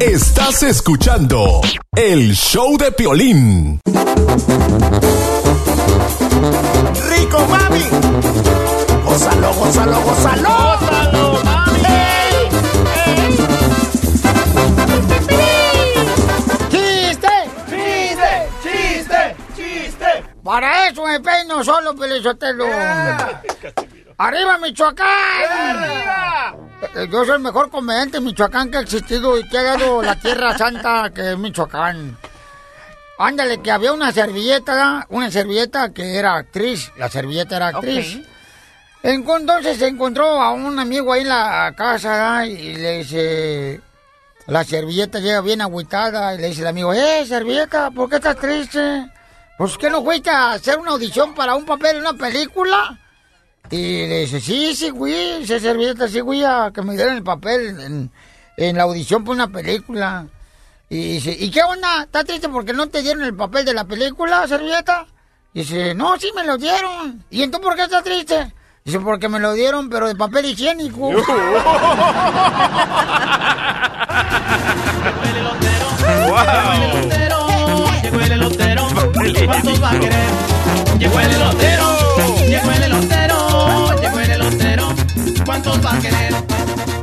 Estás 0.00 0.62
escuchando 0.62 1.60
el 1.94 2.34
show 2.34 2.76
de 2.78 2.92
Piolín. 2.92 3.80
¡Rico, 7.08 7.38
mami! 7.48 7.82
¡Gózalo, 9.04 9.54
gózalo, 9.54 10.00
gózalo! 10.02 10.48
¡Gózalo, 10.48 10.75
Para 20.46 20.86
eso 20.88 21.04
me 21.04 21.18
peino 21.18 21.64
solo, 21.64 21.96
Pelizotelo. 21.96 22.66
¡Arriba, 24.16 24.58
Michoacán! 24.58 25.08
¡Arriba! 25.50 26.56
Eh, 26.94 27.08
Yo 27.10 27.24
soy 27.24 27.34
el 27.34 27.40
mejor 27.40 27.68
comediante 27.68 28.18
de 28.18 28.24
Michoacán 28.24 28.70
que 28.70 28.76
ha 28.76 28.80
existido 28.82 29.36
y 29.36 29.48
que 29.48 29.58
ha 29.58 29.64
dado 29.64 30.02
la 30.02 30.14
tierra 30.14 30.56
santa 30.56 31.10
que 31.12 31.32
es 31.32 31.36
Michoacán. 31.36 32.16
Ándale, 33.18 33.60
que 33.60 33.72
había 33.72 33.92
una 33.92 34.12
servilleta, 34.12 35.06
una 35.10 35.32
servilleta 35.32 35.92
que 35.92 36.16
era 36.16 36.36
actriz. 36.36 36.92
La 36.96 37.08
servilleta 37.08 37.56
era 37.56 37.66
actriz. 37.68 38.20
Entonces 39.02 39.78
se 39.78 39.88
encontró 39.88 40.40
a 40.40 40.52
un 40.52 40.78
amigo 40.78 41.12
ahí 41.12 41.22
en 41.22 41.28
la 41.28 41.74
casa 41.76 42.46
y 42.46 42.76
le 42.76 42.98
dice... 42.98 43.80
La 44.46 44.62
servilleta 44.62 45.18
llega 45.18 45.40
bien 45.40 45.60
agüitada 45.60 46.32
y 46.34 46.38
le 46.38 46.46
dice 46.46 46.60
el 46.60 46.68
amigo, 46.68 46.94
¡eh, 46.94 47.26
servilleta, 47.26 47.90
¿por 47.90 48.08
qué 48.08 48.16
estás 48.16 48.36
triste? 48.36 49.10
Pues 49.58 49.78
que 49.78 49.88
no 49.88 50.04
fuiste 50.04 50.30
a 50.30 50.52
hacer 50.52 50.78
una 50.78 50.90
audición 50.90 51.34
para 51.34 51.54
un 51.54 51.64
papel 51.64 51.96
en 51.96 52.02
una 52.02 52.12
película. 52.12 52.98
Y 53.70 54.06
le 54.06 54.20
dice, 54.20 54.40
sí, 54.40 54.76
sí, 54.76 54.90
güey, 54.90 55.42
esa 55.42 55.58
servilleta, 55.58 56.08
sí, 56.08 56.20
güey, 56.20 56.44
a 56.44 56.70
que 56.72 56.82
me 56.82 56.94
dieron 56.94 57.16
el 57.16 57.22
papel 57.22 57.80
en, 57.80 58.10
en 58.56 58.76
la 58.76 58.84
audición 58.84 59.24
para 59.24 59.34
una 59.34 59.48
película. 59.48 60.26
Y 60.88 61.14
dice, 61.14 61.36
¿y 61.38 61.50
qué 61.50 61.62
onda? 61.62 62.02
¿Estás 62.02 62.26
triste 62.26 62.48
porque 62.48 62.72
no 62.72 62.88
te 62.88 63.02
dieron 63.02 63.24
el 63.24 63.34
papel 63.34 63.64
de 63.64 63.74
la 63.74 63.84
película, 63.84 64.46
servilleta? 64.46 65.06
Y 65.52 65.60
dice, 65.60 65.94
no, 65.94 66.16
sí 66.18 66.30
me 66.36 66.44
lo 66.44 66.58
dieron. 66.58 67.24
¿Y 67.30 67.42
entonces 67.42 67.66
por 67.66 67.76
qué 67.76 67.84
estás 67.84 68.04
triste? 68.04 68.52
Dice, 68.84 69.00
porque 69.00 69.28
me 69.28 69.40
lo 69.40 69.54
dieron, 69.54 69.88
pero 69.88 70.06
de 70.06 70.14
papel 70.14 70.44
higiénico. 70.44 71.10
elotero, 79.26 79.46
¿cuántos 79.46 79.82
va 79.82 79.90
a 79.90 80.00
querer? 80.00 80.28
Llegó 80.98 81.20
el 81.20 81.30
elotero, 81.32 82.36
llegó 82.48 82.70
el 82.70 82.82
elotero, 82.82 84.00
llegó 84.00 84.20
el 84.20 84.30
elotero, 84.30 84.88
¿cuántos 85.44 85.84
va 85.84 85.94
a 85.94 86.00
querer? 86.00 86.34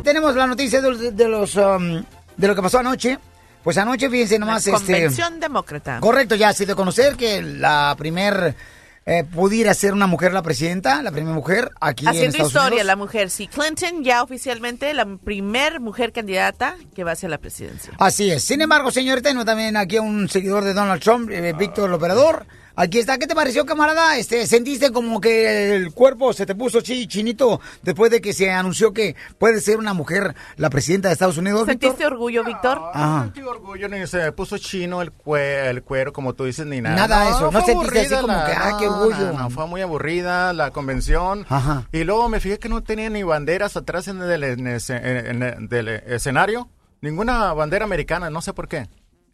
Tenemos 0.04 0.36
la 0.36 0.48
noticia 0.48 0.82
de, 0.82 0.90
los- 0.90 1.16
de 1.16 1.28
los 1.28 1.56
um, 1.56 2.04
de 2.38 2.48
lo 2.48 2.56
que 2.56 2.62
pasó 2.62 2.80
anoche. 2.80 3.18
Pues 3.64 3.78
anoche, 3.78 4.10
fíjense 4.10 4.38
nomás, 4.40 4.68
este. 4.68 4.78
Convención 4.92 5.40
demócrata. 5.40 6.00
Correcto, 6.02 6.36
ya 6.36 6.50
ha 6.50 6.54
sido 6.54 6.76
conocer 6.76 7.16
que 7.16 7.42
la 7.42 7.96
primer 7.98 8.56
eh, 9.06 9.24
pudiera 9.26 9.74
ser 9.74 9.94
una 9.94 10.08
mujer 10.08 10.34
la 10.34 10.42
presidenta, 10.42 11.02
la 11.02 11.12
primera 11.12 11.34
mujer 11.34 11.72
aquí 11.82 12.06
en 12.06 12.12
Haciendo 12.12 12.30
Estados 12.38 12.52
historia, 12.52 12.68
Unidos. 12.70 12.86
la 12.86 12.96
mujer. 12.96 13.30
Sí, 13.30 13.48
Clinton 13.48 14.04
ya 14.04 14.24
oficialmente 14.24 14.94
la 14.94 15.06
primer 15.18 15.80
mujer 15.80 16.14
candidata 16.14 16.76
que 16.96 17.04
va 17.04 17.12
hacia 17.12 17.28
la 17.28 17.38
presidencia. 17.38 17.94
Así 18.00 18.32
es. 18.32 18.44
Sin 18.44 18.62
embargo, 18.62 18.92
señor, 18.92 19.22
tengo 19.22 19.44
también 19.44 19.76
aquí 19.76 19.98
a 19.98 20.02
un 20.02 20.30
seguidor 20.30 20.64
de 20.64 20.74
Donald 20.74 21.02
Trump, 21.02 21.30
eh, 21.32 21.54
Víctor 21.58 21.90
el 21.90 21.96
Operador. 21.96 22.46
Aquí 22.76 22.98
está. 22.98 23.20
¿Qué 23.20 23.28
te 23.28 23.36
pareció, 23.36 23.66
camarada? 23.68 24.18
Este, 24.18 24.48
¿Sentiste 24.48 24.92
como 24.92 25.22
que 25.22 25.76
el 25.76 25.92
cuerpo 25.94 26.34
se 26.34 26.46
te 26.48 26.56
puso 26.56 26.82
chi- 26.82 27.08
chinito 27.08 27.62
después 27.84 28.10
de 28.10 28.20
que 28.20 28.34
se 28.34 28.50
anunció 28.50 28.94
que 28.94 29.16
puede 29.38 29.62
ser 29.62 29.78
una 29.78 29.94
mujer 29.94 30.34
la 30.58 30.72
presidenta 30.72 31.08
de 31.10 31.14
Estados 31.14 31.38
Unidos, 31.38 31.68
Víctor? 31.68 31.90
¿Sentiste 31.92 32.06
orgullo, 32.08 32.44
Víctor? 32.44 32.82
Ajá. 32.94 33.24
sentí 33.26 33.42
orgullo 33.42 33.88
ni 33.90 34.08
se 34.08 34.18
me 34.18 34.32
puso 34.32 34.58
chino 34.58 35.02
el, 35.04 35.12
cue- 35.16 35.68
el 35.70 35.84
cuero, 35.84 36.12
como 36.14 36.34
tú 36.34 36.46
dices, 36.46 36.66
ni 36.66 36.82
nada. 36.82 36.96
Nada 36.96 37.26
de 37.26 37.30
eso, 37.32 37.52
no 37.52 37.62
sentiste 37.64 38.00
así 38.00 38.16
como 38.16 38.28
la- 38.28 38.46
que, 38.48 38.52
ah, 38.54 38.78
qué 38.80 38.86
no, 38.88 38.98
orgullo. 39.02 39.32
no, 39.34 39.40
no, 39.40 39.50
fue 39.52 39.68
muy 39.68 39.82
aburrida 39.82 40.52
la 40.54 40.72
convención. 40.72 41.46
Ajá. 41.50 41.88
Y 41.92 42.04
luego 42.06 42.28
me 42.28 42.40
fijé 42.40 42.58
que 42.58 42.70
no 42.70 42.82
tenía 42.82 43.10
ni 43.12 43.22
banderas 43.22 43.78
atrás 43.78 44.08
en 44.08 44.20
el, 44.22 44.44
en 44.44 44.66
ese- 44.68 44.96
en 45.30 45.44
el- 45.44 45.70
del 45.70 45.88
escenario. 45.90 46.70
Ninguna 47.02 47.54
bandera 47.54 47.86
americana, 47.86 48.30
no 48.30 48.42
sé 48.42 48.54
por 48.54 48.68
qué. 48.68 48.88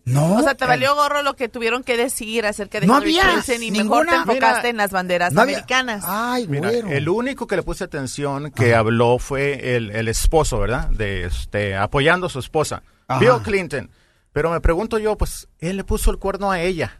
No. 0.05 0.35
O 0.37 0.41
sea, 0.41 0.55
te 0.55 0.65
valió 0.65 0.95
gorro 0.95 1.21
lo 1.21 1.35
que 1.35 1.49
tuvieron 1.49 1.83
que 1.83 1.95
decir 1.95 2.45
acerca 2.45 2.79
de 2.79 2.87
No 2.87 2.93
Hillary 2.97 3.19
había 3.19 3.43
Clinton 3.43 3.63
y 3.63 3.71
mejor 3.71 4.05
te 4.07 4.11
ninguna- 4.11 4.15
enfocaste 4.33 4.57
Mira, 4.59 4.69
en 4.69 4.77
las 4.77 4.91
banderas 4.91 5.33
no 5.33 5.41
había- 5.41 5.57
americanas. 5.57 6.03
Ay, 6.07 6.47
Mira, 6.47 6.69
el 6.71 7.09
único 7.09 7.45
que 7.45 7.55
le 7.57 7.63
puse 7.63 7.83
atención 7.83 8.49
que 8.51 8.73
habló 8.73 9.19
fue 9.19 9.75
el, 9.75 9.91
el 9.91 10.07
esposo, 10.07 10.59
¿verdad? 10.59 10.89
De 10.89 11.25
este, 11.25 11.75
apoyando 11.75 12.27
a 12.27 12.29
su 12.29 12.39
esposa, 12.39 12.81
Ajá. 13.07 13.19
Bill 13.19 13.41
Clinton. 13.43 13.89
Pero 14.31 14.51
me 14.51 14.61
pregunto 14.61 14.99
yo, 14.99 15.17
pues, 15.17 15.47
él 15.59 15.77
le 15.77 15.83
puso 15.83 16.11
el 16.11 16.17
cuerno 16.17 16.51
a 16.51 16.59
ella, 16.61 16.99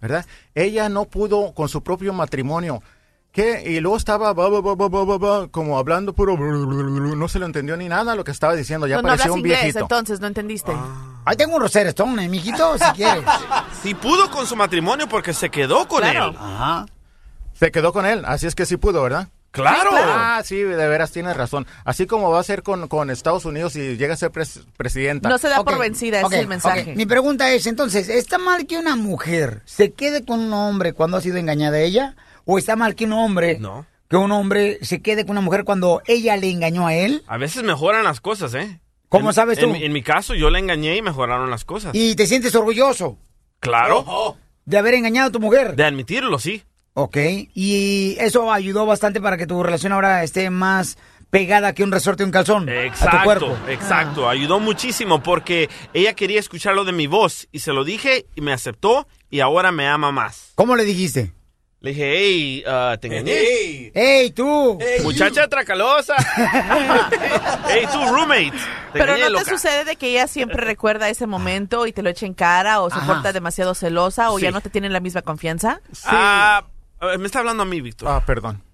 ¿verdad? 0.00 0.24
Ella 0.54 0.88
no 0.90 1.06
pudo 1.06 1.52
con 1.52 1.68
su 1.68 1.82
propio 1.82 2.12
matrimonio. 2.12 2.82
¿Qué? 3.36 3.64
Y 3.66 3.80
luego 3.80 3.98
estaba 3.98 4.32
ba, 4.32 4.48
ba, 4.48 4.62
ba, 4.62 4.74
ba, 4.74 4.88
ba, 4.88 5.04
ba, 5.04 5.18
ba, 5.18 5.48
como 5.48 5.76
hablando 5.76 6.14
puro... 6.14 6.38
No 6.38 7.28
se 7.28 7.38
lo 7.38 7.44
entendió 7.44 7.76
ni 7.76 7.86
nada 7.86 8.16
lo 8.16 8.24
que 8.24 8.30
estaba 8.30 8.54
diciendo. 8.54 8.86
Ya 8.86 8.96
no, 8.96 9.02
no 9.02 9.08
parecía 9.08 9.24
hablas 9.24 9.34
un 9.34 9.38
inglés, 9.40 9.60
viejito. 9.60 9.80
entonces, 9.80 10.20
¿no 10.20 10.26
entendiste? 10.26 10.72
Ahí 11.26 11.36
tengo 11.36 11.56
un 11.56 11.60
Rosetta 11.60 11.90
Stone, 11.90 12.24
eh, 12.24 12.28
mijito, 12.30 12.78
si 12.78 12.84
quieres. 12.94 13.22
Sí 13.82 13.94
pudo 13.94 14.30
con 14.30 14.46
su 14.46 14.56
matrimonio 14.56 15.06
porque 15.06 15.34
se 15.34 15.50
quedó 15.50 15.86
con 15.86 16.00
Claro. 16.00 16.30
él. 16.30 16.36
Ajá. 16.40 16.86
Se 17.52 17.70
quedó 17.70 17.92
con 17.92 18.06
él, 18.06 18.22
así 18.24 18.46
es 18.46 18.54
que 18.54 18.64
sí 18.64 18.78
pudo, 18.78 19.02
¿verdad? 19.02 19.28
Claro. 19.50 19.90
Sí, 19.90 19.96
claro. 19.96 20.12
Ah, 20.14 20.42
sí, 20.42 20.56
de 20.56 20.88
veras 20.88 21.10
tienes 21.12 21.36
razón. 21.36 21.66
Así 21.84 22.06
como 22.06 22.30
va 22.30 22.40
a 22.40 22.42
ser 22.42 22.62
con, 22.62 22.88
con 22.88 23.10
Estados 23.10 23.44
Unidos 23.44 23.74
si 23.74 23.98
llega 23.98 24.14
a 24.14 24.16
ser 24.16 24.30
pres- 24.32 24.64
presidenta. 24.78 25.28
No 25.28 25.36
se 25.36 25.50
da 25.50 25.62
por 25.62 25.78
vencida, 25.78 26.18
ese 26.18 26.26
ok, 26.26 26.32
es 26.32 26.38
el 26.40 26.48
mensaje. 26.48 26.94
Mi 26.96 27.04
pregunta 27.04 27.50
es, 27.50 27.66
entonces, 27.66 28.08
¿está 28.08 28.38
mal 28.38 28.66
que 28.66 28.78
una 28.78 28.96
mujer 28.96 29.60
se 29.66 29.92
quede 29.92 30.24
con 30.24 30.40
un 30.40 30.54
hombre 30.54 30.94
cuando 30.94 31.18
ha 31.18 31.20
sido 31.20 31.36
engañada 31.36 31.78
ella? 31.80 32.16
¿O 32.48 32.58
está 32.58 32.76
mal 32.76 32.94
que 32.94 33.04
un 33.04 33.12
hombre, 33.12 33.58
No. 33.58 33.84
que 34.08 34.16
un 34.16 34.30
hombre 34.32 34.78
se 34.82 35.02
quede 35.02 35.24
con 35.26 35.32
una 35.32 35.40
mujer 35.42 35.64
cuando 35.64 36.00
ella 36.06 36.36
le 36.36 36.48
engañó 36.50 36.86
a 36.86 36.94
él? 36.94 37.22
A 37.26 37.36
veces 37.38 37.62
mejoran 37.64 38.04
las 38.04 38.20
cosas, 38.20 38.54
¿eh? 38.54 38.80
¿Cómo 39.08 39.30
En- 39.30 39.34
sabes 39.34 39.58
tú? 39.58 39.66
En, 39.66 39.76
en 39.76 39.92
mi 39.92 40.02
caso, 40.02 40.34
yo 40.34 40.48
la 40.48 40.58
engañé 40.60 40.96
y 40.96 41.02
mejoraron 41.02 41.50
las 41.50 41.64
cosas. 41.64 41.92
¿Y 41.94 42.14
te 42.14 42.26
sientes 42.26 42.54
orgulloso 42.54 43.18
Claro. 43.60 44.36
de 44.64 44.78
haber 44.78 44.94
engañado 44.94 45.28
a 45.28 45.32
tu 45.32 45.40
mujer? 45.40 45.74
De 45.76 45.84
admitirlo, 45.84 46.38
sí. 46.38 46.62
Ok, 46.94 47.16
y 47.54 48.16
eso 48.20 48.50
ayudó 48.52 48.86
bastante 48.86 49.20
para 49.20 49.36
que 49.36 49.46
tu 49.46 49.62
relación 49.62 49.92
ahora 49.92 50.22
esté 50.22 50.48
más 50.48 50.96
pegada 51.28 51.74
que 51.74 51.82
un 51.82 51.92
resorte 51.92 52.22
de 52.22 52.26
un 52.26 52.30
calzón 52.32 52.62
a 52.68 52.72
tu 52.72 52.78
Exacto, 52.78 53.24
cuerpo. 53.24 53.56
exacto. 53.68 54.28
Ayudó 54.30 54.60
muchísimo 54.60 55.22
porque 55.22 55.68
ella 55.92 56.14
quería 56.14 56.40
escucharlo 56.40 56.84
de 56.84 56.92
mi 56.92 57.06
voz 57.06 57.48
y 57.52 57.58
se 57.58 57.72
lo 57.72 57.84
dije 57.84 58.26
y 58.34 58.40
me 58.40 58.52
aceptó 58.52 59.06
y 59.28 59.40
ahora 59.40 59.72
me 59.72 59.86
ama 59.88 60.10
más. 60.12 60.52
¿Cómo 60.54 60.74
le 60.76 60.84
dijiste? 60.84 61.32
Le 61.86 61.92
dije, 61.92 62.12
hey, 62.18 62.64
ah, 62.66 62.96
te 63.00 63.06
engañé. 63.06 63.92
¡Ey, 63.94 64.32
tú! 64.32 64.76
Muchacha 65.04 65.46
tracalosa. 65.46 66.16
hey, 67.68 67.86
tú, 67.92 68.04
roommate. 68.12 68.50
Te 68.50 68.58
Pero 68.98 69.14
engañé, 69.14 69.20
no 69.20 69.26
te 69.38 69.44
loca. 69.44 69.50
sucede 69.52 69.84
de 69.84 69.94
que 69.94 70.08
ella 70.08 70.26
siempre 70.26 70.64
recuerda 70.64 71.08
ese 71.08 71.28
momento 71.28 71.86
y 71.86 71.92
te 71.92 72.02
lo 72.02 72.10
echa 72.10 72.26
en 72.26 72.34
cara 72.34 72.80
o 72.80 72.90
se 72.90 72.96
Ajá. 72.98 73.06
porta 73.06 73.32
demasiado 73.32 73.76
celosa 73.76 74.32
o 74.32 74.40
ya 74.40 74.48
Sí. 74.48 74.54
no 74.54 74.60
te 74.62 74.68
tiene 74.68 74.88
la 74.90 74.98
misma 74.98 75.22
confianza. 75.22 75.80
Ah, 76.06 76.64
eh, 77.02 77.18
me 77.18 77.26
está 77.26 77.38
hablando 77.38 77.62
a 77.62 77.66
mí, 77.66 77.80
Víctor. 77.80 78.08
Ah, 78.08 78.20
perdón. 78.26 78.64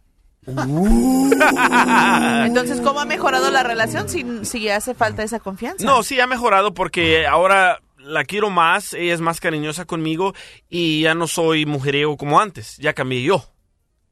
Entonces, 2.46 2.80
¿cómo 2.80 3.00
ha 3.00 3.04
mejorado 3.04 3.50
la 3.50 3.62
relación 3.62 4.08
si, 4.08 4.24
si 4.46 4.70
hace 4.70 4.94
falta 4.94 5.22
esa 5.22 5.38
confianza? 5.38 5.84
No, 5.84 6.02
sí 6.02 6.18
ha 6.18 6.26
mejorado 6.26 6.72
porque 6.72 7.26
ahora 7.26 7.78
la 8.02 8.24
quiero 8.24 8.50
más, 8.50 8.92
ella 8.94 9.14
es 9.14 9.20
más 9.20 9.40
cariñosa 9.40 9.84
conmigo 9.84 10.34
y 10.68 11.02
ya 11.02 11.14
no 11.14 11.26
soy 11.26 11.66
mujeriego 11.66 12.16
como 12.16 12.40
antes, 12.40 12.76
ya 12.78 12.92
cambié 12.92 13.22
yo. 13.22 13.44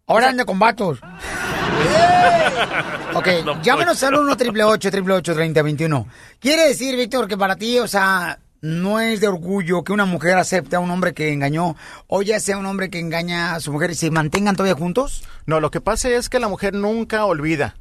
Ahora 0.06 0.28
anda 0.28 0.44
con 0.44 0.58
vatos. 0.58 1.00
Ok, 3.14 3.26
No, 3.44 3.60
llámanos 3.62 3.98
pues. 3.98 4.02
al 4.04 4.14
1 4.14 4.32
888 4.32 5.34
3021 5.34 6.06
Quiere 6.38 6.68
decir, 6.68 6.94
Víctor, 6.96 7.26
que 7.26 7.36
para 7.36 7.56
ti, 7.56 7.78
o 7.78 7.88
sea, 7.88 8.38
no 8.60 9.00
es 9.00 9.20
de 9.20 9.28
orgullo 9.28 9.82
que 9.82 9.92
una 9.92 10.04
mujer 10.04 10.36
acepte 10.36 10.76
a 10.76 10.80
un 10.80 10.90
hombre 10.90 11.14
que 11.14 11.32
engañó 11.32 11.76
o 12.06 12.22
ya 12.22 12.38
sea 12.38 12.58
un 12.58 12.66
hombre 12.66 12.90
que 12.90 12.98
engaña 12.98 13.54
a 13.54 13.60
su 13.60 13.72
mujer 13.72 13.90
y 13.90 13.94
se 13.94 14.10
mantengan 14.10 14.54
todavía 14.56 14.78
juntos? 14.78 15.24
No, 15.46 15.60
lo 15.60 15.70
que 15.70 15.80
pasa 15.80 16.08
es 16.10 16.28
que 16.28 16.38
la 16.38 16.48
mujer 16.48 16.74
nunca 16.74 17.24
olvida 17.24 17.76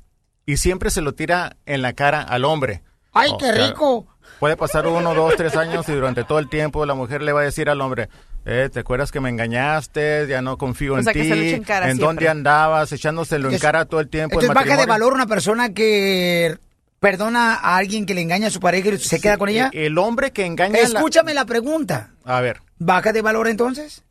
y 0.45 0.57
siempre 0.57 0.89
se 0.89 1.01
lo 1.01 1.13
tira 1.13 1.57
en 1.65 1.81
la 1.81 1.93
cara 1.93 2.21
al 2.21 2.45
hombre. 2.45 2.81
¡Ay, 3.11 3.31
qué 3.39 3.51
rico! 3.51 4.07
Puede 4.39 4.55
pasar 4.55 4.87
uno, 4.87 5.13
dos, 5.13 5.35
tres 5.35 5.55
años 5.57 5.87
y 5.89 5.91
durante 5.91 6.23
todo 6.23 6.39
el 6.39 6.47
tiempo 6.49 6.85
la 6.85 6.93
mujer 6.95 7.21
le 7.21 7.33
va 7.33 7.41
a 7.41 7.43
decir 7.43 7.69
al 7.69 7.81
hombre, 7.81 8.07
eh, 8.45 8.69
¿te 8.71 8.79
acuerdas 8.79 9.11
que 9.11 9.19
me 9.19 9.29
engañaste? 9.29 10.27
Ya 10.29 10.41
no 10.41 10.57
confío 10.57 10.93
O 10.93 10.99
en 10.99 11.05
ti. 11.05 11.61
en 11.65 11.97
dónde 11.97 12.29
andabas? 12.29 12.91
Echándoselo 12.93 13.51
en 13.51 13.59
cara 13.59 13.85
todo 13.85 13.99
el 13.99 14.07
tiempo. 14.07 14.39
el 14.39 14.45
Entonces, 14.45 14.65
¿baja 14.69 14.79
de 14.79 14.85
valor 14.87 15.13
una 15.13 15.27
persona 15.27 15.73
que 15.73 16.57
perdona 17.01 17.55
a 17.55 17.75
alguien 17.77 18.05
que 18.05 18.13
le 18.13 18.21
engaña 18.21 18.47
a 18.47 18.51
su 18.51 18.59
pareja 18.61 18.89
y 18.89 18.97
se 18.97 19.19
queda 19.19 19.37
con 19.37 19.49
ella? 19.49 19.69
El 19.73 19.97
hombre 19.97 20.31
que 20.31 20.45
engaña... 20.45 20.75
a 20.79 20.87
la- 20.87 20.99
Escúchame 20.99 21.33
la 21.33 21.45
pregunta. 21.45 22.11
A 22.23 22.39
ver, 22.39 22.61
¿Baja 22.77 23.11
de 23.11 23.21
valor 23.21 23.49
entonces? 23.49 24.03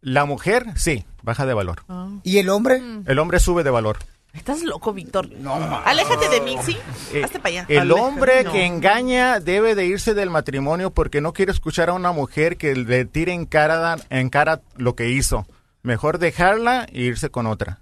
la 0.00 0.24
mujer 0.24 0.64
sí, 0.76 1.04
baja 1.22 1.44
de 1.46 1.54
valor. 1.54 1.82
¿Y 2.22 2.38
el 2.38 2.48
hombre? 2.50 2.80
El 3.06 3.18
hombre 3.18 3.40
sube 3.40 3.62
de 3.64 3.70
valor. 3.70 3.98
Estás 4.32 4.62
loco, 4.62 4.92
Víctor. 4.94 5.28
Aléjate 5.84 6.28
de 6.30 6.40
mí, 6.40 6.56
¿sí? 6.64 6.76
Eh, 7.12 7.22
Hazte 7.22 7.38
para 7.38 7.48
allá. 7.50 7.66
El 7.68 7.80
Aléjate. 7.80 8.00
hombre 8.00 8.44
No. 8.44 8.52
que 8.52 8.64
engaña 8.64 9.40
debe 9.40 9.74
de 9.74 9.84
irse 9.86 10.14
del 10.14 10.30
matrimonio 10.30 10.90
porque 10.90 11.20
no 11.20 11.32
quiere 11.34 11.52
escuchar 11.52 11.90
a 11.90 11.92
una 11.92 12.12
mujer 12.12 12.56
que 12.56 12.74
le 12.74 13.04
tire 13.04 13.32
en 13.34 13.44
cara, 13.44 13.96
en 14.08 14.30
cara 14.30 14.62
lo 14.76 14.94
que 14.96 15.10
hizo. 15.10 15.46
Mejor 15.82 16.18
dejarla 16.18 16.86
e 16.90 17.02
irse 17.02 17.28
con 17.30 17.46
otra. 17.46 17.80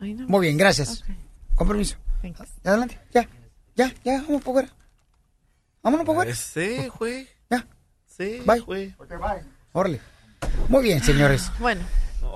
Muy 0.00 0.46
bien, 0.46 0.58
gracias. 0.58 1.02
Con 1.54 1.66
permiso. 1.66 1.96
Adelante, 2.64 2.98
ya, 3.12 3.26
ya, 3.74 3.92
ya, 4.04 4.22
vamos 4.22 4.42
por 4.42 4.52
fuera. 4.54 4.68
Vámonos 5.82 6.04
por 6.06 6.16
fuera. 6.16 6.34
Sí, 6.34 6.88
güey. 6.98 7.26
Ya. 7.48 7.66
Sí, 8.06 8.42
Bye. 8.44 8.60
güey. 8.60 8.94
Órale. 9.72 10.00
Muy 10.68 10.82
bien, 10.82 11.02
señores. 11.02 11.50
Bueno. 11.58 11.80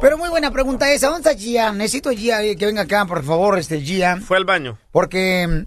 Pero 0.02 0.18
muy 0.18 0.30
buena 0.30 0.50
pregunta 0.50 0.92
esa. 0.92 1.10
¿Dónde 1.10 1.30
está 1.30 1.40
Gia? 1.40 1.72
Necesito 1.72 2.10
Gia 2.10 2.42
eh, 2.42 2.56
que 2.56 2.66
venga 2.66 2.82
acá, 2.82 3.06
por 3.06 3.22
favor, 3.22 3.56
este 3.56 3.80
Gia. 3.80 4.16
Fue 4.16 4.36
al 4.36 4.44
baño. 4.44 4.76
Porque 4.90 5.46
mm, 5.46 5.66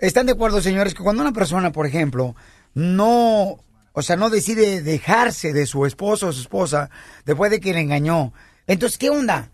están 0.00 0.26
de 0.26 0.32
acuerdo, 0.32 0.60
señores, 0.60 0.94
que 0.94 1.04
cuando 1.04 1.22
una 1.22 1.30
persona, 1.30 1.70
por 1.70 1.86
ejemplo, 1.86 2.34
no, 2.74 3.58
o 3.92 4.02
sea, 4.02 4.16
no 4.16 4.30
decide 4.30 4.82
dejarse 4.82 5.52
de 5.52 5.64
su 5.64 5.86
esposo 5.86 6.26
o 6.26 6.32
su 6.32 6.40
esposa 6.40 6.90
después 7.24 7.52
de 7.52 7.60
que 7.60 7.72
le 7.72 7.78
engañó, 7.78 8.32
entonces, 8.66 8.98
¿qué 8.98 9.10
onda? 9.10 9.52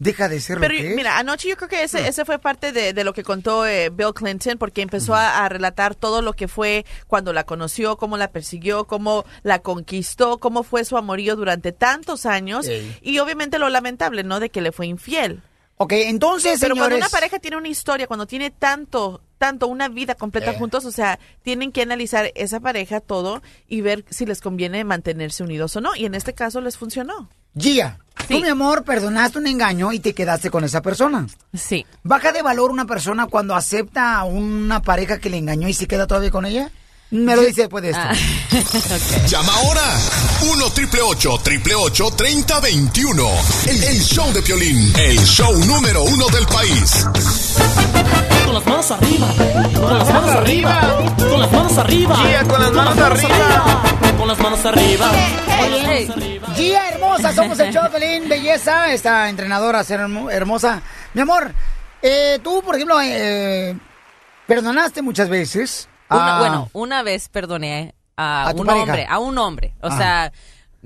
Deja 0.00 0.28
de 0.28 0.40
ser 0.40 0.60
Pero 0.60 0.74
lo 0.74 0.80
que 0.80 0.90
es. 0.90 0.96
mira, 0.96 1.18
anoche 1.18 1.48
yo 1.48 1.56
creo 1.56 1.68
que 1.68 1.82
ese, 1.82 2.06
ese 2.06 2.24
fue 2.24 2.38
parte 2.38 2.70
de, 2.70 2.92
de 2.92 3.02
lo 3.04 3.12
que 3.12 3.24
contó 3.24 3.66
eh, 3.66 3.90
Bill 3.90 4.14
Clinton, 4.14 4.56
porque 4.56 4.80
empezó 4.82 5.14
a, 5.14 5.44
a 5.44 5.48
relatar 5.48 5.96
todo 5.96 6.22
lo 6.22 6.34
que 6.34 6.46
fue 6.46 6.86
cuando 7.08 7.32
la 7.32 7.44
conoció, 7.44 7.96
cómo 7.96 8.16
la 8.16 8.30
persiguió, 8.30 8.84
cómo 8.86 9.24
la 9.42 9.58
conquistó, 9.58 10.38
cómo 10.38 10.62
fue 10.62 10.84
su 10.84 10.96
amorío 10.96 11.34
durante 11.34 11.72
tantos 11.72 12.26
años 12.26 12.68
Ey. 12.68 12.96
y 13.02 13.18
obviamente 13.18 13.58
lo 13.58 13.68
lamentable, 13.70 14.22
¿no? 14.22 14.38
De 14.38 14.50
que 14.50 14.60
le 14.60 14.70
fue 14.70 14.86
infiel. 14.86 15.42
Ok, 15.80 15.92
entonces, 15.92 16.58
Pero 16.60 16.74
cuando 16.74 16.96
una 16.96 17.08
pareja 17.08 17.38
tiene 17.38 17.56
una 17.56 17.68
historia, 17.68 18.08
cuando 18.08 18.26
tiene 18.26 18.50
tanto, 18.50 19.20
tanto, 19.38 19.68
una 19.68 19.88
vida 19.88 20.16
completa 20.16 20.50
Eh. 20.52 20.58
juntos, 20.58 20.84
o 20.84 20.90
sea, 20.90 21.20
tienen 21.42 21.70
que 21.70 21.82
analizar 21.82 22.32
esa 22.34 22.58
pareja 22.60 23.00
todo 23.00 23.42
y 23.68 23.80
ver 23.80 24.04
si 24.10 24.26
les 24.26 24.40
conviene 24.40 24.82
mantenerse 24.82 25.44
unidos 25.44 25.76
o 25.76 25.80
no. 25.80 25.94
Y 25.94 26.04
en 26.04 26.14
este 26.16 26.34
caso 26.34 26.60
les 26.60 26.76
funcionó. 26.76 27.28
Gia, 27.54 27.98
tú, 28.28 28.40
mi 28.40 28.48
amor, 28.48 28.84
perdonaste 28.84 29.38
un 29.38 29.46
engaño 29.46 29.92
y 29.92 30.00
te 30.00 30.14
quedaste 30.14 30.50
con 30.50 30.64
esa 30.64 30.82
persona. 30.82 31.26
Sí. 31.54 31.84
¿Baja 32.02 32.32
de 32.32 32.42
valor 32.42 32.70
una 32.70 32.84
persona 32.84 33.26
cuando 33.26 33.54
acepta 33.54 34.16
a 34.16 34.24
una 34.24 34.82
pareja 34.82 35.18
que 35.18 35.30
le 35.30 35.38
engañó 35.38 35.68
y 35.68 35.74
se 35.74 35.86
queda 35.86 36.06
todavía 36.06 36.30
con 36.30 36.46
ella? 36.46 36.70
Me 37.10 37.34
lo 37.34 37.42
dice 37.42 37.62
después 37.62 37.82
de 37.82 37.90
esto. 37.90 38.02
Llama 39.28 39.52
ahora 39.54 39.98
1 40.52 40.70
triple 40.72 41.00
8 41.00 41.38
triple 41.42 41.74
8 41.74 42.10
3021. 42.14 43.28
El, 43.66 43.84
el 43.84 44.00
show 44.02 44.30
de 44.32 44.42
Piolín, 44.42 44.92
el 44.94 45.18
show 45.24 45.56
número 45.64 46.02
uno 46.02 46.26
del 46.28 46.46
país. 46.46 47.06
Con 48.48 48.54
las 48.54 48.66
manos 48.66 48.90
arriba. 48.90 49.26
Con 49.74 49.98
las 49.98 50.08
manos 50.12 50.30
arriba. 50.30 50.80
Con 51.18 51.40
las 51.40 51.52
manos 51.52 51.78
arriba. 51.78 52.16
Gia, 52.16 52.44
con 52.44 52.60
las 52.62 52.72
manos 52.72 52.98
arriba. 52.98 53.82
Con 54.18 54.28
las 54.28 54.38
manos 54.38 54.64
arriba. 54.64 55.06
Gia 56.54 56.88
hermosa, 56.88 57.32
somos 57.34 57.58
el 57.60 57.72
show 57.72 57.82
de 57.84 57.90
Pelín, 57.90 58.28
belleza, 58.28 58.90
esta 58.92 59.28
entrenadora 59.28 59.84
ser 59.84 60.00
hermo- 60.00 60.30
hermosa. 60.30 60.80
Mi 61.14 61.20
amor, 61.20 61.52
eh, 62.02 62.38
tú, 62.42 62.62
por 62.64 62.74
ejemplo, 62.74 62.98
eh, 63.02 63.76
perdonaste 64.46 65.02
muchas 65.02 65.28
veces. 65.28 65.88
Una- 66.10 66.36
a- 66.36 66.38
Bueno, 66.40 66.70
una 66.72 67.02
vez 67.02 67.28
perdoné 67.28 67.94
a, 68.16 68.48
¿A 68.48 68.52
un 68.52 68.64
pareja? 68.66 68.82
hombre, 68.84 69.06
a 69.08 69.18
un 69.18 69.38
hombre. 69.38 69.74
O 69.82 69.88
Ajá. 69.88 69.96
sea, 69.98 70.32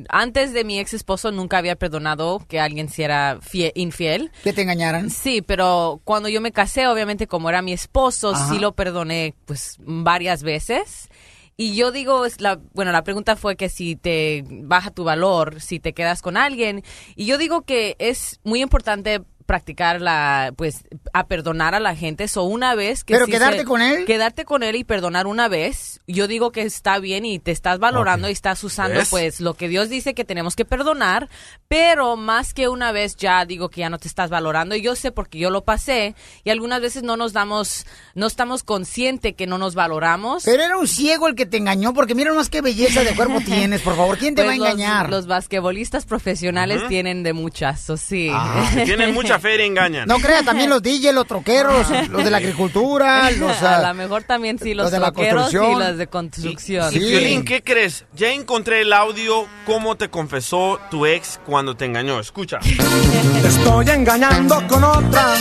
antes 0.08 0.52
de 0.52 0.64
mi 0.64 0.78
ex 0.78 0.94
esposo 0.94 1.30
nunca 1.32 1.58
había 1.58 1.76
perdonado 1.76 2.42
que 2.48 2.60
alguien 2.60 2.88
se 2.88 3.04
era 3.04 3.38
fie- 3.40 3.72
infiel. 3.74 4.30
¿Que 4.42 4.52
te 4.52 4.62
engañaran? 4.62 5.10
Sí, 5.10 5.42
pero 5.42 6.00
cuando 6.04 6.28
yo 6.28 6.40
me 6.40 6.52
casé, 6.52 6.86
obviamente 6.86 7.26
como 7.26 7.48
era 7.48 7.62
mi 7.62 7.72
esposo, 7.72 8.30
Ajá. 8.34 8.48
sí 8.52 8.58
lo 8.58 8.72
perdoné 8.72 9.34
pues 9.44 9.76
varias 9.80 10.42
veces. 10.42 11.08
Y 11.54 11.74
yo 11.76 11.92
digo, 11.92 12.24
es 12.24 12.40
la, 12.40 12.58
bueno, 12.72 12.92
la 12.92 13.04
pregunta 13.04 13.36
fue 13.36 13.56
que 13.56 13.68
si 13.68 13.94
te 13.94 14.42
baja 14.48 14.90
tu 14.90 15.04
valor, 15.04 15.60
si 15.60 15.78
te 15.80 15.92
quedas 15.92 16.22
con 16.22 16.38
alguien. 16.38 16.82
Y 17.14 17.26
yo 17.26 17.36
digo 17.36 17.62
que 17.62 17.94
es 17.98 18.40
muy 18.42 18.62
importante 18.62 19.20
practicar 19.56 20.00
la, 20.00 20.54
pues, 20.56 20.84
a 21.12 21.26
perdonar 21.26 21.74
a 21.74 21.80
la 21.80 21.94
gente. 21.94 22.26
So, 22.26 22.44
una 22.44 22.74
vez 22.74 23.04
que 23.04 23.12
¿Pero 23.12 23.26
sí 23.26 23.32
quedarte 23.32 23.58
se- 23.58 23.64
con 23.66 23.82
él? 23.82 24.06
Quedarte 24.06 24.46
con 24.46 24.62
él 24.62 24.76
y 24.76 24.84
perdonar 24.84 25.26
una 25.26 25.46
vez. 25.48 26.00
Yo 26.06 26.26
digo 26.26 26.52
que 26.52 26.62
está 26.62 26.98
bien 27.00 27.26
y 27.26 27.38
te 27.38 27.50
estás 27.50 27.78
valorando 27.78 28.30
y 28.30 28.32
estás 28.32 28.64
usando, 28.64 29.00
¿Ves? 29.00 29.10
pues, 29.10 29.40
lo 29.42 29.52
que 29.52 29.68
Dios 29.68 29.90
dice 29.90 30.14
que 30.14 30.24
tenemos 30.24 30.56
que 30.56 30.64
perdonar. 30.64 31.28
Pero 31.68 32.16
más 32.16 32.54
que 32.54 32.68
una 32.68 32.92
vez 32.92 33.14
ya 33.16 33.44
digo 33.44 33.68
que 33.68 33.80
ya 33.80 33.90
no 33.90 33.98
te 33.98 34.08
estás 34.08 34.30
valorando. 34.30 34.74
Y 34.74 34.80
yo 34.80 34.96
sé 34.96 35.12
porque 35.12 35.38
yo 35.38 35.50
lo 35.50 35.64
pasé. 35.64 36.14
Y 36.44 36.48
algunas 36.50 36.80
veces 36.80 37.02
no 37.02 37.18
nos 37.18 37.34
damos, 37.34 37.84
no 38.14 38.26
estamos 38.26 38.62
conscientes 38.62 39.34
que 39.34 39.46
no 39.46 39.58
nos 39.58 39.74
valoramos. 39.74 40.44
Pero 40.44 40.62
era 40.62 40.78
un 40.78 40.88
ciego 40.88 41.28
el 41.28 41.34
que 41.34 41.44
te 41.44 41.58
engañó, 41.58 41.92
porque 41.92 42.14
mira 42.14 42.32
más 42.32 42.48
qué 42.48 42.62
belleza 42.62 43.04
de 43.04 43.14
cuerpo 43.14 43.38
tienes, 43.44 43.82
por 43.82 43.96
favor. 43.96 44.16
¿Quién 44.16 44.34
te 44.34 44.44
Pues 44.44 44.48
va 44.48 44.54
a 44.54 44.56
los- 44.56 44.68
engañar? 44.80 45.10
Los, 45.10 45.26
basquetbolistas 45.26 46.06
profesionales 46.06 46.80
tienen 46.88 47.22
de 47.22 47.34
muchas, 47.34 47.90
o 47.90 47.98
sí. 47.98 48.30
Ah. 48.32 48.70
Tienen 48.86 49.12
mucha 49.14 49.38
feria, 49.42 49.66
engañan. 49.66 50.08
No 50.08 50.18
creas, 50.18 50.44
también 50.44 50.70
los 50.70 50.82
DJ, 50.82 51.12
los 51.12 51.26
troqueros, 51.26 51.86
los 52.08 52.24
de 52.24 52.30
la 52.30 52.38
agricultura, 52.38 53.30
los... 53.38 53.62
a 53.62 53.76
ah, 53.76 53.88
lo 53.88 53.94
mejor 53.94 54.22
también 54.22 54.58
sí, 54.58 54.72
los, 54.74 54.84
los 54.84 54.92
de 54.92 55.00
la 55.00 55.12
troqueros 55.12 55.52
y 55.52 55.56
construcción. 55.56 55.88
los 55.88 55.98
de 55.98 56.06
construcción. 56.06 56.94
Y 56.94 56.98
Piolín, 56.98 57.44
¿qué 57.44 57.62
crees? 57.62 58.06
Ya 58.14 58.32
encontré 58.32 58.80
el 58.80 58.92
audio 58.92 59.46
cómo 59.66 59.96
te 59.96 60.08
confesó 60.08 60.80
tu 60.90 61.04
ex 61.04 61.40
cuando 61.44 61.76
te 61.76 61.84
engañó. 61.84 62.20
Escucha. 62.20 62.58
Te 62.60 63.48
estoy 63.48 63.90
engañando 63.90 64.66
con 64.68 64.84
otra. 64.84 65.34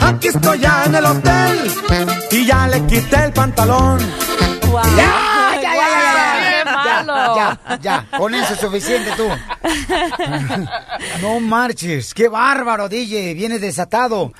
Aquí 0.00 0.28
estoy 0.28 0.60
ya 0.60 0.84
en 0.86 0.94
el 0.94 1.04
hotel. 1.04 1.70
Y 2.30 2.46
ya 2.46 2.68
le 2.68 2.86
quité 2.86 3.24
el 3.24 3.32
pantalón. 3.32 3.98
¡Ya, 4.96 5.58
ya, 5.60 5.62
ya, 5.62 5.74
ya, 5.74 6.14
ya, 6.14 6.25
Ya, 7.04 7.78
ya, 7.80 8.06
con 8.16 8.34
eso 8.34 8.54
es 8.54 8.60
suficiente 8.60 9.10
tú. 9.16 9.28
No 11.20 11.40
marches, 11.40 12.14
qué 12.14 12.28
bárbaro, 12.28 12.88
DJ, 12.88 13.34
vienes 13.34 13.60
desatado. 13.60 14.32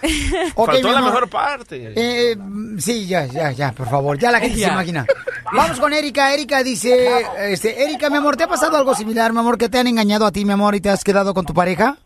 Ok, 0.54 0.66
Faltó 0.66 0.88
mi 0.88 0.94
la 0.94 1.00
mejor 1.02 1.28
parte. 1.28 1.92
Eh, 1.96 2.36
sí, 2.78 3.06
ya, 3.06 3.26
ya, 3.26 3.50
ya, 3.52 3.72
por 3.72 3.88
favor, 3.88 4.18
ya 4.18 4.30
la 4.30 4.40
gente 4.40 4.58
se 4.58 4.68
imagina. 4.68 5.06
Vamos 5.52 5.80
con 5.80 5.92
Erika, 5.92 6.32
Erika 6.34 6.62
dice, 6.62 7.24
este, 7.50 7.84
Erika, 7.84 8.10
mi 8.10 8.16
amor, 8.16 8.36
¿te 8.36 8.44
ha 8.44 8.48
pasado 8.48 8.76
algo 8.76 8.94
similar, 8.94 9.32
mi 9.32 9.38
amor, 9.40 9.58
que 9.58 9.68
te 9.68 9.78
han 9.78 9.86
engañado 9.86 10.26
a 10.26 10.32
ti, 10.32 10.44
mi 10.44 10.52
amor, 10.52 10.74
y 10.74 10.80
te 10.80 10.90
has 10.90 11.04
quedado 11.04 11.34
con 11.34 11.46
tu 11.46 11.54
pareja? 11.54 11.96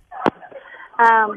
Um, 0.98 1.36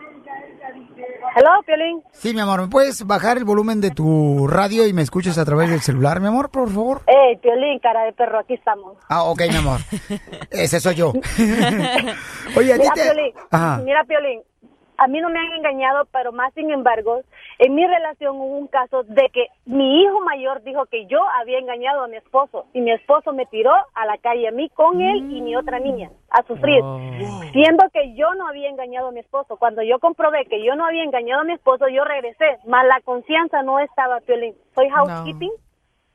hello, 1.35 1.49
Piolín. 1.65 2.01
Sí, 2.11 2.33
mi 2.33 2.39
amor, 2.41 2.61
¿me 2.61 2.67
puedes 2.67 3.05
bajar 3.05 3.37
el 3.37 3.43
volumen 3.45 3.81
de 3.81 3.91
tu 3.91 4.47
radio 4.47 4.87
y 4.87 4.93
me 4.93 5.01
escuchas 5.01 5.37
a 5.37 5.45
través 5.45 5.69
del 5.69 5.81
celular, 5.81 6.19
mi 6.19 6.27
amor, 6.27 6.49
por 6.49 6.69
favor? 6.69 7.01
Hey, 7.07 7.37
Piolín, 7.41 7.79
cara 7.79 8.03
de 8.03 8.13
perro, 8.13 8.39
aquí 8.39 8.53
estamos. 8.53 8.97
Ah, 9.09 9.23
ok, 9.23 9.41
mi 9.49 9.55
amor. 9.57 9.79
Ese 10.51 10.79
soy 10.79 10.95
yo. 10.95 11.11
Oye, 12.55 12.73
a 12.73 12.77
ti 12.77 12.81
Mira, 12.81 12.93
te... 12.93 13.01
Piolín, 13.03 13.33
Ajá. 13.51 13.77
mira, 13.83 14.03
Piolín, 14.05 14.41
a 15.03 15.07
mí 15.07 15.19
no 15.19 15.29
me 15.29 15.39
han 15.39 15.51
engañado, 15.53 16.05
pero 16.11 16.31
más 16.31 16.53
sin 16.53 16.71
embargo, 16.71 17.21
en 17.59 17.75
mi 17.75 17.85
relación 17.85 18.37
hubo 18.37 18.57
un 18.57 18.67
caso 18.67 19.03
de 19.03 19.29
que 19.33 19.47
mi 19.65 20.01
hijo 20.01 20.21
mayor 20.21 20.63
dijo 20.63 20.85
que 20.85 21.05
yo 21.07 21.19
había 21.39 21.59
engañado 21.59 22.03
a 22.03 22.07
mi 22.07 22.15
esposo 22.15 22.65
y 22.73 22.79
mi 22.79 22.91
esposo 22.91 23.33
me 23.33 23.45
tiró 23.45 23.71
a 23.73 24.05
la 24.05 24.17
calle 24.17 24.47
a 24.47 24.51
mí 24.51 24.69
con 24.69 25.01
él 25.01 25.29
y 25.29 25.41
mi 25.41 25.55
otra 25.57 25.79
niña 25.79 26.09
a 26.29 26.41
sufrir, 26.43 26.81
siendo 27.51 27.89
que 27.91 28.15
yo 28.15 28.33
no 28.35 28.47
había 28.47 28.69
engañado 28.69 29.09
a 29.09 29.11
mi 29.11 29.19
esposo. 29.19 29.57
Cuando 29.57 29.83
yo 29.83 29.99
comprobé 29.99 30.45
que 30.45 30.63
yo 30.63 30.75
no 30.75 30.85
había 30.85 31.03
engañado 31.03 31.41
a 31.41 31.45
mi 31.45 31.53
esposo, 31.53 31.87
yo 31.89 32.05
regresé, 32.05 32.59
más 32.65 32.85
la 32.85 33.01
confianza 33.01 33.61
no 33.61 33.79
estaba, 33.79 34.21
Piolín. 34.21 34.55
Soy 34.73 34.89
housekeeping, 34.89 35.51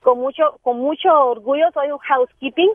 con 0.02 0.18
mucho 0.18 0.58
con 0.62 0.78
mucho 0.78 1.08
orgullo 1.26 1.70
soy 1.74 1.90
un 1.90 1.98
housekeeping 1.98 2.72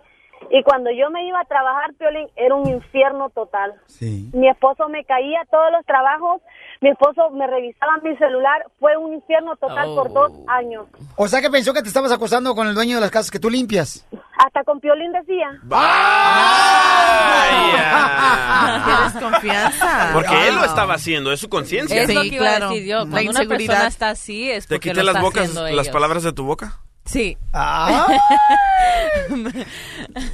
y 0.52 0.62
cuando 0.64 0.90
yo 0.92 1.10
me 1.10 1.26
iba 1.26 1.40
a 1.40 1.46
trabajar, 1.46 1.94
Piolín, 1.98 2.28
era 2.36 2.54
un 2.56 2.68
infierno 2.70 3.30
total. 3.30 3.74
Mi 4.02 4.48
esposo 4.50 4.88
me 4.90 5.04
caía 5.06 5.42
todos 5.50 5.72
los 5.72 5.86
trabajos, 5.86 6.42
mi 6.82 6.90
esposo 6.90 7.30
me 7.32 7.48
revisaba 7.48 7.98
mi 8.04 8.16
celular, 8.18 8.66
fue 8.80 8.96
un 8.98 9.14
infierno 9.14 9.56
total 9.56 9.96
por 9.96 10.12
dos 10.14 10.32
años. 10.48 10.86
O 11.16 11.28
sea 11.28 11.42
que 11.42 11.50
pensó 11.50 11.74
que 11.74 11.82
te 11.82 11.88
estabas 11.88 12.12
acostando 12.12 12.54
con 12.56 12.68
el 12.68 12.76
dueño 12.76 12.96
de 12.96 13.02
las 13.02 13.12
casas 13.12 13.32
que 13.32 13.40
tú 13.40 13.50
limpias. 13.50 14.06
Hasta 14.38 14.64
con 14.64 14.80
Piolín 14.80 15.12
decía. 15.12 15.60
¡Qué 18.86 19.04
desconfianza! 19.20 20.10
Porque 20.14 20.48
él 20.48 20.56
lo 20.56 20.66
estaba 20.66 20.96
haciendo, 20.96 21.32
es 21.32 21.40
su 21.40 21.50
conciencia. 21.50 22.02
Es 22.02 22.14
lo 22.14 22.22
que 22.22 22.28
iba 22.28 22.50
a 22.50 22.60
decir 22.60 22.86
yo. 22.86 23.06
La 23.06 23.10
Cuando 23.12 23.32
una 23.32 23.46
persona 23.46 23.88
está 23.88 24.10
así 24.10 24.52
es 24.52 24.68
¿Te 24.68 24.76
porque 24.76 24.90
quité 24.90 25.02
lo 25.04 25.06
las 25.14 25.16
está 25.16 25.22
bocas, 25.26 25.42
haciendo 25.44 25.62
las 25.64 25.72
ellos. 25.72 25.90
palabras 25.90 26.24
de 26.24 26.34
tu 26.34 26.44
boca? 26.46 26.80
Sí. 27.06 27.38
Ah. 27.54 28.08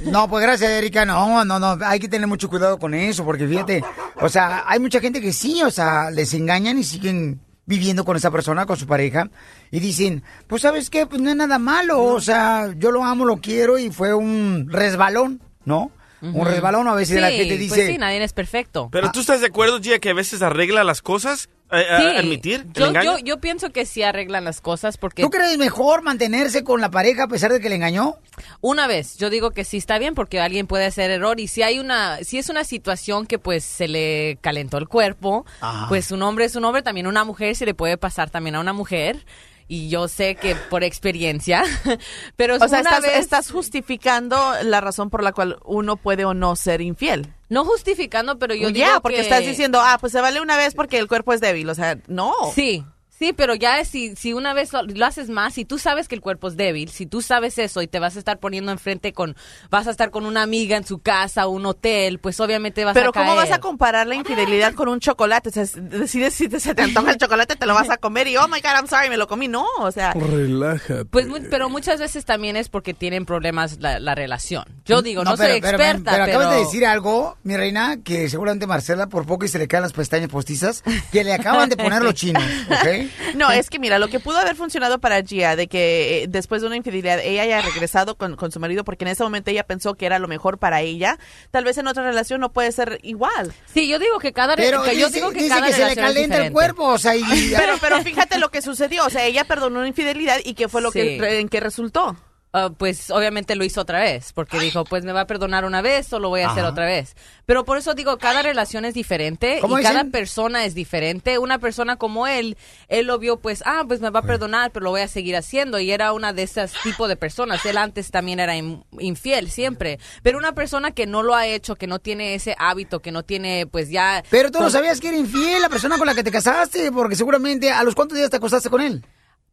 No, 0.04 0.28
pues 0.28 0.42
gracias, 0.42 0.70
Erika. 0.70 1.04
No, 1.04 1.44
no, 1.44 1.58
no. 1.58 1.78
Hay 1.84 2.00
que 2.00 2.08
tener 2.08 2.26
mucho 2.26 2.48
cuidado 2.48 2.78
con 2.78 2.94
eso, 2.94 3.24
porque 3.24 3.46
fíjate, 3.46 3.82
o 4.20 4.28
sea, 4.28 4.64
hay 4.66 4.78
mucha 4.78 5.00
gente 5.00 5.20
que 5.20 5.32
sí, 5.32 5.62
o 5.62 5.70
sea, 5.70 6.10
les 6.10 6.34
engañan 6.34 6.78
y 6.78 6.84
siguen 6.84 7.40
viviendo 7.66 8.04
con 8.04 8.16
esa 8.16 8.30
persona, 8.30 8.66
con 8.66 8.76
su 8.76 8.86
pareja, 8.86 9.30
y 9.70 9.78
dicen, 9.80 10.24
pues 10.48 10.62
sabes 10.62 10.90
qué, 10.90 11.06
pues 11.06 11.20
no 11.22 11.30
es 11.30 11.36
nada 11.36 11.58
malo, 11.58 12.02
o 12.02 12.20
sea, 12.20 12.74
yo 12.76 12.90
lo 12.90 13.04
amo, 13.04 13.24
lo 13.24 13.36
quiero 13.36 13.78
y 13.78 13.90
fue 13.90 14.12
un 14.12 14.66
resbalón, 14.68 15.40
¿no? 15.64 15.92
Un 16.22 16.44
resbalón 16.44 16.86
a 16.88 16.94
veces 16.94 17.20
la 17.20 17.28
Sí, 17.30 17.36
gente 17.36 17.54
pues 17.56 17.60
dice, 17.60 17.86
sí, 17.92 17.98
nadie 17.98 18.22
es 18.22 18.32
perfecto. 18.34 18.88
Pero 18.92 19.10
tú 19.10 19.20
estás 19.20 19.40
de 19.40 19.46
acuerdo, 19.46 19.80
Gia, 19.80 20.00
que 20.00 20.10
a 20.10 20.14
veces 20.14 20.42
arregla 20.42 20.84
las 20.84 21.00
cosas, 21.00 21.48
Sí. 21.70 22.16
admitir 22.16 22.60
el 22.66 22.72
Yo, 22.72 22.86
engaño. 22.86 23.18
yo, 23.18 23.24
yo 23.24 23.40
pienso 23.40 23.70
que 23.70 23.86
sí 23.86 24.02
arreglan 24.02 24.44
las 24.44 24.60
cosas 24.60 24.96
porque... 24.98 25.22
¿tú 25.22 25.30
crees 25.30 25.56
mejor 25.58 26.02
mantenerse 26.02 26.64
con 26.64 26.80
la 26.80 26.90
pareja 26.90 27.24
a 27.24 27.28
pesar 27.28 27.52
de 27.52 27.60
que 27.60 27.68
le 27.68 27.76
engañó? 27.76 28.16
Una 28.60 28.86
vez, 28.86 29.16
yo 29.18 29.30
digo 29.30 29.50
que 29.52 29.64
sí 29.64 29.76
está 29.76 29.98
bien 29.98 30.14
porque 30.14 30.40
alguien 30.40 30.66
puede 30.66 30.84
hacer 30.86 31.10
error 31.10 31.38
y 31.40 31.46
si 31.48 31.62
hay 31.62 31.78
una, 31.78 32.18
si 32.24 32.38
es 32.38 32.48
una 32.48 32.64
situación 32.64 33.26
que 33.26 33.38
pues 33.38 33.64
se 33.64 33.86
le 33.88 34.38
calentó 34.40 34.78
el 34.78 34.88
cuerpo, 34.88 35.46
Ajá. 35.60 35.86
pues 35.88 36.10
un 36.10 36.22
hombre 36.22 36.46
es 36.46 36.56
un 36.56 36.64
hombre, 36.64 36.82
también 36.82 37.06
una 37.06 37.24
mujer 37.24 37.54
se 37.54 37.66
le 37.66 37.74
puede 37.74 37.96
pasar 37.96 38.30
también 38.30 38.56
a 38.56 38.60
una 38.60 38.72
mujer 38.72 39.24
y 39.68 39.88
yo 39.88 40.08
sé 40.08 40.34
que 40.34 40.56
por 40.56 40.82
experiencia, 40.82 41.62
pero 42.36 42.56
O 42.56 42.58
sea, 42.58 42.66
una 42.68 42.78
estás, 42.80 43.02
vez- 43.02 43.18
estás 43.18 43.50
justificando 43.52 44.36
la 44.64 44.80
razón 44.80 45.10
por 45.10 45.22
la 45.22 45.32
cual 45.32 45.58
uno 45.64 45.96
puede 45.96 46.24
o 46.24 46.34
no 46.34 46.56
ser 46.56 46.80
infiel. 46.80 47.32
No 47.50 47.64
justificando, 47.66 48.38
pero 48.38 48.54
yo 48.54 48.70
ya, 48.70 48.86
digo 48.88 49.00
porque 49.02 49.16
que- 49.16 49.22
estás 49.24 49.44
diciendo, 49.44 49.80
ah, 49.82 49.98
pues 50.00 50.12
se 50.12 50.20
vale 50.22 50.40
una 50.40 50.56
vez 50.56 50.74
porque 50.74 50.98
el 50.98 51.06
cuerpo 51.08 51.34
es 51.34 51.40
débil. 51.42 51.68
O 51.68 51.74
sea, 51.74 51.98
no. 52.06 52.32
Sí, 52.54 52.84
sí, 53.20 53.32
pero 53.34 53.54
ya 53.54 53.84
si, 53.84 54.16
si 54.16 54.32
una 54.32 54.54
vez 54.54 54.72
lo, 54.72 54.82
lo 54.82 55.06
haces 55.06 55.28
más, 55.28 55.54
si 55.54 55.64
tú 55.66 55.78
sabes 55.78 56.08
que 56.08 56.14
el 56.16 56.20
cuerpo 56.22 56.48
es 56.48 56.56
débil, 56.56 56.88
si 56.90 57.04
tú 57.06 57.20
sabes 57.22 57.58
eso 57.58 57.82
y 57.82 57.86
te 57.86 57.98
vas 58.00 58.16
a 58.16 58.18
estar 58.18 58.38
poniendo 58.40 58.72
enfrente 58.72 59.12
con, 59.12 59.36
vas 59.70 59.86
a 59.86 59.90
estar 59.90 60.10
con 60.10 60.24
una 60.24 60.42
amiga 60.42 60.76
en 60.78 60.86
su 60.86 60.98
casa 61.00 61.46
o 61.46 61.50
un 61.50 61.66
hotel, 61.66 62.18
pues 62.18 62.40
obviamente 62.40 62.84
vas 62.84 62.94
Pero 62.94 63.10
a 63.10 63.12
¿cómo 63.12 63.26
caer. 63.34 63.36
vas 63.36 63.50
a 63.52 63.60
comparar 63.60 64.06
la 64.06 64.14
infidelidad 64.14 64.72
con 64.74 64.88
un 64.88 65.00
chocolate? 65.00 65.50
O 65.50 65.52
sea, 65.52 65.66
si 65.66 65.80
decides 65.80 66.34
si 66.34 66.48
te, 66.48 66.58
se 66.58 66.74
te 66.74 66.82
antoja 66.82 67.10
el 67.12 67.18
chocolate, 67.18 67.56
te 67.56 67.66
lo 67.66 67.74
vas 67.74 67.90
a 67.90 67.98
comer 67.98 68.26
y, 68.26 68.36
oh 68.38 68.48
my 68.48 68.60
God, 68.60 68.70
I'm 68.76 68.88
sorry, 68.88 69.10
me 69.10 69.18
lo 69.18 69.28
comí. 69.28 69.46
No, 69.48 69.66
o 69.80 69.92
sea. 69.92 70.14
Relájate. 70.14 71.04
Pues, 71.04 71.28
mu- 71.28 71.38
pero 71.50 71.68
muchas 71.68 72.00
veces 72.00 72.24
también 72.24 72.56
es 72.56 72.70
porque 72.70 72.94
tienen 72.94 73.26
problemas 73.26 73.78
la, 73.80 74.00
la 74.00 74.14
relación. 74.14 74.64
Yo 74.86 75.02
digo, 75.02 75.24
no, 75.24 75.36
pero- 75.36 75.52
soy 75.52 75.60
pero- 75.60 75.76
experta, 75.76 76.12
pero, 76.12 76.24
pero, 76.24 76.38
acabas 76.38 76.54
de 76.56 76.64
decir 76.64 76.86
algo, 76.86 77.36
mi 77.42 77.56
reina, 77.56 77.98
que 78.02 78.30
seguramente 78.30 78.66
Marcela 78.66 79.08
por 79.08 79.26
poco 79.26 79.44
y 79.44 79.48
se 79.48 79.58
le 79.58 79.68
caen 79.68 79.82
las 79.82 79.92
pestañas 79.92 80.30
postizas, 80.30 80.82
que 81.12 81.22
le 81.22 81.34
acaban 81.34 81.68
de 81.68 81.76
poner 81.76 82.02
los 82.02 82.14
chinos, 82.14 82.42
¿ok? 82.70 83.09
No, 83.34 83.50
es 83.50 83.70
que 83.70 83.78
mira, 83.78 83.98
lo 83.98 84.08
que 84.08 84.20
pudo 84.20 84.38
haber 84.38 84.56
funcionado 84.56 84.98
para 84.98 85.22
Gia, 85.22 85.56
de 85.56 85.66
que 85.66 86.22
eh, 86.22 86.26
después 86.28 86.60
de 86.62 86.66
una 86.68 86.76
infidelidad 86.76 87.20
ella 87.20 87.42
haya 87.42 87.60
regresado 87.62 88.16
con, 88.16 88.36
con 88.36 88.50
su 88.52 88.60
marido, 88.60 88.84
porque 88.84 89.04
en 89.04 89.08
ese 89.08 89.22
momento 89.22 89.50
ella 89.50 89.64
pensó 89.64 89.94
que 89.94 90.06
era 90.06 90.18
lo 90.18 90.28
mejor 90.28 90.58
para 90.58 90.80
ella, 90.80 91.18
tal 91.50 91.64
vez 91.64 91.78
en 91.78 91.86
otra 91.86 92.02
relación 92.02 92.40
no 92.40 92.52
puede 92.52 92.72
ser 92.72 92.98
igual. 93.02 93.52
Sí, 93.72 93.88
yo 93.88 93.98
digo 93.98 94.18
que 94.18 94.32
cada 94.32 94.56
Pero 94.56 94.82
que 94.82 94.98
yo 94.98 95.08
digo 95.10 95.30
que 95.30 95.42
dice 95.42 95.48
cada 95.50 95.66
que 95.66 95.72
se 95.72 95.78
le 95.78 95.84
relación 95.84 96.04
es 96.06 96.12
calienta 96.14 96.46
el 96.46 96.52
cuerpo, 96.52 96.84
o 96.84 96.98
sea, 96.98 97.14
y... 97.16 97.22
Pero, 97.56 97.76
pero 97.80 98.02
fíjate 98.02 98.38
lo 98.38 98.50
que 98.50 98.62
sucedió, 98.62 99.04
o 99.06 99.10
sea, 99.10 99.24
ella 99.24 99.44
perdonó 99.44 99.78
una 99.80 99.88
infidelidad 99.88 100.38
y 100.44 100.54
qué 100.54 100.68
fue 100.68 100.80
lo 100.82 100.90
Sí. 100.90 100.98
que, 101.18 101.40
en 101.40 101.48
que 101.48 101.60
resultó. 101.60 102.16
Ah, 102.52 102.70
pues 102.76 103.10
obviamente 103.10 103.54
lo 103.54 103.64
hizo 103.64 103.80
otra 103.80 104.00
vez, 104.00 104.32
porque 104.32 104.58
dijo, 104.58 104.84
pues 104.84 105.04
me 105.04 105.12
va 105.12 105.22
a 105.22 105.26
perdonar 105.26 105.64
una 105.64 105.82
vez 105.82 106.12
o 106.12 106.18
lo 106.18 106.28
voy 106.28 106.40
a 106.42 106.50
hacer 106.50 106.64
otra 106.64 106.86
vez. 106.86 107.14
Pero 107.46 107.64
por 107.64 107.78
eso 107.78 107.94
digo, 107.94 108.16
cada 108.18 108.42
relación 108.42 108.84
es 108.84 108.94
diferente 108.94 109.58
y 109.58 109.60
¿Cómo 109.60 109.76
cada 109.82 110.04
persona 110.04 110.64
es 110.64 110.74
diferente. 110.74 111.38
Una 111.38 111.58
persona 111.58 111.96
como 111.96 112.26
él, 112.26 112.56
él 112.88 113.06
lo 113.06 113.18
vio 113.18 113.38
pues, 113.40 113.62
ah, 113.66 113.84
pues 113.86 114.00
me 114.00 114.10
va 114.10 114.20
a 114.20 114.22
perdonar, 114.24 114.70
pero 114.70 114.84
lo 114.84 114.90
voy 114.90 115.00
a 115.00 115.08
seguir 115.08 115.36
haciendo. 115.36 115.78
Y 115.80 115.90
era 115.90 116.12
una 116.12 116.32
de 116.32 116.42
esas 116.42 116.72
tipo 116.82 117.08
de 117.08 117.16
personas. 117.16 117.64
Él 117.66 117.76
antes 117.76 118.10
también 118.10 118.38
era 118.40 118.56
in- 118.56 118.84
infiel, 118.98 119.50
siempre. 119.50 119.98
Pero 120.22 120.38
una 120.38 120.52
persona 120.52 120.92
que 120.92 121.06
no 121.06 121.22
lo 121.22 121.34
ha 121.34 121.46
hecho, 121.46 121.74
que 121.76 121.86
no 121.86 121.98
tiene 121.98 122.34
ese 122.34 122.54
hábito, 122.58 123.00
que 123.00 123.10
no 123.12 123.24
tiene 123.24 123.66
pues 123.66 123.90
ya... 123.90 124.22
Pero 124.30 124.50
tú 124.50 124.60
no 124.60 124.70
sabías 124.70 125.00
que 125.00 125.08
era 125.08 125.16
infiel 125.16 125.60
la 125.62 125.68
persona 125.68 125.98
con 125.98 126.06
la 126.06 126.14
que 126.14 126.22
te 126.22 126.30
casaste, 126.30 126.92
porque 126.92 127.16
seguramente 127.16 127.70
a 127.72 127.82
los 127.82 127.94
cuántos 127.94 128.16
días 128.16 128.30
te 128.30 128.36
acostaste 128.36 128.70
con 128.70 128.80
él. 128.80 129.04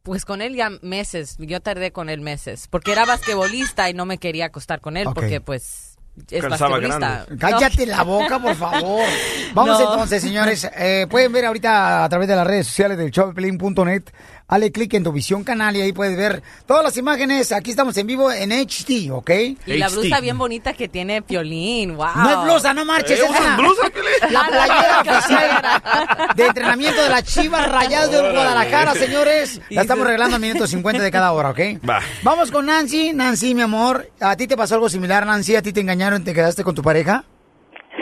Pues 0.07 0.23
con 0.23 0.41
él 0.41 0.55
ya 0.55 0.69
meses, 0.81 1.35
yo 1.37 1.59
tardé 1.59 1.91
con 1.91 2.07
él 2.07 2.21
meses, 2.21 2.69
porque 2.69 2.93
era 2.93 3.03
basquetbolista 3.03 3.89
y 3.89 3.93
no 3.93 4.05
me 4.05 4.19
quería 4.19 4.45
acostar 4.45 4.79
con 4.79 4.95
él 4.95 5.05
porque 5.13 5.41
pues 5.41 5.96
es 6.29 6.41
Calzaba 6.41 6.79
basquetbolista. 6.79 7.25
Cállate 7.39 7.85
la 7.85 8.03
boca, 8.03 8.39
por 8.39 8.55
favor. 8.55 9.05
Vamos 9.53 9.79
No. 9.79 9.91
entonces, 9.91 10.21
señores. 10.21 10.67
Eh, 10.77 11.07
pueden 11.09 11.31
ver 11.31 11.45
ahorita 11.45 12.03
a 12.03 12.09
través 12.09 12.27
de 12.27 12.35
las 12.35 12.47
redes 12.47 12.67
sociales 12.67 12.97
del 12.97 13.11
showpelín.net. 13.11 14.03
Hale 14.49 14.71
clic 14.71 14.93
en 14.93 15.03
tu 15.03 15.11
visión 15.11 15.43
canal 15.43 15.75
y 15.75 15.81
ahí 15.81 15.91
puedes 15.91 16.15
ver 16.15 16.41
todas 16.65 16.81
las 16.81 16.95
imágenes. 16.95 17.51
Aquí 17.51 17.71
estamos 17.71 17.97
en 17.97 18.07
vivo 18.07 18.31
en 18.31 18.53
HD, 18.53 19.11
¿ok? 19.11 19.29
Y 19.65 19.73
la 19.77 19.89
blusa 19.89 20.21
bien 20.21 20.37
bonita 20.37 20.71
que 20.71 20.87
tiene 20.87 21.21
Piolín, 21.21 21.97
wow. 21.97 22.07
No 22.15 22.29
es 22.29 22.43
blusa, 22.45 22.73
no 22.73 22.85
marches. 22.85 23.19
¿Eh, 23.19 23.23
esa. 23.25 23.33
usas 23.33 23.57
blusa, 23.57 23.81
La 24.31 24.47
playera 24.47 25.03
la 25.03 25.11
oficial 25.19 26.31
de 26.37 26.45
entrenamiento 26.45 27.03
de 27.03 27.09
las 27.09 27.23
Chivas 27.25 27.69
Rayadas 27.69 28.09
de 28.09 28.21
Guadalajara, 28.21 28.93
señores. 28.93 29.59
La 29.69 29.81
estamos 29.81 30.07
regalando 30.07 30.37
al 30.37 30.41
minuto 30.41 30.65
50 30.65 31.03
de 31.03 31.11
cada 31.11 31.33
hora, 31.33 31.49
¿ok? 31.49 31.59
Va. 31.87 31.99
Vamos 32.23 32.49
con 32.49 32.67
Nancy. 32.67 33.11
Nancy, 33.11 33.53
mi 33.53 33.63
amor, 33.63 34.09
¿a 34.21 34.37
ti 34.37 34.47
te 34.47 34.55
pasó 34.55 34.75
algo 34.75 34.87
similar, 34.87 35.25
Nancy? 35.25 35.57
¿A 35.57 35.61
ti 35.61 35.73
te 35.73 35.81
engañaron 35.81 36.06
y 36.15 36.23
te 36.23 36.33
quedaste 36.33 36.63
con 36.63 36.73
tu 36.73 36.81
pareja? 36.81 37.25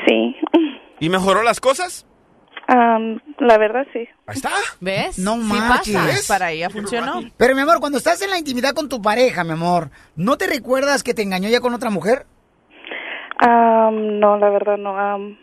Sí. 0.08 0.36
¿Y 1.00 1.10
mejoró 1.10 1.42
las 1.42 1.60
cosas? 1.60 2.06
La 3.40 3.58
verdad 3.58 3.86
sí. 3.94 4.08
Ahí 4.28 4.36
está. 4.36 4.50
¿Ves? 4.80 5.20
No 5.20 5.36
Sí 5.36 5.50
pasa. 5.52 6.06
Para 6.28 6.52
ella 6.52 6.70
funcionó. 6.70 7.22
Pero, 7.38 7.56
mi 7.56 7.62
amor, 7.62 7.80
cuando 7.80 7.98
estás 7.98 8.22
en 8.22 8.30
la 8.32 8.38
intimidad 8.40 8.74
con 8.74 8.90
tu 8.90 9.02
pareja, 9.02 9.44
mi 9.44 9.52
amor, 9.52 9.90
¿no 10.16 10.38
te 10.38 10.48
recuerdas 10.48 11.04
que 11.04 11.14
te 11.14 11.22
engañó 11.22 11.50
ya 11.50 11.60
con 11.60 11.74
otra 11.74 11.90
mujer? 11.90 12.26
Am, 13.38 14.20
no, 14.20 14.38
la 14.38 14.50
verdad 14.50 14.78
no. 14.78 14.96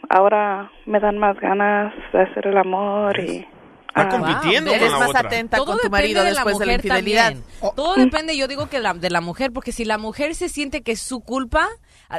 Ahora 0.08 0.70
me 0.86 0.98
dan 1.00 1.18
más 1.18 1.38
ganas 1.38 1.92
de 2.12 2.22
hacer 2.22 2.46
el 2.46 2.56
amor 2.58 3.18
y... 3.20 3.46
Está 3.94 4.04
ah, 4.04 4.08
compitiendo 4.08 4.70
Eres 4.72 4.84
con 4.84 4.92
la 4.92 4.98
más 5.00 5.08
otra. 5.10 5.20
atenta 5.20 5.56
Todo 5.58 5.66
con 5.66 5.78
tu 5.80 5.90
marido 5.90 6.24
de 6.24 6.30
la 6.30 6.36
después 6.36 6.58
de 6.58 6.64
la 6.64 6.72
mujer 6.72 6.86
infidelidad. 6.86 7.32
también. 7.32 7.44
Todo 7.76 7.94
depende, 7.96 8.34
yo 8.38 8.48
digo 8.48 8.70
que 8.70 8.80
la- 8.80 8.94
de 8.94 9.10
la 9.10 9.20
mujer, 9.20 9.52
porque 9.52 9.70
si 9.70 9.84
la 9.84 9.98
mujer 9.98 10.34
se 10.34 10.48
siente 10.48 10.80
que 10.82 10.92
es 10.92 11.00
su 11.02 11.20
culpa, 11.20 11.68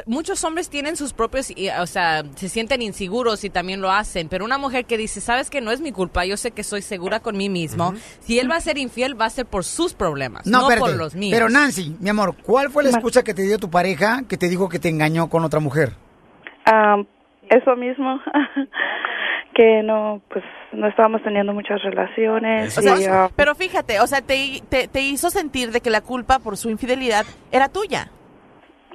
muchos 0.06 0.42
hombres 0.44 0.70
tienen 0.70 0.96
sus 0.96 1.12
propios, 1.12 1.52
o 1.80 1.86
sea, 1.86 2.22
se 2.34 2.48
sienten 2.48 2.82
inseguros 2.82 3.44
y 3.44 3.50
también 3.50 3.80
lo 3.80 3.90
hacen, 3.90 4.28
pero 4.28 4.44
una 4.44 4.58
mujer 4.58 4.84
que 4.84 4.96
dice, 4.96 5.20
sabes 5.20 5.50
que 5.50 5.60
no 5.60 5.70
es 5.70 5.80
mi 5.80 5.92
culpa, 5.92 6.24
yo 6.24 6.36
sé 6.36 6.50
que 6.50 6.62
soy 6.62 6.82
segura 6.82 7.20
con 7.20 7.36
mí 7.36 7.48
mismo, 7.48 7.94
si 8.20 8.38
él 8.38 8.50
va 8.50 8.56
a 8.56 8.60
ser 8.60 8.78
infiel, 8.78 9.20
va 9.20 9.26
a 9.26 9.30
ser 9.30 9.46
por 9.46 9.64
sus 9.64 9.94
problemas, 9.94 10.46
no, 10.46 10.62
espérate. 10.62 10.80
por 10.80 10.96
los 10.96 11.14
míos. 11.14 11.34
Pero, 11.34 11.48
Nancy, 11.48 11.96
mi 12.00 12.10
amor, 12.10 12.34
¿cuál 12.42 12.70
fue 12.70 12.84
la 12.84 12.90
excusa 12.90 13.22
que 13.22 13.34
te 13.34 13.42
dio 13.42 13.58
tu 13.58 13.70
pareja 13.70 14.22
que 14.28 14.36
te 14.36 14.48
dijo 14.48 14.68
que 14.68 14.78
te 14.78 14.88
engañó 14.88 15.28
con 15.28 15.44
otra 15.44 15.60
mujer? 15.60 15.92
am, 16.66 17.06
eso 17.50 17.76
mismo. 17.76 18.20
que 19.54 19.82
no, 19.84 20.20
pues 20.28 20.44
no 20.72 20.88
estábamos 20.88 21.22
teniendo 21.22 21.52
muchas 21.52 21.80
relaciones. 21.82 22.76
O 22.76 22.82
sea, 22.82 23.00
y, 23.00 23.04
ah, 23.04 23.30
pero 23.36 23.54
fíjate, 23.54 24.00
o 24.00 24.06
sea, 24.06 24.20
te, 24.20 24.60
te, 24.68 24.88
te 24.88 25.00
hizo 25.00 25.30
sentir 25.30 25.70
de 25.70 25.80
que 25.80 25.90
la 25.90 26.00
culpa 26.00 26.40
por 26.40 26.56
su 26.56 26.70
infidelidad 26.70 27.24
era 27.52 27.68
tuya. 27.68 28.10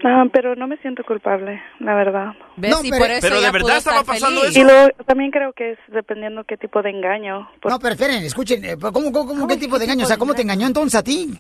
Ah, 0.04 0.26
pero 0.32 0.56
no 0.56 0.68
me 0.68 0.78
siento 0.78 1.04
culpable, 1.04 1.62
la 1.80 1.96
verdad. 1.96 2.34
¿Ves? 2.58 2.72
No, 2.72 2.84
y 2.84 2.90
pero- 2.90 3.02
por 3.02 3.12
eso 3.12 3.20
pero 3.22 3.42
de 3.42 3.52
verdad 3.52 3.78
estaba 3.78 4.04
pasando 4.04 4.42
feliz. 4.42 4.58
Y 4.58 4.64
luego 4.64 4.90
también 5.06 5.32
creo 5.32 5.54
que 5.54 5.72
es 5.72 5.80
dependiendo 5.88 6.44
qué 6.44 6.58
tipo 6.58 6.82
de 6.82 6.90
engaño. 6.92 7.50
Por- 7.62 7.72
No, 7.72 7.80
pero 7.80 7.94
esperen, 7.94 8.24
escuchen, 8.24 8.64
eh, 8.66 8.76
¿cómo, 8.80 9.12
cómo, 9.12 9.28
cómo, 9.28 9.48
qué 9.48 9.58
tipo 9.58 9.78
de 9.78 9.86
engaño? 9.86 10.06
O 10.06 10.08
sea, 10.08 10.18
¿cómo 10.18 10.34
te 10.34 10.42
engañó 10.42 10.68
entonces 10.68 11.00
a 11.00 11.04
ti? 11.04 11.40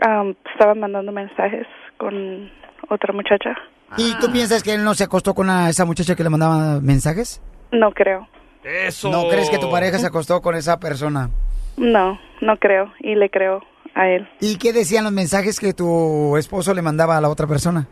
am, 0.00 0.34
estaban 0.52 0.80
mandando 0.80 1.12
mensajes 1.12 1.66
con 1.96 2.50
otra 2.88 3.12
muchacha. 3.12 3.54
¿Y 3.96 4.14
tú 4.18 4.32
piensas 4.32 4.62
que 4.62 4.74
él 4.74 4.82
no 4.82 4.94
se 4.94 5.04
acostó 5.04 5.34
con 5.34 5.48
esa 5.50 5.84
muchacha 5.84 6.16
que 6.16 6.24
le 6.24 6.30
mandaba 6.30 6.80
mensajes? 6.80 7.40
No 7.70 7.92
creo. 7.92 8.26
Eso. 8.64 9.10
¿No 9.10 9.28
crees 9.28 9.48
que 9.50 9.58
tu 9.58 9.70
pareja 9.70 9.98
se 9.98 10.06
acostó 10.06 10.40
con 10.40 10.54
esa 10.56 10.80
persona? 10.80 11.30
No, 11.76 12.18
no 12.40 12.56
creo. 12.58 12.92
Y 13.00 13.14
le 13.14 13.30
creo 13.30 13.62
a 13.94 14.08
él. 14.08 14.28
¿Y 14.40 14.56
qué 14.56 14.72
decían 14.72 15.04
los 15.04 15.12
mensajes 15.12 15.58
que 15.60 15.72
tu 15.72 16.36
esposo 16.36 16.72
le 16.74 16.82
mandaba 16.82 17.16
a 17.16 17.20
la 17.20 17.28
otra 17.28 17.46
persona? 17.46 17.86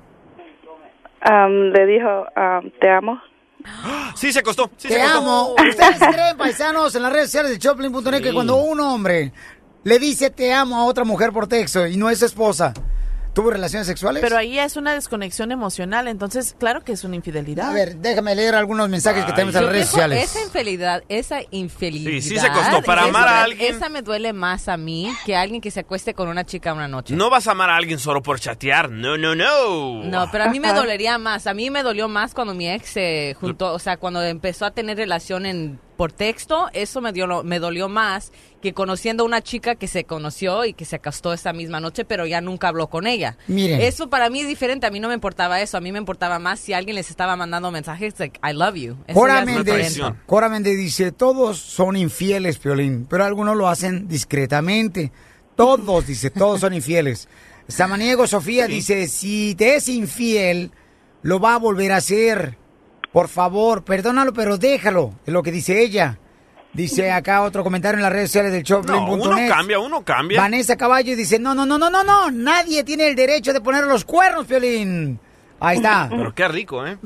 Am, 1.23 1.71
le 1.73 1.87
dijo, 1.87 2.09
am, 2.35 2.71
te 2.81 2.91
amo. 2.91 3.21
Sí, 4.15 4.33
se 4.33 4.43
costó. 4.43 4.71
Sí, 4.77 4.89
Te 4.89 4.95
se 4.95 5.01
costó. 5.01 5.19
amo. 5.19 5.55
¿Ustedes 5.69 5.99
creen, 5.99 6.37
paisanos, 6.39 6.95
en 6.95 7.03
las 7.03 7.13
redes 7.13 7.27
sociales 7.27 7.53
de 7.53 7.59
Choplin.net 7.59 8.23
que 8.23 8.33
cuando 8.33 8.57
un 8.57 8.81
hombre 8.81 9.33
le 9.85 9.99
dice 9.99 10.31
te 10.31 10.53
amo 10.53 10.77
a 10.77 10.85
otra 10.85 11.05
mujer 11.05 11.33
por 11.33 11.47
texto 11.47 11.87
y 11.87 11.97
no 11.97 12.09
es 12.11 12.19
su 12.21 12.27
esposa, 12.27 12.73
¿tuvo 13.33 13.51
relaciones 13.51 13.87
sexuales? 13.87 14.23
Pero 14.23 14.37
ahí 14.37 14.59
es 14.59 14.77
una 14.77 14.95
desconexión 14.95 15.53
emocional, 15.53 16.09
entonces 16.09 16.55
claro 16.59 16.83
que 16.83 16.93
es 16.93 17.05
una 17.05 17.17
infidelidad. 17.17 17.71
A 17.71 17.73
ver, 17.73 17.97
déjame 17.97 18.35
leer 18.35 18.55
algunos 18.55 18.89
mensajes 18.89 19.25
que 19.25 19.33
tenemos 19.33 19.55
en 19.55 19.63
las 19.65 19.73
redes 19.73 19.87
sociales. 19.89 20.25
Esa 20.25 20.43
infidelidad, 20.43 21.03
esa 21.09 21.41
infidelidad. 21.51 22.11
Sí, 22.11 22.21
sí 22.23 22.39
se 22.39 22.49
costó. 22.51 22.83
Para 22.83 23.05
amar 23.05 23.29
a 23.29 23.43
alguien- 23.45 23.75
Esa 23.75 23.89
me 23.89 24.03
duele 24.03 24.33
más 24.33 24.69
a 24.69 24.77
mí 24.77 25.13
que 25.25 25.37
a 25.37 25.41
alguien 25.43 25.61
que 25.61 25.71
se 25.71 25.81
acueste 25.81 26.15
con 26.15 26.29
una 26.29 26.45
chica 26.45 26.73
una 26.73 26.89
noche. 26.89 27.15
No 27.15 27.31
vas 27.31 27.47
a 27.47 27.53
amar 27.53 27.71
a 27.71 27.77
alguien 27.77 27.99
solo 27.99 28.23
por 28.23 28.41
chatear. 28.41 28.91
No, 28.91 29.17
no, 29.17 29.35
no. 29.35 30.03
No, 30.05 30.29
pero 30.33 30.45
a 30.45 30.49
mí 30.49 30.61
me 30.61 30.73
dolería 30.73 31.19
más. 31.19 31.47
A 31.47 31.55
mí 31.55 31.71
me 31.71 31.83
dolió 31.83 32.09
más 32.09 32.35
cuando 32.35 32.55
mi 32.55 32.69
ex 32.71 32.89
se 32.91 33.37
juntó, 33.41 33.73
o 33.73 33.79
sea, 33.79 33.97
cuando 33.97 34.23
empezó 34.23 34.65
a 34.67 34.71
tener 34.71 34.97
relación 34.97 35.47
en 35.47 35.79
por 36.01 36.13
texto, 36.13 36.71
eso 36.73 37.03
me 37.03 37.13
dio 37.13 37.27
lo- 37.27 37.45
me 37.45 37.59
dolió 37.59 37.91
más 37.91 38.33
que 38.63 38.73
conociendo 38.73 39.23
a 39.23 39.27
una 39.27 39.43
chica 39.43 39.75
que 39.75 39.87
se 39.87 40.05
conoció 40.05 40.65
y 40.65 40.73
que 40.73 40.87
se 40.87 40.97
acostó 40.97 41.35
esa 41.35 41.53
misma 41.53 41.79
noche, 41.79 42.07
pero 42.07 42.25
ya 42.25 42.41
nunca 42.41 42.69
habló 42.69 42.87
con 42.87 43.07
ella. 43.07 43.37
Miren. 43.49 43.83
Eso 43.83 44.09
para 44.09 44.31
mí 44.31 44.41
es 44.41 44.49
diferente. 44.49 44.87
A 44.87 44.91
mí 44.91 44.99
no 44.99 45.09
me 45.09 45.15
importaba 45.15 45.61
eso. 45.61 45.77
A 45.77 45.83
mí 45.83 45.93
me 45.93 45.99
importaba 45.99 46.39
más 46.39 46.59
si 46.59 46.73
alguien 46.73 46.95
les 46.97 47.11
estaba 47.11 47.37
mandando 47.37 47.71
mensajes 47.71 48.15
like 48.19 48.41
I 48.43 48.55
love 48.55 48.77
you. 48.77 48.97
Méndez. 49.45 50.01
Cora 50.25 50.49
Méndez 50.49 50.79
dice, 50.79 51.13
todos 51.13 51.59
son 51.59 51.97
infieles, 51.99 52.57
Piolín, 52.57 53.05
pero 53.07 53.27
algunos 53.27 53.55
lo 53.55 53.69
hacen 53.69 54.09
discretamente. 54.09 55.13
Todos, 55.55 56.07
dice, 56.07 56.31
todos 56.31 56.61
son 56.63 56.73
infieles. 56.73 57.29
Samaniego 57.69 58.27
Sofía 58.27 58.67
dice, 58.67 59.07
si 59.07 59.55
te 59.55 59.77
es 59.77 59.87
infiel, 59.91 60.71
lo 61.21 61.41
va 61.41 61.57
a 61.57 61.59
volver 61.59 61.93
a 61.93 61.97
hacer. 61.97 62.57
Por 63.13 63.29
favor, 63.29 63.83
perdónalo, 63.85 64.33
pero 64.33 64.57
déjalo. 64.57 65.15
Es 65.27 65.33
lo 65.33 65.43
que 65.43 65.51
dice 65.51 65.83
ella. 65.83 66.19
Dice 66.73 67.11
acá 67.11 67.43
otro 67.43 67.65
comentario 67.65 67.99
en 67.99 68.03
las 68.03 68.13
redes 68.13 68.31
sociales 68.31 68.53
del 68.53 68.65
No, 68.87 69.13
uno 69.13 69.37
cambia, 69.49 69.81
uno 69.81 70.05
cambia. 70.05 70.41
Vanessa 70.41 70.77
Caballo 70.77 71.17
dice, 71.17 71.41
no, 71.41 71.53
no, 71.53 71.67
no, 71.67 71.79
no, 71.79 71.91
no, 71.91 72.05
no, 72.05 72.31
nadie 72.31 72.85
tiene 72.85 73.09
el 73.09 73.17
derecho 73.17 73.53
de 73.53 73.61
poner 73.61 73.85
los 73.85 74.05
cuernos, 74.05 74.47
Piolín. 74.47 75.19
Ahí 75.59 75.79
está. 75.79 76.07
Pero 76.09 76.33
qué 76.33 76.47
rico, 76.47 76.87
¿eh? 76.87 76.97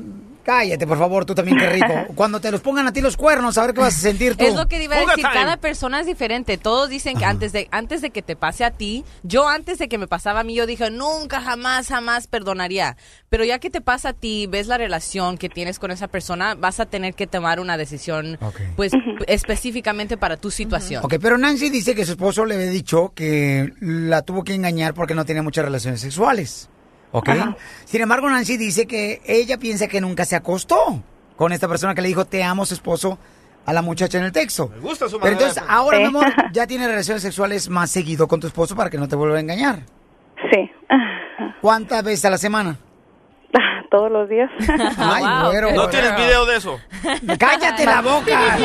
Cállate, 0.45 0.85
por 0.85 0.99
favor, 0.99 1.25
tú 1.25 1.33
también, 1.33 1.57
qué 1.57 1.69
rico. 1.71 1.93
Cuando 2.15 2.39
te 2.39 2.51
los 2.51 2.61
pongan 2.61 2.85
a 2.85 2.93
ti 2.93 3.01
los 3.01 3.17
cuernos, 3.17 3.57
a 3.57 3.65
ver 3.65 3.73
qué 3.73 3.81
vas 3.81 3.95
a 3.95 3.99
sentir 3.99 4.37
tú. 4.37 4.45
Es 4.45 4.53
lo 4.53 4.67
que 4.67 4.81
iba 4.81 4.95
a 4.95 4.99
decir, 4.99 5.15
time. 5.15 5.33
cada 5.33 5.57
persona 5.57 5.99
es 5.99 6.05
diferente. 6.05 6.59
Todos 6.59 6.87
dicen 6.87 7.17
que 7.17 7.25
antes 7.25 7.51
de 7.51 7.67
antes 7.71 8.01
de 8.03 8.11
que 8.11 8.21
te 8.21 8.35
pase 8.35 8.63
a 8.63 8.69
ti, 8.69 9.03
yo 9.23 9.49
antes 9.49 9.79
de 9.79 9.89
que 9.89 9.97
me 9.97 10.07
pasaba 10.07 10.41
a 10.41 10.43
mí, 10.43 10.53
yo 10.53 10.67
dije, 10.67 10.91
nunca, 10.91 11.41
jamás, 11.41 11.87
jamás 11.87 12.27
perdonaría. 12.27 12.95
Pero 13.29 13.43
ya 13.43 13.57
que 13.57 13.71
te 13.71 13.81
pasa 13.81 14.09
a 14.09 14.13
ti, 14.13 14.45
ves 14.47 14.67
la 14.67 14.77
relación 14.77 15.39
que 15.39 15.49
tienes 15.49 15.79
con 15.79 15.89
esa 15.89 16.07
persona, 16.07 16.53
vas 16.53 16.79
a 16.79 16.85
tener 16.85 17.15
que 17.15 17.25
tomar 17.25 17.59
una 17.59 17.75
decisión, 17.75 18.37
pues, 18.75 18.91
específicamente 19.27 20.15
para 20.15 20.37
tu 20.37 20.51
situación. 20.51 21.03
Ok, 21.03 21.15
pero 21.19 21.39
Nancy 21.39 21.71
dice 21.71 21.95
que 21.95 22.05
su 22.05 22.11
esposo 22.11 22.45
le 22.45 22.53
había 22.53 22.69
dicho 22.69 23.13
que 23.15 23.73
la 23.79 24.21
tuvo 24.21 24.43
que 24.43 24.53
engañar 24.53 24.93
porque 24.93 25.15
no 25.15 25.25
tenía 25.25 25.41
muchas 25.41 25.65
relaciones 25.65 26.01
sexuales. 26.01 26.69
¿Ok? 27.17 27.29
Sin 27.85 28.01
embargo, 28.01 28.29
Nancy 28.29 28.57
dice 28.57 28.85
que 28.87 29.21
ella 29.25 29.57
piensa 29.57 29.87
que 29.87 30.01
nunca 30.01 30.25
se 30.25 30.35
acostó 30.35 31.01
con 31.35 31.51
esta 31.53 31.67
persona 31.67 31.95
que 31.95 32.01
le 32.01 32.07
dijo 32.09 32.25
te 32.25 32.43
amo, 32.43 32.65
su 32.65 32.73
esposo, 32.73 33.17
a 33.65 33.73
la 33.73 33.81
muchacha 33.81 34.17
en 34.17 34.25
el 34.25 34.31
texto. 34.31 34.69
Me 34.75 34.79
gusta 34.79 35.07
su 35.09 35.19
Pero 35.19 35.31
entonces, 35.33 35.55
de- 35.55 35.69
ahora, 35.69 35.97
Sí. 35.97 36.03
mi 36.03 36.07
amor, 36.09 36.25
ya 36.53 36.67
tiene 36.67 36.87
relaciones 36.87 37.23
sexuales 37.23 37.69
más 37.69 37.89
seguido 37.89 38.27
con 38.27 38.39
tu 38.39 38.47
esposo 38.47 38.75
para 38.75 38.89
que 38.89 38.97
no 38.97 39.07
te 39.07 39.15
vuelva 39.15 39.37
a 39.37 39.39
engañar. 39.39 39.79
Sí. 40.51 40.69
¿Cuántas 41.61 42.03
veces 42.03 42.25
a 42.25 42.29
la 42.29 42.37
semana? 42.37 42.77
Todos 43.91 44.11
los 44.11 44.27
días. 44.29 44.49
Ay, 44.97 45.23
wow, 45.23 45.51
güero, 45.51 45.67
¿No 45.69 45.73
güero. 45.75 45.89
tienes 45.89 46.15
video 46.17 46.45
de 46.45 46.57
eso? 46.57 46.77
¡Cállate 47.39 47.85
la 47.85 48.01
boca! 48.01 48.57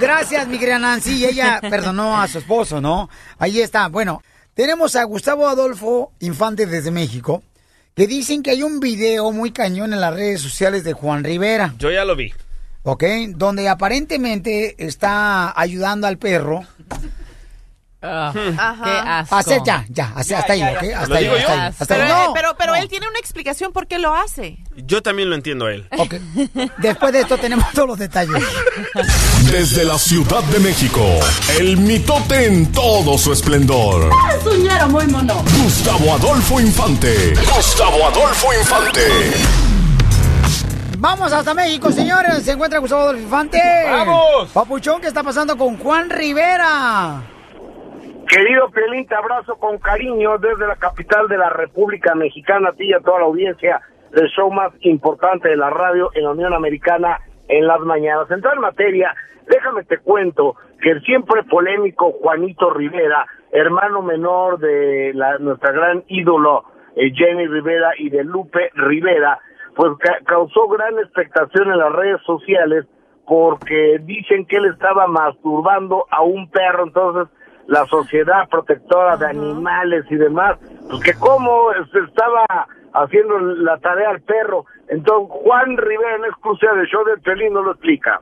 Gracias, 0.00 0.48
mi 0.48 0.58
querida 0.58 0.78
Nancy. 0.78 1.16
Y 1.18 1.24
ella 1.26 1.60
perdonó 1.60 2.20
a 2.20 2.26
su 2.26 2.38
esposo, 2.38 2.80
¿no? 2.80 3.08
Ahí 3.38 3.60
está. 3.60 3.88
Bueno, 3.88 4.22
tenemos 4.54 4.96
a 4.96 5.04
Gustavo 5.04 5.46
Adolfo 5.48 6.12
Infante 6.20 6.66
desde 6.66 6.90
México, 6.90 7.42
que 7.94 8.06
dicen 8.06 8.42
que 8.42 8.50
hay 8.50 8.62
un 8.62 8.80
video 8.80 9.32
muy 9.32 9.50
cañón 9.50 9.92
en 9.92 10.00
las 10.00 10.14
redes 10.14 10.40
sociales 10.40 10.84
de 10.84 10.92
Juan 10.92 11.24
Rivera, 11.24 11.74
Yo 11.78 11.90
ya 11.90 12.04
lo 12.04 12.16
vi. 12.16 12.32
¿ok? 12.82 13.04
Donde 13.30 13.68
aparentemente 13.68 14.74
está 14.84 15.58
ayudando 15.58 16.06
al 16.06 16.18
perro 16.18 16.64
Ajá. 18.02 18.32
Qué 18.84 18.90
asco. 18.90 19.36
Hacer 19.36 19.62
ya, 19.64 19.84
ya, 19.90 20.12
hasta, 20.16 20.38
hasta 20.38 20.52
ahí, 20.54 20.62
¿ok? 20.62 20.82
Hasta 20.96 21.14
ahí, 21.16 21.24
digo 21.24 21.36
hasta 21.36 21.46
yo? 21.46 21.52
ahí. 21.60 21.68
Hasta 21.68 21.84
Pero, 21.86 22.02
ahí. 22.04 22.10
eh, 22.10 22.14
No, 22.26 22.32
pero, 22.32 22.56
pero 22.58 22.74
él 22.74 22.88
tiene 22.88 23.06
una 23.08 23.18
explicación 23.18 23.72
por 23.72 23.86
qué 23.86 23.98
lo 23.98 24.14
hace. 24.14 24.58
Yo 24.86 25.02
también 25.02 25.28
lo 25.28 25.34
entiendo 25.36 25.66
a 25.66 25.72
él. 25.72 25.86
Ok. 25.98 26.14
Después 26.78 27.12
de 27.12 27.20
esto 27.20 27.36
tenemos 27.38 27.70
todos 27.72 27.88
los 27.88 27.98
detalles. 27.98 28.42
Desde 29.50 29.84
la 29.84 29.98
Ciudad 29.98 30.42
de 30.44 30.60
México, 30.60 31.00
el 31.58 31.76
mitote 31.76 32.46
en 32.46 32.72
todo 32.72 33.18
su 33.18 33.32
esplendor. 33.32 34.10
Suñero 34.42 34.88
muy 34.88 35.06
mono. 35.06 35.42
Gustavo 35.62 36.14
Adolfo 36.14 36.58
Infante. 36.60 37.34
Gustavo 37.54 38.06
Adolfo 38.06 38.54
Infante. 38.54 39.02
Vamos 40.98 41.32
hasta 41.32 41.54
México, 41.54 41.90
señores. 41.92 42.42
Se 42.44 42.52
encuentra 42.52 42.78
Gustavo 42.78 43.02
Adolfo 43.02 43.22
Infante. 43.22 43.60
¡Vamos! 43.90 44.50
Papuchón, 44.52 45.00
¿qué 45.00 45.08
está 45.08 45.22
pasando 45.22 45.56
con 45.56 45.78
Juan 45.78 46.10
Rivera? 46.10 47.22
Querido 48.30 48.70
Pelín, 48.70 49.06
te 49.06 49.14
abrazo 49.16 49.56
con 49.56 49.78
cariño 49.78 50.38
desde 50.38 50.66
la 50.66 50.76
capital 50.76 51.26
de 51.26 51.36
la 51.36 51.50
República 51.50 52.14
Mexicana, 52.14 52.68
a 52.68 52.72
ti 52.72 52.84
y 52.84 52.92
a 52.92 53.00
toda 53.00 53.18
la 53.20 53.24
audiencia 53.26 53.80
del 54.12 54.28
show 54.28 54.50
más 54.52 54.72
importante 54.82 55.48
de 55.48 55.56
la 55.56 55.70
radio 55.70 56.10
en 56.14 56.24
la 56.24 56.30
Unión 56.30 56.54
Americana 56.54 57.18
en 57.48 57.66
las 57.66 57.80
mañanas. 57.80 58.30
Entrar 58.30 58.54
en 58.54 58.60
materia, 58.60 59.14
déjame 59.48 59.82
te 59.84 59.98
cuento 59.98 60.54
que 60.80 60.90
el 60.90 61.02
siempre 61.02 61.42
polémico 61.44 62.12
Juanito 62.12 62.70
Rivera, 62.70 63.26
hermano 63.50 64.02
menor 64.02 64.58
de 64.58 65.10
la, 65.14 65.38
nuestra 65.38 65.72
gran 65.72 66.04
ídolo 66.06 66.64
eh, 66.94 67.10
Jenny 67.12 67.46
Rivera 67.48 67.90
y 67.98 68.10
de 68.10 68.22
Lupe 68.22 68.70
Rivera, 68.74 69.40
pues 69.74 69.90
ca- 69.98 70.20
causó 70.24 70.68
gran 70.68 70.98
expectación 71.00 71.72
en 71.72 71.78
las 71.78 71.92
redes 71.92 72.20
sociales 72.22 72.86
porque 73.26 73.98
dicen 74.02 74.46
que 74.46 74.56
él 74.56 74.66
estaba 74.66 75.06
masturbando 75.08 76.06
a 76.10 76.22
un 76.22 76.48
perro, 76.50 76.84
entonces 76.84 77.32
la 77.70 77.86
sociedad 77.86 78.48
protectora 78.48 79.16
de 79.16 79.26
animales 79.26 80.04
y 80.10 80.16
demás, 80.16 80.58
pues 80.90 81.02
que 81.04 81.14
cómo 81.14 81.70
se 81.92 82.00
estaba 82.00 82.44
haciendo 82.94 83.38
la 83.38 83.78
tarea 83.78 84.10
al 84.10 84.20
perro. 84.22 84.66
Entonces 84.88 85.28
Juan 85.44 85.76
Rivera 85.76 86.16
en 86.16 86.24
exclusiva 86.24 86.72
del 86.74 86.86
show 86.88 87.04
del 87.04 87.20
Pelín 87.20 87.52
no 87.52 87.62
lo 87.62 87.70
explica. 87.70 88.20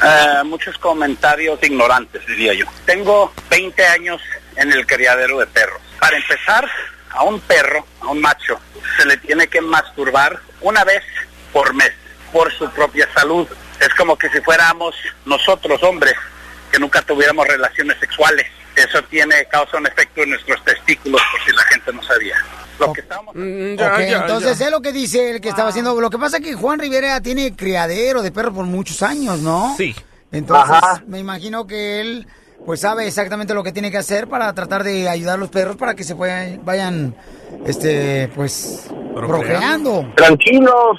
Eh, 0.00 0.44
muchos 0.44 0.78
comentarios 0.78 1.60
ignorantes, 1.64 2.24
diría 2.28 2.54
yo. 2.54 2.64
Tengo 2.86 3.32
20 3.50 3.84
años 3.86 4.22
en 4.54 4.72
el 4.72 4.86
criadero 4.86 5.40
de 5.40 5.48
perros. 5.48 5.80
Para 5.98 6.16
empezar, 6.16 6.64
a 7.10 7.24
un 7.24 7.40
perro, 7.40 7.84
a 8.02 8.06
un 8.06 8.20
macho, 8.20 8.60
se 8.96 9.04
le 9.04 9.16
tiene 9.16 9.48
que 9.48 9.60
masturbar 9.60 10.38
una 10.60 10.84
vez 10.84 11.02
por 11.52 11.74
mes, 11.74 11.92
por 12.32 12.52
su 12.52 12.70
propia 12.70 13.08
salud. 13.12 13.48
Es 13.80 13.92
como 13.94 14.16
que 14.16 14.28
si 14.28 14.40
fuéramos 14.42 14.94
nosotros, 15.24 15.82
hombres, 15.82 16.14
que 16.70 16.78
nunca 16.78 17.02
tuviéramos 17.02 17.48
relaciones 17.48 17.98
sexuales. 17.98 18.46
Eso 18.76 19.02
tiene, 19.04 19.44
causa 19.50 19.78
un 19.78 19.86
efecto 19.86 20.22
en 20.22 20.30
nuestros 20.30 20.64
testículos, 20.64 21.20
por 21.32 21.40
si 21.44 21.52
la 21.52 21.62
gente 21.64 21.92
no 21.92 22.02
sabía. 22.02 22.36
Lo 22.78 22.92
que 22.92 23.00
estábamos... 23.02 23.34
ok, 23.34 23.98
entonces 23.98 24.60
es 24.60 24.70
lo 24.70 24.80
que 24.80 24.92
dice 24.92 25.32
el 25.32 25.40
que 25.40 25.50
estaba 25.50 25.68
haciendo. 25.68 26.00
Lo 26.00 26.10
que 26.10 26.18
pasa 26.18 26.38
es 26.38 26.44
que 26.44 26.54
Juan 26.54 26.78
Rivera 26.78 27.20
tiene 27.20 27.54
criadero 27.54 28.22
de 28.22 28.32
perros 28.32 28.54
por 28.54 28.64
muchos 28.64 29.02
años, 29.02 29.40
¿no? 29.40 29.74
Sí. 29.76 29.94
Entonces, 30.32 30.76
Ajá. 30.76 31.02
me 31.06 31.18
imagino 31.18 31.66
que 31.66 32.00
él 32.00 32.26
pues 32.64 32.80
sabe 32.80 33.06
exactamente 33.06 33.54
lo 33.54 33.62
que 33.62 33.72
tiene 33.72 33.90
que 33.90 33.98
hacer 33.98 34.28
para 34.28 34.52
tratar 34.52 34.84
de 34.84 35.08
ayudar 35.08 35.34
a 35.34 35.38
los 35.38 35.48
perros 35.48 35.76
para 35.76 35.94
que 35.94 36.04
se 36.04 36.14
puedan, 36.14 36.64
vayan, 36.64 37.14
este, 37.66 38.28
pues, 38.34 38.88
procreando. 39.14 40.12
Tranquilos, 40.14 40.98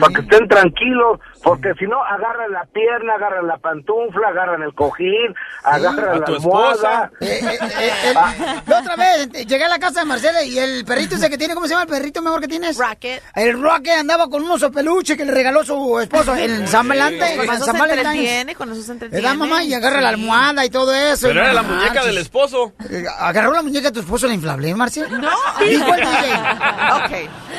para 0.00 0.14
que 0.14 0.20
estén 0.22 0.48
tranquilos, 0.48 1.18
porque 1.42 1.72
si 1.78 1.86
no 1.86 2.02
agarran 2.04 2.52
la 2.52 2.64
pierna, 2.66 3.14
agarran 3.14 3.46
la 3.46 3.56
pantufla, 3.58 4.28
agarran 4.28 4.62
el 4.62 4.74
cojín, 4.74 5.34
agarran 5.64 6.08
A 6.08 6.16
la 6.18 6.24
tu 6.24 6.34
almohada. 6.34 7.10
Eh, 7.20 7.40
eh, 7.42 7.58
eh, 7.80 7.92
el- 8.08 8.14
la 8.14 8.78
otra 8.80 8.96
vez 8.96 9.28
eh, 9.34 9.44
llegué 9.46 9.64
a 9.64 9.68
la 9.68 9.78
casa 9.78 10.00
de 10.00 10.06
Marcela 10.06 10.42
y 10.44 10.58
el 10.58 10.84
perrito 10.84 11.16
ese 11.16 11.28
que 11.30 11.38
tiene, 11.38 11.54
¿cómo 11.54 11.66
se 11.66 11.70
llama 11.74 11.82
el 11.84 11.88
perrito 11.88 12.22
mejor 12.22 12.40
que 12.40 12.48
tienes? 12.48 12.76
Rocket. 12.78 13.22
El 13.34 13.60
Rocket 13.60 13.98
andaba 13.98 14.28
con 14.28 14.42
un 14.42 14.50
oso 14.50 14.70
peluche 14.70 15.16
que 15.16 15.24
le 15.24 15.32
regaló 15.32 15.64
su 15.64 15.98
esposo 16.00 16.34
en 16.36 16.66
San 16.68 16.86
Valentín. 16.88 17.36
Con 17.36 17.46
en 17.46 17.52
eso 17.52 17.64
San 17.64 17.76
se 17.76 17.82
entretiene, 17.94 18.54
con 18.54 18.72
eso 18.72 18.82
se 18.82 19.08
Le 19.08 19.20
da 19.20 19.34
mamá 19.34 19.62
y 19.64 19.74
agarra 19.74 20.00
la 20.00 20.10
almohada 20.10 20.64
y 20.64 20.70
todo 20.70 20.94
eso. 20.94 21.26
Pero 21.28 21.40
era 21.42 21.52
la 21.52 21.62
no 21.62 21.68
muñeca 21.74 22.04
del 22.04 22.18
esposo. 22.18 22.72
Eh, 22.90 23.04
¿Agarró 23.18 23.52
la 23.52 23.62
muñeca 23.62 23.88
de 23.88 23.92
tu 23.94 24.00
esposo 24.00 24.26
la 24.26 24.34
inflable, 24.34 24.74
Marcela? 24.74 25.08
No. 25.18 25.30
Dijo 25.60 25.94
el 25.94 26.00
DJ. 26.00 26.34
Ok. 26.96 27.10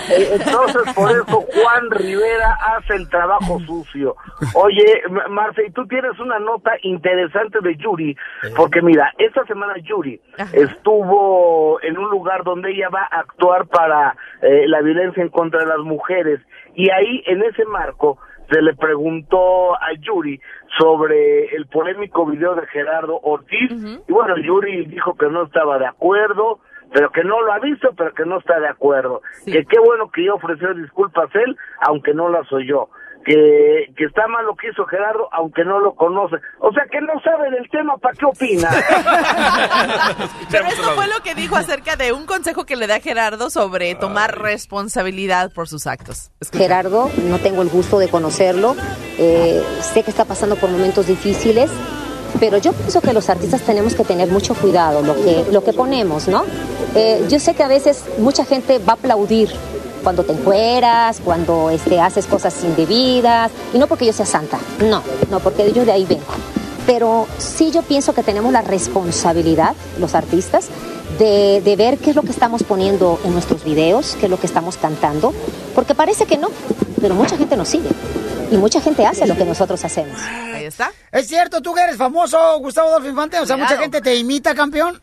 Eh, 0.10 0.30
Entonces, 0.34 0.94
por 0.94 1.12
eso 1.12 1.26
Juan 1.54 1.92
Rivera 1.92 2.58
hace 2.78 2.96
el 2.96 3.10
trabajo 3.10 3.60
sucio. 3.74 4.16
Oye, 4.56 5.04
Marce, 5.30 5.66
y 5.68 5.72
tú 5.72 5.86
tienes 5.88 6.20
una 6.20 6.40
nota 6.40 6.72
interesante 6.82 7.60
de 7.62 7.76
Yuri, 7.76 8.16
porque 8.56 8.82
mira, 8.82 9.12
esta 9.18 9.46
semana 9.46 9.74
Yuri 9.78 10.20
estuvo 10.54 11.82
en 11.82 11.98
un 11.98 12.10
lugar 12.10 12.44
donde 12.44 12.72
ella 12.72 12.90
va 12.90 13.08
a 13.10 13.20
actuar 13.20 13.68
para 13.68 14.16
eh, 14.42 14.68
la 14.68 14.82
violencia 14.82 15.24
en 15.24 15.30
contra 15.30 15.62
de 15.62 15.68
las 15.68 15.80
mujeres, 15.80 16.40
y 16.76 16.90
ahí, 16.90 17.24
en 17.28 17.44
ese 17.44 17.66
marco, 17.66 18.18
se 18.52 18.62
le 18.62 18.74
preguntó 18.76 19.74
a 19.76 19.94
Yuri 20.00 20.40
sobre 20.78 21.56
el 21.56 21.66
polémico 21.68 22.26
video 22.26 22.56
de 22.56 22.68
Gerardo 22.68 23.20
Ortiz, 23.24 23.72
y 24.08 24.12
bueno, 24.12 24.38
Yuri 24.38 24.86
dijo 24.86 25.16
que 25.16 25.28
no 25.30 25.44
estaba 25.44 25.80
de 25.80 25.88
acuerdo, 25.88 26.60
pero 26.94 27.10
que 27.10 27.24
no 27.24 27.42
lo 27.42 27.52
ha 27.52 27.60
visto, 27.60 27.90
pero 27.98 28.14
que 28.14 28.26
no 28.26 28.38
está 28.38 28.60
de 28.60 28.68
acuerdo. 28.68 29.22
Que 29.46 29.66
qué 29.66 29.80
bueno 29.80 30.12
que 30.12 30.26
yo 30.26 30.36
ofreció 30.36 30.74
disculpas 30.76 31.34
él, 31.34 31.58
aunque 31.82 32.14
no 32.14 32.30
las 32.30 32.52
oyó. 32.54 32.90
Que, 33.26 33.94
que 33.96 34.06
está 34.06 34.28
mal 34.28 34.46
lo 34.46 34.56
que 34.56 34.70
hizo 34.70 34.86
Gerardo, 34.86 35.30
aunque 35.32 35.64
no 35.64 35.80
lo 35.80 35.96
conoce. 35.96 36.36
O 36.60 36.72
sea, 36.74 36.84
que 36.92 37.00
no 37.00 37.14
sabe 37.22 37.50
del 37.52 37.70
tema, 37.70 37.98
¿para 37.98 38.14
qué 38.16 38.26
opina? 38.26 38.70
Pero 40.52 40.66
eso 40.68 40.84
fue 40.92 41.08
lo 41.08 41.22
que 41.24 41.34
dijo 41.36 41.56
acerca 41.56 41.96
de 41.96 42.12
un 42.12 42.26
consejo 42.26 42.66
que 42.66 42.76
le 42.76 42.88
da 42.88 43.00
Gerardo 43.00 43.50
sobre 43.50 43.96
tomar 43.96 44.40
responsabilidad 44.40 45.52
por 45.54 45.68
sus 45.68 45.88
actos. 45.88 46.32
Gerardo, 46.52 47.10
no 47.30 47.40
tengo 47.40 47.62
el 47.62 47.70
gusto 47.70 48.00
de 48.00 48.10
conocerlo, 48.10 48.76
eh, 49.18 49.62
sé 49.82 50.04
que 50.04 50.12
está 50.12 50.26
pasando 50.26 50.56
por 50.56 50.70
momentos 50.70 51.08
difíciles, 51.08 51.72
pero 52.40 52.58
yo 52.58 52.74
pienso 52.74 53.02
que 53.02 53.14
los 53.14 53.30
artistas 53.30 53.62
tenemos 53.62 53.96
que 53.96 54.04
tener 54.04 54.28
mucho 54.30 54.56
cuidado 54.56 55.02
lo 55.02 55.16
que, 55.16 55.46
lo 55.52 55.64
que 55.64 55.74
ponemos, 55.74 56.28
¿no? 56.28 56.44
Eh, 56.96 57.26
yo 57.30 57.40
sé 57.40 57.56
que 57.56 57.64
a 57.64 57.68
veces 57.68 58.06
mucha 58.20 58.46
gente 58.46 58.80
va 58.80 58.94
a 58.94 58.96
aplaudir 58.96 59.50
cuando 60.04 60.24
te 60.24 60.34
encueras, 60.34 61.20
cuando 61.24 61.70
este, 61.70 62.00
haces 62.00 62.26
cosas 62.28 62.64
indebidas, 62.64 63.52
y 63.74 63.78
no 63.78 63.88
porque 63.88 64.06
yo 64.06 64.14
sea 64.14 64.26
santa, 64.26 64.60
no, 64.80 65.02
no, 65.30 65.40
porque 65.40 65.72
yo 65.72 65.86
de 65.86 65.92
ahí 65.92 66.06
vengo. 66.06 66.24
Pero 66.86 67.28
sí 67.38 67.72
yo 67.72 67.82
pienso 67.82 68.14
que 68.14 68.24
tenemos 68.24 68.52
la 68.52 68.62
responsabilidad, 68.62 69.74
los 70.00 70.16
artistas, 70.16 70.68
de, 71.18 71.62
de 71.62 71.76
ver 71.76 71.98
qué 71.98 72.10
es 72.10 72.16
lo 72.16 72.24
que 72.24 72.32
estamos 72.32 72.64
poniendo 72.64 73.20
en 73.24 73.34
nuestros 73.34 73.64
videos, 73.64 74.18
qué 74.20 74.26
es 74.26 74.32
lo 74.32 74.40
que 74.40 74.48
estamos 74.48 74.78
cantando, 74.78 75.34
porque 75.74 75.96
parece 75.96 76.26
que 76.26 76.38
no, 76.38 76.50
pero 77.00 77.16
mucha 77.16 77.38
gente 77.38 77.56
nos 77.56 77.70
sigue 77.70 77.90
y 78.54 78.58
mucha 78.58 78.82
gente 78.82 79.06
hace 79.06 79.26
lo 79.26 79.36
que 79.36 79.46
nosotros 79.46 79.84
hacemos. 79.84 80.20
Ahí 80.54 80.66
está. 80.66 80.92
¿Es 81.12 81.28
cierto 81.28 81.62
tú 81.62 81.74
que 81.74 81.82
eres 81.82 81.98
famoso, 81.98 82.38
Gustavo 82.60 82.90
Adolfo 82.90 83.10
Infante? 83.10 83.40
O 83.40 83.46
sea, 83.46 83.58
mucha 83.58 83.78
gente 83.78 84.02
te 84.02 84.16
imita, 84.16 84.54
campeón. 84.54 85.02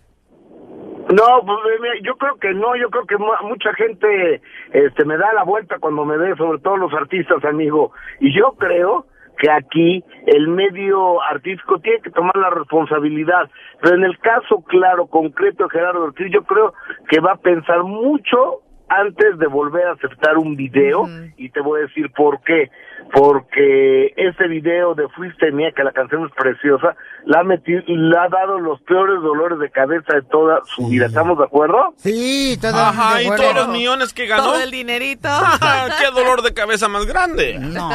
No, 1.12 1.45
pues 1.45 1.59
mira, 1.81 1.95
yo 2.03 2.16
creo 2.16 2.37
que 2.37 2.53
no, 2.55 2.77
yo 2.77 2.89
creo 2.91 3.05
que 3.07 3.16
mu- 3.19 3.49
mucha 3.49 3.73
gente 3.74 4.41
este 4.73 5.05
me 5.05 5.16
da 5.16 5.32
la 5.32 5.43
vuelta 5.45 5.78
cuando 5.81 6.05
me 6.05 6.16
ve, 6.16 6.37
sobre 6.37 6.59
todo 6.61 6.77
los 6.77 6.93
artistas, 6.95 7.45
amigo. 7.45 7.93
Y 8.20 8.32
yo 8.37 8.53
creo 8.59 9.07
que 9.39 9.51
aquí 9.51 10.05
el 10.27 10.49
medio 10.49 11.20
artístico 11.23 11.78
tiene 11.81 12.01
que 12.03 12.11
tomar 12.11 12.37
la 12.37 12.51
responsabilidad. 12.51 13.51
Pero 13.81 13.97
en 13.97 14.05
el 14.05 14.19
caso 14.19 14.62
claro, 14.69 15.07
concreto 15.07 15.65
de 15.65 15.70
Gerardo 15.70 16.05
Ortiz, 16.05 16.31
yo 16.31 16.43
creo 16.45 16.74
que 17.09 17.20
va 17.20 17.32
a 17.32 17.37
pensar 17.39 17.82
mucho 17.82 18.61
antes 18.89 19.39
de 19.39 19.47
volver 19.47 19.87
a 19.87 19.93
aceptar 19.93 20.37
un 20.37 20.57
video 20.57 21.07
y 21.37 21.49
te 21.51 21.61
voy 21.61 21.81
a 21.81 21.82
decir 21.85 22.11
por 22.12 22.41
qué. 22.43 22.70
Porque 23.12 24.15
ese 24.16 24.47
video 24.47 24.95
de 24.95 25.09
Fuiste 25.09 25.51
Mía, 25.51 25.73
que 25.74 25.82
la 25.82 25.93
canción 25.93 26.27
es 26.27 26.32
preciosa, 26.32 26.95
la 27.27 27.41
ha, 27.41 27.45
metido, 27.45 27.82
le 27.87 28.16
ha 28.16 28.28
dado 28.28 28.61
los 28.61 28.81
peores 28.82 29.20
dolores 29.20 29.59
de 29.59 29.70
cabeza 29.70 30.15
de 30.15 30.23
toda 30.23 30.61
su 30.65 30.89
vida. 30.89 31.07
¿Estamos 31.07 31.37
de 31.39 31.45
acuerdo? 31.45 31.95
Sí, 31.97 32.59
Ajá, 32.62 33.23
y 33.23 33.27
todos 33.27 33.55
los 33.55 33.69
millones 33.69 34.12
que 34.12 34.27
ganó. 34.27 34.45
Todo 34.45 34.62
el 34.62 34.70
dinerito. 34.70 35.28
¡Qué 36.01 36.11
dolor 36.15 36.43
de 36.43 36.55
cabeza 36.55 36.89
más 36.89 37.07
grande! 37.07 37.59
No, 37.59 37.91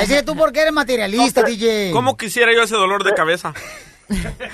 ese 0.00 0.22
tú 0.22 0.34
porque 0.34 0.60
eres 0.60 0.72
materialista, 0.72 1.42
DJ. 1.42 1.90
¿Cómo 1.92 2.16
quisiera 2.16 2.52
yo 2.54 2.62
ese 2.62 2.76
dolor 2.76 3.04
de 3.04 3.12
cabeza? 3.12 3.52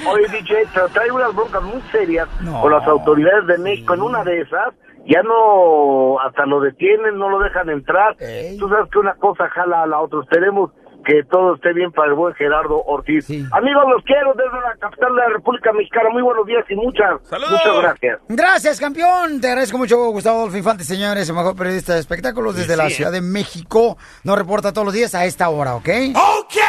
Oye, 0.06 0.26
DJ, 0.28 0.68
pero 0.72 0.88
trae 0.88 1.10
unas 1.10 1.34
broncas 1.34 1.62
muy 1.62 1.82
serias 1.90 2.28
con 2.60 2.70
las 2.72 2.86
autoridades 2.86 3.46
de 3.46 3.58
México. 3.58 3.94
En 3.94 4.02
una 4.02 4.24
de 4.24 4.40
esas, 4.40 4.74
ya 5.06 5.22
no, 5.22 6.20
hasta 6.20 6.46
lo 6.46 6.60
detienen, 6.60 7.18
no 7.18 7.28
lo 7.28 7.38
dejan 7.40 7.68
entrar. 7.70 8.16
Tú 8.58 8.68
sabes 8.68 8.90
que 8.90 8.98
una 8.98 9.14
cosa 9.14 9.48
jala 9.48 9.82
a 9.82 9.86
la 9.86 10.00
otra. 10.00 10.20
Esperemos 10.20 10.70
que 11.04 11.22
todo 11.30 11.54
esté 11.54 11.72
bien 11.72 11.92
para 11.92 12.08
el 12.08 12.14
buen 12.14 12.34
Gerardo 12.34 12.82
Ortiz. 12.84 13.28
Amigos, 13.52 13.84
los 13.88 14.04
quiero 14.04 14.32
desde 14.34 14.60
la 14.60 14.76
capital 14.78 15.14
de 15.14 15.22
la 15.22 15.28
República 15.28 15.72
Mexicana. 15.72 16.10
Muy 16.10 16.22
buenos 16.22 16.46
días 16.46 16.64
y 16.68 16.74
muchas, 16.74 17.20
muchas 17.22 17.82
gracias. 17.82 18.18
Gracias, 18.28 18.80
campeón. 18.80 19.40
Te 19.40 19.48
agradezco 19.48 19.78
mucho, 19.78 19.96
Gustavo 20.10 20.40
Adolfo 20.40 20.56
Infante, 20.56 20.84
señores, 20.84 21.28
el 21.28 21.34
mejor 21.34 21.56
periodista 21.56 21.94
de 21.94 22.00
espectáculos 22.00 22.56
desde 22.56 22.76
la 22.76 22.88
sí. 22.88 22.96
Ciudad 22.96 23.12
de 23.12 23.20
México. 23.20 23.96
Nos 24.24 24.38
reporta 24.38 24.72
todos 24.72 24.84
los 24.84 24.94
días 24.94 25.14
a 25.14 25.24
esta 25.24 25.48
hora, 25.48 25.74
¿ok? 25.76 25.88
Okay, 25.88 26.62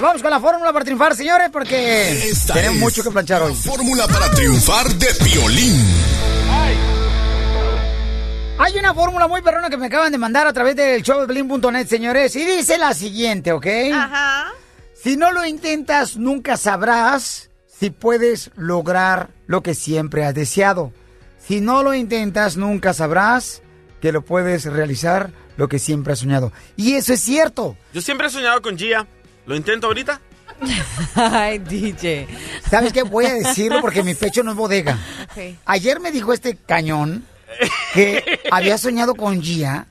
Vamos 0.00 0.22
con 0.22 0.30
la 0.30 0.40
fórmula 0.40 0.72
para 0.72 0.84
triunfar, 0.84 1.14
señores, 1.14 1.50
porque 1.50 2.10
Esta 2.10 2.54
tenemos 2.54 2.78
mucho 2.78 3.02
que 3.02 3.10
planchar 3.10 3.42
hoy. 3.42 3.54
Fórmula 3.54 4.06
para 4.08 4.30
triunfar 4.30 4.86
de 4.86 5.06
violín. 5.24 6.13
Hay 8.64 8.78
una 8.78 8.94
fórmula 8.94 9.28
muy 9.28 9.42
perrona 9.42 9.68
que 9.68 9.76
me 9.76 9.88
acaban 9.88 10.10
de 10.10 10.16
mandar 10.16 10.46
a 10.46 10.52
través 10.54 10.74
del 10.74 11.02
showdeblin.net, 11.02 11.86
señores, 11.86 12.34
y 12.34 12.46
dice 12.46 12.78
la 12.78 12.94
siguiente, 12.94 13.52
¿ok? 13.52 13.66
Ajá. 13.92 14.52
Si 14.94 15.18
no 15.18 15.32
lo 15.32 15.44
intentas, 15.44 16.16
nunca 16.16 16.56
sabrás 16.56 17.50
si 17.66 17.90
puedes 17.90 18.50
lograr 18.56 19.28
lo 19.46 19.62
que 19.62 19.74
siempre 19.74 20.24
has 20.24 20.32
deseado. 20.32 20.94
Si 21.46 21.60
no 21.60 21.82
lo 21.82 21.92
intentas, 21.92 22.56
nunca 22.56 22.94
sabrás 22.94 23.60
que 24.00 24.12
lo 24.12 24.24
puedes 24.24 24.64
realizar 24.64 25.30
lo 25.58 25.68
que 25.68 25.78
siempre 25.78 26.14
has 26.14 26.20
soñado. 26.20 26.50
Y 26.74 26.94
eso 26.94 27.12
es 27.12 27.20
cierto. 27.20 27.76
Yo 27.92 28.00
siempre 28.00 28.28
he 28.28 28.30
soñado 28.30 28.62
con 28.62 28.78
Gia. 28.78 29.06
¿Lo 29.44 29.56
intento 29.56 29.88
ahorita? 29.88 30.22
Ay, 31.16 31.58
DJ. 31.58 32.26
¿Sabes 32.70 32.94
qué? 32.94 33.02
Voy 33.02 33.26
a 33.26 33.34
decirlo 33.34 33.82
porque 33.82 34.02
mi 34.02 34.14
pecho 34.14 34.42
no 34.42 34.52
es 34.52 34.56
bodega. 34.56 34.98
Ayer 35.66 36.00
me 36.00 36.10
dijo 36.10 36.32
este 36.32 36.56
cañón 36.56 37.26
que 37.92 38.40
había 38.50 38.78
soñado 38.78 39.14
con 39.14 39.42
Gia, 39.42 39.86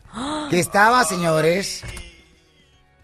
que 0.49 0.60
estaba, 0.60 1.03
señores, 1.03 1.84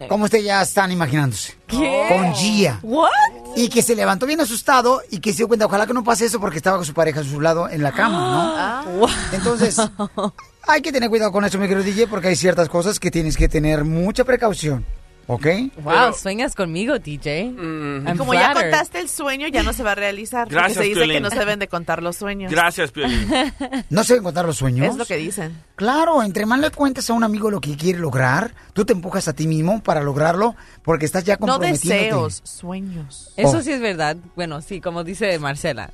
como 0.08 0.24
ustedes 0.24 0.44
ya 0.44 0.62
están 0.62 0.92
imaginándose. 0.92 1.54
¿Qué? 1.66 2.06
Con 2.08 2.32
Gia. 2.34 2.78
What? 2.82 3.10
Y 3.56 3.68
que 3.68 3.82
se 3.82 3.94
levantó 3.94 4.26
bien 4.26 4.40
asustado 4.40 5.02
y 5.10 5.18
que 5.18 5.32
se 5.32 5.38
dio 5.38 5.48
cuenta, 5.48 5.66
ojalá 5.66 5.86
que 5.86 5.92
no 5.92 6.04
pase 6.04 6.26
eso 6.26 6.40
porque 6.40 6.58
estaba 6.58 6.76
con 6.76 6.86
su 6.86 6.94
pareja 6.94 7.20
a 7.20 7.24
su 7.24 7.40
lado 7.40 7.68
en 7.68 7.82
la 7.82 7.92
cama, 7.92 8.84
¿no? 8.86 9.06
Entonces, 9.32 9.76
hay 10.66 10.80
que 10.80 10.92
tener 10.92 11.10
cuidado 11.10 11.32
con 11.32 11.44
eso, 11.44 11.58
mi 11.58 11.68
querido 11.68 11.84
DJ, 11.84 12.06
porque 12.06 12.28
hay 12.28 12.36
ciertas 12.36 12.68
cosas 12.68 13.00
que 13.00 13.10
tienes 13.10 13.36
que 13.36 13.48
tener 13.48 13.84
mucha 13.84 14.24
precaución, 14.24 14.86
¿ok? 15.32 15.46
Wow, 15.82 16.12
sueñas 16.14 16.54
conmigo, 16.54 16.98
DJ. 16.98 17.44
I'm 17.46 18.16
Como 18.16 18.34
ya 18.34 18.52
contaste 18.52 19.00
el 19.00 19.08
sueño, 19.08 19.46
ya 19.48 19.62
no 19.62 19.72
se 19.72 19.82
va 19.82 19.92
a 19.92 19.94
realizar. 19.94 20.44
porque 20.44 20.54
Gracias, 20.56 20.78
se 20.78 20.82
dice 20.84 20.94
Piolín. 21.00 21.16
que 21.16 21.20
no 21.20 21.30
se 21.30 21.38
deben 21.38 21.58
de 21.58 21.68
contar 21.68 22.02
los 22.02 22.16
sueños. 22.16 22.50
Gracias, 22.50 22.90
Piolín. 22.90 23.28
¿No 23.90 24.04
se 24.04 24.14
deben 24.14 24.24
contar 24.24 24.44
los 24.44 24.56
sueños? 24.56 24.88
Es 24.88 24.96
lo 24.96 25.04
que 25.06 25.16
dicen. 25.16 25.56
Claro, 25.76 26.22
entre 26.22 26.46
más 26.46 26.58
le 26.60 26.70
cuentes 26.70 27.08
a 27.10 27.12
un 27.14 27.24
amigo 27.24 27.50
lo 27.50 27.60
que 27.60 27.76
quiere 27.76 27.98
lograr, 27.98 28.54
tú 28.72 28.84
te 28.84 28.92
empujas 28.92 29.28
a 29.28 29.32
ti 29.32 29.46
mismo 29.46 29.82
para 29.82 30.02
lograrlo 30.02 30.54
porque 30.82 31.06
estás 31.06 31.24
ya 31.24 31.34
No 31.34 31.46
comprometido. 31.46 31.94
deseos, 31.94 32.40
sueños. 32.44 33.32
Eso 33.36 33.58
Oh. 33.58 33.62
sí 33.62 33.72
es 33.72 33.80
verdad. 33.80 34.16
Bueno, 34.36 34.60
sí, 34.60 34.80
como 34.80 35.04
dice 35.04 35.38
Marcela. 35.38 35.90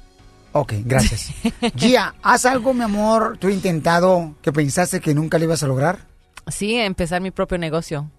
Ok, 0.52 0.72
gracias. 0.84 1.30
Gia, 1.76 2.14
¿haz 2.22 2.46
algo, 2.46 2.72
mi 2.72 2.82
amor, 2.82 3.36
tú 3.38 3.50
intentado 3.50 4.34
que 4.40 4.52
pensaste 4.52 5.00
que 5.00 5.14
nunca 5.14 5.36
lo 5.38 5.44
ibas 5.44 5.62
a 5.62 5.66
lograr? 5.66 5.98
Sí, 6.48 6.76
empezar 6.76 7.20
mi 7.20 7.30
propio 7.30 7.58
negocio. 7.58 8.10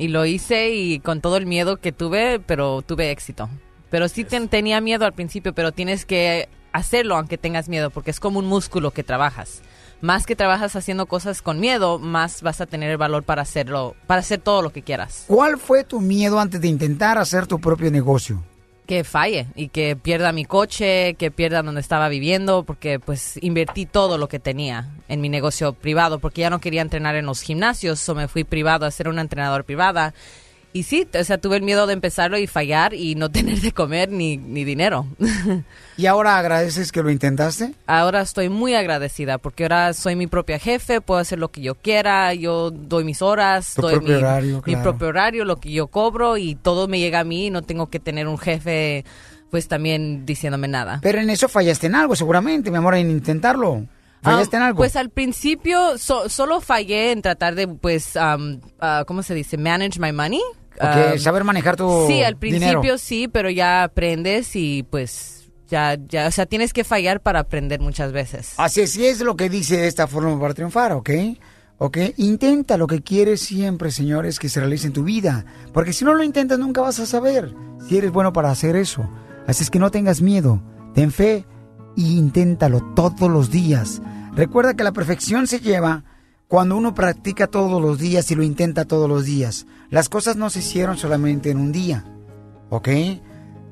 Y 0.00 0.08
lo 0.08 0.24
hice 0.24 0.70
y 0.70 0.98
con 1.00 1.20
todo 1.20 1.36
el 1.36 1.44
miedo 1.44 1.76
que 1.76 1.92
tuve, 1.92 2.40
pero 2.40 2.80
tuve 2.80 3.10
éxito. 3.10 3.50
Pero 3.90 4.08
sí 4.08 4.24
ten- 4.24 4.48
tenía 4.48 4.80
miedo 4.80 5.04
al 5.04 5.12
principio, 5.12 5.52
pero 5.52 5.72
tienes 5.72 6.06
que 6.06 6.48
hacerlo 6.72 7.16
aunque 7.16 7.36
tengas 7.36 7.68
miedo, 7.68 7.90
porque 7.90 8.10
es 8.10 8.18
como 8.18 8.38
un 8.38 8.46
músculo 8.46 8.92
que 8.92 9.02
trabajas. 9.04 9.60
Más 10.00 10.24
que 10.24 10.36
trabajas 10.36 10.74
haciendo 10.76 11.04
cosas 11.04 11.42
con 11.42 11.60
miedo, 11.60 11.98
más 11.98 12.40
vas 12.40 12.62
a 12.62 12.66
tener 12.66 12.90
el 12.90 12.96
valor 12.96 13.24
para 13.24 13.42
hacerlo, 13.42 13.94
para 14.06 14.20
hacer 14.20 14.40
todo 14.40 14.62
lo 14.62 14.72
que 14.72 14.80
quieras. 14.82 15.24
¿Cuál 15.26 15.58
fue 15.58 15.84
tu 15.84 16.00
miedo 16.00 16.40
antes 16.40 16.62
de 16.62 16.68
intentar 16.68 17.18
hacer 17.18 17.46
tu 17.46 17.58
propio 17.60 17.90
negocio? 17.90 18.42
Que 18.90 19.04
falle 19.04 19.46
y 19.54 19.68
que 19.68 19.94
pierda 19.94 20.32
mi 20.32 20.44
coche, 20.44 21.14
que 21.14 21.30
pierda 21.30 21.62
donde 21.62 21.80
estaba 21.80 22.08
viviendo, 22.08 22.64
porque 22.64 22.98
pues 22.98 23.38
invertí 23.40 23.86
todo 23.86 24.18
lo 24.18 24.26
que 24.26 24.40
tenía 24.40 24.88
en 25.06 25.20
mi 25.20 25.28
negocio 25.28 25.74
privado, 25.74 26.18
porque 26.18 26.40
ya 26.40 26.50
no 26.50 26.60
quería 26.60 26.82
entrenar 26.82 27.14
en 27.14 27.24
los 27.24 27.40
gimnasios, 27.40 28.08
o 28.08 28.16
me 28.16 28.26
fui 28.26 28.42
privado 28.42 28.86
a 28.86 28.90
ser 28.90 29.06
una 29.06 29.20
entrenadora 29.20 29.62
privada. 29.62 30.12
Y 30.72 30.84
sí, 30.84 31.06
o 31.18 31.24
sea, 31.24 31.38
tuve 31.38 31.56
el 31.56 31.62
miedo 31.62 31.86
de 31.88 31.94
empezarlo 31.94 32.38
y 32.38 32.46
fallar 32.46 32.94
y 32.94 33.16
no 33.16 33.28
tener 33.32 33.60
de 33.60 33.72
comer 33.72 34.10
ni, 34.10 34.36
ni 34.36 34.64
dinero. 34.64 35.06
¿Y 35.96 36.06
ahora 36.06 36.38
agradeces 36.38 36.92
que 36.92 37.02
lo 37.02 37.10
intentaste? 37.10 37.74
Ahora 37.86 38.20
estoy 38.20 38.48
muy 38.48 38.74
agradecida 38.74 39.38
porque 39.38 39.64
ahora 39.64 39.92
soy 39.94 40.16
mi 40.16 40.26
propia 40.28 40.58
jefe, 40.58 41.00
puedo 41.00 41.20
hacer 41.20 41.38
lo 41.38 41.48
que 41.48 41.60
yo 41.60 41.74
quiera, 41.74 42.32
yo 42.34 42.70
doy 42.70 43.04
mis 43.04 43.20
horas, 43.20 43.74
Tu 43.74 43.82
doy 43.82 43.94
propio 43.96 44.16
mi, 44.16 44.22
horario, 44.22 44.62
mi 44.64 44.76
propio 44.76 45.08
horario, 45.08 45.44
lo 45.44 45.56
que 45.56 45.72
yo 45.72 45.88
cobro 45.88 46.36
y 46.36 46.54
todo 46.54 46.88
me 46.88 47.00
llega 47.00 47.20
a 47.20 47.24
mí 47.24 47.46
y 47.46 47.50
no 47.50 47.62
tengo 47.62 47.88
que 47.90 47.98
tener 48.00 48.28
un 48.28 48.38
jefe 48.38 49.04
pues 49.50 49.66
también 49.66 50.24
diciéndome 50.24 50.68
nada. 50.68 51.00
Pero 51.02 51.18
en 51.20 51.28
eso 51.28 51.48
fallaste 51.48 51.88
en 51.88 51.96
algo, 51.96 52.14
seguramente, 52.14 52.70
mi 52.70 52.76
amor, 52.76 52.94
en 52.94 53.10
intentarlo. 53.10 53.84
¿Fallaste 54.22 54.56
en 54.56 54.62
algo? 54.62 54.76
Pues 54.76 54.94
al 54.96 55.10
principio 55.10 55.98
so- 55.98 56.28
solo 56.28 56.60
fallé 56.60 57.10
en 57.10 57.20
tratar 57.22 57.56
de, 57.56 57.66
pues, 57.66 58.14
um, 58.16 58.60
ah, 58.78 59.02
¿cómo 59.06 59.22
se 59.24 59.34
dice? 59.34 59.56
Manage 59.58 59.98
my 59.98 60.12
money. 60.12 60.40
Saber 61.18 61.44
manejar 61.44 61.76
tu 61.76 62.06
Sí, 62.06 62.22
al 62.22 62.36
principio 62.36 62.80
dinero. 62.80 62.98
sí, 62.98 63.28
pero 63.28 63.50
ya 63.50 63.82
aprendes 63.84 64.54
y 64.56 64.82
pues 64.84 65.50
ya, 65.68 65.96
ya, 66.08 66.26
o 66.26 66.30
sea, 66.30 66.46
tienes 66.46 66.72
que 66.72 66.84
fallar 66.84 67.20
para 67.20 67.40
aprender 67.40 67.80
muchas 67.80 68.12
veces. 68.12 68.54
Así 68.56 68.80
es, 68.80 68.96
es 68.96 69.20
lo 69.20 69.36
que 69.36 69.48
dice 69.48 69.86
esta 69.86 70.06
forma 70.06 70.38
para 70.40 70.54
triunfar, 70.54 70.92
¿ok? 70.92 71.10
¿Ok? 71.78 71.96
Intenta 72.18 72.76
lo 72.76 72.86
que 72.86 73.02
quieres 73.02 73.40
siempre, 73.40 73.90
señores, 73.90 74.38
que 74.38 74.48
se 74.48 74.60
realice 74.60 74.88
en 74.88 74.92
tu 74.92 75.04
vida. 75.04 75.44
Porque 75.72 75.92
si 75.92 76.04
no 76.04 76.12
lo 76.12 76.22
intentas, 76.22 76.58
nunca 76.58 76.82
vas 76.82 76.98
a 77.00 77.06
saber 77.06 77.54
si 77.88 77.96
eres 77.96 78.10
bueno 78.10 78.32
para 78.32 78.50
hacer 78.50 78.76
eso. 78.76 79.08
Así 79.46 79.62
es 79.62 79.70
que 79.70 79.78
no 79.78 79.90
tengas 79.90 80.20
miedo, 80.20 80.62
ten 80.94 81.10
fe 81.10 81.46
e 81.96 82.00
inténtalo 82.02 82.82
todos 82.94 83.30
los 83.30 83.50
días. 83.50 84.02
Recuerda 84.34 84.74
que 84.74 84.84
la 84.84 84.92
perfección 84.92 85.46
se 85.46 85.60
lleva 85.60 86.04
cuando 86.50 86.76
uno 86.76 86.96
practica 86.96 87.46
todos 87.46 87.80
los 87.80 88.00
días 88.00 88.28
y 88.32 88.34
lo 88.34 88.42
intenta 88.42 88.84
todos 88.84 89.08
los 89.08 89.24
días. 89.24 89.66
Las 89.88 90.08
cosas 90.08 90.34
no 90.34 90.50
se 90.50 90.58
hicieron 90.58 90.98
solamente 90.98 91.48
en 91.50 91.58
un 91.58 91.70
día, 91.70 92.04
¿ok? 92.70 92.88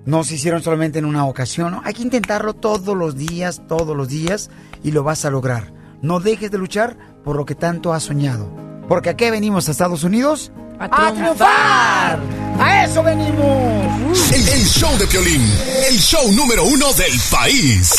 No 0.07 0.23
se 0.23 0.37
hicieron 0.37 0.63
solamente 0.63 1.01
en 1.01 1.05
una 1.05 1.25
ocasión. 1.25 1.73
¿no? 1.73 1.83
Hay 1.85 1.93
que 1.93 2.03
intentarlo 2.03 2.55
todos 2.55 2.97
los 2.97 3.17
días, 3.17 3.63
todos 3.67 3.97
los 3.97 4.09
días, 4.09 4.49
y 4.85 4.93
lo 4.93 5.03
vas 5.03 5.25
a 5.25 5.31
lograr. 5.31 5.73
No 6.03 6.21
dejes 6.21 6.53
de 6.53 6.59
luchar 6.59 6.97
por 7.25 7.35
lo 7.35 7.45
que 7.45 7.57
tanto 7.57 7.93
has 7.93 8.05
soñado. 8.05 8.49
Porque 8.87 9.11
aquí 9.11 9.29
venimos 9.29 9.67
a 9.67 9.73
Estados 9.73 10.05
Unidos 10.05 10.53
a, 10.79 11.13
triunfar. 11.13 12.21
A 12.61 12.85
eso 12.85 13.03
venimos. 13.03 14.33
El, 14.33 14.49
el 14.51 14.65
show 14.65 14.97
de 14.99 15.07
Piolín, 15.09 15.43
el 15.91 15.99
show 15.99 16.31
número 16.33 16.63
uno 16.63 16.93
del 16.93 17.19
país. 17.29 17.93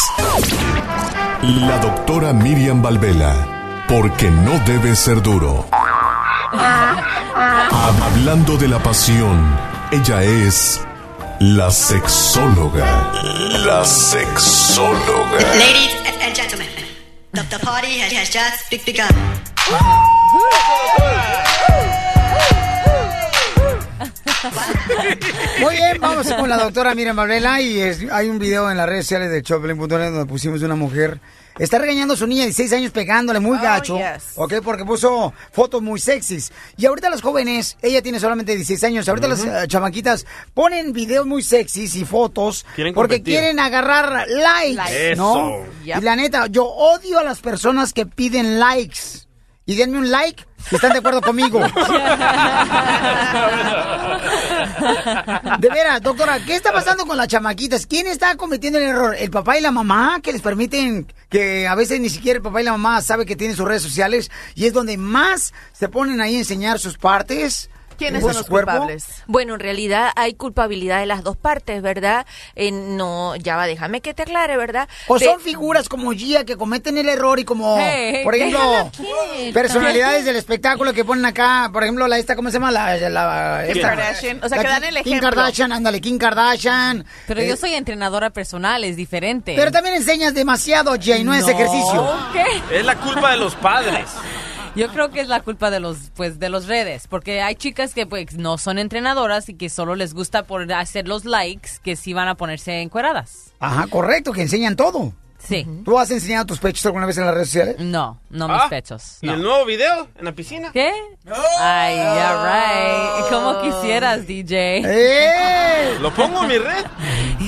La 1.42 1.80
doctora 1.80 2.32
Miriam 2.32 2.82
Valvela, 2.82 3.59
porque 3.90 4.30
no 4.30 4.60
debe 4.66 4.96
ser 4.96 5.22
duro. 5.22 5.66
Hablando 8.02 8.58
de 8.58 8.68
la 8.68 8.80
pasión, 8.80 9.56
ella 9.92 10.24
es 10.24 10.82
la 11.40 11.72
sexóloga. 11.72 13.12
La 13.66 13.84
sexóloga. 13.86 15.40
Ladies 15.56 15.96
and 16.24 16.36
gentlemen, 16.36 16.68
the, 17.34 17.44
the 17.50 17.60
party 17.60 18.00
has, 18.02 18.14
has 18.14 18.30
just 18.34 18.86
begun. 18.86 19.08
Muy 25.62 25.76
bien, 25.76 25.98
vamos 26.00 26.32
con 26.34 26.50
la 26.50 26.58
doctora 26.58 26.96
Miriam 26.96 27.16
Valvela 27.16 27.62
y 27.62 27.80
es- 27.82 28.06
hay 28.12 28.30
un 28.30 28.40
video 28.40 28.70
en 28.72 28.78
las 28.78 28.88
redes 28.88 29.06
sociales 29.06 29.30
de 29.32 29.42
Choplin.net 29.42 30.12
donde 30.12 30.26
pusimos 30.26 30.62
una 30.62 30.76
mujer. 30.76 31.20
Está 31.60 31.78
regañando 31.78 32.14
a 32.14 32.18
su 32.18 32.26
niña 32.26 32.42
de 32.42 32.48
16 32.48 32.74
años 32.74 32.92
pegándole 32.92 33.40
muy 33.40 33.58
gacho, 33.60 33.98
yes. 33.98 34.32
¿ok? 34.36 34.56
Porque 34.64 34.86
puso 34.86 35.34
fotos 35.52 35.82
muy 35.82 36.00
sexys. 36.00 36.52
Y 36.78 36.86
ahorita 36.86 37.10
las 37.10 37.22
jóvenes, 37.22 37.78
ella 37.82 38.02
tiene 38.02 38.20
solamente 38.20 38.56
16 38.56 38.84
años, 38.86 39.10
ahorita 39.10 39.28
las 39.28 39.44
eh, 39.44 39.68
chamaquitas 39.68 40.26
ponen 40.54 40.94
videos 40.94 41.26
muy 41.26 41.44
sexys 41.44 41.96
y 41.96 42.06
fotos 42.06 42.66
Quieren 42.76 42.94
porque 42.94 43.18
competir. 43.18 43.36
quieren 43.36 43.60
agarrar 43.60 44.26
likes, 44.28 44.74
Likes. 44.76 45.16
¿no? 45.16 45.64
Eso. 45.84 46.00
Y 46.00 46.02
la 46.02 46.16
neta, 46.16 46.48
yo 46.48 46.66
odio 46.66 47.20
a 47.20 47.24
las 47.24 47.40
personas 47.42 47.94
que 47.94 48.06
piden 48.06 48.60
likes. 48.60 49.28
Y 49.70 49.76
denme 49.76 50.00
un 50.00 50.10
like 50.10 50.44
si 50.68 50.78
están 50.78 50.94
de 50.94 50.98
acuerdo 50.98 51.22
conmigo. 51.22 51.60
De 55.60 55.70
veras, 55.70 56.02
doctora, 56.02 56.44
¿qué 56.44 56.56
está 56.56 56.74
pasando 56.74 57.06
con 57.06 57.16
las 57.16 57.28
chamaquitas? 57.28 57.86
¿Quién 57.86 58.08
está 58.08 58.36
cometiendo 58.36 58.80
el 58.80 58.86
error? 58.86 59.16
¿El 59.16 59.30
papá 59.30 59.60
y 59.60 59.62
la 59.62 59.70
mamá 59.70 60.22
que 60.24 60.34
les 60.34 60.42
permiten 60.42 61.06
que 61.30 61.68
a 61.68 61.76
veces 61.76 62.00
ni 62.00 62.10
siquiera 62.10 62.38
el 62.38 62.44
papá 62.44 62.62
y 62.62 62.64
la 62.64 62.72
mamá 62.72 63.00
sabe 63.04 63.28
que 63.28 63.36
tienen 63.36 63.56
sus 63.56 63.68
redes 63.68 63.84
sociales 63.84 64.32
y 64.56 64.66
es 64.66 64.74
donde 64.74 64.98
más 64.98 65.54
se 65.72 65.88
ponen 65.88 66.20
ahí 66.20 66.38
a 66.38 66.40
enseñar 66.40 66.80
sus 66.80 66.98
partes? 66.98 67.70
¿Quiénes 68.00 68.24
son 68.24 68.34
los 68.34 68.48
cuerpo? 68.48 68.72
culpables? 68.72 69.06
Bueno, 69.28 69.54
en 69.54 69.60
realidad 69.60 70.12
hay 70.16 70.34
culpabilidad 70.34 71.00
de 71.02 71.06
las 71.06 71.24
dos 71.24 71.38
partes, 71.38 71.82
¿verdad? 71.84 72.26
Eh, 72.56 72.72
no, 72.72 73.36
ya 73.36 73.56
va, 73.58 73.68
déjame 73.68 74.02
que 74.02 74.14
te 74.16 74.24
aclare, 74.24 74.58
¿verdad? 74.58 74.90
O 75.08 75.20
De- 75.20 75.26
son 75.26 75.40
figuras 75.40 75.88
como 75.90 76.12
Gia 76.14 76.46
que 76.46 76.58
cometen 76.58 76.98
el 76.98 77.08
error 77.10 77.40
y 77.40 77.46
como, 77.46 77.78
Hey, 77.80 78.22
por 78.24 78.34
ejemplo, 78.34 78.90
personalidades 79.54 80.26
del 80.26 80.36
espectáculo 80.36 80.94
que 80.94 81.06
ponen 81.06 81.26
acá, 81.26 81.70
por 81.72 81.84
ejemplo, 81.84 82.08
la 82.08 82.18
esta, 82.18 82.36
¿cómo 82.36 82.50
se 82.50 82.54
llama? 82.56 82.72
La, 82.72 82.96
la 82.98 83.64
Kim 83.68 83.76
esta- 83.78 83.90
Kardashian. 83.90 84.44
O 84.44 84.50
sea, 84.50 84.58
la 84.58 84.64
que 84.64 84.70
dan 84.70 84.82
Kim- 84.82 84.88
el 84.90 85.04
Kim 85.04 85.14
ejemplo. 85.14 85.30
Kardashian, 85.30 85.72
ándale, 85.72 86.02
Kim 86.02 86.18
Kardashian. 86.18 87.06
Pero 87.28 87.42
Eh, 87.42 87.48
yo 87.50 87.56
soy 87.56 87.74
entrenadora 87.74 88.30
personal, 88.32 88.84
es 88.84 88.96
diferente. 88.96 89.54
Pero 89.56 89.72
también 89.72 89.96
enseñas 89.96 90.34
demasiado, 90.34 90.96
Gia, 91.00 91.18
y 91.18 91.24
no, 91.24 91.34
es 91.34 91.48
ejercicio. 91.48 92.08
¿Qué? 92.34 92.80
Es 92.80 92.86
la 92.86 92.96
culpa 92.96 93.32
de 93.32 93.38
los 93.38 93.56
padres. 93.56 94.08
Yo 94.76 94.88
creo 94.90 95.10
que 95.10 95.20
es 95.22 95.28
la 95.28 95.42
culpa 95.42 95.72
de 95.72 95.80
los, 95.80 95.98
pues, 96.16 96.40
de 96.40 96.50
los 96.50 96.68
redes, 96.68 97.08
porque 97.08 97.42
hay 97.42 97.56
chicas 97.56 97.94
que, 97.94 98.06
pues, 98.06 98.34
no 98.36 98.58
son 98.58 98.80
entrenadoras 98.80 99.50
y 99.50 99.56
que 99.56 99.70
solo 99.70 99.96
les 99.96 100.14
gusta 100.14 100.44
por 100.44 100.72
hacer 100.72 101.08
los 101.08 101.26
likes, 101.26 101.70
que 101.84 101.96
sí 101.96 102.14
van 102.14 102.28
a 102.28 102.36
ponerse 102.36 102.82
encueradas. 102.82 103.52
Ajá, 103.60 103.88
correcto, 103.88 104.32
que 104.32 104.42
enseñan 104.42 104.76
todo. 104.76 105.14
Sí. 105.40 105.66
¿Tú 105.86 105.98
has 105.98 106.12
enseñado 106.12 106.46
tus 106.46 106.60
pechos 106.60 106.86
alguna 106.86 107.06
vez 107.06 107.18
en 107.18 107.26
las 107.26 107.34
redes 107.34 107.48
sociales? 107.48 107.76
No, 107.80 108.20
no 108.30 108.46
Ah, 108.50 108.58
mis 108.64 108.70
pechos. 108.70 109.18
¿Y 109.22 109.30
el 109.30 109.42
nuevo 109.42 109.66
video 109.66 110.10
en 110.18 110.26
la 110.26 110.34
piscina? 110.34 110.70
¿Qué? 110.74 110.92
Ay, 111.60 111.96
ya 111.96 113.22
right. 113.24 113.30
Como 113.30 113.62
quisieras, 113.62 114.28
DJ. 114.28 114.82
¡Eh! 114.86 115.98
¿Lo 116.02 116.14
pongo 116.14 116.42
en 116.42 116.48
mi 116.50 116.58
red? 116.58 116.86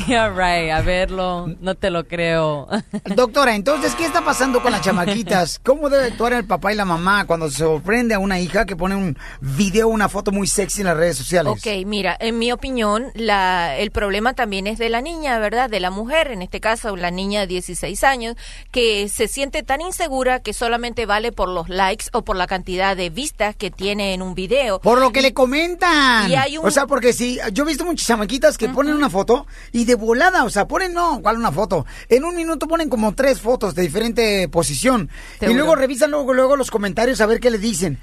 Ya 0.07 0.29
right, 0.29 0.71
a 0.71 0.81
verlo, 0.81 1.47
no 1.61 1.75
te 1.75 1.89
lo 1.89 2.05
creo. 2.07 2.67
Doctora, 3.15 3.55
entonces, 3.55 3.95
¿qué 3.95 4.05
está 4.05 4.21
pasando 4.23 4.61
con 4.61 4.71
las 4.71 4.81
chamaquitas? 4.81 5.59
¿Cómo 5.63 5.89
debe 5.89 6.05
actuar 6.05 6.33
el 6.33 6.45
papá 6.45 6.73
y 6.73 6.75
la 6.75 6.85
mamá 6.85 7.25
cuando 7.25 7.49
se 7.49 7.57
sorprende 7.59 8.15
a 8.15 8.19
una 8.19 8.39
hija 8.39 8.65
que 8.65 8.75
pone 8.75 8.95
un 8.95 9.17
video, 9.39 9.87
una 9.87 10.09
foto 10.09 10.31
muy 10.31 10.47
sexy 10.47 10.81
en 10.81 10.87
las 10.87 10.97
redes 10.97 11.17
sociales? 11.17 11.51
Ok, 11.53 11.85
mira, 11.85 12.17
en 12.19 12.39
mi 12.39 12.51
opinión, 12.51 13.05
la, 13.13 13.77
el 13.77 13.91
problema 13.91 14.33
también 14.33 14.67
es 14.67 14.77
de 14.79 14.89
la 14.89 15.01
niña, 15.01 15.37
¿verdad? 15.39 15.69
De 15.69 15.79
la 15.79 15.91
mujer, 15.91 16.31
en 16.31 16.41
este 16.41 16.59
caso, 16.59 16.95
la 16.95 17.11
niña 17.11 17.41
de 17.41 17.47
16 17.47 18.03
años, 18.03 18.35
que 18.71 19.07
se 19.09 19.27
siente 19.27 19.63
tan 19.63 19.81
insegura 19.81 20.39
que 20.41 20.53
solamente 20.53 21.05
vale 21.05 21.31
por 21.31 21.47
los 21.49 21.69
likes 21.69 22.05
o 22.13 22.23
por 22.23 22.35
la 22.35 22.47
cantidad 22.47 22.97
de 22.97 23.09
vistas 23.09 23.55
que 23.55 23.71
tiene 23.71 24.13
en 24.13 24.21
un 24.21 24.35
video. 24.35 24.79
Por 24.81 24.99
lo 24.99 25.11
que 25.11 25.21
le 25.21 25.33
comentan. 25.33 26.29
Y 26.29 26.35
hay 26.35 26.57
un- 26.57 26.65
O 26.65 26.71
sea, 26.71 26.87
porque 26.87 27.13
si 27.13 27.39
yo 27.53 27.63
he 27.63 27.67
visto 27.67 27.85
muchas 27.85 28.07
chamaquitas 28.07 28.57
que 28.57 28.69
ponen 28.69 28.95
una 28.95 29.09
foto 29.09 29.45
y 29.71 29.85
de 29.91 29.95
volada, 29.95 30.45
o 30.45 30.49
sea, 30.49 30.67
ponen 30.67 30.93
no, 30.93 31.19
¿cuál 31.21 31.37
una 31.37 31.51
foto? 31.51 31.85
En 32.07 32.23
un 32.23 32.35
minuto 32.35 32.67
ponen 32.67 32.89
como 32.89 33.13
tres 33.13 33.41
fotos 33.41 33.75
de 33.75 33.81
diferente 33.81 34.47
posición 34.47 35.09
y 35.41 35.53
luego 35.53 35.75
revisan 35.75 36.11
luego 36.11 36.33
luego 36.33 36.55
los 36.55 36.71
comentarios 36.71 37.19
a 37.21 37.25
ver 37.25 37.39
qué 37.39 37.51
le 37.51 37.57
dicen. 37.57 37.99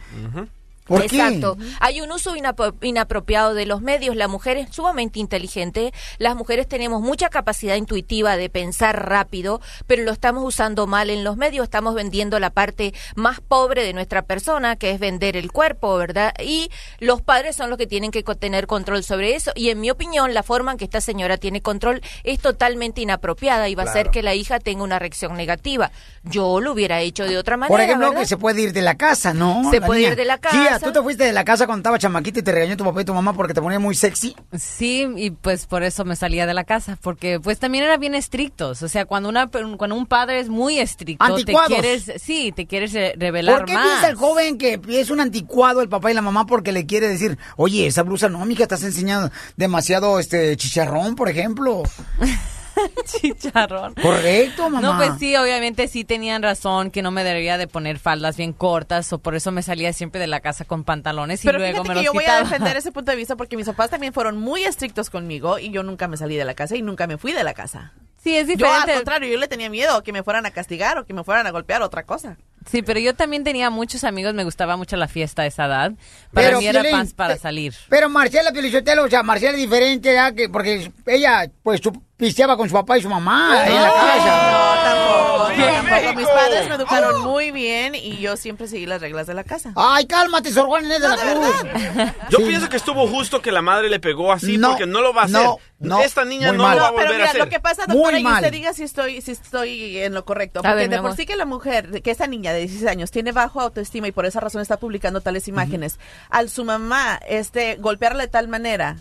¿Por 0.88 1.06
qué? 1.06 1.16
Exacto. 1.18 1.56
Hay 1.80 2.00
un 2.00 2.10
uso 2.10 2.34
inapro- 2.34 2.74
inapropiado 2.82 3.54
de 3.54 3.66
los 3.66 3.82
medios. 3.82 4.16
La 4.16 4.26
mujer 4.26 4.56
es 4.56 4.74
sumamente 4.74 5.18
inteligente. 5.20 5.92
Las 6.18 6.34
mujeres 6.34 6.66
tenemos 6.66 7.02
mucha 7.02 7.28
capacidad 7.28 7.76
intuitiva 7.76 8.36
de 8.36 8.48
pensar 8.48 9.08
rápido, 9.08 9.60
pero 9.86 10.02
lo 10.02 10.10
estamos 10.12 10.42
usando 10.44 10.86
mal 10.86 11.10
en 11.10 11.24
los 11.24 11.36
medios. 11.36 11.64
Estamos 11.64 11.94
vendiendo 11.94 12.40
la 12.40 12.50
parte 12.50 12.94
más 13.14 13.40
pobre 13.40 13.84
de 13.84 13.92
nuestra 13.92 14.22
persona, 14.22 14.76
que 14.76 14.90
es 14.92 14.98
vender 14.98 15.36
el 15.36 15.52
cuerpo, 15.52 15.96
¿verdad? 15.98 16.32
Y 16.42 16.70
los 17.00 17.20
padres 17.22 17.54
son 17.56 17.68
los 17.68 17.78
que 17.78 17.86
tienen 17.86 18.10
que 18.10 18.22
tener 18.22 18.66
control 18.66 19.04
sobre 19.04 19.34
eso. 19.34 19.52
Y 19.54 19.68
en 19.70 19.80
mi 19.80 19.90
opinión, 19.90 20.32
la 20.34 20.42
forma 20.42 20.72
en 20.72 20.78
que 20.78 20.84
esta 20.84 21.00
señora 21.00 21.36
tiene 21.36 21.60
control 21.60 22.00
es 22.24 22.40
totalmente 22.40 23.00
inapropiada 23.02 23.68
y 23.68 23.74
va 23.74 23.82
a 23.82 23.86
hacer 23.86 24.10
que 24.10 24.22
la 24.22 24.34
hija 24.34 24.58
tenga 24.58 24.82
una 24.82 24.98
reacción 24.98 25.36
negativa. 25.36 25.90
Yo 26.24 26.60
lo 26.60 26.72
hubiera 26.72 27.00
hecho 27.00 27.24
de 27.24 27.36
otra 27.38 27.56
manera. 27.56 27.68
Por 27.74 27.80
ejemplo, 27.80 28.08
¿verdad? 28.08 28.20
que 28.22 28.26
se 28.26 28.36
puede 28.38 28.62
ir 28.62 28.72
de 28.72 28.82
la 28.82 28.96
casa, 28.96 29.34
¿no? 29.34 29.70
Se 29.70 29.80
La 29.80 29.86
puede 29.86 30.00
niña. 30.00 30.10
ir 30.12 30.16
de 30.16 30.24
la 30.24 30.38
Tía, 30.38 30.77
¿tú 30.80 30.92
te 30.92 31.02
fuiste 31.02 31.24
de 31.24 31.32
la 31.32 31.44
casa 31.44 31.66
cuando 31.66 31.80
estaba 31.80 31.98
chamaquita 31.98 32.40
y 32.40 32.42
te 32.42 32.52
regañó 32.52 32.76
tu 32.76 32.84
papá 32.84 33.02
y 33.02 33.04
tu 33.04 33.14
mamá 33.14 33.32
porque 33.32 33.54
te 33.54 33.60
ponía 33.62 33.78
muy 33.78 33.94
sexy? 33.94 34.34
Sí, 34.58 35.06
y 35.16 35.30
pues 35.30 35.66
por 35.66 35.82
eso 35.82 36.04
me 36.04 36.16
salía 36.16 36.46
de 36.46 36.54
la 36.54 36.64
casa, 36.64 36.98
porque 37.00 37.40
pues 37.40 37.58
también 37.58 37.84
eran 37.84 38.00
bien 38.00 38.14
estrictos. 38.14 38.82
O 38.82 38.88
sea, 38.88 39.04
cuando 39.06 39.28
una 39.28 39.48
cuando 39.48 39.94
un 39.96 40.06
padre 40.06 40.40
es 40.40 40.48
muy 40.48 40.78
estricto, 40.78 41.24
Anticuados. 41.24 41.68
te 41.68 41.74
quieres, 41.80 42.12
sí, 42.22 42.52
te 42.54 42.66
quieres 42.66 42.92
re- 42.92 43.14
revelar 43.16 43.58
¿Por 43.58 43.66
qué 43.66 43.74
más. 43.74 43.86
piensa 43.86 44.08
el 44.08 44.16
joven 44.16 44.58
que 44.58 44.80
es 44.88 45.10
un 45.10 45.20
anticuado 45.20 45.80
el 45.82 45.88
papá 45.88 46.10
y 46.10 46.14
la 46.14 46.22
mamá 46.22 46.46
porque 46.46 46.72
le 46.72 46.86
quiere 46.86 47.08
decir, 47.08 47.38
oye, 47.56 47.86
esa 47.86 48.02
blusa 48.02 48.28
no, 48.28 48.44
mija, 48.44 48.62
estás 48.64 48.82
enseñando 48.82 49.30
demasiado 49.56 50.18
este 50.18 50.56
chicharrón, 50.56 51.14
por 51.14 51.28
ejemplo? 51.28 51.82
Chicharrón. 53.04 53.94
Correcto, 53.94 54.70
mamá. 54.70 54.80
No, 54.80 54.96
pues 54.96 55.12
sí, 55.18 55.36
obviamente 55.36 55.88
sí 55.88 56.04
tenían 56.04 56.42
razón 56.42 56.90
que 56.90 57.02
no 57.02 57.10
me 57.10 57.24
debería 57.24 57.58
de 57.58 57.66
poner 57.66 57.98
faldas 57.98 58.36
bien 58.36 58.52
cortas 58.52 59.12
o 59.12 59.18
por 59.18 59.34
eso 59.34 59.50
me 59.52 59.62
salía 59.62 59.92
siempre 59.92 60.20
de 60.20 60.26
la 60.26 60.40
casa 60.40 60.64
con 60.64 60.84
pantalones 60.84 61.44
y 61.44 61.46
Pero 61.46 61.58
luego 61.58 61.82
fíjate 61.84 61.88
me 61.88 61.94
que 61.94 61.98
los 62.00 62.04
yo 62.04 62.12
voy 62.12 62.24
a 62.24 62.38
defender 62.42 62.76
ese 62.76 62.92
punto 62.92 63.10
de 63.10 63.16
vista 63.16 63.36
porque 63.36 63.56
mis 63.56 63.66
papás 63.66 63.90
también 63.90 64.12
fueron 64.12 64.38
muy 64.38 64.64
estrictos 64.64 65.10
conmigo 65.10 65.58
y 65.58 65.70
yo 65.70 65.82
nunca 65.82 66.08
me 66.08 66.16
salí 66.16 66.36
de 66.36 66.44
la 66.44 66.54
casa 66.54 66.76
y 66.76 66.82
nunca 66.82 67.06
me 67.06 67.18
fui 67.18 67.32
de 67.32 67.44
la 67.44 67.54
casa. 67.54 67.92
Sí, 68.22 68.36
es 68.36 68.48
Yo 68.48 68.54
diferente. 68.56 68.90
al 68.90 68.96
contrario, 68.98 69.30
yo 69.32 69.38
le 69.38 69.46
tenía 69.46 69.70
miedo 69.70 70.02
que 70.02 70.12
me 70.12 70.24
fueran 70.24 70.44
a 70.44 70.50
castigar 70.50 70.98
o 70.98 71.06
que 71.06 71.14
me 71.14 71.22
fueran 71.22 71.46
a 71.46 71.50
golpear 71.52 71.82
otra 71.82 72.02
cosa. 72.02 72.36
Sí, 72.68 72.82
pero 72.82 72.98
yo 72.98 73.14
también 73.14 73.44
tenía 73.44 73.70
muchos 73.70 74.02
amigos, 74.02 74.34
me 74.34 74.42
gustaba 74.42 74.76
mucho 74.76 74.96
la 74.96 75.06
fiesta 75.06 75.42
a 75.42 75.46
esa 75.46 75.66
edad. 75.66 75.92
Para 76.32 76.48
Pero, 76.48 76.58
mí 76.58 76.66
era 76.66 76.82
paz 76.90 77.14
para 77.14 77.36
salir. 77.38 77.74
Pero 77.88 78.08
Marcela 78.10 78.50
Pielichotelo, 78.52 79.04
o 79.04 79.08
sea, 79.08 79.22
Marcela 79.22 79.52
es 79.52 79.58
diferente, 79.58 80.08
¿verdad? 80.10 80.34
Que, 80.34 80.48
porque 80.48 80.90
ella, 81.06 81.48
pues, 81.62 81.80
su- 81.80 82.02
pisteaba 82.18 82.56
con 82.58 82.68
su 82.68 82.74
papá 82.74 82.98
y 82.98 83.02
su 83.02 83.08
mamá 83.08 83.64
en 83.66 83.74
la 83.74 83.90
casa. 83.90 84.52
No, 84.52 84.82
tampoco. 84.82 86.14
Mis 86.16 86.26
padres 86.26 86.68
me 86.68 86.74
educaron 86.74 87.22
muy 87.22 87.50
bien 87.52 87.94
y 87.94 88.18
yo 88.18 88.36
siempre 88.36 88.68
seguí 88.68 88.86
las 88.86 89.00
reglas 89.00 89.26
de 89.26 89.34
la 89.34 89.44
casa. 89.44 89.72
Ay, 89.76 90.06
cálmate, 90.06 90.52
Sor 90.52 90.66
Juan 90.66 90.84
Inés 90.84 91.00
de 91.00 91.08
la 91.08 91.16
Cruz. 91.16 92.12
Yo 92.30 92.38
pienso 92.38 92.68
que 92.68 92.76
estuvo 92.76 93.06
justo 93.08 93.40
que 93.40 93.50
la 93.52 93.62
madre 93.62 93.88
le 93.88 93.98
pegó 94.00 94.32
así 94.32 94.56
No, 94.58 94.70
porque 94.70 94.86
no 94.86 95.00
lo 95.00 95.12
va 95.14 95.22
a 95.22 95.24
hacer. 95.26 95.40
no, 95.42 95.58
no, 95.78 96.00
Esta 96.00 96.24
niña 96.24 96.52
no 96.52 96.62
mal. 96.64 96.76
lo 96.76 96.82
va 96.82 96.88
a 96.88 96.90
No, 96.90 96.96
pero 96.96 97.08
volver 97.08 97.16
mira, 97.20 97.26
a 97.26 97.30
hacer. 97.30 97.40
lo 97.44 97.48
que 97.48 97.60
pasa, 97.60 97.84
Muy 97.86 97.96
doctora, 97.96 98.18
y 98.18 98.22
mal. 98.24 98.34
usted 98.34 98.52
diga 98.52 98.72
si 98.72 98.82
estoy, 98.82 99.20
si 99.22 99.32
estoy 99.32 99.98
en 99.98 100.12
lo 100.14 100.24
correcto. 100.24 100.60
Porque 100.62 100.74
ver, 100.74 100.88
de 100.90 101.00
por 101.00 101.14
sí 101.16 101.24
que 101.24 101.36
la 101.36 101.44
mujer, 101.46 102.02
que 102.02 102.10
esta 102.10 102.26
niña 102.26 102.52
de 102.52 102.60
16 102.60 102.88
años 102.90 103.10
tiene 103.10 103.32
bajo 103.32 103.60
autoestima 103.60 104.08
y 104.08 104.12
por 104.12 104.26
esa 104.26 104.40
razón 104.40 104.60
está 104.60 104.76
publicando 104.78 105.20
tales 105.20 105.46
imágenes, 105.48 105.98
al 106.30 106.50
su 106.50 106.64
mamá 106.64 107.18
este 107.28 107.76
golpearla 107.76 108.22
de 108.24 108.28
tal 108.28 108.48
manera, 108.48 108.96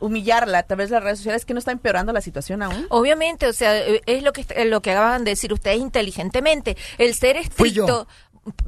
humillarla 0.00 0.58
a 0.58 0.62
través 0.64 0.90
de 0.90 0.96
las 0.96 1.04
redes 1.04 1.18
sociales, 1.18 1.44
que 1.44 1.54
no 1.54 1.58
está 1.58 1.72
empeorando 1.72 2.12
la 2.12 2.20
situación 2.20 2.62
aún. 2.62 2.86
Obviamente, 2.88 3.46
o 3.46 3.52
sea, 3.52 3.76
eh, 3.78 4.02
es 4.06 4.22
lo 4.22 4.32
que 4.32 4.44
lo 4.64 4.80
que 4.82 4.90
acaban 4.92 5.24
de 5.24 5.32
decir 5.32 5.52
ustedes 5.52 5.78
inteligentemente. 5.78 6.76
El 6.98 7.14
ser 7.14 7.36
Fui 7.50 7.70
yo. 7.72 7.84
estricto. 7.84 8.08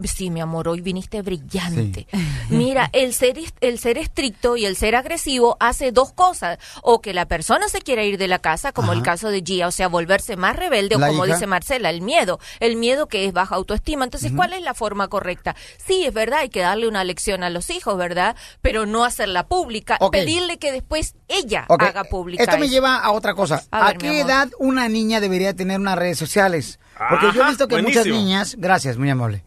Sí, 0.04 0.30
mi 0.30 0.40
amor, 0.40 0.68
hoy 0.68 0.82
viniste 0.82 1.22
brillante. 1.22 2.06
Mira, 2.50 2.90
el 2.92 3.14
ser 3.14 3.38
el 3.60 3.78
ser 3.78 3.96
estricto 3.96 4.56
y 4.56 4.66
el 4.66 4.76
ser 4.76 4.94
agresivo 4.94 5.56
hace 5.60 5.92
dos 5.92 6.12
cosas, 6.12 6.58
o 6.82 7.00
que 7.00 7.14
la 7.14 7.26
persona 7.26 7.68
se 7.68 7.80
quiera 7.80 8.04
ir 8.04 8.18
de 8.18 8.28
la 8.28 8.38
casa, 8.38 8.72
como 8.72 8.92
el 8.92 9.02
caso 9.02 9.30
de 9.30 9.42
Gia, 9.42 9.68
o 9.68 9.70
sea, 9.70 9.88
volverse 9.88 10.36
más 10.36 10.56
rebelde, 10.56 10.96
o 10.96 11.00
como 11.00 11.24
hija. 11.24 11.34
dice 11.34 11.46
Marcela, 11.46 11.88
el 11.88 12.02
miedo, 12.02 12.38
el 12.60 12.76
miedo 12.76 13.06
que 13.06 13.24
es 13.24 13.32
baja 13.32 13.54
autoestima. 13.54 14.04
Entonces, 14.04 14.32
¿cuál 14.36 14.52
es 14.52 14.62
la 14.62 14.74
forma 14.74 15.08
correcta? 15.08 15.56
Sí, 15.78 16.04
es 16.04 16.12
verdad, 16.12 16.40
hay 16.40 16.50
que 16.50 16.60
darle 16.60 16.86
una 16.86 17.02
lección 17.04 17.42
a 17.42 17.48
los 17.48 17.70
hijos, 17.70 17.96
¿verdad? 17.96 18.36
Pero 18.60 18.84
no 18.84 19.04
hacerla 19.04 19.46
pública, 19.46 19.98
pedirle 20.10 20.58
que 20.58 20.70
después 20.70 21.14
ella 21.28 21.64
haga 21.68 22.04
pública. 22.04 22.42
Esto 22.42 22.58
me 22.58 22.68
lleva 22.68 22.98
a 22.98 23.10
otra 23.12 23.34
cosa. 23.34 23.62
A 23.70 23.86
¿A, 23.86 23.88
ver, 23.88 24.02
mi 24.02 24.08
qué 24.08 24.20
edad 24.20 24.50
una 24.58 24.88
niña 24.88 25.20
debería 25.20 25.54
tener 25.54 25.80
unas 25.80 25.96
redes 25.98 26.18
sociales? 26.18 26.78
Porque 27.08 27.32
yo 27.34 27.42
he 27.42 27.48
visto 27.48 27.68
que 27.68 27.80
muchas 27.80 28.06
niñas, 28.06 28.56
gracias, 28.58 28.98
muy 28.98 29.08
amable. 29.08 29.44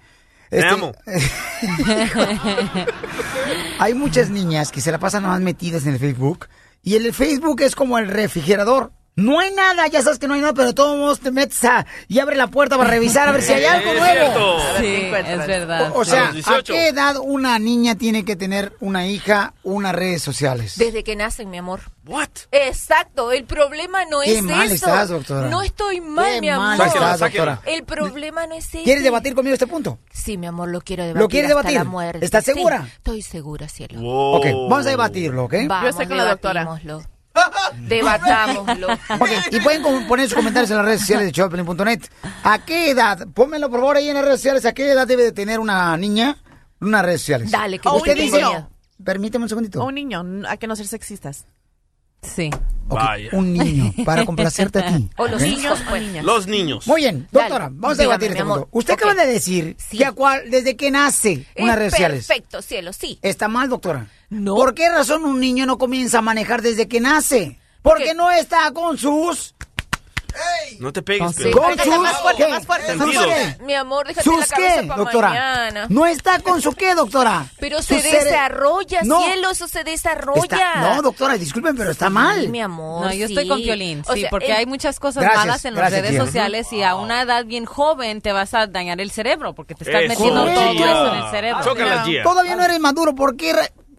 Te 0.56 0.62
Este, 0.62 0.70
amo. 0.74 0.94
Hay 3.80 3.94
muchas 3.94 4.30
niñas 4.30 4.72
que 4.72 4.80
se 4.80 4.92
la 4.92 5.00
pasan 5.00 5.24
más 5.24 5.42
metidas 5.42 5.86
en 5.86 5.94
el 5.94 6.00
Facebook 6.00 6.48
y 6.82 6.96
el 6.96 7.14
Facebook 7.14 7.62
es 7.62 7.76
como 7.76 7.98
el 7.98 8.08
refrigerador. 8.08 8.94
No 9.18 9.40
hay 9.40 9.50
nada, 9.54 9.88
ya 9.88 10.02
sabes 10.02 10.20
que 10.20 10.28
no 10.28 10.34
hay 10.34 10.42
nada, 10.42 10.54
pero 10.54 10.68
de 10.68 10.74
todos 10.74 10.98
modos 10.98 11.22
te 11.22 11.32
metes 11.32 11.64
a, 11.64 11.86
y 12.10 12.20
abre 12.20 12.36
la 12.36 12.48
puerta 12.48 12.78
para 12.78 12.90
revisar 12.90 13.30
a 13.30 13.32
ver 13.32 13.42
si 13.44 13.54
hay 13.54 13.64
algo 13.64 13.92
Es 13.94 13.98
nuevo. 14.00 14.14
cierto. 14.14 14.58
A 14.60 14.74
ver, 14.74 14.82
¿qué 14.82 15.24
Sí, 15.26 15.32
es 15.32 15.48
verdad. 15.48 15.92
O, 15.96 16.04
sea, 16.04 16.28
¿a 16.28 16.32
18. 16.34 16.74
qué 16.74 16.88
edad 16.90 17.16
una 17.22 17.58
niña 17.58 17.96
tiene 17.96 18.26
que 18.26 18.36
tener 18.36 18.74
una 18.82 19.08
hija 19.08 19.54
unas 19.64 19.96
redes 19.96 20.22
sociales? 20.22 20.78
Desde 20.78 21.06
que 21.06 21.16
nacen, 21.16 21.50
mi 21.50 21.58
amor. 21.58 21.80
What? 22.06 22.28
Exacto, 22.52 23.32
el 23.32 23.46
problema 23.46 24.04
no 24.04 24.20
Qué 24.20 24.38
es 24.40 24.44
mal 24.44 24.66
eso. 24.66 24.74
estás, 24.86 25.08
doctora. 25.08 25.48
No 25.48 25.62
estoy 25.62 26.02
mal, 26.02 26.26
Qué 26.36 26.42
mi 26.42 26.50
mal 26.50 26.74
amor. 26.74 26.88
estás, 26.88 27.20
Sáquela, 27.20 27.46
doctora. 27.56 27.74
El 27.74 27.84
problema 27.86 28.46
no 28.48 28.56
es 28.56 28.66
ese. 28.66 28.84
¿Quieres 28.84 29.04
debatir 29.04 29.34
conmigo 29.34 29.54
este 29.54 29.66
punto? 29.66 29.98
Sí, 30.12 30.38
mi 30.38 30.48
amor, 30.48 30.68
lo 30.68 30.82
quiero 30.82 31.04
debatir. 31.04 31.22
¿Lo 31.22 31.30
quieres 31.30 31.52
hasta 31.52 31.62
debatir? 31.62 31.78
la 31.78 31.84
muerte. 31.86 32.26
¿Estás 32.26 32.44
Sí, 32.44 32.52
segura? 32.54 32.86
estoy 32.98 33.22
segura, 33.22 33.70
cielo. 33.70 34.02
Wow. 34.02 34.36
Ok, 34.36 34.46
vamos 34.70 34.86
a 34.86 34.90
debatirlo, 34.90 35.46
¿ok? 35.46 35.54
Vamos, 35.68 36.10
la 36.10 36.26
doctora. 36.26 36.80
Debatámoslo. 37.88 38.88
Ok, 38.94 39.30
y 39.52 39.60
pueden 39.60 39.82
poner 40.08 40.28
sus 40.28 40.36
comentarios 40.36 40.70
en 40.72 40.78
las 40.78 40.86
redes 40.86 41.00
sociales 41.02 41.26
de 41.28 41.32
showpelín.net. 41.32 42.02
¿A 42.44 42.60
qué 42.66 42.90
edad? 42.92 43.28
Pónmelo 43.34 43.70
por 43.70 43.80
favor 43.80 43.98
ahí 43.98 44.10
en 44.10 44.16
las 44.16 44.26
redes 44.26 44.40
sociales. 44.40 44.66
¿A 44.66 44.74
qué 44.74 44.92
edad 44.92 45.08
debe 45.08 45.24
de 45.24 45.32
tener 45.32 45.60
una 45.60 45.96
niña 45.98 46.38
unas 46.82 47.04
redes 47.06 47.22
sociales? 47.22 47.52
Dale, 47.52 47.80
que 47.80 47.88
O 47.90 47.96
Usted 47.98 48.14
un 48.14 48.18
dice... 48.20 48.42
niño. 48.42 48.70
Permíteme 49.04 49.44
un 49.44 49.50
segundito. 49.50 49.82
O 49.82 49.88
un 49.88 49.96
niño, 49.96 50.24
a 50.48 50.58
que 50.58 50.68
no 50.68 50.76
ser 50.76 50.88
sexistas. 50.88 51.46
Sí. 52.34 52.50
Ok, 52.88 53.00
Vaya. 53.00 53.30
Un 53.32 53.54
niño, 53.54 53.94
para 54.06 54.26
complacerte 54.26 54.78
a 54.80 54.96
ti. 54.96 55.10
O 55.18 55.28
los 55.28 55.42
niños, 55.42 55.80
o 55.82 55.90
pues. 55.90 56.02
niñas. 56.04 56.24
Los 56.24 56.46
niños. 56.48 56.86
Muy 56.88 57.02
bien, 57.02 57.28
Dale, 57.32 57.50
doctora, 57.50 57.70
vamos 57.74 57.98
a 57.98 58.02
debatir 58.04 58.32
este 58.32 58.44
punto. 58.44 58.68
Usted 58.72 58.94
Ok. 58.94 59.00
acaba 59.00 59.16
de 59.16 59.26
decir 59.32 59.76
Sí. 59.80 59.98
que 59.98 60.06
a 60.06 60.12
cuál- 60.12 60.50
desde 60.52 60.76
que 60.76 60.92
nace 60.92 61.46
unas 61.58 61.74
Es 61.74 61.80
redes 61.80 61.92
sociales. 61.94 62.28
Perfecto, 62.28 62.62
cielo, 62.62 62.94
sí. 62.94 63.18
Está 63.24 63.48
mal, 63.48 63.70
doctora. 63.70 64.08
No. 64.30 64.54
¿Por 64.56 64.76
qué 64.76 64.88
razón 64.90 65.24
un 65.26 65.40
niño 65.40 65.66
no 65.66 65.78
comienza 65.80 66.20
a 66.20 66.22
manejar 66.22 66.62
desde 66.62 66.88
que 66.88 67.00
nace? 67.00 67.60
Porque 67.82 68.04
Porque- 68.04 68.14
no 68.16 68.30
está 68.32 68.72
con 68.72 68.98
sus... 69.00 69.56
No 70.80 70.92
te 70.92 71.02
pegues, 71.02 71.36
Sí. 71.36 71.52
Con 71.52 71.78
sus- 71.78 71.98
más 72.00 72.18
fuerte, 72.22 72.44
¿qué? 72.46 72.50
más 72.52 72.66
fuerte. 72.66 72.88
Sentidos. 72.98 73.28
Mi 73.62 73.74
amor, 73.74 74.08
déjate 74.08 74.24
¿Sus 74.30 74.40
la 74.40 74.46
cabeza 74.48 74.82
qué, 74.82 74.88
para 74.88 74.98
doctora? 75.02 75.28
mañana. 75.30 75.86
No 75.90 76.06
está 76.06 76.40
con 76.40 76.62
su 76.62 76.74
qué, 76.74 76.94
doctora. 76.96 77.46
Pero 77.60 77.82
se 77.82 78.02
cere- 78.02 78.24
desarrolla, 78.26 79.02
No. 79.04 79.22
cielo, 79.24 79.50
eso 79.52 79.68
se 79.68 79.84
desarrolla. 79.84 80.42
Está- 80.44 80.76
No, 80.96 81.02
doctora, 81.02 81.38
disculpen, 81.38 81.76
pero 81.78 81.92
está 81.92 82.10
mal. 82.10 82.50
Mi 82.50 82.62
amor, 82.62 83.06
No, 83.08 83.14
yo 83.14 83.26
estoy 83.26 83.48
con 83.48 83.62
Piolín, 83.62 84.04
O 84.08 84.14
sí, 84.14 84.22
sea, 84.22 84.30
porque 84.30 84.48
el- 84.48 84.58
hay 84.58 84.66
muchas 84.66 85.00
cosas 85.00 85.24
Gracias, 85.24 85.46
malas 85.46 85.66
en 85.66 85.76
las 85.76 85.92
redes 85.92 86.18
sociales 86.18 86.72
y 86.74 86.84
a 86.84 86.96
una 86.96 87.22
edad 87.22 87.46
bien 87.46 87.66
joven 87.66 88.22
te 88.22 88.32
vas 88.32 88.54
a 88.54 88.68
dañar 88.68 89.00
el 89.02 89.12
cerebro 89.12 89.54
porque 89.54 89.76
te 89.76 89.84
estás 89.86 90.02
Eso, 90.04 90.10
metiendo 90.10 90.42
todo 90.46 90.52
eso 90.52 91.14
en 91.14 91.24
el 91.24 91.32
cerebro. 91.32 92.24
Todavía 92.24 92.56
no 92.56 92.64
eres 92.64 92.80
maduro, 92.80 93.16
¿por 93.16 93.36
qué? 93.38 93.54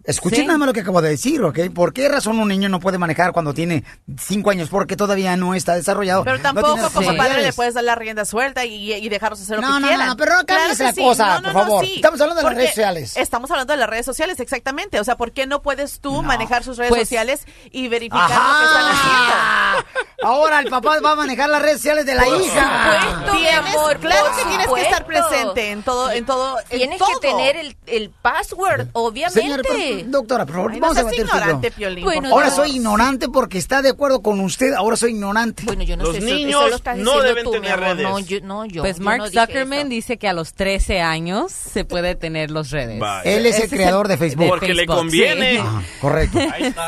Escuchen 0.06 0.40
Sí. 0.40 0.46
nada 0.46 0.58
más 0.58 0.66
lo 0.66 0.72
que 0.72 0.80
acabo 0.80 1.02
de 1.02 1.10
decir, 1.10 1.42
¿ok? 1.42 1.58
¿Por 1.74 1.92
qué 1.92 2.08
razón 2.08 2.38
un 2.38 2.48
niño 2.48 2.68
no 2.68 2.78
puede 2.80 2.96
manejar 2.98 3.32
cuando 3.32 3.52
tiene 3.52 3.82
cinco 4.18 4.50
años? 4.50 4.68
Porque 4.68 4.96
todavía 4.96 5.36
no 5.36 5.54
está 5.54 5.74
desarrollado. 5.74 6.22
Pero 6.24 6.36
no 6.36 6.42
tampoco 6.42 6.76
las 6.76 6.92
como 6.92 7.16
padre 7.16 7.42
le 7.42 7.52
puedes 7.52 7.74
dar 7.74 7.84
la 7.84 7.94
rienda 7.96 8.24
suelta 8.24 8.64
y, 8.64 8.92
y 8.94 9.08
dejarlos 9.08 9.40
hacer 9.40 9.56
lo 9.56 9.62
No, 9.62 9.74
que 9.74 9.80
no, 9.80 9.88
quieran. 9.88 10.06
no, 10.08 10.16
pero 10.16 10.36
no 10.36 10.46
cambies 10.46 10.78
que 10.78 10.84
la 10.84 10.92
cosa, 10.94 11.26
No, 11.26 11.34
no, 11.34 11.42
por 11.42 11.52
no, 11.54 11.60
favor. 11.60 11.84
sí. 11.84 11.92
Estamos 11.96 12.20
hablando 12.20 12.40
de 12.42 12.44
las 12.48 12.54
redes 12.56 12.70
sociales. 12.70 13.16
Estamos 13.16 13.50
hablando 13.50 13.72
de 13.72 13.76
las 13.78 13.90
redes 13.90 14.06
sociales, 14.06 14.38
exactamente. 14.40 15.00
O 15.00 15.04
sea, 15.04 15.16
¿por 15.16 15.32
qué 15.32 15.46
no 15.46 15.60
puedes 15.62 16.00
tú 16.00 16.22
manejar 16.22 16.62
sus 16.62 16.76
redes 16.78 16.90
Pues- 16.90 17.02
sociales 17.08 17.44
y 17.72 17.88
verificar 17.88 18.30
lo 18.30 18.58
que 18.58 18.64
están 18.64 18.92
haciendo? 18.92 19.86
Ahora 20.22 20.60
el 20.60 20.70
papá 20.70 20.98
va 21.00 21.12
a 21.12 21.14
manejar 21.16 21.48
las 21.50 21.60
redes 21.62 21.78
sociales 21.78 22.06
de 22.06 22.14
la 22.14 22.24
Por 22.24 22.40
hija. 22.40 23.02
supuesto, 23.02 23.32
mi 23.34 23.38
Tienes- 23.40 23.58
amor, 23.74 23.96
claro 23.98 24.26
por 24.26 24.36
que 24.36 24.44
tienes 24.44 24.66
que 24.68 24.82
estar 24.82 25.04
presente 25.06 25.70
en 25.72 25.82
todo, 25.82 26.10
en 26.10 26.24
todo, 26.26 26.58
en 26.70 26.78
Tienes 26.78 26.98
todo. 26.98 27.20
que 27.20 27.28
tener 27.28 27.56
el, 27.56 27.76
el 27.86 28.10
password, 28.10 28.88
obviamente. 28.92 29.40
Señora, 29.40 29.62
doctora, 30.05 30.47
por 30.47 30.55
favor, 30.56 30.73
Ay, 30.73 30.81
no 30.81 30.86
vamos 30.89 30.97
a 30.98 31.01
esto, 31.10 31.23
ignorante, 31.23 31.70
Piolín. 31.70 32.05
Bueno, 32.05 32.28
Ahora 32.31 32.51
soy 32.51 32.70
ignorante 32.77 33.28
porque 33.28 33.59
está 33.59 33.82
de 33.82 33.90
acuerdo 33.90 34.23
con 34.23 34.40
usted. 34.40 34.73
Ahora 34.74 34.97
soy 34.97 35.10
ignorante. 35.12 35.62
Bueno, 35.64 35.82
yo 35.85 35.97
no 35.97 36.05
Los 36.05 36.12
sé, 36.14 36.18
eso- 36.18 36.27
eso, 36.28 36.36
niños 36.36 36.70
lo 36.70 36.77
estás 36.77 36.97
no 36.98 37.02
diciendo 37.05 37.28
deben 37.28 37.44
tú, 37.44 37.51
mi 37.52 37.56
tener 37.60 37.73
amor. 37.73 37.97
redes. 37.97 38.02
No, 38.02 38.18
yo, 38.20 38.40
no, 38.43 38.64
yo. 38.66 38.82
Pues 38.82 38.98
yo 38.98 39.05
Mark 39.05 39.28
Zuckerman 39.31 39.78
eso. 39.81 39.89
dice 39.89 40.16
que 40.18 40.28
a 40.28 40.32
los 40.32 40.55
13 40.55 41.01
años 41.01 41.52
se 41.52 41.85
puede 41.85 42.14
tener 42.14 42.51
los 42.51 42.70
redes. 42.70 42.98
Vaya. 42.98 43.23
Él 43.31 43.47
es 43.47 43.56
el 43.56 43.64
Ese 43.64 43.77
creador 43.77 44.09
de 44.09 44.16
Facebook. 44.18 44.48
Porque 44.48 44.68
le 44.74 44.82
Facebook, 44.82 44.97
conviene. 44.97 45.51
sí. 45.52 45.56
Ajá, 45.59 45.82
correcto. 46.01 46.39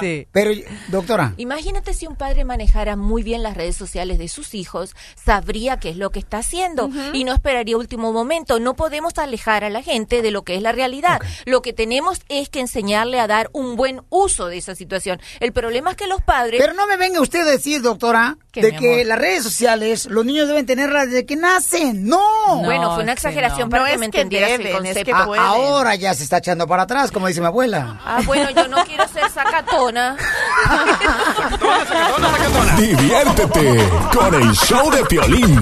Sí. 0.01 0.26
Pero, 0.32 0.51
doctora, 0.89 1.35
Imagínate 1.36 1.94
si 1.94 2.06
un 2.06 2.16
padre 2.16 2.44
manejara 2.44 2.97
muy 2.97 3.22
bien 3.22 3.43
las 3.43 3.56
redes 3.56 3.76
sociales 3.76 4.18
de 4.18 4.28
sus 4.28 4.55
hijos, 4.55 4.94
sabría 5.22 5.78
qué 5.78 5.90
es 5.90 5.97
lo 5.97 6.10
que 6.10 6.18
está 6.18 6.39
haciendo 6.39 6.90
y 7.12 7.24
no 7.24 7.32
esperaría 7.32 7.76
último 7.76 8.12
momento. 8.12 8.60
No 8.60 8.74
podemos 8.74 9.18
alejar 9.18 9.64
a 9.64 9.70
la 9.70 9.82
gente 9.82 10.22
de 10.22 10.30
lo 10.30 10.43
que 10.43 10.55
es 10.56 10.62
la 10.62 10.72
realidad. 10.72 11.20
Lo 11.47 11.62
que 11.62 11.72
tenemos 11.72 12.20
es 12.28 12.48
que 12.48 12.60
enseñarle 12.98 13.20
a 13.20 13.26
dar 13.26 13.48
un 13.52 13.76
buen 13.76 14.00
uso 14.10 14.46
de 14.48 14.58
esa 14.58 14.74
situación. 14.74 15.20
El 15.40 15.52
problema 15.52 15.90
es 15.90 15.96
que 15.96 16.06
los 16.06 16.22
padres... 16.22 16.60
pero 16.60 16.74
no 16.74 16.86
me 16.86 16.96
venga 16.96 17.20
usted 17.20 17.40
a 17.46 17.50
decir, 17.50 17.80
doctora, 17.82 18.36
¿Qué, 18.50 18.62
de 18.62 18.76
que 18.76 18.94
amor? 18.94 19.06
las 19.06 19.18
redes 19.18 19.42
sociales 19.44 20.06
los 20.06 20.24
niños 20.24 20.48
deben 20.48 20.66
tenerlas 20.66 21.06
desde 21.06 21.26
que 21.26 21.36
nacen. 21.36 22.06
No. 22.08 22.56
bueno, 22.64 22.94
fue 22.94 23.02
una 23.04 23.12
es 23.12 23.20
que 23.20 23.28
exageración 23.28 23.68
no. 23.68 23.70
para 23.70 23.82
No 23.82 23.86
que 23.88 23.94
es 23.94 24.00
me 24.00 24.10
que 24.10 24.20
entendieras 24.20 24.50
el 24.52 24.66
es 24.66 24.74
concepto. 24.74 25.04
que 25.04 25.14
pueden. 25.24 25.44
ahora 25.44 25.94
ya 25.94 26.14
se 26.14 26.24
está 26.24 26.38
echando 26.38 26.66
para 26.66 26.82
atrás, 26.84 27.10
como 27.12 27.28
dice 27.28 27.40
mi 27.40 27.46
abuela. 27.46 28.00
Ah, 28.04 28.20
bueno, 28.26 28.50
yo 28.50 28.66
no 28.68 28.84
quiero 28.84 29.06
ser 29.08 29.30
sacatona. 29.30 30.16
Diviértete 32.78 33.88
con 34.14 34.34
el 34.34 34.52
show 34.54 34.90
de 34.90 35.04
Piolín. 35.04 35.60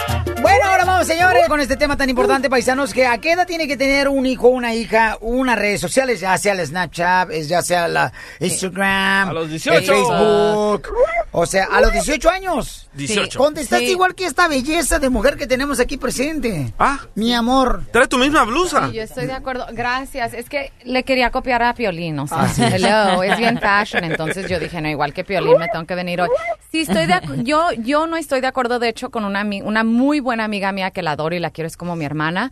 Vamos, 1.00 1.14
señores, 1.16 1.48
con 1.48 1.62
este 1.62 1.78
tema 1.78 1.96
tan 1.96 2.10
importante, 2.10 2.50
paisanos, 2.50 2.94
que 2.94 3.06
a 3.08 3.18
qué 3.20 3.32
edad 3.32 3.48
tiene 3.48 3.70
que 3.70 3.78
tener 3.78 4.10
un 4.10 4.26
hijo, 4.26 4.50
una 4.50 4.74
hija, 4.74 5.18
unas 5.22 5.58
redes 5.58 5.80
sociales, 5.80 6.20
ya 6.20 6.38
sea 6.38 6.52
el 6.52 6.66
Snapchat, 6.68 7.32
es 7.32 7.48
ya 7.48 7.62
sea 7.62 7.88
la 7.88 8.12
Instagram, 8.42 9.30
A 9.30 9.32
los 9.32 9.50
18. 9.50 9.78
el 9.80 9.86
Facebook, 9.86 10.94
o 11.32 11.46
sea, 11.46 11.68
a 11.72 11.80
los 11.80 11.94
18 11.94 12.30
años. 12.30 12.90
18. 12.96 13.40
Contestaste 13.40 13.86
Sí. 13.86 13.92
igual 13.92 14.14
que 14.14 14.26
esta 14.26 14.50
belleza 14.50 15.00
de 15.00 15.10
mujer 15.10 15.38
que 15.38 15.48
tenemos 15.48 15.80
aquí 15.80 15.96
presente. 15.96 16.74
Ah, 16.78 17.00
Mi 17.16 17.34
amor. 17.34 17.84
trae 17.94 18.08
tu 18.08 18.18
misma 18.18 18.44
blusa. 18.44 18.90
Sí, 18.90 18.96
yo 18.98 19.04
estoy 19.04 19.26
de 19.28 19.34
acuerdo. 19.34 19.68
Gracias. 19.72 20.34
Es 20.34 20.50
que 20.50 20.74
le 20.84 21.04
quería 21.04 21.30
copiar 21.32 21.64
a 21.64 21.74
Piolín, 21.76 22.20
o 22.20 22.28
sea, 22.28 22.42
Ah, 22.42 22.50
sí. 22.50 22.62
hello, 22.62 23.24
es 23.24 23.38
bien 23.38 23.58
fashion. 23.58 24.04
Entonces 24.04 24.50
yo 24.50 24.60
dije, 24.60 24.82
no, 24.82 24.90
igual 24.90 25.14
que 25.14 25.24
Piolín, 25.24 25.60
me 25.60 25.70
tengo 25.70 25.86
que 25.86 25.96
venir 25.96 26.20
hoy. 26.20 26.30
Sí, 26.74 26.82
estoy 26.82 27.06
de 27.06 27.22
yo, 27.44 27.72
yo 27.78 28.06
no 28.06 28.18
estoy 28.18 28.42
de 28.42 28.48
acuerdo, 28.48 28.80
de 28.80 28.90
hecho, 28.90 29.10
con 29.12 29.24
una, 29.24 29.46
una 29.64 29.86
muy 29.86 30.20
buena 30.20 30.44
amiga 30.44 30.74
mía 30.74 30.89
que 30.92 31.02
la 31.02 31.12
adoro 31.12 31.36
y 31.36 31.40
la 31.40 31.52
quiero, 31.52 31.68
es 31.68 31.78
como 31.78 31.96
mi 31.96 32.06
hermana. 32.06 32.52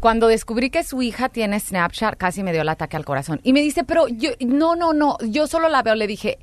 Cuando 0.00 0.26
descubrí 0.26 0.70
que 0.70 0.82
su 0.82 1.00
hija 1.00 1.28
tiene 1.28 1.60
Snapchat, 1.60 2.16
casi 2.16 2.42
me 2.42 2.52
dio 2.52 2.62
el 2.62 2.68
ataque 2.68 2.96
al 2.96 3.04
corazón. 3.04 3.40
Y 3.44 3.52
me 3.52 3.60
dice, 3.62 3.84
pero 3.84 4.08
yo, 4.08 4.30
no, 4.40 4.74
no, 4.74 4.92
no, 4.92 5.16
yo 5.20 5.46
solo 5.46 5.68
la 5.68 5.82
veo. 5.82 5.94
Le 5.94 6.08
dije, 6.08 6.38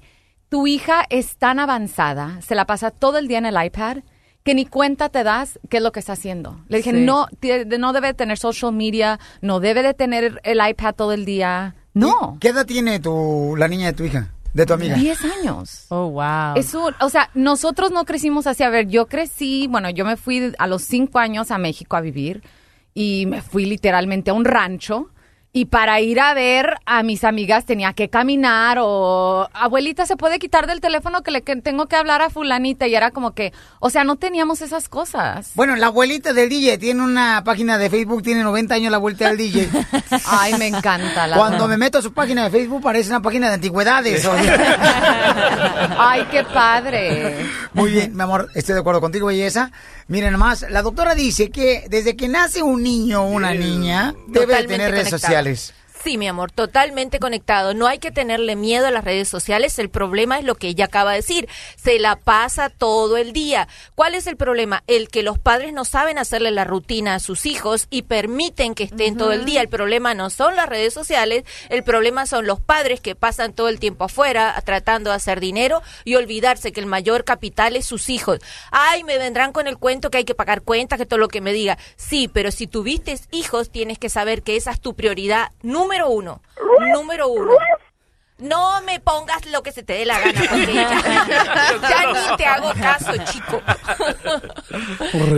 tu 0.48 0.65
hija 0.65 1.03
es 1.10 1.36
tan 1.36 1.60
avanzada, 1.60 2.41
se 2.41 2.56
la 2.56 2.65
pasa 2.65 2.90
todo 2.90 3.18
el 3.18 3.28
día 3.28 3.40
en 3.40 3.45
el 3.45 3.61
iPad, 3.65 3.98
que 4.44 4.56
ni 4.56 4.65
cuenta 4.65 5.10
te 5.10 5.26
das 5.26 5.60
qué 5.69 5.78
es 5.78 5.84
lo 5.84 5.91
que 5.91 5.99
está 5.99 6.14
haciendo. 6.14 6.61
Le 6.69 6.78
dije, 6.78 6.91
Sí. 6.91 7.02
no, 7.03 7.28
no 7.80 7.91
debe 7.91 8.07
de 8.07 8.14
tener 8.14 8.38
social 8.38 8.72
media, 8.72 9.19
no 9.41 9.60
debe 9.60 9.84
de 9.84 9.94
tener 9.94 10.40
el 10.45 10.61
iPad 10.65 10.95
todo 10.95 11.11
el 11.11 11.26
día. 11.26 11.76
No. 11.94 12.38
¿Qué 12.40 12.49
edad 12.49 12.65
tiene 12.65 13.02
tu, 13.02 13.56
la 13.57 13.68
niña 13.68 13.88
de 13.88 13.94
tu 13.94 14.06
hija, 14.06 14.32
de 14.53 14.65
tu 14.65 14.74
amiga? 14.74 14.95
10 14.95 15.19
años. 15.26 15.86
Oh, 15.90 16.10
wow. 16.10 16.56
Es 16.56 16.74
un, 16.74 16.94
o 16.99 17.10
sea, 17.10 17.30
nosotros 17.34 17.91
no 17.91 18.06
crecimos 18.06 18.48
así. 18.48 18.64
A 18.64 18.69
ver, 18.69 18.88
yo 18.88 19.07
crecí, 19.07 19.68
bueno, 19.68 19.90
yo 19.90 20.06
me 20.06 20.18
fui 20.18 20.53
a 20.57 20.68
los 20.68 20.84
cinco 20.84 21.19
años 21.19 21.52
a 21.52 21.57
México 21.57 21.95
a 21.95 22.02
vivir 22.02 22.44
y 22.94 23.26
me 23.28 23.41
fui 23.41 23.65
literalmente 23.65 24.32
a 24.32 24.34
un 24.34 24.45
rancho. 24.45 25.10
Y 25.57 25.65
para 25.65 25.99
ir 26.01 26.19
a 26.19 26.35
ver 26.35 26.75
a 26.85 27.01
mis 27.01 27.23
amigas 27.23 27.65
tenía 27.65 27.91
que 27.93 28.09
caminar 28.09 28.77
o 28.79 29.49
abuelita 29.53 30.05
se 30.05 30.15
puede 30.15 30.38
quitar 30.38 30.67
del 30.67 30.81
teléfono 30.81 31.23
que 31.23 31.31
le 31.31 31.41
que 31.41 31.55
tengo 31.55 31.88
que 31.88 31.95
hablar 31.95 32.21
a 32.21 32.29
fulanita 32.29 32.85
y 32.85 32.93
era 32.93 33.09
como 33.09 33.31
que, 33.31 33.53
o 33.79 33.89
sea, 33.89 34.03
no 34.03 34.17
teníamos 34.17 34.61
esas 34.61 34.88
cosas. 34.88 35.53
Bueno, 35.55 35.75
la 35.75 35.88
abuelita 35.88 36.31
del 36.34 36.49
DJ 36.49 36.77
tiene 36.77 37.01
una 37.01 37.43
página 37.43 37.79
de 37.79 37.89
Facebook, 37.89 38.21
tiene 38.21 38.43
90 38.43 38.75
años 38.75 38.91
la 38.91 38.97
abuelita 38.97 39.29
del 39.29 39.38
DJ. 39.38 39.67
Ay, 40.27 40.53
me 40.59 40.67
encanta. 40.67 41.25
la 41.25 41.38
Cuando 41.38 41.67
me 41.67 41.75
meto 41.75 41.97
a 41.97 42.01
su 42.03 42.13
página 42.13 42.43
de 42.43 42.51
Facebook 42.51 42.84
parece 42.84 43.09
una 43.09 43.23
página 43.23 43.47
de 43.47 43.55
antigüedades. 43.55 44.29
Ay, 45.97 46.23
qué 46.29 46.43
padre. 46.43 47.35
Muy 47.73 47.89
bien, 47.89 48.15
mi 48.15 48.21
amor, 48.21 48.47
estoy 48.53 48.75
de 48.75 48.81
acuerdo 48.81 49.01
contigo, 49.01 49.25
belleza. 49.25 49.71
Miren 50.07 50.34
nomás, 50.34 50.67
la 50.69 50.84
doctora 50.84 51.15
dice 51.15 51.49
que 51.49 51.85
desde 51.89 52.15
que 52.15 52.27
nace 52.27 52.61
un 52.61 52.84
niño 52.84 53.23
o 53.23 53.29
una 53.29 53.53
niña 53.55 54.13
debe 54.27 54.45
Totalmente 54.45 54.67
tener 54.67 54.91
redes 54.91 55.09
conectado. 55.09 55.19
sociales. 55.19 55.47
sociales. 55.56 55.86
Sí, 56.07 56.17
mi 56.17 56.29
amor, 56.29 56.53
totalmente 56.53 57.19
conectado. 57.19 57.73
No 57.73 57.85
hay 57.85 57.99
que 57.99 58.11
tenerle 58.11 58.55
miedo 58.55 58.88
a 58.88 58.91
las 58.91 59.03
redes 59.03 59.27
sociales. 59.27 59.77
El 59.77 59.89
problema 59.89 60.39
es 60.39 60.45
lo 60.45 60.55
que 60.55 60.69
ella 60.69 60.85
acaba 60.85 61.11
de 61.11 61.17
decir. 61.17 61.49
Se 61.75 61.99
la 61.99 62.15
pasa 62.15 62.69
todo 62.69 63.17
el 63.17 63.34
día. 63.34 63.67
¿Cuál 63.93 64.15
es 64.15 64.25
el 64.25 64.38
problema? 64.38 64.85
El 64.88 65.09
que 65.09 65.21
los 65.21 65.38
padres 65.38 65.73
no 65.73 65.84
saben 65.84 66.17
hacerle 66.17 66.51
la 66.51 66.63
rutina 66.63 67.15
a 67.15 67.19
sus 67.19 67.45
hijos 67.45 67.88
y 67.89 68.03
permiten 68.03 68.73
que 68.73 68.85
estén 68.85 69.17
todo 69.17 69.34
el 69.34 69.43
día. 69.43 69.59
El 69.59 69.67
problema 69.67 70.13
no 70.13 70.29
son 70.29 70.55
las 70.55 70.69
redes 70.69 70.93
sociales, 70.93 71.43
el 71.67 71.84
problema 71.84 72.25
son 72.25 72.47
los 72.47 72.61
padres 72.61 73.01
que 73.01 73.13
pasan 73.13 73.51
todo 73.51 73.67
el 73.67 73.77
tiempo 73.77 74.05
afuera 74.05 74.55
tratando 74.63 75.09
de 75.09 75.17
hacer 75.17 75.41
dinero 75.41 75.81
y 76.05 76.15
olvidarse 76.15 76.71
que 76.71 76.79
el 76.79 76.85
mayor 76.85 77.25
capital 77.25 77.75
es 77.75 77.85
sus 77.85 78.07
hijos. 78.07 78.39
Ay, 78.71 79.03
me 79.03 79.17
vendrán 79.17 79.51
con 79.51 79.67
el 79.67 79.77
cuento 79.77 80.09
que 80.09 80.19
hay 80.19 80.23
que 80.23 80.35
pagar 80.35 80.61
cuentas, 80.61 80.99
que 80.99 81.05
todo 81.05 81.19
lo 81.19 81.27
que 81.27 81.41
me 81.41 81.51
diga. 81.51 81.77
Sí, 81.97 82.29
pero 82.29 82.51
si 82.51 82.65
tuviste 82.65 83.19
hijos, 83.31 83.71
tienes 83.71 83.99
que 83.99 84.07
saber 84.07 84.41
que 84.41 84.55
esa 84.55 84.71
es 84.71 84.79
tu 84.79 84.95
prioridad 84.95 85.51
número 85.63 85.97
uno. 86.03 86.41
Número 86.94 87.28
uno. 87.28 87.53
No 88.40 88.82
me 88.84 88.99
pongas 88.99 89.48
lo 89.48 89.64
que 89.64 89.72
se 89.72 89.82
te 89.82 89.94
dé 89.94 90.06
la 90.06 90.19
gana, 90.19 90.40
porque 90.48 90.72
ya, 90.76 90.90
ya 91.90 92.30
ni 92.32 92.38
te 92.38 92.45
hago 92.45 92.72
caso, 92.74 93.11
chico. 93.32 93.60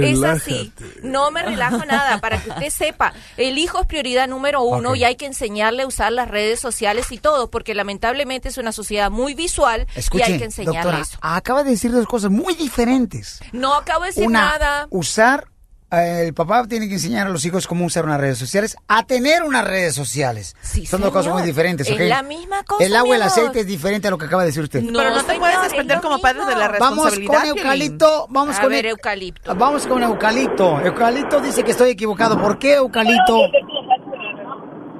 es 0.01 0.21
así. 0.23 0.73
No 1.01 1.31
me 1.31 1.41
relajo 1.43 1.85
nada, 1.85 2.19
para 2.19 2.41
que 2.41 2.49
usted 2.49 2.69
sepa. 2.69 3.13
El 3.37 3.57
hijo 3.57 3.79
es 3.79 3.87
prioridad 3.87 4.27
número 4.27 4.63
uno 4.63 4.95
y 4.95 5.05
hay 5.05 5.15
que 5.15 5.25
enseñarle 5.25 5.83
a 5.83 5.87
usar 5.87 6.11
las 6.11 6.27
redes 6.27 6.59
sociales 6.59 7.09
y 7.11 7.17
todo, 7.19 7.49
porque 7.49 7.73
lamentablemente 7.73 8.49
es 8.49 8.57
una 8.57 8.73
sociedad 8.73 9.09
muy 9.09 9.33
visual 9.33 9.87
y 10.11 10.21
hay 10.21 10.37
que 10.37 10.43
enseñarle 10.45 10.79
doctora, 10.91 10.99
eso. 11.01 11.17
acaba 11.21 11.63
de 11.63 11.71
decir 11.71 11.93
dos 11.93 12.05
cosas 12.05 12.31
muy 12.31 12.53
diferentes. 12.55 13.39
No 13.53 13.75
acabo 13.75 14.01
de 14.03 14.07
decir 14.09 14.27
Una, 14.27 14.41
nada. 14.41 14.87
usar, 14.89 15.47
el 15.91 16.33
papá 16.33 16.67
tiene 16.67 16.87
que 16.87 16.93
enseñar 16.95 17.27
a 17.27 17.29
los 17.31 17.43
hijos 17.45 17.65
cómo 17.65 17.85
usar 17.85 18.05
unas 18.05 18.19
redes 18.19 18.37
sociales, 18.37 18.77
a 18.87 19.03
tener 19.05 19.43
unas 19.43 19.65
redes 19.65 19.95
sociales. 19.95 20.55
Son 20.85 21.01
dos 21.01 21.11
cosas 21.11 21.33
muy 21.33 21.41
diferentes, 21.43 21.89
Es 21.89 21.99
la 22.09 22.21
misma 22.21 22.63
cosa, 22.63 22.83
El 22.83 22.95
agua 22.95 23.15
y 23.15 23.17
el 23.17 23.23
aceite 23.23 23.61
es 23.61 23.67
diferente 23.67 24.07
a 24.07 24.11
lo 24.11 24.17
que 24.17 24.25
acaba 24.25 24.43
de 24.43 24.47
decir 24.47 24.63
usted. 24.63 24.83
Pero 24.85 25.09
no 25.09 25.23
te 25.23 25.35
puedes 25.39 25.61
desprender 25.63 25.99
como 26.01 26.19
padres 26.19 26.45
de 26.47 26.55
la 26.55 26.67
Vamos 26.67 27.05
responsabilidad. 27.13 27.33
con 27.33 27.41
Piolín. 27.41 27.57
eucalipto, 27.57 28.27
vamos 28.29 28.57
A 28.57 28.61
con 28.61 28.69
ver, 28.69 28.85
eucalipto. 28.85 29.55
Vamos 29.55 29.87
con 29.87 30.03
eucalipto. 30.03 30.79
Eucalipto 30.81 31.41
dice 31.41 31.63
que 31.63 31.71
estoy 31.71 31.91
equivocado. 31.91 32.39
¿Por 32.39 32.59
qué 32.59 32.75
eucalipto? 32.75 33.39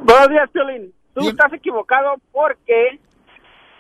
Buenos 0.04 0.30
días, 0.30 0.50
Piolín. 0.52 0.94
Tú 1.14 1.30
estás 1.30 1.54
equivocado 1.54 2.16
porque 2.32 3.00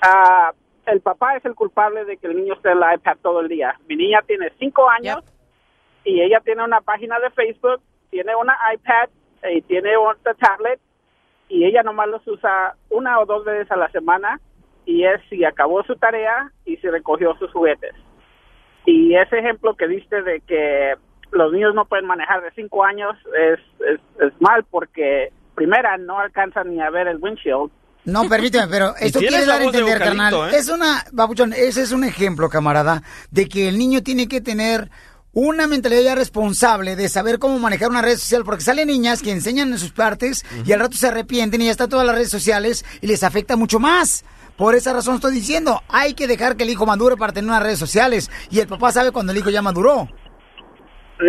ah, 0.01 0.51
el 0.85 1.01
papá 1.01 1.35
es 1.37 1.45
el 1.45 1.55
culpable 1.55 2.05
de 2.05 2.17
que 2.17 2.27
el 2.27 2.35
niño 2.35 2.53
esté 2.53 2.71
en 2.71 2.79
la 2.81 2.93
iPad 2.95 3.17
todo 3.23 3.39
el 3.39 3.47
día. 3.47 3.73
Mi 3.87 3.95
niña 3.95 4.19
tiene 4.27 4.51
cinco 4.59 4.87
años 4.89 5.17
y 6.03 6.21
ella 6.21 6.39
tiene 6.41 6.63
una 6.63 6.81
página 6.81 7.19
de 7.19 7.29
Facebook, 7.31 7.81
tiene 8.09 8.35
una 8.35 8.57
iPad 8.73 9.09
y 9.51 9.61
tiene 9.61 9.95
otra 9.97 10.33
tablet 10.33 10.79
y 11.47 11.65
ella 11.65 11.83
nomás 11.83 12.07
los 12.07 12.25
usa 12.27 12.75
una 12.89 13.19
o 13.19 13.25
dos 13.25 13.43
veces 13.45 13.71
a 13.71 13.77
la 13.77 13.89
semana 13.91 14.39
y 14.85 15.03
es 15.03 15.21
si 15.29 15.43
acabó 15.43 15.83
su 15.83 15.95
tarea 15.95 16.51
y 16.65 16.77
si 16.77 16.87
recogió 16.89 17.35
sus 17.37 17.51
juguetes. 17.51 17.93
Y 18.85 19.15
ese 19.15 19.39
ejemplo 19.39 19.75
que 19.75 19.87
diste 19.87 20.21
de 20.21 20.41
que 20.41 20.93
los 21.31 21.51
niños 21.51 21.75
no 21.75 21.85
pueden 21.85 22.07
manejar 22.07 22.41
de 22.41 22.51
cinco 22.51 22.83
años 22.83 23.15
es, 23.37 23.59
es, 23.81 23.99
es 24.19 24.41
mal 24.41 24.63
porque 24.69 25.31
primera 25.55 25.97
no 25.97 26.19
alcanzan 26.19 26.71
ni 26.71 26.81
a 26.81 26.89
ver 26.89 27.07
el 27.07 27.17
windshield. 27.17 27.71
No, 28.05 28.27
permíteme, 28.27 28.67
pero 28.67 28.95
esto 28.99 29.19
quiere 29.19 29.45
dar 29.45 29.61
a 29.61 29.65
entender, 29.65 29.99
carnal. 29.99 30.33
¿eh? 30.33 30.57
Es 30.57 30.69
una, 30.69 31.03
babuchón, 31.11 31.53
ese 31.53 31.81
es 31.81 31.91
un 31.91 32.03
ejemplo, 32.03 32.49
camarada, 32.49 33.03
de 33.29 33.47
que 33.47 33.67
el 33.67 33.77
niño 33.77 34.01
tiene 34.01 34.27
que 34.27 34.41
tener 34.41 34.89
una 35.39 35.67
mentalidad 35.67 36.01
ya 36.01 36.15
responsable 36.15 36.95
de 36.95 37.07
saber 37.07 37.39
cómo 37.39 37.59
manejar 37.59 37.89
una 37.89 38.01
red 38.01 38.17
social, 38.17 38.43
porque 38.43 38.61
salen 38.61 38.87
niñas 38.87 39.21
que 39.21 39.31
enseñan 39.31 39.71
en 39.71 39.77
sus 39.77 39.91
partes 39.91 40.45
y 40.65 40.73
al 40.73 40.81
rato 40.81 40.97
se 40.97 41.07
arrepienten 41.07 41.61
y 41.61 41.65
ya 41.65 41.71
están 41.71 41.89
todas 41.89 42.05
las 42.05 42.15
redes 42.15 42.29
sociales 42.29 42.85
y 43.01 43.07
les 43.07 43.23
afecta 43.23 43.55
mucho 43.55 43.79
más. 43.79 44.25
Por 44.57 44.75
esa 44.75 44.91
razón 44.91 45.15
estoy 45.15 45.33
diciendo, 45.33 45.81
hay 45.87 46.13
que 46.13 46.27
dejar 46.27 46.57
que 46.57 46.63
el 46.63 46.69
hijo 46.69 46.85
madure 46.85 47.15
para 47.15 47.31
tener 47.31 47.49
unas 47.49 47.63
redes 47.63 47.79
sociales 47.79 48.29
y 48.51 48.59
el 48.59 48.67
papá 48.67 48.91
sabe 48.91 49.11
cuando 49.11 49.31
el 49.31 49.37
hijo 49.37 49.49
ya 49.49 49.61
maduró. 49.61 50.09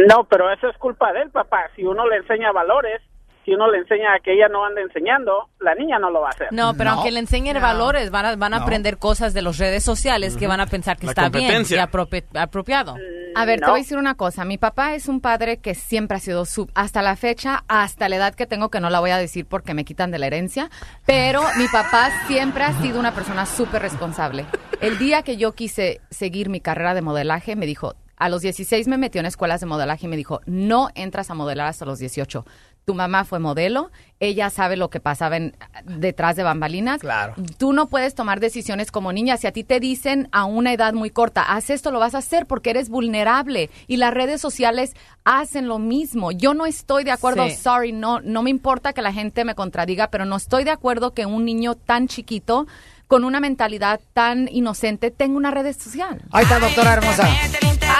No, 0.08 0.24
pero 0.24 0.52
eso 0.52 0.68
es 0.68 0.76
culpa 0.78 1.12
del 1.12 1.30
papá. 1.30 1.70
Si 1.76 1.84
uno 1.84 2.08
le 2.08 2.16
enseña 2.16 2.50
valores, 2.50 3.00
si 3.44 3.52
uno 3.54 3.70
le 3.70 3.78
enseña 3.78 4.08
que 4.22 4.34
ella 4.34 4.48
no 4.48 4.64
anda 4.64 4.80
enseñando, 4.82 5.48
la 5.60 5.74
niña 5.74 5.98
no 5.98 6.10
lo 6.10 6.20
va 6.20 6.28
a 6.28 6.30
hacer. 6.30 6.48
No, 6.52 6.74
pero 6.74 6.90
aunque 6.90 7.10
le 7.10 7.20
enseñen 7.20 7.60
valores, 7.60 8.10
van 8.10 8.26
a, 8.26 8.36
van 8.36 8.54
a 8.54 8.58
No. 8.58 8.62
aprender 8.64 8.98
cosas 8.98 9.32
de 9.34 9.42
las 9.42 9.58
redes 9.58 9.82
sociales 9.82 10.36
que 10.36 10.46
van 10.46 10.60
a 10.60 10.66
pensar 10.66 10.96
que 10.98 11.06
La 11.06 11.12
está 11.12 11.28
bien 11.30 11.62
y 11.62 11.74
apropi- 11.74 12.24
apropiado. 12.38 12.96
A 13.36 13.44
ver, 13.44 13.60
te 13.60 13.66
voy 13.66 13.80
a 13.80 13.82
decir 13.82 13.96
una 13.96 14.14
cosa. 14.16 14.44
Mi 14.44 14.58
papá 14.58 14.94
es 14.94 15.06
un 15.08 15.20
padre 15.20 15.58
que 15.58 15.74
siempre 15.74 16.16
ha 16.16 16.20
sido 16.20 16.44
sub, 16.44 16.70
hasta 16.74 17.00
la 17.00 17.16
fecha, 17.16 17.64
hasta 17.68 18.08
la 18.08 18.16
edad 18.16 18.34
que 18.34 18.46
tengo, 18.46 18.70
que 18.70 18.80
no 18.80 18.90
la 18.90 19.00
voy 19.00 19.10
a 19.10 19.18
decir 19.18 19.46
porque 19.46 19.72
me 19.72 19.84
quitan 19.84 20.10
de 20.10 20.18
la 20.18 20.26
herencia, 20.26 20.68
pero 21.06 21.42
mi 21.56 21.66
papá 21.68 22.10
siempre 22.26 22.64
ha 22.64 22.72
sido 22.80 22.98
una 22.98 23.12
persona 23.14 23.46
súper 23.46 23.82
responsable. 23.82 24.46
El 24.80 24.98
día 24.98 25.22
que 25.22 25.36
yo 25.36 25.52
quise 25.52 26.00
seguir 26.10 26.48
mi 26.48 26.60
carrera 26.60 26.94
de 26.94 27.02
modelaje, 27.02 27.54
me 27.56 27.66
dijo, 27.66 27.94
a 28.16 28.28
los 28.28 28.42
16 28.42 28.86
me 28.88 28.98
metió 28.98 29.20
en 29.20 29.26
escuelas 29.26 29.60
de 29.60 29.66
modelaje 29.66 30.04
y 30.06 30.08
me 30.08 30.16
dijo, 30.16 30.40
no 30.44 30.88
entras 30.94 31.30
a 31.30 31.34
modelar 31.34 31.68
hasta 31.68 31.84
los 31.86 31.98
18. 31.98 32.44
Tu 32.90 32.94
mamá 32.96 33.24
fue 33.24 33.38
modelo, 33.38 33.90
ella 34.18 34.50
sabe 34.50 34.76
lo 34.76 34.90
que 34.90 34.98
pasaba 34.98 35.36
en- 35.36 35.56
detrás 35.84 36.34
de 36.34 36.42
bambalinas. 36.42 37.00
Claro. 37.00 37.34
Tú 37.56 37.72
no 37.72 37.86
puedes 37.86 38.16
tomar 38.16 38.40
decisiones 38.40 38.90
como 38.90 39.12
niña. 39.12 39.36
Si 39.36 39.46
a 39.46 39.52
ti 39.52 39.62
te 39.62 39.78
dicen 39.78 40.28
a 40.32 40.44
una 40.44 40.72
edad 40.72 40.92
muy 40.92 41.10
corta, 41.10 41.42
haz 41.42 41.70
esto, 41.70 41.92
lo 41.92 42.00
vas 42.00 42.16
a 42.16 42.18
hacer 42.18 42.46
porque 42.46 42.70
eres 42.70 42.88
vulnerable. 42.88 43.70
Y 43.86 43.96
las 43.98 44.12
redes 44.12 44.40
sociales 44.40 44.94
hacen 45.24 45.68
lo 45.68 45.78
mismo. 45.78 46.32
Yo 46.32 46.52
no 46.52 46.66
estoy 46.66 47.04
de 47.04 47.12
acuerdo, 47.12 47.48
Sí. 47.48 47.54
sorry, 47.54 47.92
no, 47.92 48.20
no 48.20 48.42
me 48.42 48.50
importa 48.50 48.92
que 48.92 49.02
la 49.02 49.12
gente 49.12 49.44
me 49.44 49.54
contradiga, 49.54 50.08
pero 50.08 50.24
no 50.24 50.34
estoy 50.36 50.64
de 50.64 50.70
acuerdo 50.72 51.14
que 51.14 51.26
un 51.26 51.44
niño 51.44 51.76
tan 51.76 52.08
chiquito, 52.08 52.66
con 53.06 53.24
una 53.24 53.38
mentalidad 53.40 54.00
tan 54.14 54.48
inocente, 54.50 55.10
tenga 55.12 55.36
una 55.36 55.50
red 55.50 55.76
social. 55.76 56.22
Ahí 56.32 56.42
está, 56.44 56.58
doctora 56.58 56.92
hermosa. 56.94 57.28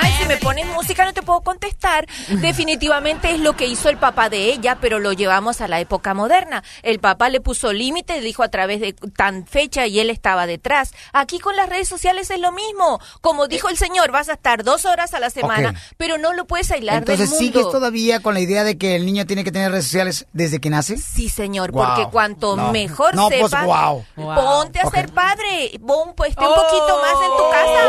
Ay, 0.03 0.13
si 0.19 0.25
me 0.27 0.37
pones 0.37 0.67
música 0.67 1.05
no 1.05 1.13
te 1.13 1.23
puedo 1.23 1.41
contestar. 1.43 2.07
Definitivamente 2.29 3.31
es 3.33 3.41
lo 3.41 3.55
que 3.57 3.67
hizo 3.67 3.89
el 3.89 3.97
papá 3.99 4.29
de 4.29 4.53
ella, 4.53 4.79
pero 4.81 4.99
lo 4.99 5.13
llevamos 5.13 5.61
a 5.61 5.69
la 5.69 5.81
época 5.81 6.15
moderna. 6.15 6.63
El 6.83 6.99
papá 7.01 7.29
le 7.29 7.41
puso 7.41 7.73
límite, 7.73 8.21
dijo 8.21 8.43
a 8.43 8.49
través 8.49 8.81
de 8.81 8.93
tan 9.17 9.47
fecha 9.47 9.87
y 9.87 10.01
él 10.01 10.11
estaba 10.11 10.47
detrás. 10.47 10.93
Aquí 11.13 11.39
con 11.39 11.57
las 11.57 11.69
redes 11.69 11.89
sociales 11.89 12.31
es 12.31 12.41
lo 12.41 12.53
mismo. 12.53 13.01
Como 13.21 13.47
dijo 13.49 13.69
el 13.69 13.77
señor, 13.77 14.11
vas 14.13 14.29
a 14.29 14.35
estar 14.35 14.65
dos 14.65 14.85
horas 14.87 15.15
a 15.15 15.21
la 15.21 15.31
semana, 15.31 15.75
pero 15.97 16.19
no 16.19 16.33
lo 16.33 16.47
puedes 16.47 16.71
aislar 16.71 16.99
Entonces, 16.99 17.31
del 17.31 17.39
mundo. 17.41 17.59
¿sigues 17.61 17.73
todavía 17.73 18.21
con 18.21 18.35
la 18.35 18.41
idea 18.41 18.65
de 18.65 18.79
que 18.79 18.97
el 18.97 19.05
niño 19.07 19.27
tiene 19.27 19.45
que 19.45 19.53
tener 19.53 19.71
redes 19.71 19.85
sociales 19.85 20.27
desde 20.33 20.61
que 20.61 20.71
nace? 20.71 20.97
Sí, 20.97 21.29
señor, 21.29 21.71
Wow. 21.73 21.85
porque 21.87 22.07
cuanto 22.11 22.57
No. 22.57 22.73
mejor 22.73 23.15
No, 23.15 23.29
pues, 23.29 23.43
sepa, 23.51 23.65
wow. 23.65 24.05
ponte 24.17 24.81
a 24.81 24.91
ser 24.91 25.11
padre, 25.13 25.73
pon, 25.87 26.15
pues, 26.17 26.31
esté 26.31 26.47
un 26.47 26.55
poquito 26.55 26.99
más 27.01 27.15
en 27.23 27.37
tu 27.37 27.51
casa. 27.51 27.81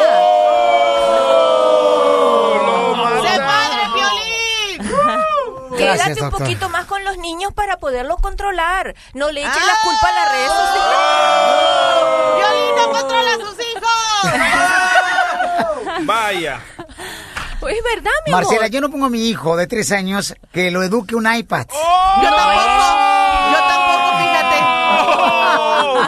¡Sé 3.21 3.37
padre, 3.39 3.81
Piolín! 3.93 5.70
Gracias, 5.83 6.07
Quédate 6.07 6.23
un 6.23 6.29
doctor. 6.29 6.47
poquito 6.47 6.69
más 6.69 6.85
con 6.85 7.03
los 7.03 7.17
niños 7.17 7.51
para 7.53 7.75
poderlos 7.77 8.19
controlar. 8.21 8.95
No 9.13 9.29
le 9.31 9.41
eches 9.41 9.53
Ah. 9.55 9.65
la 9.67 9.75
culpa 9.83 10.07
a 10.07 10.11
las 10.13 10.31
redes 10.31 10.51
sociales. 10.51 10.97
¡Violín 12.37 12.75
no 12.75 12.89
controla 12.91 13.31
a 13.31 13.35
sus 13.35 13.59
hijos! 13.59 13.71
Vaya. 16.05 16.61
Pues 17.59 17.75
es 17.77 17.83
verdad, 17.83 18.11
mi 18.25 18.31
amor. 18.31 18.43
Marcela, 18.45 18.67
yo 18.67 18.81
no 18.81 18.89
pongo 18.89 19.05
a 19.05 19.09
mi 19.09 19.27
hijo 19.29 19.55
de 19.55 19.67
tres 19.67 19.91
años 19.91 20.33
que 20.51 20.71
lo 20.71 20.81
eduque 20.81 21.15
un 21.15 21.31
iPad. 21.31 21.67
Yo 21.69 22.29
tampoco. 22.35 23.51
Yo. 23.51 23.70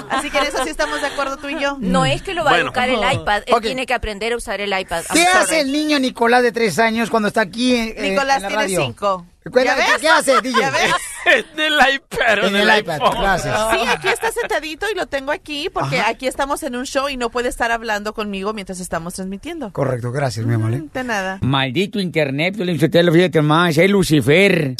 Así 0.09 0.29
que 0.29 0.37
en 0.37 0.43
eso 0.45 0.63
sí 0.63 0.69
estamos 0.69 1.01
de 1.01 1.07
acuerdo 1.07 1.37
tú 1.37 1.49
y 1.49 1.59
yo. 1.59 1.77
No 1.79 2.05
es 2.05 2.21
que 2.21 2.33
lo 2.33 2.43
va 2.43 2.51
Bueno. 2.51 2.65
a 2.65 2.67
educar 2.67 2.89
el 2.89 3.19
iPad. 3.21 3.43
Él 3.45 3.55
tiene 3.61 3.85
que 3.85 3.93
aprender 3.93 4.33
a 4.33 4.37
usar 4.37 4.61
el 4.61 4.77
iPad. 4.77 5.03
¿Qué 5.13 5.23
hace 5.25 5.61
el 5.61 5.71
niño 5.71 5.99
Nicolás 5.99 6.43
de 6.43 6.51
tres 6.51 6.79
años 6.79 7.09
cuando 7.09 7.27
está 7.27 7.41
aquí 7.41 7.75
en, 7.75 7.89
eh, 7.97 8.09
Nicolás 8.11 8.37
en 8.37 8.41
la 8.43 8.47
tiene 8.49 8.63
radio? 8.63 8.81
cinco. 8.85 9.25
Cuéntame, 9.51 9.81
¿Ya 9.81 9.85
¿qué, 9.85 9.91
ves? 9.91 10.01
qué 10.01 10.07
hace, 10.07 10.41
DJ? 10.41 10.61
¿Ya 10.61 10.69
ves? 10.71 10.91
En 11.55 11.59
el 11.59 11.73
iPad. 11.95 12.45
En 12.47 12.55
el 12.55 12.79
iPad, 12.79 12.99
gracias. 13.19 13.57
Sí, 13.71 13.77
aquí 13.87 14.07
está 14.09 14.31
sentadito 14.31 14.85
y 14.91 14.95
lo 14.95 15.07
tengo 15.07 15.31
aquí 15.31 15.69
porque 15.73 15.99
Ajá. 15.99 16.09
aquí 16.09 16.27
estamos 16.27 16.63
en 16.63 16.75
un 16.75 16.85
show 16.85 17.07
y 17.09 17.15
no 17.17 17.29
puede 17.29 17.47
estar 17.49 17.71
hablando 17.71 18.13
conmigo 18.13 18.53
mientras 18.53 18.79
estamos 18.81 19.13
transmitiendo. 19.13 19.71
Correcto, 19.71 20.11
gracias, 20.11 20.45
mi 20.45 20.53
amor. 20.55 20.73
¿eh? 20.73 20.83
De 20.93 21.03
nada. 21.03 21.39
Maldito 21.41 21.99
internet, 21.99 22.55
fíjate 22.57 23.41
más, 23.41 23.77
es 23.77 23.89
Lucifer. 23.89 24.75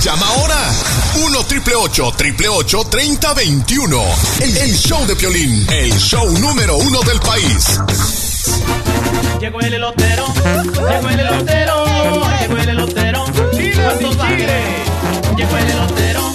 Llama 0.00 0.26
ahora. 0.28 0.70
1 1.24 1.44
triple 1.46 1.74
8 1.74 2.12
triple 2.16 2.48
8 2.48 2.84
3021. 2.88 4.02
El, 4.40 4.56
el 4.56 4.76
show 4.76 5.04
de 5.06 5.16
Piolín. 5.16 5.66
El 5.70 5.92
show 5.98 6.28
número 6.38 6.76
uno 6.76 7.00
del 7.00 7.18
país. 7.20 7.80
Llegó 9.40 9.60
el 9.60 9.74
elotero, 9.74 10.26
llegó 10.88 11.08
el 11.08 11.20
elotero, 11.20 11.84
llegó 12.40 12.56
el 12.58 12.68
elotero. 12.68 13.24
Llegó 15.36 15.56
el 15.56 15.70
elotero, 15.70 16.32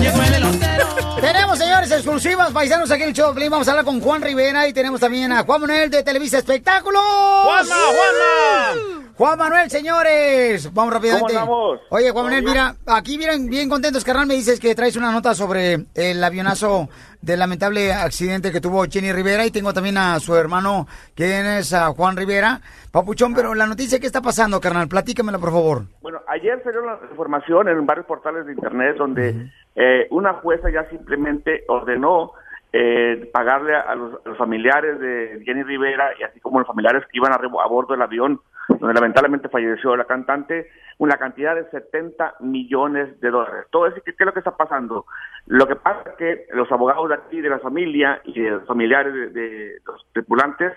llegó 0.00 0.22
el 0.22 0.34
elotero. 0.34 0.86
Tenemos, 1.20 1.58
señores, 1.58 1.90
exclusivas 1.90 2.50
paisanos 2.50 2.90
aquí 2.90 3.02
en 3.02 3.08
el 3.10 3.14
show. 3.14 3.28
de 3.28 3.34
Piolín. 3.34 3.50
Vamos 3.50 3.68
a 3.68 3.72
hablar 3.72 3.84
con 3.84 4.00
Juan 4.00 4.22
Rivera 4.22 4.66
y 4.68 4.72
tenemos 4.72 5.00
también 5.00 5.32
a 5.32 5.44
Juan 5.44 5.60
Manuel 5.60 5.90
de 5.90 6.02
Televisa 6.02 6.38
Espectáculos. 6.38 7.02
¡Juanma, 7.44 7.74
Juanma! 7.74 9.01
Juan 9.16 9.38
Manuel, 9.38 9.68
señores. 9.68 10.72
Vamos 10.72 10.94
rápidamente. 10.94 11.34
¿Cómo? 11.34 11.78
Oye, 11.90 12.10
Juan 12.10 12.24
Manuel, 12.24 12.44
mira, 12.44 12.74
aquí 12.86 13.18
miren, 13.18 13.48
bien 13.48 13.68
contentos, 13.68 14.04
carnal. 14.04 14.26
Me 14.26 14.34
dices 14.34 14.58
que 14.58 14.74
traes 14.74 14.96
una 14.96 15.12
nota 15.12 15.34
sobre 15.34 15.86
el 15.94 16.24
avionazo 16.24 16.88
del 17.20 17.38
lamentable 17.38 17.92
accidente 17.92 18.50
que 18.50 18.60
tuvo 18.60 18.84
Jenny 18.84 19.12
Rivera 19.12 19.44
y 19.44 19.50
tengo 19.50 19.72
también 19.72 19.98
a 19.98 20.18
su 20.18 20.34
hermano, 20.34 20.86
que 21.14 21.58
es 21.58 21.72
a 21.74 21.90
Juan 21.92 22.16
Rivera. 22.16 22.60
Papuchón, 22.90 23.34
pero 23.34 23.54
la 23.54 23.66
noticia, 23.66 24.00
¿qué 24.00 24.06
está 24.06 24.22
pasando, 24.22 24.60
carnal? 24.60 24.88
Platícamela, 24.88 25.38
por 25.38 25.50
favor. 25.50 25.82
Bueno, 26.00 26.20
ayer 26.28 26.60
salió 26.64 26.80
la 26.80 26.98
información 27.10 27.68
en 27.68 27.84
varios 27.84 28.06
portales 28.06 28.46
de 28.46 28.52
internet 28.52 28.96
donde 28.96 29.50
eh, 29.74 30.06
una 30.10 30.34
jueza 30.34 30.70
ya 30.70 30.88
simplemente 30.88 31.64
ordenó 31.68 32.32
eh, 32.72 33.30
pagarle 33.32 33.74
a 33.74 33.94
los, 33.94 34.18
familiares 34.38 34.98
de 34.98 35.42
Jenny 35.44 35.62
Rivera 35.62 36.12
y 36.18 36.22
así 36.22 36.40
como 36.40 36.58
los 36.58 36.66
familiares 36.66 37.04
que 37.10 37.18
iban 37.18 37.32
a, 37.32 37.66
bordo 37.66 37.92
del 37.92 38.02
avión 38.02 38.40
donde 38.68 38.94
lamentablemente 38.94 39.48
falleció 39.48 39.96
la 39.96 40.04
cantante, 40.04 40.70
una 40.98 41.16
cantidad 41.16 41.54
de 41.54 41.68
70 41.70 42.36
millones 42.40 43.20
de 43.20 43.30
dólares. 43.30 43.66
Todo 43.70 43.86
eso, 43.86 43.96
¿qué, 44.04 44.12
es 44.12 44.16
lo 44.20 44.32
que 44.32 44.38
está 44.38 44.56
pasando? 44.56 45.04
Lo 45.46 45.66
que 45.66 45.76
pasa 45.76 46.10
es 46.10 46.16
que 46.16 46.46
los 46.52 46.70
abogados 46.70 47.08
de 47.08 47.16
aquí, 47.16 47.40
de 47.40 47.50
la 47.50 47.58
familia 47.58 48.20
y 48.24 48.40
de 48.40 48.50
los 48.50 48.66
familiares 48.66 49.12
de, 49.12 49.28
de 49.30 49.72
los 49.84 50.06
tripulantes, 50.12 50.72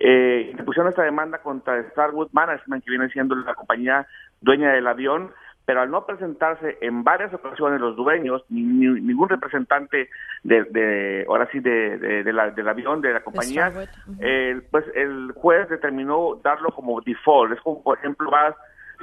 eh, 0.00 0.54
pusieron 0.64 0.90
esta 0.90 1.02
demanda 1.02 1.38
contra 1.38 1.82
Starwood 1.90 2.28
Management, 2.32 2.84
que 2.84 2.90
viene 2.90 3.08
siendo 3.10 3.34
la 3.34 3.54
compañía 3.54 4.06
dueña 4.40 4.72
del 4.72 4.86
avión, 4.86 5.32
pero 5.68 5.82
al 5.82 5.90
no 5.90 6.06
presentarse 6.06 6.78
en 6.80 7.04
varias 7.04 7.34
ocasiones 7.34 7.78
los 7.78 7.94
dueños, 7.94 8.42
ni, 8.48 8.62
ni- 8.62 9.02
ningún 9.02 9.28
representante 9.28 10.08
de, 10.42 10.64
de- 10.64 11.26
ahora 11.28 11.46
sí, 11.52 11.60
de, 11.60 11.98
de- 11.98 12.24
de 12.24 12.32
la- 12.32 12.50
del 12.52 12.66
avión, 12.70 13.02
de 13.02 13.12
la 13.12 13.20
compañía, 13.20 13.66
eh, 14.18 14.62
pues 14.70 14.86
el 14.94 15.32
juez 15.36 15.68
determinó 15.68 16.40
darlo 16.42 16.70
como 16.70 17.02
default. 17.02 17.52
Es 17.52 17.60
como, 17.60 17.82
por 17.82 17.98
ejemplo, 17.98 18.30
vas, 18.30 18.54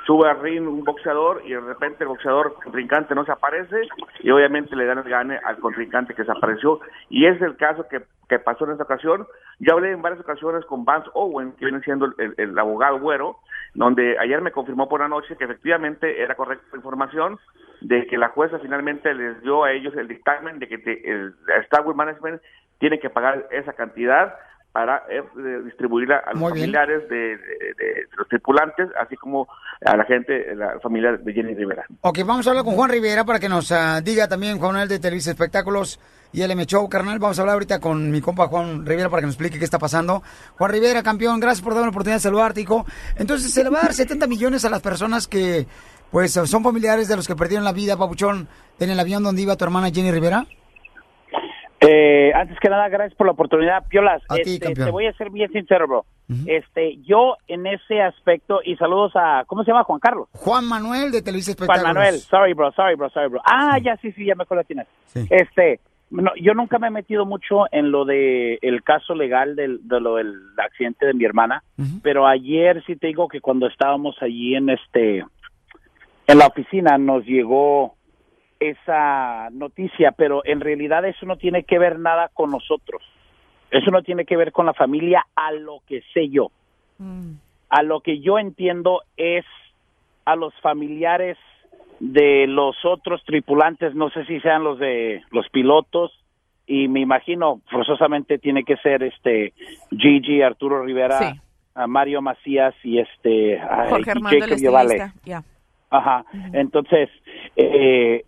sube 0.08 0.28
al 0.28 0.40
ring 0.42 0.68
un 0.68 0.84
boxeador 0.84 1.44
y 1.46 1.52
de 1.52 1.60
repente 1.60 2.04
el 2.04 2.08
boxeador 2.08 2.56
contrincante 2.56 3.14
no 3.14 3.26
se 3.26 3.32
aparece 3.32 3.82
y 4.22 4.32
obviamente 4.32 4.76
le 4.76 4.86
dan 4.88 4.98
el 4.98 5.04
gane 5.08 5.40
al 5.46 5.60
contrincante 5.60 6.16
que 6.16 6.26
se 6.26 6.32
apareció. 6.32 6.80
Y 7.10 7.28
es 7.28 7.40
el 7.44 7.58
caso 7.58 7.88
que, 7.88 8.02
que 8.28 8.40
pasó 8.40 8.66
en 8.66 8.72
esta 8.72 8.86
ocasión. 8.86 9.28
Yo 9.60 9.74
hablé 9.74 9.92
en 9.92 10.02
varias 10.02 10.20
ocasiones 10.22 10.66
con 10.66 10.84
Vance 10.84 11.12
Owen, 11.14 11.52
que 11.60 11.66
viene 11.66 11.82
siendo 11.82 12.08
el, 12.18 12.34
el 12.38 12.58
abogado 12.58 13.00
güero, 13.00 13.38
donde 13.76 14.18
ayer 14.20 14.42
me 14.42 14.52
confirmó 14.52 14.90
por 14.90 15.02
la 15.02 15.08
noche 15.08 15.36
que 15.38 15.44
efectivamente 15.46 16.22
era 16.22 16.36
correcta 16.36 16.66
la 16.72 16.78
información 16.78 17.38
de 17.82 18.08
que 18.08 18.18
la 18.18 18.30
jueza 18.30 18.58
finalmente 18.60 19.14
les 19.14 19.42
dio 19.44 19.64
a 19.64 19.72
ellos 19.72 19.94
el 19.96 20.08
dictamen 20.08 20.58
de 20.60 20.68
que 20.68 20.78
te- 20.80 21.10
el 21.12 21.34
Starwood 21.68 21.96
Management 21.96 22.42
tiene 22.80 23.00
que 23.00 23.10
pagar 23.10 23.48
esa 23.52 23.74
cantidad 23.74 24.34
para 24.72 25.04
eh, 25.10 25.24
distribuirla 25.64 26.18
a 26.18 26.32
los 26.32 26.42
Muy 26.42 26.50
familiares 26.52 27.08
de, 27.08 27.16
de- 27.38 27.74
de 27.78 28.08
los 28.18 28.28
tripulantes, 28.28 28.90
así 29.00 29.16
como 29.16 29.48
a 29.86 29.96
la 29.96 30.04
gente, 30.04 30.54
la 30.56 30.80
familia 30.82 31.14
de 31.14 31.34
Jenny 31.34 31.54
Rivera. 31.54 31.86
Ok, 32.02 32.20
vamos 32.26 32.46
a 32.46 32.50
hablar 32.50 32.66
con 32.66 32.74
Juan 32.76 32.90
Rivera 32.92 33.24
para 33.24 33.40
que 33.40 33.48
nos 33.48 33.72
ah, 33.72 34.02
diga 34.02 34.28
también, 34.28 34.58
Juan 34.58 34.72
Manuel 34.72 34.90
de 34.90 35.00
Televisa 35.00 35.32
Espectáculos, 35.32 35.98
y 36.34 36.42
el 36.42 36.52
M 36.52 36.66
Show, 36.66 36.88
carnal. 36.90 37.20
Vamos 37.20 37.38
a 37.40 37.42
hablar 37.42 37.54
ahorita 37.56 37.80
con 37.80 38.12
mi 38.12 38.22
compa 38.22 38.48
Juan 38.48 38.86
Rivera 38.86 39.10
para 39.10 39.22
que 39.22 39.28
nos 39.28 39.36
explique 39.36 39.58
qué 39.60 39.66
está 39.66 39.80
pasando. 39.80 40.22
Juan 40.58 40.72
Rivera, 40.72 41.02
campeón, 41.04 41.40
gracias 41.40 41.64
por 41.64 41.74
darme 41.74 41.88
la 41.88 41.92
oportunidad 41.92 42.18
de 42.18 42.22
saludarte, 42.22 42.62
hijo. 42.62 42.86
Entonces, 43.18 43.54
se 43.54 43.64
le 43.64 43.70
va 43.70 43.80
a 43.80 43.84
dar 43.84 43.94
70 43.96 44.28
millones 44.28 44.66
a 44.66 44.70
las 44.70 44.82
personas 44.82 45.28
que, 45.28 45.66
pues, 46.12 46.34
son 46.34 46.64
familiares 46.64 47.08
de 47.08 47.16
los 47.16 47.28
que 47.28 47.36
perdieron 47.36 47.64
la 47.64 47.72
vida, 47.74 47.98
papuchón, 47.98 48.48
en 48.80 48.90
el 48.90 49.00
avión 49.00 49.24
donde 49.24 49.42
iba 49.42 49.56
tu 49.56 49.64
hermana 49.66 49.90
Jenny 49.92 50.12
Rivera. 50.12 50.46
Eh, 51.82 52.32
antes 52.34 52.58
que 52.60 52.70
nada, 52.70 52.88
gracias 52.90 53.16
por 53.16 53.28
la 53.28 53.34
oportunidad. 53.34 53.86
Piolas, 53.88 54.24
A 54.30 54.36
ti, 54.36 54.54
este, 54.56 54.60
campeón. 54.66 54.88
te 54.88 54.92
voy 54.92 55.06
a 55.08 55.14
ser 55.14 55.30
bien 55.30 55.52
sincero, 55.52 55.88
bro. 55.88 56.06
Este, 56.48 56.98
yo 57.04 57.36
en 57.48 57.68
ese 57.68 58.02
aspecto, 58.02 58.60
y 58.66 58.76
saludos 58.78 59.12
a, 59.16 59.44
¿cómo 59.46 59.64
se 59.64 59.70
llama? 59.70 59.84
Juan 59.84 60.00
Carlos. 60.00 60.28
Juan 60.32 60.66
Manuel 60.66 61.12
de 61.12 61.22
Televisa 61.22 61.52
Juan 61.54 61.70
Espectáculos. 61.70 61.94
Manuel, 61.94 62.20
sorry, 62.22 62.54
bro, 62.54 62.72
sorry, 62.72 62.96
bro, 62.96 63.10
sorry, 63.12 63.30
bro. 63.30 63.42
Ah, 63.46 63.78
ya, 63.78 63.96
sí, 63.98 64.12
sí, 64.14 64.26
ya 64.26 64.34
me 64.34 64.44
acuerdo 64.44 64.64
quién 64.66 64.80
es. 64.80 64.88
Este, 65.30 65.80
no, 66.12 66.32
yo 66.36 66.54
nunca 66.54 66.80
me 66.80 66.88
he 66.88 66.92
metido 66.92 67.26
mucho 67.26 67.66
en 67.72 67.92
lo 67.92 68.06
de 68.06 68.60
el 68.62 68.84
caso 68.84 69.16
legal 69.16 69.56
del, 69.56 69.88
de 69.88 70.00
lo 70.00 70.16
del 70.16 70.34
accidente 70.58 71.06
de 71.06 71.14
mi 71.14 71.26
hermana, 71.26 71.64
pero 72.04 72.28
ayer 72.28 72.84
sí 72.86 72.96
te 72.96 73.08
digo 73.08 73.28
que 73.28 73.42
cuando 73.42 73.68
estábamos 73.68 74.16
allí 74.22 74.56
en 74.56 74.70
este, 74.70 75.26
en 76.28 76.38
la 76.38 76.48
oficina 76.48 76.98
nos 76.98 77.26
llegó 77.26 77.96
esa 78.60 79.50
noticia, 79.52 80.12
pero 80.12 80.46
en 80.46 80.62
realidad 80.62 81.06
eso 81.06 81.26
no 81.26 81.38
tiene 81.38 81.64
que 81.64 81.80
ver 81.80 82.00
nada 82.00 82.30
con 82.34 82.52
nosotros. 82.52 83.02
Eso 83.72 83.92
no 83.92 84.04
tiene 84.04 84.26
que 84.26 84.38
ver 84.38 84.52
con 84.52 84.66
la 84.66 84.74
familia 84.74 85.26
a 85.36 85.52
lo 85.52 85.82
que 85.88 86.02
sé 86.14 86.30
yo. 86.30 86.52
A 87.70 87.84
lo 87.84 88.00
que 88.00 88.20
yo 88.20 88.40
entiendo 88.40 89.02
es 89.18 89.44
a 90.24 90.36
los 90.36 90.54
familiares 90.62 91.38
de 92.00 92.48
los 92.48 92.76
otros 92.84 93.24
tripulantes, 93.26 93.96
no 93.96 94.10
sé 94.10 94.26
si 94.26 94.40
sean 94.42 94.64
los 94.64 94.80
de 94.80 95.22
los 95.32 95.48
pilotos 95.50 96.12
y 96.68 96.88
me 96.88 97.00
imagino 97.00 97.62
forzosamente 97.70 98.38
tiene 98.38 98.64
que 98.64 98.78
ser 98.78 99.04
este 99.04 99.54
Gigi, 99.92 100.42
Arturo 100.42 100.84
Rivera, 100.84 101.20
Sí. 101.20 101.40
a 101.76 101.88
Mario 101.88 102.22
Macías 102.22 102.74
y 102.84 103.00
este 103.00 103.60
Jorge 103.90 104.14
Jacob 104.14 104.58
Yovale. 104.62 105.12
Ajá. 105.90 106.26
Entonces, 106.54 107.10
eh, 107.56 108.26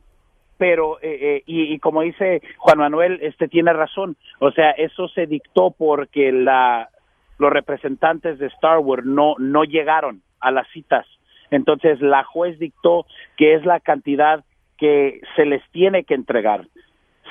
pero, 0.58 1.00
eh, 1.02 1.18
eh, 1.22 1.44
y, 1.46 1.74
y 1.74 1.80
como 1.80 2.02
dice 2.02 2.42
Juan 2.58 2.78
Manuel, 2.80 3.20
este 3.22 3.48
tiene 3.48 3.74
razón. 3.74 4.16
O 4.40 4.52
sea, 4.52 4.72
eso 4.72 5.08
se 5.10 5.28
dictó 5.28 5.72
porque 5.72 6.32
la, 6.32 6.90
los 7.38 7.52
representantes 7.52 8.40
de 8.40 8.48
Star 8.48 8.80
Wars 8.80 9.06
no, 9.06 9.36
no 9.40 9.64
llegaron 9.64 10.22
a 10.40 10.52
las 10.52 10.68
citas. 10.70 11.06
Entonces, 11.52 12.02
la 12.02 12.24
juez 12.24 12.60
dictó 12.60 13.06
que 13.38 13.56
es 13.56 13.66
la 13.66 13.80
cantidad 13.80 14.44
que 14.78 15.22
se 15.36 15.46
les 15.46 15.62
tiene 15.72 16.04
que 16.04 16.14
entregar. 16.14 16.68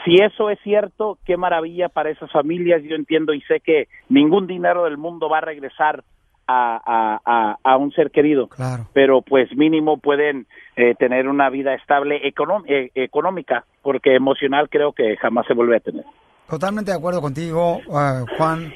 Si 0.04 0.16
eso 0.16 0.50
es 0.50 0.58
cierto, 0.62 1.18
qué 1.24 1.36
maravilla 1.36 1.88
para 1.88 2.10
esas 2.10 2.30
familias. 2.30 2.82
Yo 2.84 2.96
entiendo 2.96 3.34
y 3.34 3.40
sé 3.42 3.60
que 3.60 3.88
ningún 4.08 4.46
dinero 4.46 4.84
del 4.84 4.98
mundo 4.98 5.28
va 5.28 5.38
a 5.38 5.42
regresar 5.42 6.04
a, 6.46 6.80
a, 6.84 7.20
a, 7.24 7.58
a 7.62 7.76
un 7.76 7.92
ser 7.92 8.10
querido. 8.10 8.48
Pero 8.92 9.22
pues 9.22 9.54
mínimo 9.56 9.98
pueden 9.98 10.46
eh, 10.76 10.94
tener 10.94 11.28
una 11.28 11.50
vida 11.50 11.74
estable 11.74 12.16
eh, 12.16 12.90
económica, 12.94 13.64
porque 13.82 14.14
emocional 14.14 14.68
creo 14.68 14.92
que 14.92 15.16
jamás 15.16 15.46
se 15.46 15.54
vuelve 15.54 15.76
a 15.76 15.80
tener. 15.80 16.04
Totalmente 16.48 16.92
de 16.92 16.96
acuerdo 16.96 17.20
contigo, 17.20 17.80
ah, 17.92 18.24
Juan. 18.36 18.72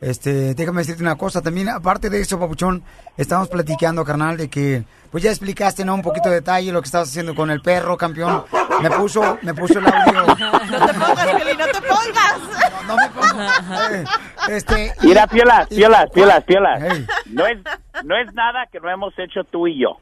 Este, 0.00 0.54
déjame 0.54 0.80
decirte 0.80 1.02
una 1.02 1.16
cosa 1.16 1.42
también, 1.42 1.68
aparte 1.68 2.08
de 2.08 2.20
eso, 2.20 2.38
papuchón, 2.40 2.82
estamos 3.18 3.48
platicando, 3.48 4.02
carnal, 4.04 4.36
de 4.38 4.48
que, 4.48 4.82
pues 5.10 5.22
ya 5.22 5.30
explicaste, 5.30 5.84
¿no? 5.84 5.94
Un 5.94 6.00
poquito 6.02 6.30
de 6.30 6.36
detalle 6.36 6.72
lo 6.72 6.80
que 6.80 6.86
estabas 6.86 7.08
haciendo 7.10 7.34
con 7.34 7.50
el 7.50 7.60
perro, 7.60 7.98
campeón. 7.98 8.44
Me 8.80 8.90
puso, 8.90 9.38
me 9.42 9.52
puso 9.52 9.78
el 9.78 9.86
audio. 9.86 10.24
No 10.70 10.86
te 10.86 10.94
pongas, 10.94 11.26
Piolín, 11.26 11.58
no 11.58 11.66
te 11.66 11.80
pongas. 11.82 12.38
No, 12.86 12.96
me 12.96 13.08
pongo. 13.10 14.10
Este, 14.48 14.94
y- 15.02 15.06
Mira, 15.08 15.26
piolas, 15.26 15.68
piolas, 15.68 16.06
piolas, 16.14 16.44
piolas. 16.44 16.82
No 17.26 17.46
es, 17.46 17.58
no 18.04 18.16
es 18.16 18.32
nada 18.34 18.66
que 18.72 18.80
no 18.80 18.90
hemos 18.90 19.12
hecho 19.18 19.44
tú 19.44 19.66
y 19.66 19.82
yo. 19.82 19.98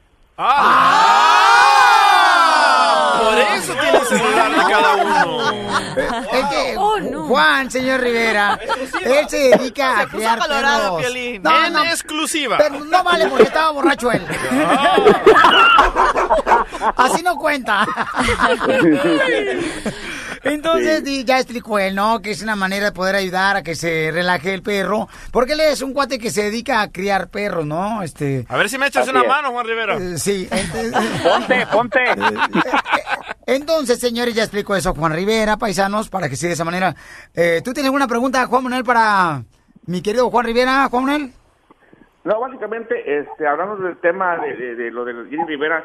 Por 3.19 3.37
eso 3.37 3.73
tiene 3.73 3.99
celular 4.05 4.51
de 4.51 4.57
cada 4.71 4.95
uno. 4.95 5.51
Es 6.31 6.45
que 6.45 6.77
Juan, 7.27 7.69
señor 7.69 7.99
Rivera, 7.99 8.57
él 9.03 9.27
se 9.29 9.37
dedica 9.37 9.99
a 9.99 10.07
criar 10.07 10.39
colorado, 10.39 10.95
perros. 10.95 11.11
Piolín. 11.11 11.45
En 11.45 11.75
exclusiva. 11.87 12.57
Pero 12.57 12.85
no 12.85 13.03
vale 13.03 13.27
porque 13.27 13.43
estaba 13.43 13.71
borracho 13.71 14.11
él. 14.11 14.25
Así 16.95 17.21
no 17.21 17.35
cuenta. 17.35 17.85
Entonces 20.43 21.03
di- 21.03 21.23
ya 21.25 21.37
explicó 21.39 21.79
él, 21.79 21.95
¿no? 21.95 22.21
Que 22.21 22.31
es 22.31 22.41
una 22.41 22.55
manera 22.55 22.85
de 22.85 22.91
poder 22.91 23.15
ayudar 23.15 23.57
a 23.57 23.63
que 23.63 23.75
se 23.75 24.09
relaje 24.11 24.53
el 24.53 24.61
perro. 24.61 25.07
Porque 25.31 25.53
él 25.53 25.59
es 25.61 25.81
un 25.81 25.93
cuate 25.93 26.17
que 26.19 26.31
se 26.31 26.43
dedica 26.43 26.81
a 26.81 26.91
criar 26.91 27.29
perros, 27.29 27.65
¿no? 27.65 28.01
Este. 28.03 28.45
A 28.49 28.57
ver 28.57 28.69
si 28.69 28.77
me 28.77 28.87
echas 28.87 29.03
Así 29.03 29.11
una 29.11 29.21
es. 29.21 29.27
mano, 29.27 29.51
Juan 29.51 29.65
Rivera. 29.65 29.97
Eh, 29.97 30.17
Sí. 30.17 30.47
Ponte, 31.23 31.67
ponte. 31.71 31.99
Entonces, 33.45 33.99
señores, 33.99 34.35
ya 34.35 34.43
explicó 34.43 34.75
eso 34.75 34.93
Juan 34.93 35.13
Rivera, 35.13 35.57
paisanos, 35.57 36.09
para 36.09 36.29
que 36.29 36.35
sea 36.35 36.49
de 36.49 36.53
esa 36.53 36.65
manera. 36.65 36.95
Eh, 37.33 37.61
¿Tú 37.63 37.73
tienes 37.73 37.85
alguna 37.87 38.07
pregunta, 38.07 38.45
Juan 38.45 38.63
Manuel, 38.63 38.83
para 38.83 39.43
mi 39.85 40.01
querido 40.01 40.29
Juan 40.29 40.45
Rivera, 40.45 40.87
Juan 40.89 41.05
Manuel? 41.05 41.31
No, 42.23 42.39
básicamente, 42.39 42.95
este, 43.19 43.47
hablando 43.47 43.77
del 43.77 43.97
tema 44.01 44.37
de, 44.37 44.53
de- 44.55 44.75
de 44.75 44.91
lo 44.91 45.03
de 45.05 45.13
Jenny 45.29 45.45
Rivera, 45.47 45.83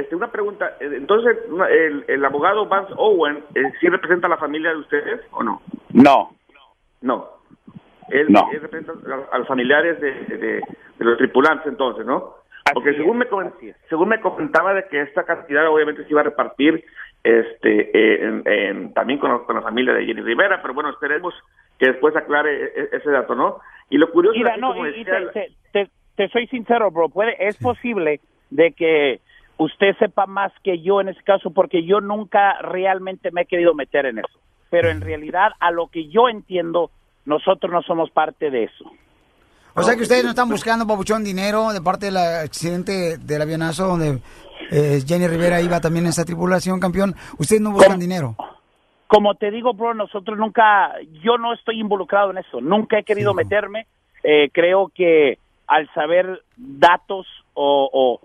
este, 0.00 0.16
una 0.16 0.30
pregunta. 0.30 0.76
eh, 0.80 0.90
Entonces, 0.92 1.36
el, 1.70 2.04
el 2.08 2.24
abogado 2.24 2.66
Vance 2.66 2.92
Owen, 2.96 3.44
eh, 3.54 3.62
¿sí 3.80 3.88
representa 3.88 4.26
a 4.26 4.30
la 4.30 4.36
familia 4.36 4.70
de 4.70 4.76
ustedes 4.78 5.20
o 5.32 5.42
no? 5.42 5.62
No. 5.92 6.30
No. 7.00 7.28
Él, 8.10 8.26
No. 8.30 8.48
él 8.52 8.60
representa 8.60 8.92
a, 9.14 9.34
a 9.36 9.38
los 9.38 9.48
familiares 9.48 10.00
de, 10.00 10.12
de- 10.12 10.60
de 10.98 11.04
los 11.04 11.16
tripulantes, 11.18 11.66
entonces, 11.66 12.04
¿no? 12.06 12.34
Porque 12.74 12.94
según 12.94 13.18
me, 13.18 13.26
según 13.88 14.08
me 14.08 14.20
comentaba 14.20 14.72
de 14.72 14.86
que 14.88 15.00
esta 15.02 15.24
cantidad 15.24 15.68
obviamente 15.68 16.04
se 16.04 16.10
iba 16.10 16.20
a 16.20 16.24
repartir 16.24 16.84
este 17.24 17.90
eh, 17.96 18.24
en- 18.24 18.42
en- 18.46 18.94
también 18.94 19.18
con, 19.18 19.44
con 19.44 19.56
la 19.56 19.62
familia 19.62 19.92
de 19.94 20.04
Jenny 20.06 20.22
Rivera, 20.22 20.60
pero 20.62 20.72
bueno, 20.74 20.90
esperemos 20.90 21.34
que 21.78 21.86
después 21.88 22.14
aclare 22.16 22.64
e- 22.64 22.72
e- 22.76 22.88
ese 22.96 23.10
dato, 23.10 23.34
¿no? 23.34 23.58
Y 23.90 23.98
lo 23.98 24.10
curioso 24.10 24.36
Mira, 24.38 24.52
así 24.52 24.60
no, 24.60 24.68
como 24.74 24.86
y- 24.86 24.90
y 24.90 25.04
decía 25.04 25.14
te, 25.14 25.20
la- 25.20 25.32
te- 25.32 25.52
te- 25.72 25.90
te 26.16 26.28
soy 26.28 26.46
sincero, 26.48 26.90
bro. 26.90 27.08
Puede, 27.08 27.34
es 27.46 27.56
posible 27.56 28.20
de 28.50 28.72
que 28.72 29.20
usted 29.62 29.96
sepa 29.98 30.26
más 30.26 30.52
que 30.62 30.80
yo 30.80 31.00
en 31.00 31.08
ese 31.08 31.22
caso, 31.22 31.50
porque 31.50 31.84
yo 31.84 32.00
nunca 32.00 32.58
realmente 32.60 33.30
me 33.32 33.42
he 33.42 33.46
querido 33.46 33.74
meter 33.74 34.06
en 34.06 34.18
eso. 34.18 34.38
Pero 34.70 34.88
en 34.90 35.00
realidad, 35.00 35.52
a 35.60 35.70
lo 35.70 35.88
que 35.88 36.08
yo 36.08 36.28
entiendo, 36.28 36.90
nosotros 37.24 37.70
no 37.72 37.82
somos 37.82 38.10
parte 38.10 38.50
de 38.50 38.64
eso. 38.64 38.90
O 39.74 39.82
sea 39.82 39.96
que 39.96 40.02
ustedes 40.02 40.24
no 40.24 40.30
están 40.30 40.48
buscando, 40.48 40.86
Pabuchón, 40.86 41.24
dinero 41.24 41.72
de 41.72 41.80
parte 41.80 42.06
del 42.06 42.18
accidente 42.18 43.16
del 43.16 43.42
avionazo 43.42 43.86
donde 43.86 44.20
eh, 44.70 45.00
Jenny 45.06 45.26
Rivera 45.26 45.60
iba 45.62 45.80
también 45.80 46.04
en 46.04 46.10
esa 46.10 46.24
tripulación, 46.24 46.78
campeón. 46.78 47.14
Ustedes 47.38 47.62
no 47.62 47.72
buscan 47.72 47.98
dinero. 47.98 48.36
Como 49.06 49.34
te 49.34 49.50
digo, 49.50 49.72
bro, 49.74 49.94
nosotros 49.94 50.38
nunca, 50.38 50.92
yo 51.22 51.36
no 51.38 51.52
estoy 51.52 51.80
involucrado 51.80 52.30
en 52.30 52.38
eso, 52.38 52.60
nunca 52.60 52.98
he 52.98 53.04
querido 53.04 53.34
meterme. 53.34 53.86
Eh, 54.24 54.50
creo 54.52 54.90
que 54.94 55.38
al 55.66 55.92
saber 55.92 56.42
datos 56.56 57.26
o, 57.54 57.88
o, 57.92 58.20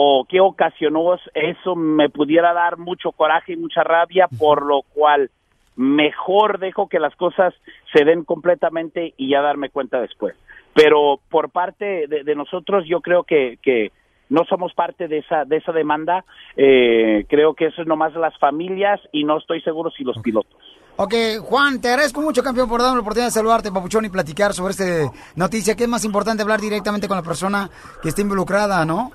o 0.00 0.24
qué 0.28 0.38
ocasionó 0.38 1.16
eso, 1.34 1.74
me 1.74 2.08
pudiera 2.08 2.52
dar 2.52 2.78
mucho 2.78 3.10
coraje 3.10 3.54
y 3.54 3.56
mucha 3.56 3.82
rabia, 3.82 4.28
por 4.38 4.64
lo 4.64 4.82
cual 4.94 5.28
mejor 5.74 6.60
dejo 6.60 6.88
que 6.88 7.00
las 7.00 7.16
cosas 7.16 7.52
se 7.92 8.04
den 8.04 8.22
completamente 8.22 9.14
y 9.16 9.30
ya 9.30 9.40
darme 9.40 9.70
cuenta 9.70 10.00
después. 10.00 10.36
Pero 10.72 11.18
por 11.28 11.50
parte 11.50 12.06
de, 12.06 12.22
de 12.22 12.34
nosotros, 12.36 12.84
yo 12.86 13.00
creo 13.00 13.24
que, 13.24 13.58
que 13.60 13.90
no 14.28 14.44
somos 14.44 14.72
parte 14.72 15.08
de 15.08 15.18
esa 15.18 15.44
de 15.44 15.56
esa 15.56 15.72
demanda. 15.72 16.24
Eh, 16.56 17.24
creo 17.28 17.54
que 17.54 17.66
eso 17.66 17.82
es 17.82 17.88
nomás 17.88 18.14
las 18.14 18.38
familias 18.38 19.00
y 19.10 19.24
no 19.24 19.38
estoy 19.38 19.60
seguro 19.62 19.90
si 19.90 20.04
los 20.04 20.18
pilotos. 20.18 20.54
Ok, 20.94 21.14
Juan, 21.42 21.80
te 21.80 21.88
agradezco 21.88 22.20
mucho, 22.20 22.44
campeón, 22.44 22.68
por 22.68 22.82
darme 22.82 22.96
la 22.96 23.02
oportunidad 23.02 23.28
de 23.28 23.32
saludarte, 23.32 23.72
Papuchón, 23.72 24.04
y 24.04 24.10
platicar 24.10 24.52
sobre 24.52 24.72
esta 24.72 25.12
noticia, 25.34 25.74
que 25.74 25.84
es 25.84 25.88
más 25.88 26.04
importante 26.04 26.42
hablar 26.44 26.60
directamente 26.60 27.08
con 27.08 27.16
la 27.16 27.22
persona 27.24 27.68
que 28.00 28.10
está 28.10 28.20
involucrada, 28.20 28.84
¿no? 28.84 29.10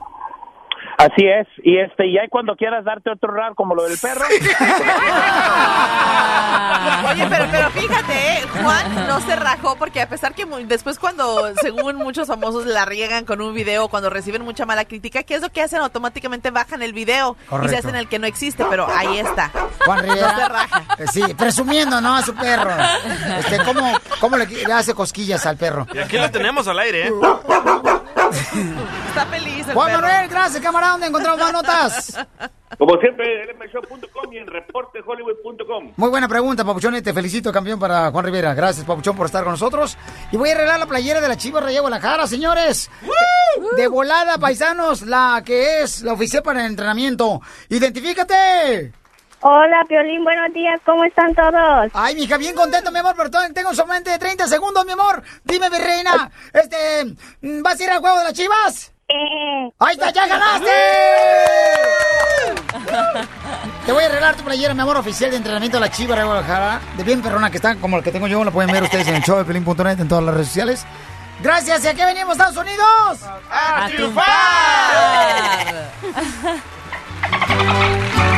Así 1.03 1.25
es, 1.27 1.47
y 1.63 1.77
este 1.79 2.07
y 2.07 2.17
ahí 2.17 2.27
cuando 2.29 2.55
quieras 2.55 2.85
darte 2.85 3.09
otro 3.11 3.33
rap 3.33 3.55
como 3.55 3.75
lo 3.75 3.83
del 3.83 3.97
perro. 3.97 4.25
Oye, 7.11 7.25
pero, 7.29 7.45
pero 7.51 7.69
fíjate, 7.71 8.13
¿eh? 8.13 8.41
Juan 8.63 9.07
no 9.07 9.19
se 9.21 9.35
rajó 9.35 9.75
porque 9.77 10.01
a 10.01 10.07
pesar 10.09 10.33
que 10.33 10.45
mu- 10.45 10.65
después 10.65 10.97
cuando, 10.99 11.53
según 11.61 11.95
muchos 11.97 12.27
famosos, 12.27 12.65
la 12.65 12.85
riegan 12.85 13.25
con 13.25 13.41
un 13.41 13.53
video, 13.53 13.87
cuando 13.89 14.09
reciben 14.09 14.43
mucha 14.43 14.65
mala 14.65 14.85
crítica, 14.85 15.23
¿qué 15.23 15.35
es 15.35 15.41
lo 15.41 15.49
que 15.49 15.61
hacen? 15.61 15.79
Automáticamente 15.81 16.51
bajan 16.51 16.81
el 16.81 16.93
video 16.93 17.35
y 17.63 17.67
se 17.69 17.77
hacen 17.77 17.95
el 17.95 18.07
que 18.07 18.19
no 18.19 18.27
existe, 18.27 18.63
pero 18.69 18.87
ahí 18.89 19.17
está. 19.19 19.51
Juan 19.85 20.05
No 20.07 20.13
se 20.15 20.49
raja. 20.49 20.83
Eh, 20.99 21.05
Sí, 21.11 21.21
presumiendo, 21.37 21.99
¿no? 22.01 22.15
A 22.15 22.21
su 22.21 22.33
perro. 22.33 22.71
Este, 23.39 23.57
¿cómo, 23.63 23.99
cómo 24.19 24.37
le, 24.37 24.45
le 24.47 24.73
hace 24.73 24.93
cosquillas 24.93 25.45
al 25.45 25.57
perro? 25.57 25.85
Y 25.93 25.97
aquí 25.99 26.17
lo 26.17 26.31
tenemos 26.31 26.67
al 26.67 26.79
aire, 26.79 27.07
¿eh? 27.07 27.11
Está 28.29 29.25
feliz 29.25 29.67
el 29.67 29.73
Juan 29.73 29.91
perro. 29.91 30.01
Manuel, 30.01 30.29
gracias, 30.29 30.63
camarada. 30.63 30.91
¿Dónde 30.93 31.07
encontramos 31.07 31.39
más 31.39 31.53
notas? 31.53 32.27
Como 32.77 32.97
siempre, 32.97 33.43
en 33.43 33.57
lmshow.com 33.57 34.33
y 34.33 34.37
en 34.37 34.47
reportehollywood.com. 34.47 35.93
Muy 35.95 36.09
buena 36.09 36.27
pregunta, 36.27 36.63
Papuchón, 36.65 37.01
te 37.01 37.13
felicito, 37.13 37.51
campeón, 37.51 37.79
para 37.79 38.11
Juan 38.11 38.25
Rivera. 38.25 38.53
Gracias, 38.53 38.85
Papuchón, 38.85 39.15
por 39.15 39.27
estar 39.27 39.43
con 39.43 39.53
nosotros. 39.53 39.97
Y 40.31 40.37
voy 40.37 40.49
a 40.49 40.53
arreglar 40.53 40.79
la 40.79 40.85
playera 40.85 41.21
de 41.21 41.27
la 41.27 41.37
Chivas 41.37 41.63
Raya 41.63 41.81
Guadalajara, 41.81 42.27
señores. 42.27 42.89
De 43.75 43.87
volada, 43.87 44.37
paisanos, 44.37 45.03
la 45.03 45.41
que 45.45 45.81
es 45.81 46.01
la 46.01 46.13
oficial 46.13 46.41
para 46.43 46.61
el 46.61 46.67
entrenamiento. 46.67 47.41
¡Identifícate! 47.69 49.02
Hola, 49.45 49.83
Piolín, 49.89 50.23
buenos 50.23 50.53
días, 50.53 50.79
¿cómo 50.85 51.03
están 51.03 51.35
todos? 51.35 51.91
Ay, 51.93 52.15
mija, 52.15 52.37
bien 52.37 52.55
contento, 52.55 52.93
mi 52.93 52.99
amor, 52.99 53.13
pero 53.17 53.29
tengo 53.53 53.73
solamente 53.73 54.17
30 54.17 54.47
segundos, 54.47 54.85
mi 54.85 54.93
amor. 54.93 55.21
Dime, 55.43 55.69
mi 55.69 55.79
reina, 55.79 56.31
este, 56.53 57.13
mm, 57.41 57.61
¿vas 57.61 57.77
a 57.77 57.83
ir 57.83 57.89
al 57.89 57.99
juego 57.99 58.19
de 58.19 58.23
las 58.23 58.33
chivas? 58.33 58.93
¡Ahí 59.79 59.95
está, 59.95 60.11
ya 60.11 60.27
ganaste! 60.27 60.71
Te 63.85 63.91
voy 63.91 64.05
a 64.05 64.07
arreglar 64.07 64.35
tu 64.35 64.43
playera, 64.45 64.73
mi 64.73 64.79
amor, 64.79 64.95
oficial 64.95 65.29
de 65.29 65.35
entrenamiento 65.35 65.75
de 65.75 65.81
la 65.81 65.91
Chiva 65.91 66.15
de 66.15 66.23
Guadalajara. 66.23 66.79
De 66.95 67.03
bien 67.03 67.21
perrona 67.21 67.51
que 67.51 67.57
está, 67.57 67.75
como 67.75 67.97
la 67.97 68.03
que 68.03 68.13
tengo 68.13 68.27
yo, 68.27 68.45
la 68.45 68.51
pueden 68.51 68.71
ver 68.71 68.83
ustedes 68.83 69.09
en 69.09 69.15
el 69.15 69.23
show 69.23 69.37
de 69.37 69.43
Pelín.net, 69.43 69.99
en 69.99 70.07
todas 70.07 70.23
las 70.23 70.35
redes 70.35 70.47
sociales. 70.47 70.85
Gracias, 71.41 71.83
¿y 71.83 71.87
a 71.89 71.93
qué 71.93 72.05
venimos, 72.05 72.37
Estados 72.37 72.55
Unidos? 72.55 73.19
¡A 73.51 73.89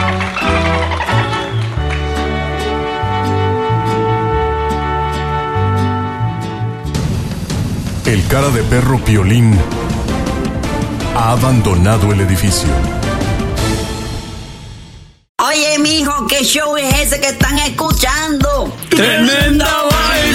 El 8.16 8.26
cara 8.28 8.48
de 8.48 8.64
perro 8.64 8.98
Piolín 8.98 9.60
ha 11.18 11.34
abandonado 11.34 12.14
el 12.14 12.22
edificio. 12.22 12.70
Oye, 15.46 15.80
mijo, 15.80 16.26
¿qué 16.26 16.42
show 16.46 16.78
es 16.78 16.98
ese 16.98 17.20
que 17.20 17.28
están 17.28 17.60
escuchando? 17.60 18.74
¡Tremenda 18.90 19.68
vaina! 19.92 20.35